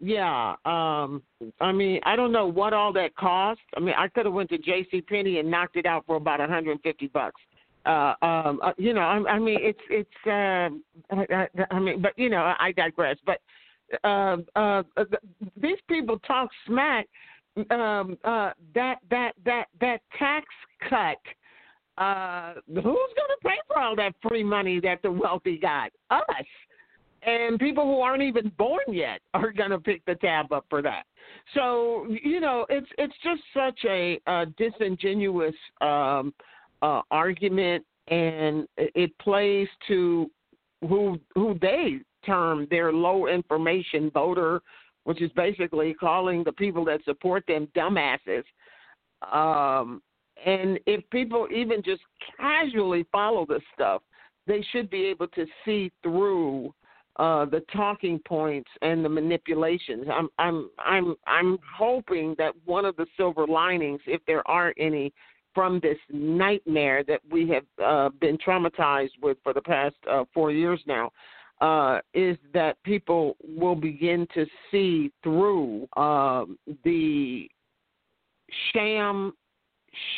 yeah 0.00 0.54
um 0.64 1.22
I 1.60 1.72
mean 1.72 2.00
I 2.04 2.16
don't 2.16 2.32
know 2.32 2.46
what 2.46 2.72
all 2.72 2.92
that 2.94 3.14
cost. 3.16 3.60
I 3.76 3.80
mean 3.80 3.94
I 3.96 4.08
could 4.08 4.26
have 4.26 4.34
went 4.34 4.50
to 4.50 4.58
J.C. 4.58 5.00
Penney 5.02 5.38
and 5.38 5.50
knocked 5.50 5.76
it 5.76 5.86
out 5.86 6.04
for 6.06 6.16
about 6.16 6.40
hundred 6.40 6.72
and 6.72 6.82
fifty 6.82 7.08
bucks. 7.08 7.40
Uh, 7.86 8.14
um, 8.22 8.60
uh, 8.62 8.72
you 8.78 8.94
know, 8.94 9.02
I, 9.02 9.32
I 9.32 9.38
mean, 9.38 9.58
it's 9.60 9.78
it's. 9.90 10.08
Uh, 10.26 10.70
I, 11.14 11.26
I, 11.30 11.48
I 11.70 11.78
mean, 11.78 12.00
but 12.00 12.12
you 12.16 12.30
know, 12.30 12.54
I 12.58 12.72
digress. 12.72 13.18
But 13.26 13.40
uh, 14.02 14.38
uh, 14.56 14.82
uh, 14.96 15.04
these 15.60 15.76
people 15.86 16.18
talk 16.20 16.48
smack. 16.66 17.06
Um, 17.70 18.16
uh, 18.24 18.52
that 18.74 19.00
that 19.10 19.32
that 19.44 19.66
that 19.82 20.00
tax 20.18 20.46
cut 20.88 21.18
uh, 21.98 22.54
who's 22.66 22.82
going 22.82 22.82
to 22.82 23.38
pay 23.44 23.56
for 23.68 23.78
all 23.78 23.94
that 23.96 24.14
free 24.26 24.42
money 24.42 24.80
that 24.80 25.00
the 25.02 25.10
wealthy 25.10 25.58
got? 25.58 25.92
Us. 26.10 26.24
And 27.26 27.58
people 27.58 27.84
who 27.84 28.00
aren't 28.00 28.22
even 28.22 28.52
born 28.58 28.84
yet 28.90 29.20
are 29.34 29.52
going 29.52 29.70
to 29.70 29.78
pick 29.78 30.04
the 30.04 30.14
tab 30.16 30.52
up 30.52 30.66
for 30.68 30.82
that. 30.82 31.04
So 31.54 32.06
you 32.22 32.40
know, 32.40 32.66
it's 32.68 32.88
it's 32.98 33.14
just 33.22 33.42
such 33.54 33.78
a, 33.86 34.20
uh 34.26 34.46
disingenuous 34.58 35.54
um, 35.80 36.34
uh, 36.82 37.00
argument, 37.10 37.84
and 38.08 38.66
it 38.76 38.92
it 38.94 39.18
plays 39.18 39.68
to 39.88 40.30
who 40.82 41.18
who 41.34 41.58
they 41.60 42.00
term 42.26 42.66
their 42.70 42.92
low 42.92 43.26
information 43.26 44.10
voter, 44.10 44.60
which 45.04 45.22
is 45.22 45.30
basically 45.32 45.94
calling 45.94 46.44
the 46.44 46.52
people 46.52 46.84
that 46.84 47.04
support 47.04 47.44
them 47.46 47.68
dumbasses. 47.76 48.44
Um, 49.32 50.02
and 50.44 50.78
if 50.86 51.08
people 51.10 51.46
even 51.54 51.82
just 51.82 52.02
casually 52.38 53.06
follow 53.12 53.46
this 53.46 53.62
stuff, 53.72 54.02
they 54.46 54.64
should 54.72 54.90
be 54.90 55.04
able 55.06 55.28
to 55.28 55.46
see 55.64 55.90
through 56.02 56.74
uh, 57.16 57.44
the 57.44 57.62
talking 57.72 58.18
points 58.26 58.70
and 58.82 59.04
the 59.04 59.08
manipulations. 59.08 60.06
I'm 60.12 60.28
I'm 60.38 60.70
I'm 60.78 61.14
I'm 61.26 61.58
hoping 61.76 62.34
that 62.38 62.54
one 62.64 62.84
of 62.84 62.96
the 62.96 63.06
silver 63.16 63.46
linings, 63.46 64.00
if 64.06 64.20
there 64.26 64.46
are 64.48 64.74
any, 64.78 65.12
from 65.54 65.78
this 65.80 65.98
nightmare 66.10 67.04
that 67.04 67.20
we 67.30 67.48
have 67.50 67.64
uh, 67.82 68.08
been 68.20 68.36
traumatized 68.38 69.12
with 69.22 69.38
for 69.42 69.52
the 69.52 69.62
past 69.62 69.94
uh, 70.10 70.24
four 70.34 70.50
years 70.50 70.80
now, 70.86 71.10
uh, 71.60 72.00
is 72.14 72.36
that 72.52 72.82
people 72.82 73.36
will 73.46 73.76
begin 73.76 74.26
to 74.34 74.44
see 74.70 75.12
through 75.22 75.86
um 75.96 76.58
the 76.84 77.48
sham 78.72 79.32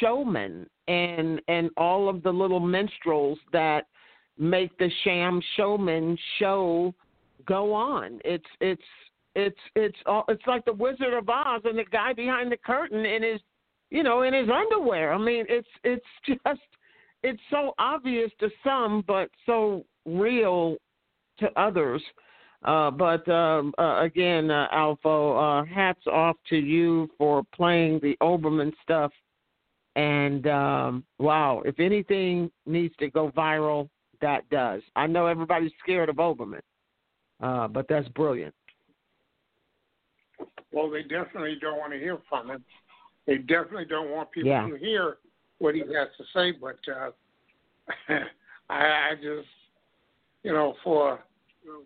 showmen 0.00 0.66
and 0.88 1.40
and 1.48 1.70
all 1.76 2.08
of 2.08 2.22
the 2.22 2.30
little 2.30 2.60
minstrels 2.60 3.38
that 3.52 3.86
make 4.38 4.76
the 4.78 4.90
sham 5.04 5.40
showman 5.56 6.16
show 6.38 6.94
go 7.46 7.72
on. 7.72 8.20
It's 8.24 8.44
it's 8.60 8.82
it's 9.34 9.58
it's 9.74 9.96
all 10.06 10.24
it's 10.28 10.46
like 10.46 10.64
the 10.64 10.72
Wizard 10.72 11.14
of 11.14 11.28
Oz 11.28 11.62
and 11.64 11.78
the 11.78 11.84
guy 11.84 12.12
behind 12.12 12.50
the 12.50 12.56
curtain 12.56 13.04
in 13.04 13.22
his 13.22 13.40
you 13.90 14.02
know 14.02 14.22
in 14.22 14.34
his 14.34 14.48
underwear. 14.48 15.12
I 15.12 15.18
mean 15.18 15.44
it's 15.48 15.68
it's 15.84 16.04
just 16.26 16.60
it's 17.22 17.42
so 17.50 17.74
obvious 17.78 18.30
to 18.40 18.50
some 18.64 19.02
but 19.06 19.30
so 19.46 19.84
real 20.04 20.76
to 21.38 21.48
others. 21.58 22.02
Uh, 22.64 22.90
but 22.90 23.28
um, 23.28 23.72
uh, 23.78 24.00
again, 24.00 24.50
uh, 24.50 24.66
ALFO, 24.72 25.62
uh, 25.62 25.64
hats 25.66 26.00
off 26.10 26.36
to 26.48 26.56
you 26.56 27.08
for 27.16 27.42
playing 27.54 28.00
the 28.02 28.16
Olbermann 28.20 28.72
stuff. 28.82 29.12
And 29.94 30.46
um, 30.46 31.04
wow, 31.18 31.62
if 31.64 31.78
anything 31.78 32.50
needs 32.64 32.94
to 32.98 33.08
go 33.08 33.30
viral, 33.30 33.88
that 34.20 34.48
does. 34.50 34.82
I 34.94 35.06
know 35.06 35.26
everybody's 35.26 35.72
scared 35.82 36.08
of 36.08 36.16
Olbermann, 36.16 36.60
uh, 37.42 37.68
but 37.68 37.86
that's 37.88 38.08
brilliant. 38.08 38.54
Well, 40.72 40.90
they 40.90 41.02
definitely 41.02 41.56
don't 41.60 41.78
want 41.78 41.92
to 41.92 41.98
hear 41.98 42.18
from 42.28 42.50
him. 42.50 42.64
They 43.26 43.38
definitely 43.38 43.86
don't 43.86 44.10
want 44.10 44.30
people 44.30 44.50
Yeah. 44.50 44.68
to 44.68 44.76
hear 44.76 45.18
what 45.58 45.74
he 45.74 45.80
has 45.80 46.08
to 46.18 46.24
say. 46.34 46.52
But 46.52 46.78
uh, 46.88 47.10
I, 48.68 49.10
I 49.10 49.14
just, 49.14 49.48
you 50.42 50.52
know, 50.52 50.74
for 50.84 51.20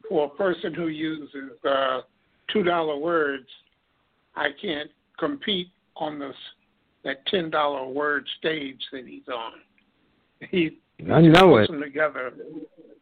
for 0.09 0.27
a 0.27 0.31
person 0.31 0.74
who 0.74 0.89
uses 0.89 1.52
uh, 1.65 2.01
two 2.52 2.62
dollar 2.62 2.97
words, 2.98 3.48
I 4.36 4.48
can't 4.61 4.90
compete 5.19 5.69
on 5.97 6.19
this 6.19 6.35
that 7.05 7.24
ten 7.27 7.51
dollar 7.51 7.86
word 7.86 8.27
stage 8.39 8.81
that 8.93 9.07
he's 9.07 9.28
on. 9.28 9.52
He 10.51 10.78
I 11.13 11.21
know 11.23 11.57
it. 11.57 11.67
together. 11.69 12.33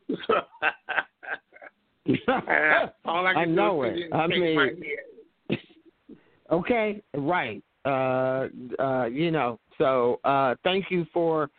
All 3.04 3.26
I, 3.26 3.32
I 3.32 3.44
know 3.44 3.82
do 3.82 3.90
is 3.90 3.98
it. 4.04 4.14
I 4.14 4.26
mean- 4.26 4.82
Okay, 6.50 7.02
right. 7.14 7.62
Uh, 7.84 8.48
uh, 8.78 9.04
you 9.04 9.30
know, 9.30 9.60
so 9.76 10.18
uh, 10.24 10.54
thank 10.64 10.90
you 10.90 11.06
for 11.12 11.50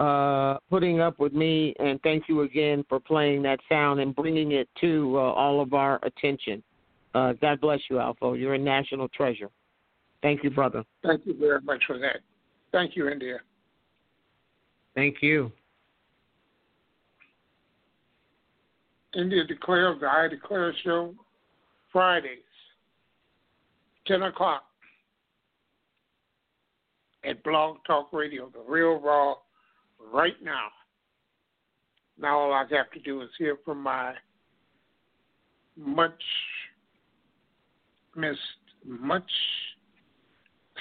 uh, 0.00 0.56
putting 0.70 1.00
up 1.00 1.20
with 1.20 1.32
me, 1.32 1.74
and 1.78 2.00
thank 2.02 2.24
you 2.28 2.42
again 2.42 2.84
for 2.88 2.98
playing 2.98 3.42
that 3.42 3.60
sound 3.68 4.00
and 4.00 4.14
bringing 4.14 4.52
it 4.52 4.68
to 4.80 5.14
uh, 5.16 5.20
all 5.20 5.60
of 5.60 5.72
our 5.72 6.00
attention. 6.02 6.62
Uh, 7.14 7.32
God 7.34 7.60
bless 7.60 7.78
you, 7.88 7.96
ALFO. 7.96 8.38
You're 8.38 8.54
a 8.54 8.58
national 8.58 9.08
treasure. 9.08 9.50
Thank 10.20 10.42
you, 10.42 10.50
brother. 10.50 10.82
Thank 11.04 11.26
you 11.26 11.36
very 11.38 11.60
much 11.60 11.84
for 11.86 11.98
that. 11.98 12.18
Thank 12.72 12.96
you, 12.96 13.08
India. 13.08 13.38
Thank 14.96 15.22
you. 15.22 15.52
India 19.16 19.44
declares 19.44 20.00
the 20.00 20.06
I 20.06 20.28
Declare 20.28 20.74
show 20.82 21.14
Fridays, 21.92 22.38
10 24.06 24.22
o'clock 24.22 24.64
at 27.24 27.42
Blog 27.44 27.78
Talk 27.86 28.12
Radio, 28.12 28.50
the 28.52 28.62
real 28.68 29.00
raw, 29.00 29.34
right 30.12 30.40
now. 30.42 30.68
Now 32.18 32.38
all 32.38 32.52
I 32.52 32.64
have 32.70 32.90
to 32.92 33.00
do 33.00 33.22
is 33.22 33.28
hear 33.38 33.56
from 33.64 33.82
my 33.82 34.14
much 35.76 36.22
missed, 38.16 38.38
much, 38.84 39.30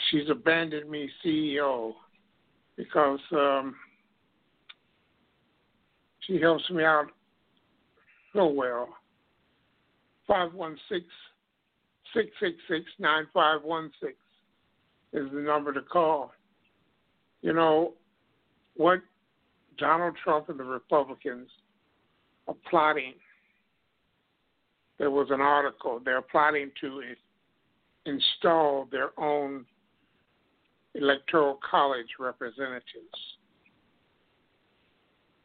she's 0.09 0.29
abandoned 0.29 0.89
me 0.89 1.09
CEO 1.25 1.93
because 2.75 3.19
um, 3.31 3.75
she 6.21 6.39
helps 6.39 6.69
me 6.69 6.83
out 6.83 7.07
well. 8.35 8.89
516 10.27 11.07
666 12.13 12.85
9516 12.99 14.15
is 15.13 15.31
the 15.33 15.41
number 15.41 15.73
to 15.73 15.81
call. 15.81 16.31
You 17.41 17.53
know, 17.53 17.93
what 18.75 19.01
Donald 19.77 20.15
Trump 20.23 20.49
and 20.49 20.59
the 20.59 20.63
Republicans 20.63 21.49
are 22.47 22.55
plotting, 22.69 23.13
there 24.97 25.11
was 25.11 25.27
an 25.31 25.41
article, 25.41 25.99
they're 26.03 26.21
plotting 26.21 26.71
to 26.81 27.01
install 28.05 28.87
their 28.91 29.09
own 29.19 29.65
electoral 30.95 31.59
college 31.69 32.07
representatives. 32.19 32.83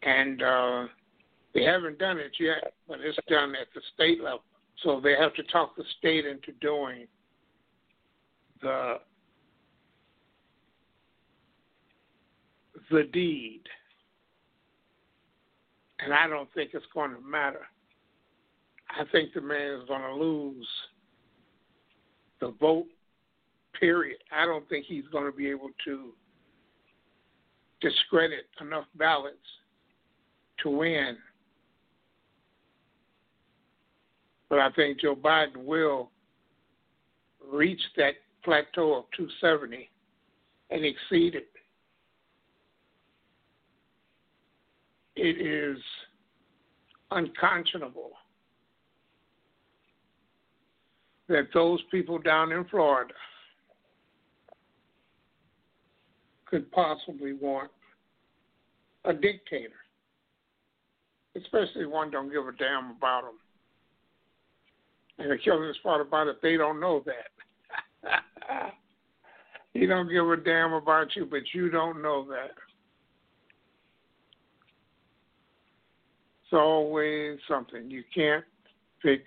And 0.03 0.43
uh, 0.43 0.85
they 1.59 1.65
haven't 1.65 1.99
done 1.99 2.19
it 2.19 2.33
yet, 2.39 2.73
but 2.87 3.01
it's 3.01 3.19
done 3.29 3.55
at 3.55 3.69
the 3.75 3.81
state 3.95 4.23
level. 4.23 4.43
So 4.83 5.01
they 5.03 5.15
have 5.19 5.35
to 5.35 5.43
talk 5.45 5.77
the 5.77 5.85
state 5.99 6.25
into 6.25 6.53
doing 6.61 7.07
the 8.63 8.99
the 12.91 13.05
deed. 13.13 13.63
And 16.01 16.15
I 16.15 16.29
don't 16.29 16.49
think 16.55 16.71
it's 16.75 16.87
going 16.95 17.11
to 17.11 17.21
matter. 17.21 17.67
I 18.89 19.03
think 19.11 19.35
the 19.35 19.41
man 19.41 19.81
is 19.81 19.89
going 19.89 20.03
to 20.03 20.15
lose 20.15 20.69
the 22.41 22.55
vote, 22.61 22.87
period. 23.79 24.19
I 24.33 24.47
don't 24.47 24.67
think 24.69 24.87
he's 24.87 25.07
going 25.11 25.31
to 25.31 25.37
be 25.37 25.51
able 25.51 25.71
to 25.87 26.13
discredit 27.81 28.47
enough 28.61 28.87
ballots 28.97 29.37
to 30.63 30.71
win. 30.71 31.17
But 34.51 34.61
I 34.61 34.71
think 34.73 35.01
Joe 35.01 35.15
Biden 35.15 35.65
will 35.65 36.11
reach 37.53 37.81
that 37.97 38.15
plateau 38.45 38.95
of 38.95 39.05
270 39.17 39.89
and 40.71 40.85
exceed 40.85 41.35
it. 41.35 41.49
It 45.17 45.45
is 45.45 45.79
unconscionable 47.11 48.13
that 51.29 51.49
those 51.53 51.81
people 51.91 52.19
down 52.19 52.53
in 52.53 52.65
Florida 52.67 53.13
could 56.47 56.71
possibly 56.73 57.35
want 57.35 57.71
a 59.05 59.13
dictator, 59.13 59.75
especially 61.37 61.87
one 61.87 62.11
don't 62.11 62.33
give 62.33 62.47
a 62.47 62.53
damn 62.53 62.93
about 62.97 63.25
them. 63.25 63.35
And 65.19 65.31
the 65.31 65.39
killing 65.39 65.73
part 65.83 66.01
about 66.01 66.29
it, 66.29 66.41
they 66.43 66.57
don't 66.57 66.81
know 66.81 67.03
that. 67.05 68.13
he 69.75 69.87
don't 69.87 70.09
give 70.09 70.29
a 70.29 70.37
damn 70.37 70.73
about 70.73 71.17
you, 71.17 71.27
but 71.27 71.43
you 71.53 71.71
don't 71.71 72.01
know 72.01 72.25
that. 72.29 72.53
It's 76.45 76.53
always 76.53 77.39
something. 77.49 77.91
You 77.91 78.05
can't 78.15 78.45
fix 79.03 79.25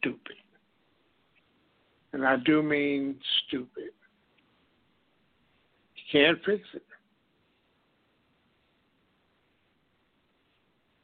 stupid. 0.00 0.36
And 2.12 2.26
I 2.26 2.36
do 2.44 2.62
mean 2.62 3.16
stupid. 3.46 3.90
You 5.94 6.02
can't 6.10 6.38
fix 6.44 6.62
it. 6.74 6.82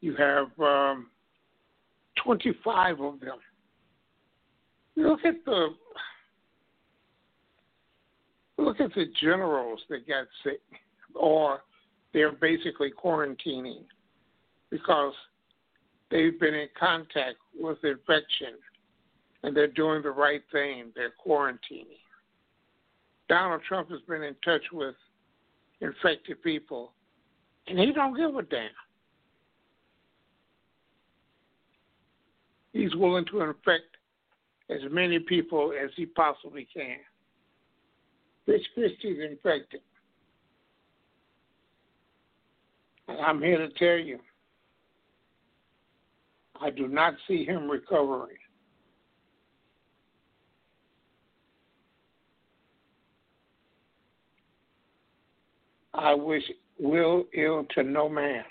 You 0.01 0.15
have 0.15 0.47
um, 0.59 1.07
25 2.23 3.01
of 3.01 3.19
them. 3.19 3.37
Look 4.95 5.25
at 5.25 5.43
the 5.45 5.69
look 8.57 8.79
at 8.79 8.93
the 8.95 9.05
generals 9.21 9.81
that 9.89 10.07
got 10.07 10.27
sick, 10.43 10.61
or 11.13 11.61
they're 12.13 12.31
basically 12.31 12.91
quarantining 12.91 13.83
because 14.69 15.13
they've 16.09 16.39
been 16.39 16.53
in 16.53 16.69
contact 16.79 17.37
with 17.59 17.77
infection 17.83 18.53
and 19.43 19.55
they're 19.55 19.67
doing 19.67 20.01
the 20.01 20.11
right 20.11 20.41
thing. 20.51 20.91
They're 20.95 21.13
quarantining. 21.25 21.99
Donald 23.27 23.61
Trump 23.67 23.89
has 23.91 23.99
been 24.07 24.23
in 24.23 24.35
touch 24.43 24.63
with 24.71 24.95
infected 25.81 26.41
people, 26.41 26.93
and 27.67 27.77
he 27.77 27.91
don't 27.91 28.15
give 28.15 28.35
a 28.35 28.43
damn. 28.43 28.69
He's 32.73 32.95
willing 32.95 33.25
to 33.31 33.41
infect 33.41 33.94
as 34.69 34.79
many 34.91 35.19
people 35.19 35.73
as 35.81 35.91
he 35.95 36.05
possibly 36.05 36.67
can. 36.73 36.97
Chris 38.45 38.61
Christie's 38.73 39.19
infected. 39.29 39.81
And 43.07 43.19
I'm 43.19 43.41
here 43.41 43.57
to 43.57 43.69
tell 43.73 43.97
you, 43.97 44.19
I 46.61 46.69
do 46.69 46.87
not 46.87 47.13
see 47.27 47.45
him 47.45 47.69
recovering. 47.69 48.37
I 55.93 56.13
wish 56.13 56.43
will 56.79 57.25
ill 57.33 57.65
to 57.75 57.83
no 57.83 58.09
man. 58.09 58.43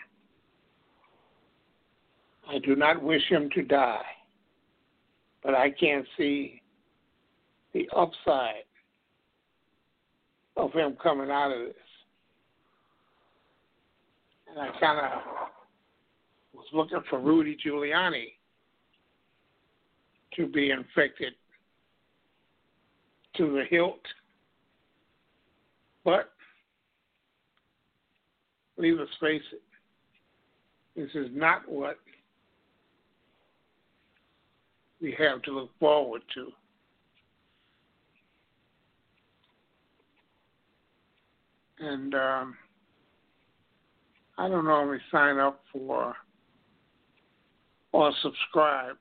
I 2.49 2.59
do 2.59 2.75
not 2.75 3.03
wish 3.03 3.23
him 3.29 3.49
to 3.55 3.63
die, 3.63 4.05
but 5.45 5.55
I 5.55 5.71
can't 5.71 6.07
see 6.17 6.63
the 7.75 7.89
upside 7.95 8.65
of 10.57 10.73
him 10.73 10.97
coming 11.03 11.31
out 11.31 11.53
of 11.53 11.67
this. 11.67 11.75
And 14.49 14.59
I 14.59 14.69
kind 14.81 15.01
of 15.01 15.21
was 16.55 16.67
looking 16.73 17.03
for 17.11 17.21
Rudy 17.21 17.57
Giuliani 17.65 18.33
to 20.37 20.47
be 20.47 20.71
infected 20.71 21.35
to 23.37 23.53
the 23.53 23.65
hilt. 23.69 24.01
But 26.05 26.31
leave 28.77 28.99
us 28.99 29.09
face 29.21 29.43
it, 29.53 29.63
this 30.97 31.11
is 31.15 31.31
not 31.33 31.69
what 31.69 31.99
we 35.05 35.15
have 35.19 35.43
to 35.43 35.51
look 35.51 35.71
forward 35.79 36.23
to. 36.33 36.51
And 41.79 42.15
um, 42.15 42.57
I 44.39 44.49
don't 44.49 44.65
normally 44.65 45.01
sign 45.13 45.39
up 45.39 45.61
for 45.71 46.15
or 47.93 48.13
subscribe 48.23 48.97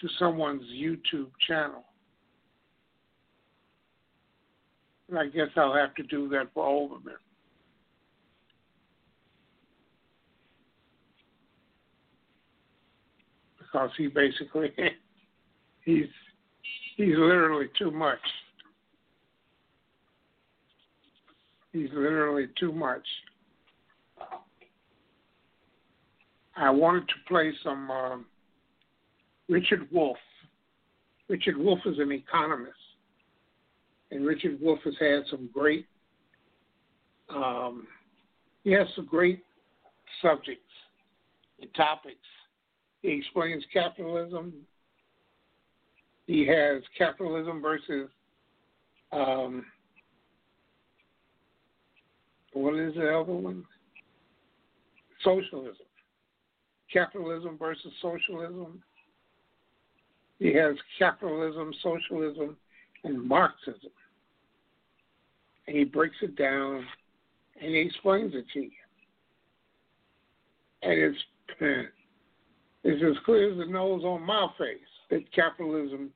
to 0.00 0.08
someone's 0.16 0.62
YouTube 0.72 1.30
channel. 1.48 1.82
And 5.08 5.18
I 5.18 5.26
guess 5.26 5.48
I'll 5.56 5.74
have 5.74 5.94
to 5.96 6.04
do 6.04 6.28
that 6.28 6.50
for 6.54 6.64
Olbermann. 6.64 7.18
Because 13.76 13.90
he 13.98 14.06
basically 14.06 14.72
he's 15.84 16.06
he's 16.96 17.14
literally 17.16 17.66
too 17.78 17.90
much. 17.90 18.18
He's 21.72 21.90
literally 21.92 22.46
too 22.58 22.72
much. 22.72 23.02
I 26.56 26.70
wanted 26.70 27.06
to 27.08 27.14
play 27.28 27.52
some 27.62 27.90
uh, 27.90 28.16
Richard 29.50 29.86
Wolff. 29.92 30.16
Richard 31.28 31.58
Wolff 31.58 31.80
is 31.84 31.98
an 31.98 32.12
economist, 32.12 32.72
and 34.10 34.24
Richard 34.24 34.58
Wolff 34.58 34.78
has 34.84 34.94
had 34.98 35.24
some 35.30 35.50
great. 35.52 35.86
Um, 37.28 37.86
he 38.64 38.70
has 38.70 38.86
some 38.96 39.04
great 39.04 39.42
subjects 40.22 40.62
and 41.60 41.68
topics 41.74 42.16
he 43.06 43.12
explains 43.12 43.62
capitalism. 43.72 44.52
He 46.26 46.44
has 46.46 46.82
capitalism 46.98 47.62
versus 47.62 48.10
um, 49.12 49.64
what 52.52 52.74
is 52.74 52.94
the 52.94 53.16
other 53.16 53.32
one? 53.32 53.64
Socialism. 55.22 55.86
Capitalism 56.92 57.56
versus 57.56 57.92
socialism. 58.02 58.82
He 60.40 60.52
has 60.54 60.74
capitalism, 60.98 61.72
socialism, 61.84 62.56
and 63.04 63.22
Marxism. 63.22 63.90
And 65.68 65.76
he 65.76 65.84
breaks 65.84 66.16
it 66.22 66.36
down 66.36 66.84
and 67.60 67.70
he 67.70 67.78
explains 67.78 68.34
it 68.34 68.46
to 68.52 68.60
you. 68.62 68.70
And 70.82 70.92
it's 70.92 71.18
it's 72.88 73.02
as 73.02 73.24
clear 73.24 73.50
as 73.50 73.58
the 73.58 73.66
nose 73.66 74.04
on 74.04 74.22
my 74.22 74.46
face 74.56 74.78
that 75.10 75.32
capitalism 75.32 76.12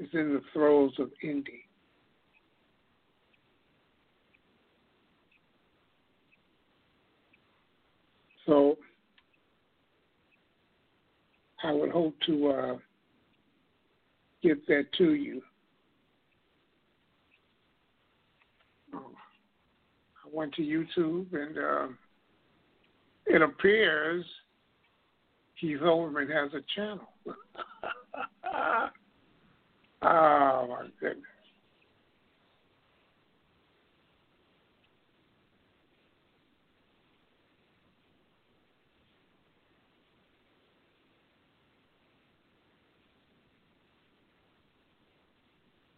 is 0.00 0.08
in 0.12 0.34
the 0.34 0.40
throes 0.52 0.92
of 0.98 1.10
ending. 1.22 1.60
So 8.46 8.78
I 11.62 11.70
would 11.70 11.90
hope 11.90 12.16
to 12.26 12.48
uh, 12.48 12.76
get 14.42 14.66
that 14.66 14.86
to 14.98 15.14
you. 15.14 15.40
I 18.92 18.98
went 20.32 20.52
to 20.54 20.62
YouTube 20.62 21.32
and 21.32 21.56
uh, 21.56 21.92
it 23.26 23.40
appears 23.40 24.24
Keith 25.62 25.78
Olbermann 25.80 26.28
has 26.28 26.52
a 26.54 26.60
channel. 26.74 27.08
Oh 30.04 30.66
my 30.68 30.88
goodness. 30.98 31.22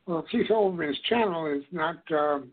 Well, 0.04 0.26
Keith 0.30 0.48
Olbermann's 0.50 0.98
channel 1.08 1.46
is 1.46 1.64
not. 1.72 1.96
Um, 2.12 2.50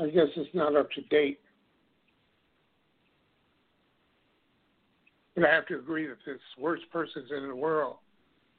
I 0.00 0.08
guess 0.08 0.28
it's 0.36 0.54
not 0.54 0.76
up 0.76 0.90
to 0.92 1.02
date. 1.02 1.40
But 5.34 5.44
I 5.44 5.54
have 5.54 5.66
to 5.66 5.78
agree 5.78 6.06
that 6.06 6.16
this 6.24 6.40
worst 6.58 6.84
persons 6.90 7.30
in 7.36 7.48
the 7.48 7.54
world 7.54 7.96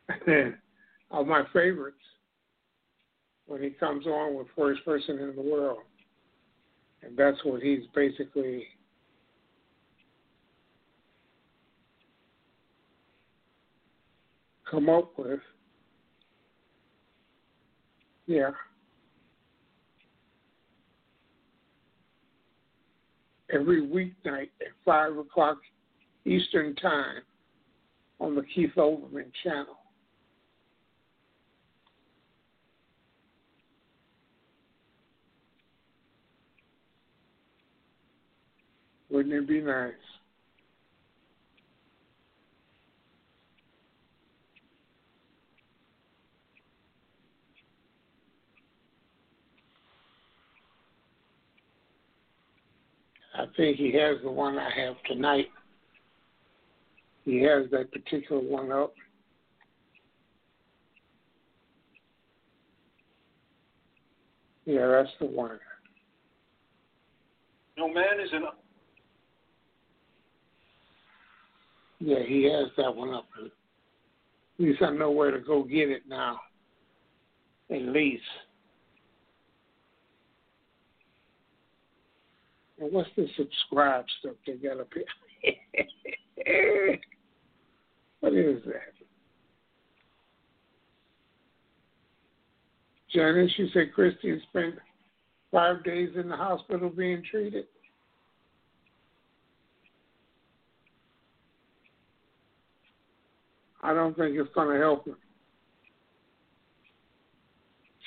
are 0.28 1.26
my 1.26 1.44
favorites 1.52 1.98
when 3.48 3.62
he 3.62 3.72
comes 3.72 4.06
on 4.06 4.36
with 4.36 4.48
worst 4.56 4.86
person 4.86 5.18
in 5.20 5.36
the 5.36 5.42
world. 5.42 5.80
And 7.02 7.18
that's 7.18 7.38
what 7.44 7.62
he's 7.62 7.82
basically 7.96 8.66
come 14.70 14.90
up 14.90 15.12
with. 15.18 15.40
Yeah. 18.28 18.52
Every 23.54 23.82
weeknight 23.82 24.50
at 24.62 24.68
5 24.86 25.18
o'clock 25.18 25.58
Eastern 26.26 26.76
Time 26.76 27.22
on 28.20 28.36
the 28.36 28.44
Keith 28.54 28.72
Olbermann 28.78 29.32
channel. 29.44 29.78
Wouldn't 39.10 39.34
it 39.34 39.48
be 39.48 39.60
nice? 39.60 39.92
I 53.42 53.46
think 53.58 53.78
he 53.78 53.92
has 53.94 54.18
the 54.24 54.30
one 54.30 54.60
I 54.60 54.70
have 54.70 54.96
tonight. 55.08 55.48
He 57.26 57.42
has 57.42 57.66
that 57.72 57.92
particular 57.92 58.40
one 58.40 58.72
up. 58.72 58.94
Yeah, 64.66 64.88
that's 64.88 65.10
the 65.20 65.26
one. 65.26 65.60
No 67.78 67.88
man 67.92 68.20
is 68.24 68.30
an 68.32 68.44
Yeah, 72.00 72.20
he 72.28 72.44
has 72.44 72.68
that 72.78 72.96
one 72.96 73.12
up. 73.12 73.26
At 73.44 73.52
least 74.60 74.84
I 74.84 74.92
know 74.92 75.10
where 75.10 75.32
to 75.32 75.40
go 75.40 75.64
get 75.64 75.90
it 75.90 76.04
now. 76.08 76.40
At 77.72 77.82
least. 77.82 78.22
What's 82.90 83.10
the 83.16 83.28
subscribe 83.38 84.06
stuff 84.20 84.34
they 84.48 84.54
got 84.54 84.80
up 84.80 84.88
here? 84.92 85.56
what 88.22 88.34
is 88.34 88.64
that? 88.66 88.94
Janice, 93.14 93.52
you 93.58 93.68
said 93.72 93.94
Christie 93.94 94.42
spent 94.50 94.76
five 95.52 95.84
days 95.84 96.10
in 96.16 96.28
the 96.28 96.36
hospital 96.36 96.90
being 96.90 97.22
treated? 97.30 97.66
I 103.84 103.94
don't 103.94 104.18
think 104.18 104.36
it's 104.36 104.54
going 104.56 104.74
to 104.76 104.82
help 104.82 105.06
him. 105.06 105.18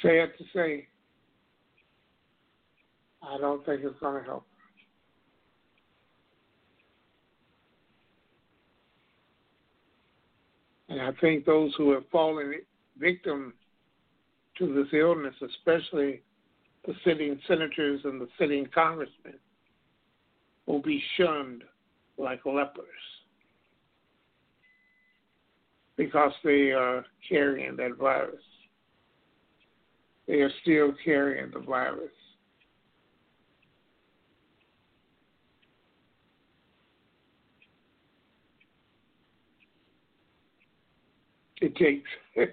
Sad 0.02 0.30
to 0.38 0.44
say, 0.52 0.88
I 3.22 3.38
don't 3.38 3.64
think 3.64 3.82
it's 3.84 3.98
going 4.00 4.20
to 4.20 4.26
help. 4.26 4.46
And 10.94 11.02
I 11.02 11.10
think 11.20 11.44
those 11.44 11.74
who 11.76 11.90
have 11.90 12.04
fallen 12.12 12.54
victim 13.00 13.52
to 14.58 14.72
this 14.72 14.86
illness, 14.92 15.34
especially 15.42 16.22
the 16.86 16.94
sitting 17.04 17.36
senators 17.48 18.02
and 18.04 18.20
the 18.20 18.28
sitting 18.38 18.68
congressmen, 18.72 19.34
will 20.66 20.80
be 20.80 21.02
shunned 21.16 21.64
like 22.16 22.46
lepers 22.46 22.84
because 25.96 26.30
they 26.44 26.70
are 26.70 27.04
carrying 27.28 27.74
that 27.74 27.96
virus. 27.98 28.44
They 30.28 30.42
are 30.42 30.52
still 30.62 30.94
carrying 31.04 31.50
the 31.50 31.58
virus. 31.58 32.12
It 41.60 41.76
takes 41.76 42.08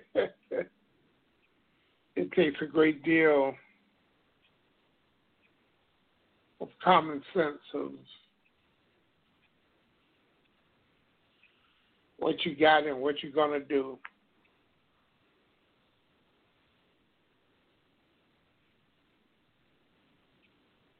it 2.15 2.31
takes 2.33 2.61
a 2.61 2.65
great 2.65 3.03
deal 3.03 3.53
of 6.59 6.69
common 6.83 7.21
sense 7.33 7.59
of 7.73 7.91
what 12.19 12.35
you 12.45 12.55
got 12.55 12.85
and 12.85 12.99
what 12.99 13.15
you're 13.23 13.31
to 13.51 13.65
do. 13.65 13.97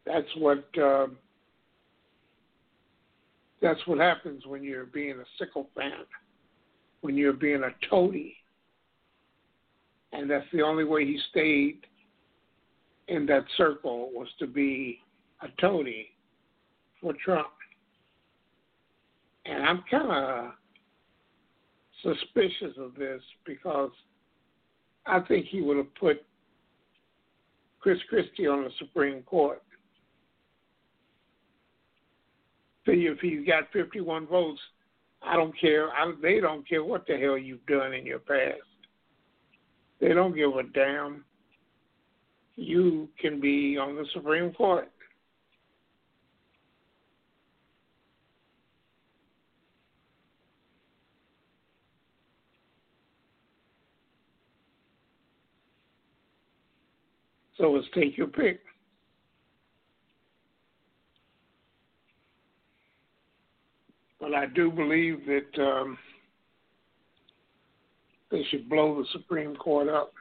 That's 0.06 0.28
what 0.36 0.66
uh, 0.82 1.08
that's 3.62 3.80
what 3.86 4.00
happens 4.00 4.46
when 4.48 4.64
you're 4.64 4.86
being 4.86 5.12
a 5.12 5.24
sickle 5.38 5.70
fan, 5.76 5.92
when 7.02 7.16
you're 7.18 7.34
being 7.34 7.64
a 7.64 7.88
toady, 7.90 8.36
and 10.14 10.30
that's 10.30 10.46
the 10.54 10.62
only 10.62 10.84
way 10.84 11.06
he 11.06 11.20
stayed 11.30 11.80
in 13.08 13.26
that 13.26 13.44
circle 13.58 14.10
was 14.14 14.28
to 14.40 14.48
be 14.48 15.00
a 15.42 15.48
toady 15.60 16.10
for 17.02 17.14
Trump. 17.24 17.48
And 19.46 19.64
I'm 19.64 19.84
kind 19.90 20.12
of 20.12 20.52
suspicious 22.04 22.78
of 22.78 22.96
this 22.96 23.22
because 23.46 23.92
I 25.06 25.20
think 25.22 25.48
he 25.48 25.62
would 25.62 25.78
have 25.78 25.94
put 25.96 26.24
Chris 27.80 27.98
Christie 28.10 28.48
on 28.48 28.64
the 28.64 28.70
Supreme 28.78 29.24
Court. 29.24 29.64
See, 32.86 33.08
if 33.08 33.20
he's 33.20 33.46
got 33.46 33.72
51 33.74 34.28
votes, 34.28 34.60
I 35.24 35.36
don't 35.36 35.58
care. 35.60 35.90
I, 35.90 36.12
they 36.22 36.40
don't 36.40 36.68
care 36.68 36.84
what 36.84 37.06
the 37.08 37.18
hell 37.18 37.38
you've 37.38 37.66
done 37.66 37.94
in 37.94 38.06
your 38.06 38.20
past. 38.20 38.62
They 40.00 40.10
don't 40.14 40.36
give 40.36 40.56
a 40.56 40.64
damn. 40.64 41.24
You 42.56 43.08
can 43.20 43.40
be 43.40 43.78
on 43.78 43.96
the 43.96 44.06
Supreme 44.14 44.52
Court. 44.54 44.92
So 57.58 57.76
it's 57.76 57.88
take 57.94 58.18
your 58.18 58.28
pick. 58.28 58.62
But 64.32 64.38
I 64.38 64.46
do 64.46 64.72
believe 64.72 65.26
that 65.26 65.62
um, 65.62 65.98
they 68.32 68.46
should 68.50 68.70
blow 68.70 68.96
the 68.96 69.06
Supreme 69.12 69.58
Court 69.58 69.90
up. 69.90 70.14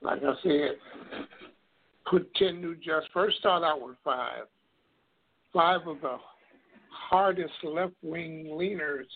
Like 0.00 0.20
I 0.22 0.34
said, 0.44 0.76
put 2.08 2.32
10 2.36 2.60
new 2.60 2.76
justices. 2.76 3.10
First, 3.12 3.38
start 3.38 3.64
out 3.64 3.80
with 3.84 3.96
five. 4.04 4.44
Five 5.52 5.80
of 5.88 6.00
the 6.02 6.18
hardest 6.88 7.52
left 7.64 7.94
wing 8.00 8.46
leaners 8.52 9.06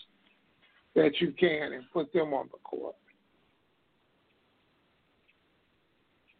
that 0.93 1.21
you 1.21 1.31
can 1.31 1.71
and 1.71 1.85
put 1.93 2.11
them 2.11 2.33
on 2.33 2.49
the 2.51 2.57
court. 2.65 2.95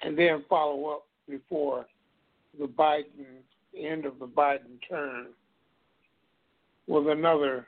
and 0.03 0.17
then 0.17 0.43
follow 0.49 0.87
up 0.87 1.05
before 1.29 1.85
the 2.59 2.65
Biden 2.65 3.43
end 3.77 4.03
of 4.05 4.17
the 4.17 4.25
Biden 4.25 4.79
term 4.89 5.27
with 6.87 7.07
another 7.07 7.67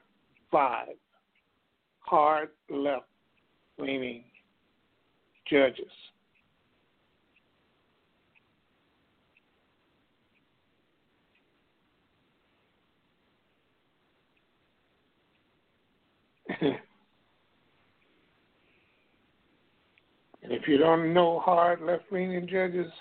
five 0.51 0.95
hard 1.99 2.49
left 2.69 3.05
leaning 3.77 4.23
judges. 5.49 5.85
and 16.61 16.77
if 20.43 20.67
you 20.67 20.77
don't 20.77 21.13
know 21.13 21.39
hard 21.39 21.81
left 21.81 22.03
leaning 22.11 22.47
judges, 22.47 22.91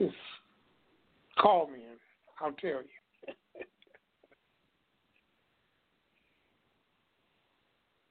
just 0.00 0.14
call 1.38 1.66
me 1.66 1.74
and 1.74 1.98
I'll 2.40 2.52
tell 2.52 2.70
you. 2.70 3.05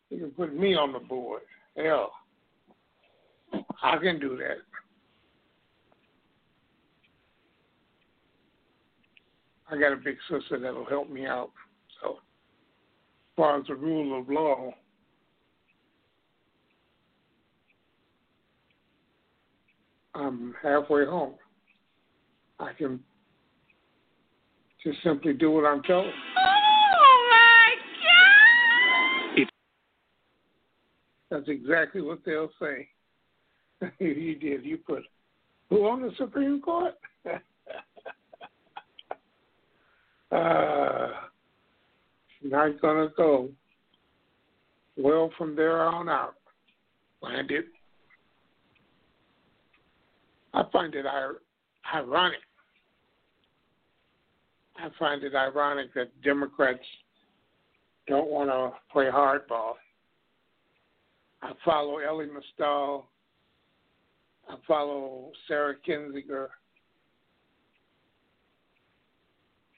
You 0.10 0.20
can 0.20 0.32
put 0.32 0.56
me 0.56 0.76
on 0.76 0.94
the 0.94 1.00
board. 1.00 1.42
Hell, 1.76 2.12
I 3.84 3.98
can 3.98 4.20
do 4.20 4.38
that. 4.38 4.58
I 9.70 9.80
got 9.80 9.94
a 9.94 9.98
big 9.98 10.18
sister 10.30 10.60
that'll 10.60 10.86
help 10.86 11.10
me 11.10 11.26
out. 11.26 11.52
So, 12.02 12.12
as 12.12 13.36
far 13.36 13.60
as 13.60 13.68
the 13.68 13.76
rule 13.76 14.20
of 14.20 14.30
law, 14.30 14.72
I'm 20.14 20.56
halfway 20.62 21.06
home. 21.06 21.34
I 22.60 22.72
can 22.74 23.02
just 24.84 25.02
simply 25.04 25.34
do 25.34 25.52
what 25.52 25.66
I'm 25.66 25.82
told. 25.84 26.14
That's 31.30 31.48
exactly 31.48 32.02
what 32.02 32.20
they'll 32.26 32.52
say. 32.60 32.88
you 34.00 34.36
did. 34.36 34.64
You 34.66 34.78
put 34.78 35.04
who 35.70 35.86
on 35.88 36.02
the 36.02 36.12
Supreme 36.18 36.62
Court? 36.62 36.94
uh, 40.32 41.08
not 42.44 42.82
gonna 42.82 43.10
go 43.18 43.50
well 44.98 45.32
from 45.38 45.56
there 45.56 45.82
on 45.82 46.08
out. 46.10 46.36
Landed. 47.22 47.66
I 50.54 50.64
find 50.72 50.94
it 50.94 51.06
ironic. 51.94 52.40
I 54.78 54.90
find 55.00 55.24
it 55.24 55.34
ironic 55.34 55.94
that 55.96 56.10
Democrats 56.22 56.80
don't 58.08 58.30
want 58.30 58.50
to 58.50 58.72
play 58.92 59.06
hardball. 59.06 59.74
I 61.46 61.52
follow 61.64 62.00
Elie 62.00 62.26
Mystal. 62.26 63.06
I 64.50 64.56
follow 64.68 65.32
Sarah 65.48 65.76
Kendzior. 65.88 66.48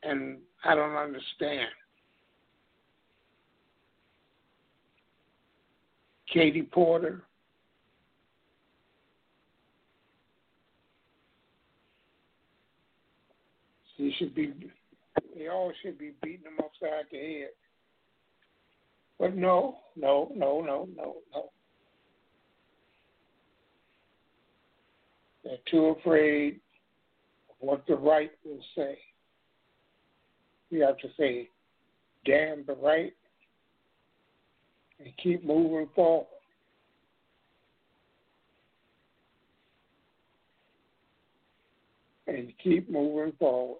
And 0.03 0.37
I 0.63 0.75
don't 0.75 0.95
understand. 0.95 1.67
Katie 6.31 6.61
Porter. 6.61 7.23
She 13.97 14.13
should 14.17 14.33
be, 14.33 14.53
they 15.35 15.49
all 15.49 15.73
should 15.81 15.97
be 15.97 16.13
beating 16.23 16.45
them 16.45 16.59
upside 16.59 17.05
the 17.11 17.17
head. 17.17 17.49
But 19.19 19.35
no, 19.35 19.79
no, 19.97 20.31
no, 20.33 20.61
no, 20.61 20.87
no, 20.95 21.15
no. 21.33 21.49
They're 25.47 25.57
too 25.71 25.95
afraid 25.97 26.59
of 27.49 27.55
what 27.59 27.87
the 27.87 27.95
right 27.95 28.31
will 28.43 28.59
say. 28.75 28.97
We 30.69 30.79
have 30.79 30.97
to 30.97 31.07
say, 31.17 31.47
damn 32.25 32.65
the 32.65 32.73
right, 32.73 33.13
and 34.99 35.13
keep 35.23 35.45
moving 35.45 35.87
forward. 35.95 36.27
And 42.27 42.51
keep 42.61 42.89
moving 42.89 43.31
forward. 43.39 43.79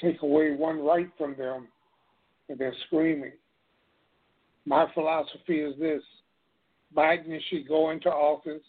Take 0.00 0.22
away 0.22 0.54
one 0.54 0.78
right 0.78 1.08
from 1.18 1.34
them, 1.36 1.66
and 2.48 2.56
they're 2.56 2.72
screaming. 2.86 3.32
My 4.66 4.86
philosophy 4.94 5.60
is 5.60 5.78
this 5.78 6.02
Biden 6.96 7.38
should 7.50 7.68
go 7.68 7.90
into 7.90 8.08
office, 8.08 8.62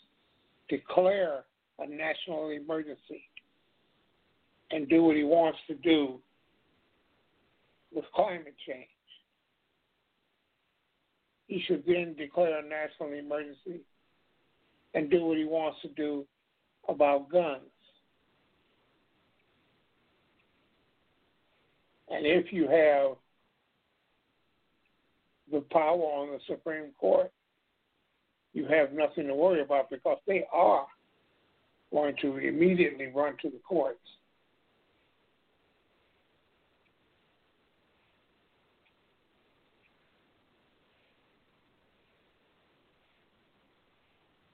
declare 0.67 1.45
a 1.80 1.88
national 1.88 2.49
emergency, 2.49 3.30
and 4.72 4.89
do 4.89 5.03
what 5.03 5.15
he 5.15 5.23
wants 5.23 5.59
to 5.67 5.76
do 5.76 6.19
with 7.93 8.05
climate 8.13 8.55
change. 8.67 8.88
He 11.47 11.61
should 11.65 11.84
then 11.85 12.15
declare 12.17 12.59
a 12.59 12.67
national 12.67 13.13
emergency 13.13 13.81
and 14.95 15.09
do 15.09 15.23
what 15.23 15.38
he 15.38 15.45
wants 15.45 15.80
to 15.84 15.89
do 15.89 16.26
about 16.89 17.30
guns. 17.30 17.61
And 22.09 22.26
if 22.26 22.51
you 22.51 22.67
have 22.67 23.17
the 25.51 25.61
power 25.72 25.97
on 25.97 26.31
the 26.31 26.39
Supreme 26.47 26.91
Court, 26.99 27.31
you 28.53 28.65
have 28.65 28.93
nothing 28.93 29.27
to 29.27 29.35
worry 29.35 29.61
about 29.61 29.89
because 29.89 30.17
they 30.27 30.45
are 30.51 30.85
going 31.91 32.15
to 32.22 32.38
immediately 32.38 33.07
run 33.13 33.35
to 33.41 33.49
the 33.49 33.59
courts. 33.67 33.99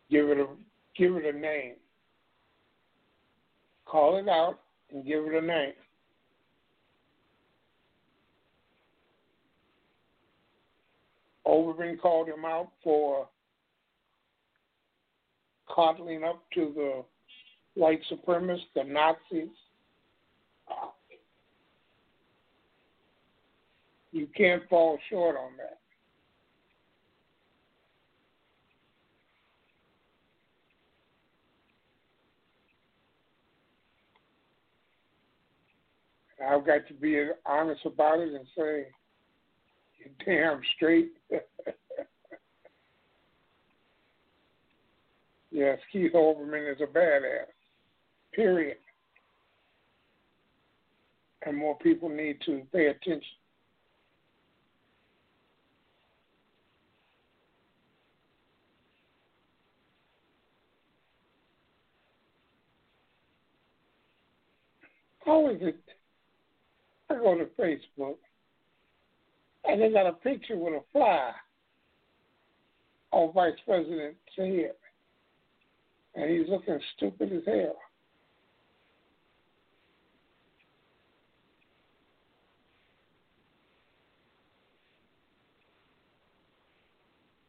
Give 0.10 0.28
it 0.30 0.38
a 0.40 0.48
give 0.98 1.16
it 1.16 1.34
a 1.34 1.38
name. 1.38 1.76
Call 3.86 4.18
it 4.18 4.28
out 4.28 4.60
and 4.92 5.06
give 5.06 5.24
it 5.26 5.42
a 5.42 5.46
name. 5.46 5.74
Overton 11.52 11.98
called 11.98 12.30
him 12.30 12.46
out 12.46 12.70
for 12.82 13.28
coddling 15.70 16.24
up 16.24 16.42
to 16.54 16.72
the 16.74 17.04
white 17.74 18.00
supremacists, 18.10 18.62
the 18.74 18.86
Nazis. 18.86 19.50
Uh, 20.70 20.88
you 24.14 24.28
can't 24.36 24.64
fall 24.70 24.98
short 25.10 25.36
on 25.36 25.52
that. 25.58 25.78
I've 36.50 36.66
got 36.66 36.88
to 36.88 36.94
be 36.94 37.28
honest 37.46 37.82
about 37.86 38.20
it 38.20 38.34
and 38.34 38.48
say, 38.58 38.88
damn 40.26 40.62
straight. 40.76 41.12
yes, 45.52 45.80
Keith 45.92 46.14
Olbermann 46.14 46.72
is 46.72 46.82
a 46.82 46.88
badass. 46.88 47.48
Period. 48.34 48.78
And 51.46 51.58
more 51.58 51.78
people 51.80 52.10
need 52.10 52.40
to 52.46 52.62
pay 52.72 52.88
attention. 52.88 53.24
How 65.26 65.50
is 65.50 65.58
it? 65.62 65.80
I 67.10 67.16
go 67.16 67.38
to 67.38 67.46
Facebook 67.60 68.18
and 69.66 69.82
they 69.82 69.92
got 69.92 70.08
a 70.08 70.14
picture 70.14 70.58
with 70.58 70.74
a 70.74 70.82
fly 70.92 71.32
on 73.12 73.34
Vice 73.34 73.54
President's 73.66 74.18
head. 74.36 74.72
And 76.16 76.30
he's 76.30 76.50
looking 76.50 76.80
stupid 76.98 77.32
as 77.32 77.44
hell. 77.46 77.76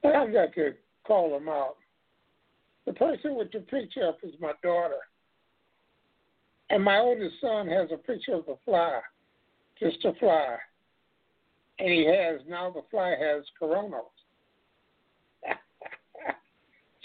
I 0.04 0.26
got 0.26 0.54
to 0.54 0.74
call 1.06 1.30
them 1.30 1.48
out. 1.48 1.76
The 2.86 2.92
person 2.92 3.36
with 3.36 3.52
the 3.52 3.60
picture 3.60 4.08
up 4.08 4.18
is 4.22 4.34
my 4.40 4.52
daughter. 4.62 5.00
And 6.70 6.82
my 6.82 6.98
oldest 6.98 7.34
son 7.40 7.68
has 7.68 7.88
a 7.92 7.96
picture 7.96 8.34
of 8.34 8.48
a 8.48 8.54
fly, 8.64 9.00
just 9.78 10.04
a 10.04 10.12
fly. 10.14 10.56
And 11.78 11.90
he 11.90 12.04
has, 12.06 12.40
now 12.48 12.70
the 12.70 12.82
fly 12.90 13.14
has 13.18 13.44
coronas. 13.58 14.02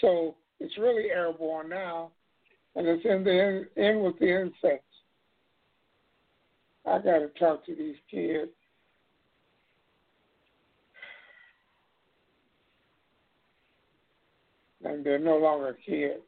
so 0.00 0.36
it's 0.60 0.76
really 0.78 1.10
airborne 1.10 1.68
now, 1.68 2.10
and 2.76 2.86
it's 2.86 3.04
in 3.04 3.24
the 3.24 3.66
in 3.76 4.02
with 4.02 4.18
the 4.18 4.40
insects. 4.40 4.84
I 6.86 6.98
got 6.98 7.18
to 7.18 7.28
talk 7.38 7.66
to 7.66 7.74
these 7.74 7.96
kids. 8.10 8.50
And 14.84 15.04
they're 15.04 15.18
no 15.18 15.36
longer 15.36 15.76
kids. 15.84 16.22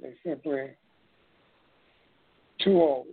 They're 0.00 0.14
simply 0.24 0.70
too 2.64 2.80
old. 2.80 3.06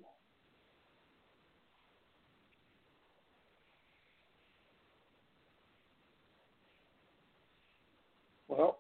Well, 8.48 8.78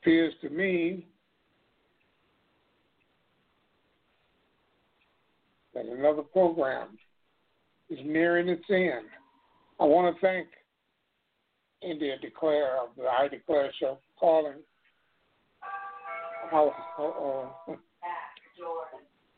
appears 0.00 0.32
to 0.42 0.48
me 0.48 1.06
that 5.74 5.86
another 5.86 6.22
program 6.22 6.98
is 7.88 7.98
nearing 8.04 8.48
its 8.48 8.64
end. 8.68 9.06
I 9.78 9.84
want 9.84 10.14
to 10.14 10.20
thank 10.20 10.48
India 11.82 12.16
Declare 12.20 12.76
of 12.82 12.88
the 12.96 13.04
I 13.04 13.28
Declare 13.28 13.72
show 13.78 13.98
for 14.18 14.20
calling. 14.20 14.58
I, 16.52 16.70
uh, 16.98 17.76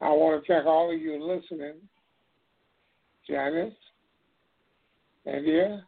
I 0.02 0.10
want 0.10 0.42
to 0.42 0.46
thank 0.46 0.66
all 0.66 0.92
of 0.92 1.00
you 1.00 1.22
listening. 1.22 1.74
Janice, 3.28 3.72
India, 5.24 5.86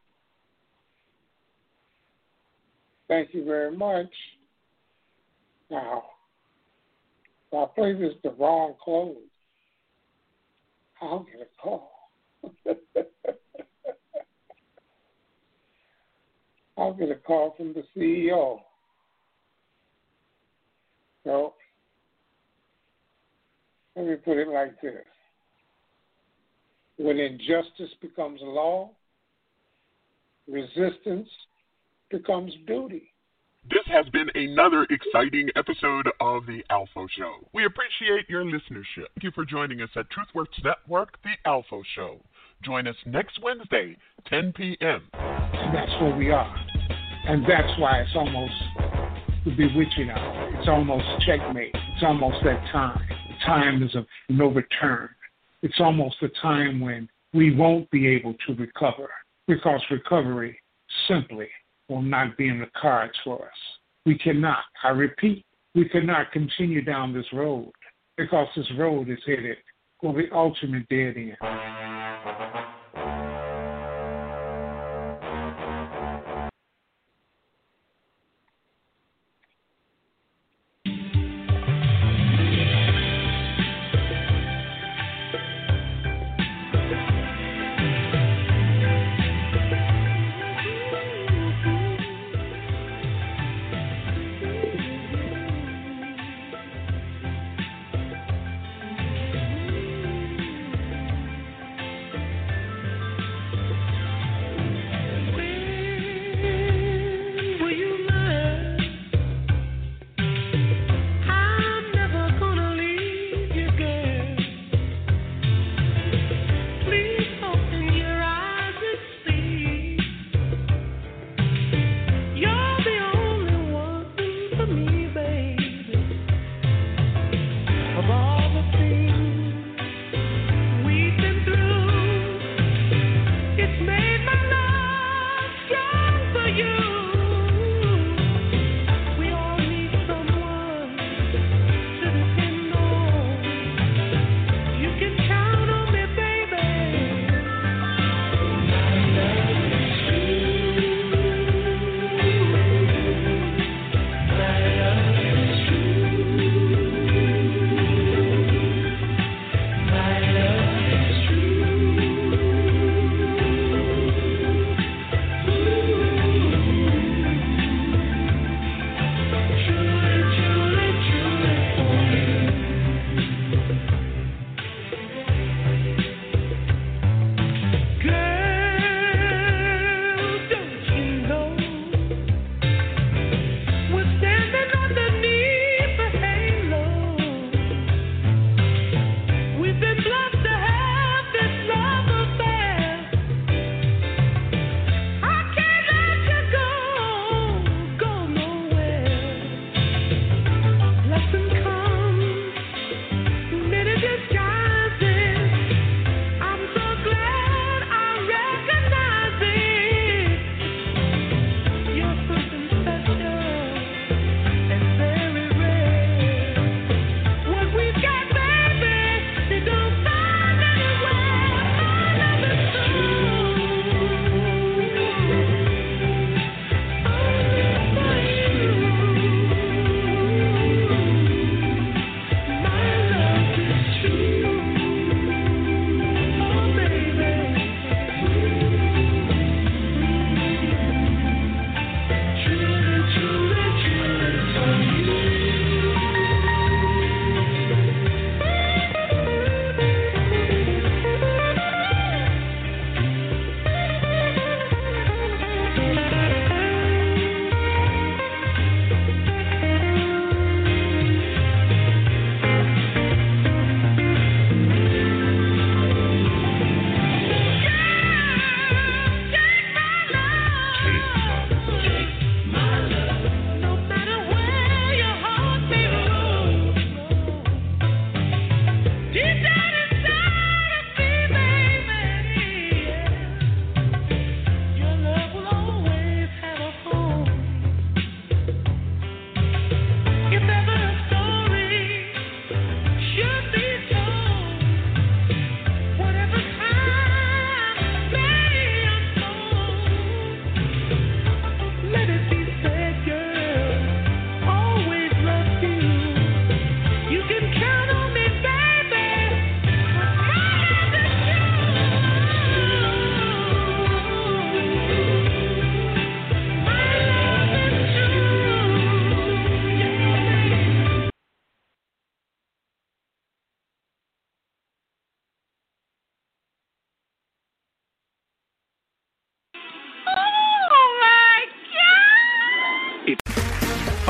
thank 3.09 3.35
you 3.35 3.45
very 3.45 3.77
much. 3.77 4.07
Now, 5.69 6.05
I 7.53 7.67
play 7.75 7.93
this 7.95 8.13
the 8.23 8.31
wrong 8.31 8.75
clothes, 8.83 9.17
I'll 11.03 11.25
get 11.25 11.41
a 11.41 11.49
call. 11.61 11.91
I'll 16.77 16.95
get 16.95 17.11
a 17.11 17.17
call 17.17 17.55
from 17.57 17.75
the 17.75 17.83
CEO. 17.97 18.59
So 21.25 21.55
let 23.97 24.07
me 24.07 24.17
put 24.17 24.39
it 24.39 24.49
like 24.49 24.81
this. 24.81 25.05
When 26.97 27.19
injustice 27.19 27.91
becomes 28.01 28.41
law, 28.43 28.91
resistance 30.49 31.29
becomes 32.11 32.53
duty. 32.67 33.11
This 33.71 33.83
has 33.87 34.07
been 34.11 34.29
another 34.35 34.87
exciting 34.91 35.49
episode 35.57 36.07
of 36.21 36.45
The 36.45 36.63
ALFO 36.71 37.09
Show. 37.17 37.37
We 37.55 37.65
appreciate 37.65 38.29
your 38.29 38.45
listenership. 38.45 39.09
Thank 39.15 39.23
you 39.23 39.31
for 39.31 39.47
joining 39.47 39.81
us 39.81 39.89
at 39.97 40.05
TruthWorks 40.11 40.63
Network, 40.63 41.17
The 41.23 41.51
ALFO 41.51 41.83
Show. 41.97 42.21
Join 42.63 42.87
us 42.87 42.97
next 43.07 43.43
Wednesday, 43.43 43.97
10 44.27 44.53
p.m. 44.53 45.09
That's 45.13 45.91
where 46.01 46.15
we 46.15 46.31
are. 46.31 46.55
And 47.27 47.43
that's 47.45 47.79
why 47.79 48.01
it's 48.01 48.15
almost 48.15 48.53
the 49.47 49.53
bewitching 49.53 50.11
hour. 50.11 50.51
It's 50.59 50.69
almost 50.69 51.07
checkmate. 51.27 51.75
It's 51.75 52.03
almost 52.03 52.45
that 52.45 52.63
time. 52.71 53.01
The 53.35 53.47
time 53.47 53.83
is 53.83 53.95
of 53.97 54.07
no 54.29 54.47
return. 54.47 55.09
It's 55.63 55.81
almost 55.81 56.17
the 56.21 56.31
time 56.41 56.81
when 56.81 57.09
we 57.33 57.55
won't 57.55 57.91
be 57.91 58.07
able 58.07 58.35
to 58.47 58.55
recover 58.55 59.09
because 59.49 59.81
recovery 59.91 60.59
simply 61.09 61.49
will 61.89 62.03
not 62.03 62.37
be 62.37 62.49
in 62.49 62.61
the 62.61 62.71
cards 62.81 63.15
for 63.25 63.43
us. 63.43 63.59
We 64.07 64.17
cannot, 64.19 64.65
I 64.85 64.91
repeat, 64.91 65.45
we 65.75 65.89
cannot 65.89 66.31
continue 66.33 66.85
down 66.85 67.13
this 67.13 67.27
road 67.33 67.73
because 68.17 68.47
this 68.55 68.71
road 68.79 69.11
is 69.11 69.19
headed 69.27 69.57
for 70.01 70.15
the 70.15 70.33
ultimate 70.33 70.89
dead 70.89 71.17
end. 71.17 71.37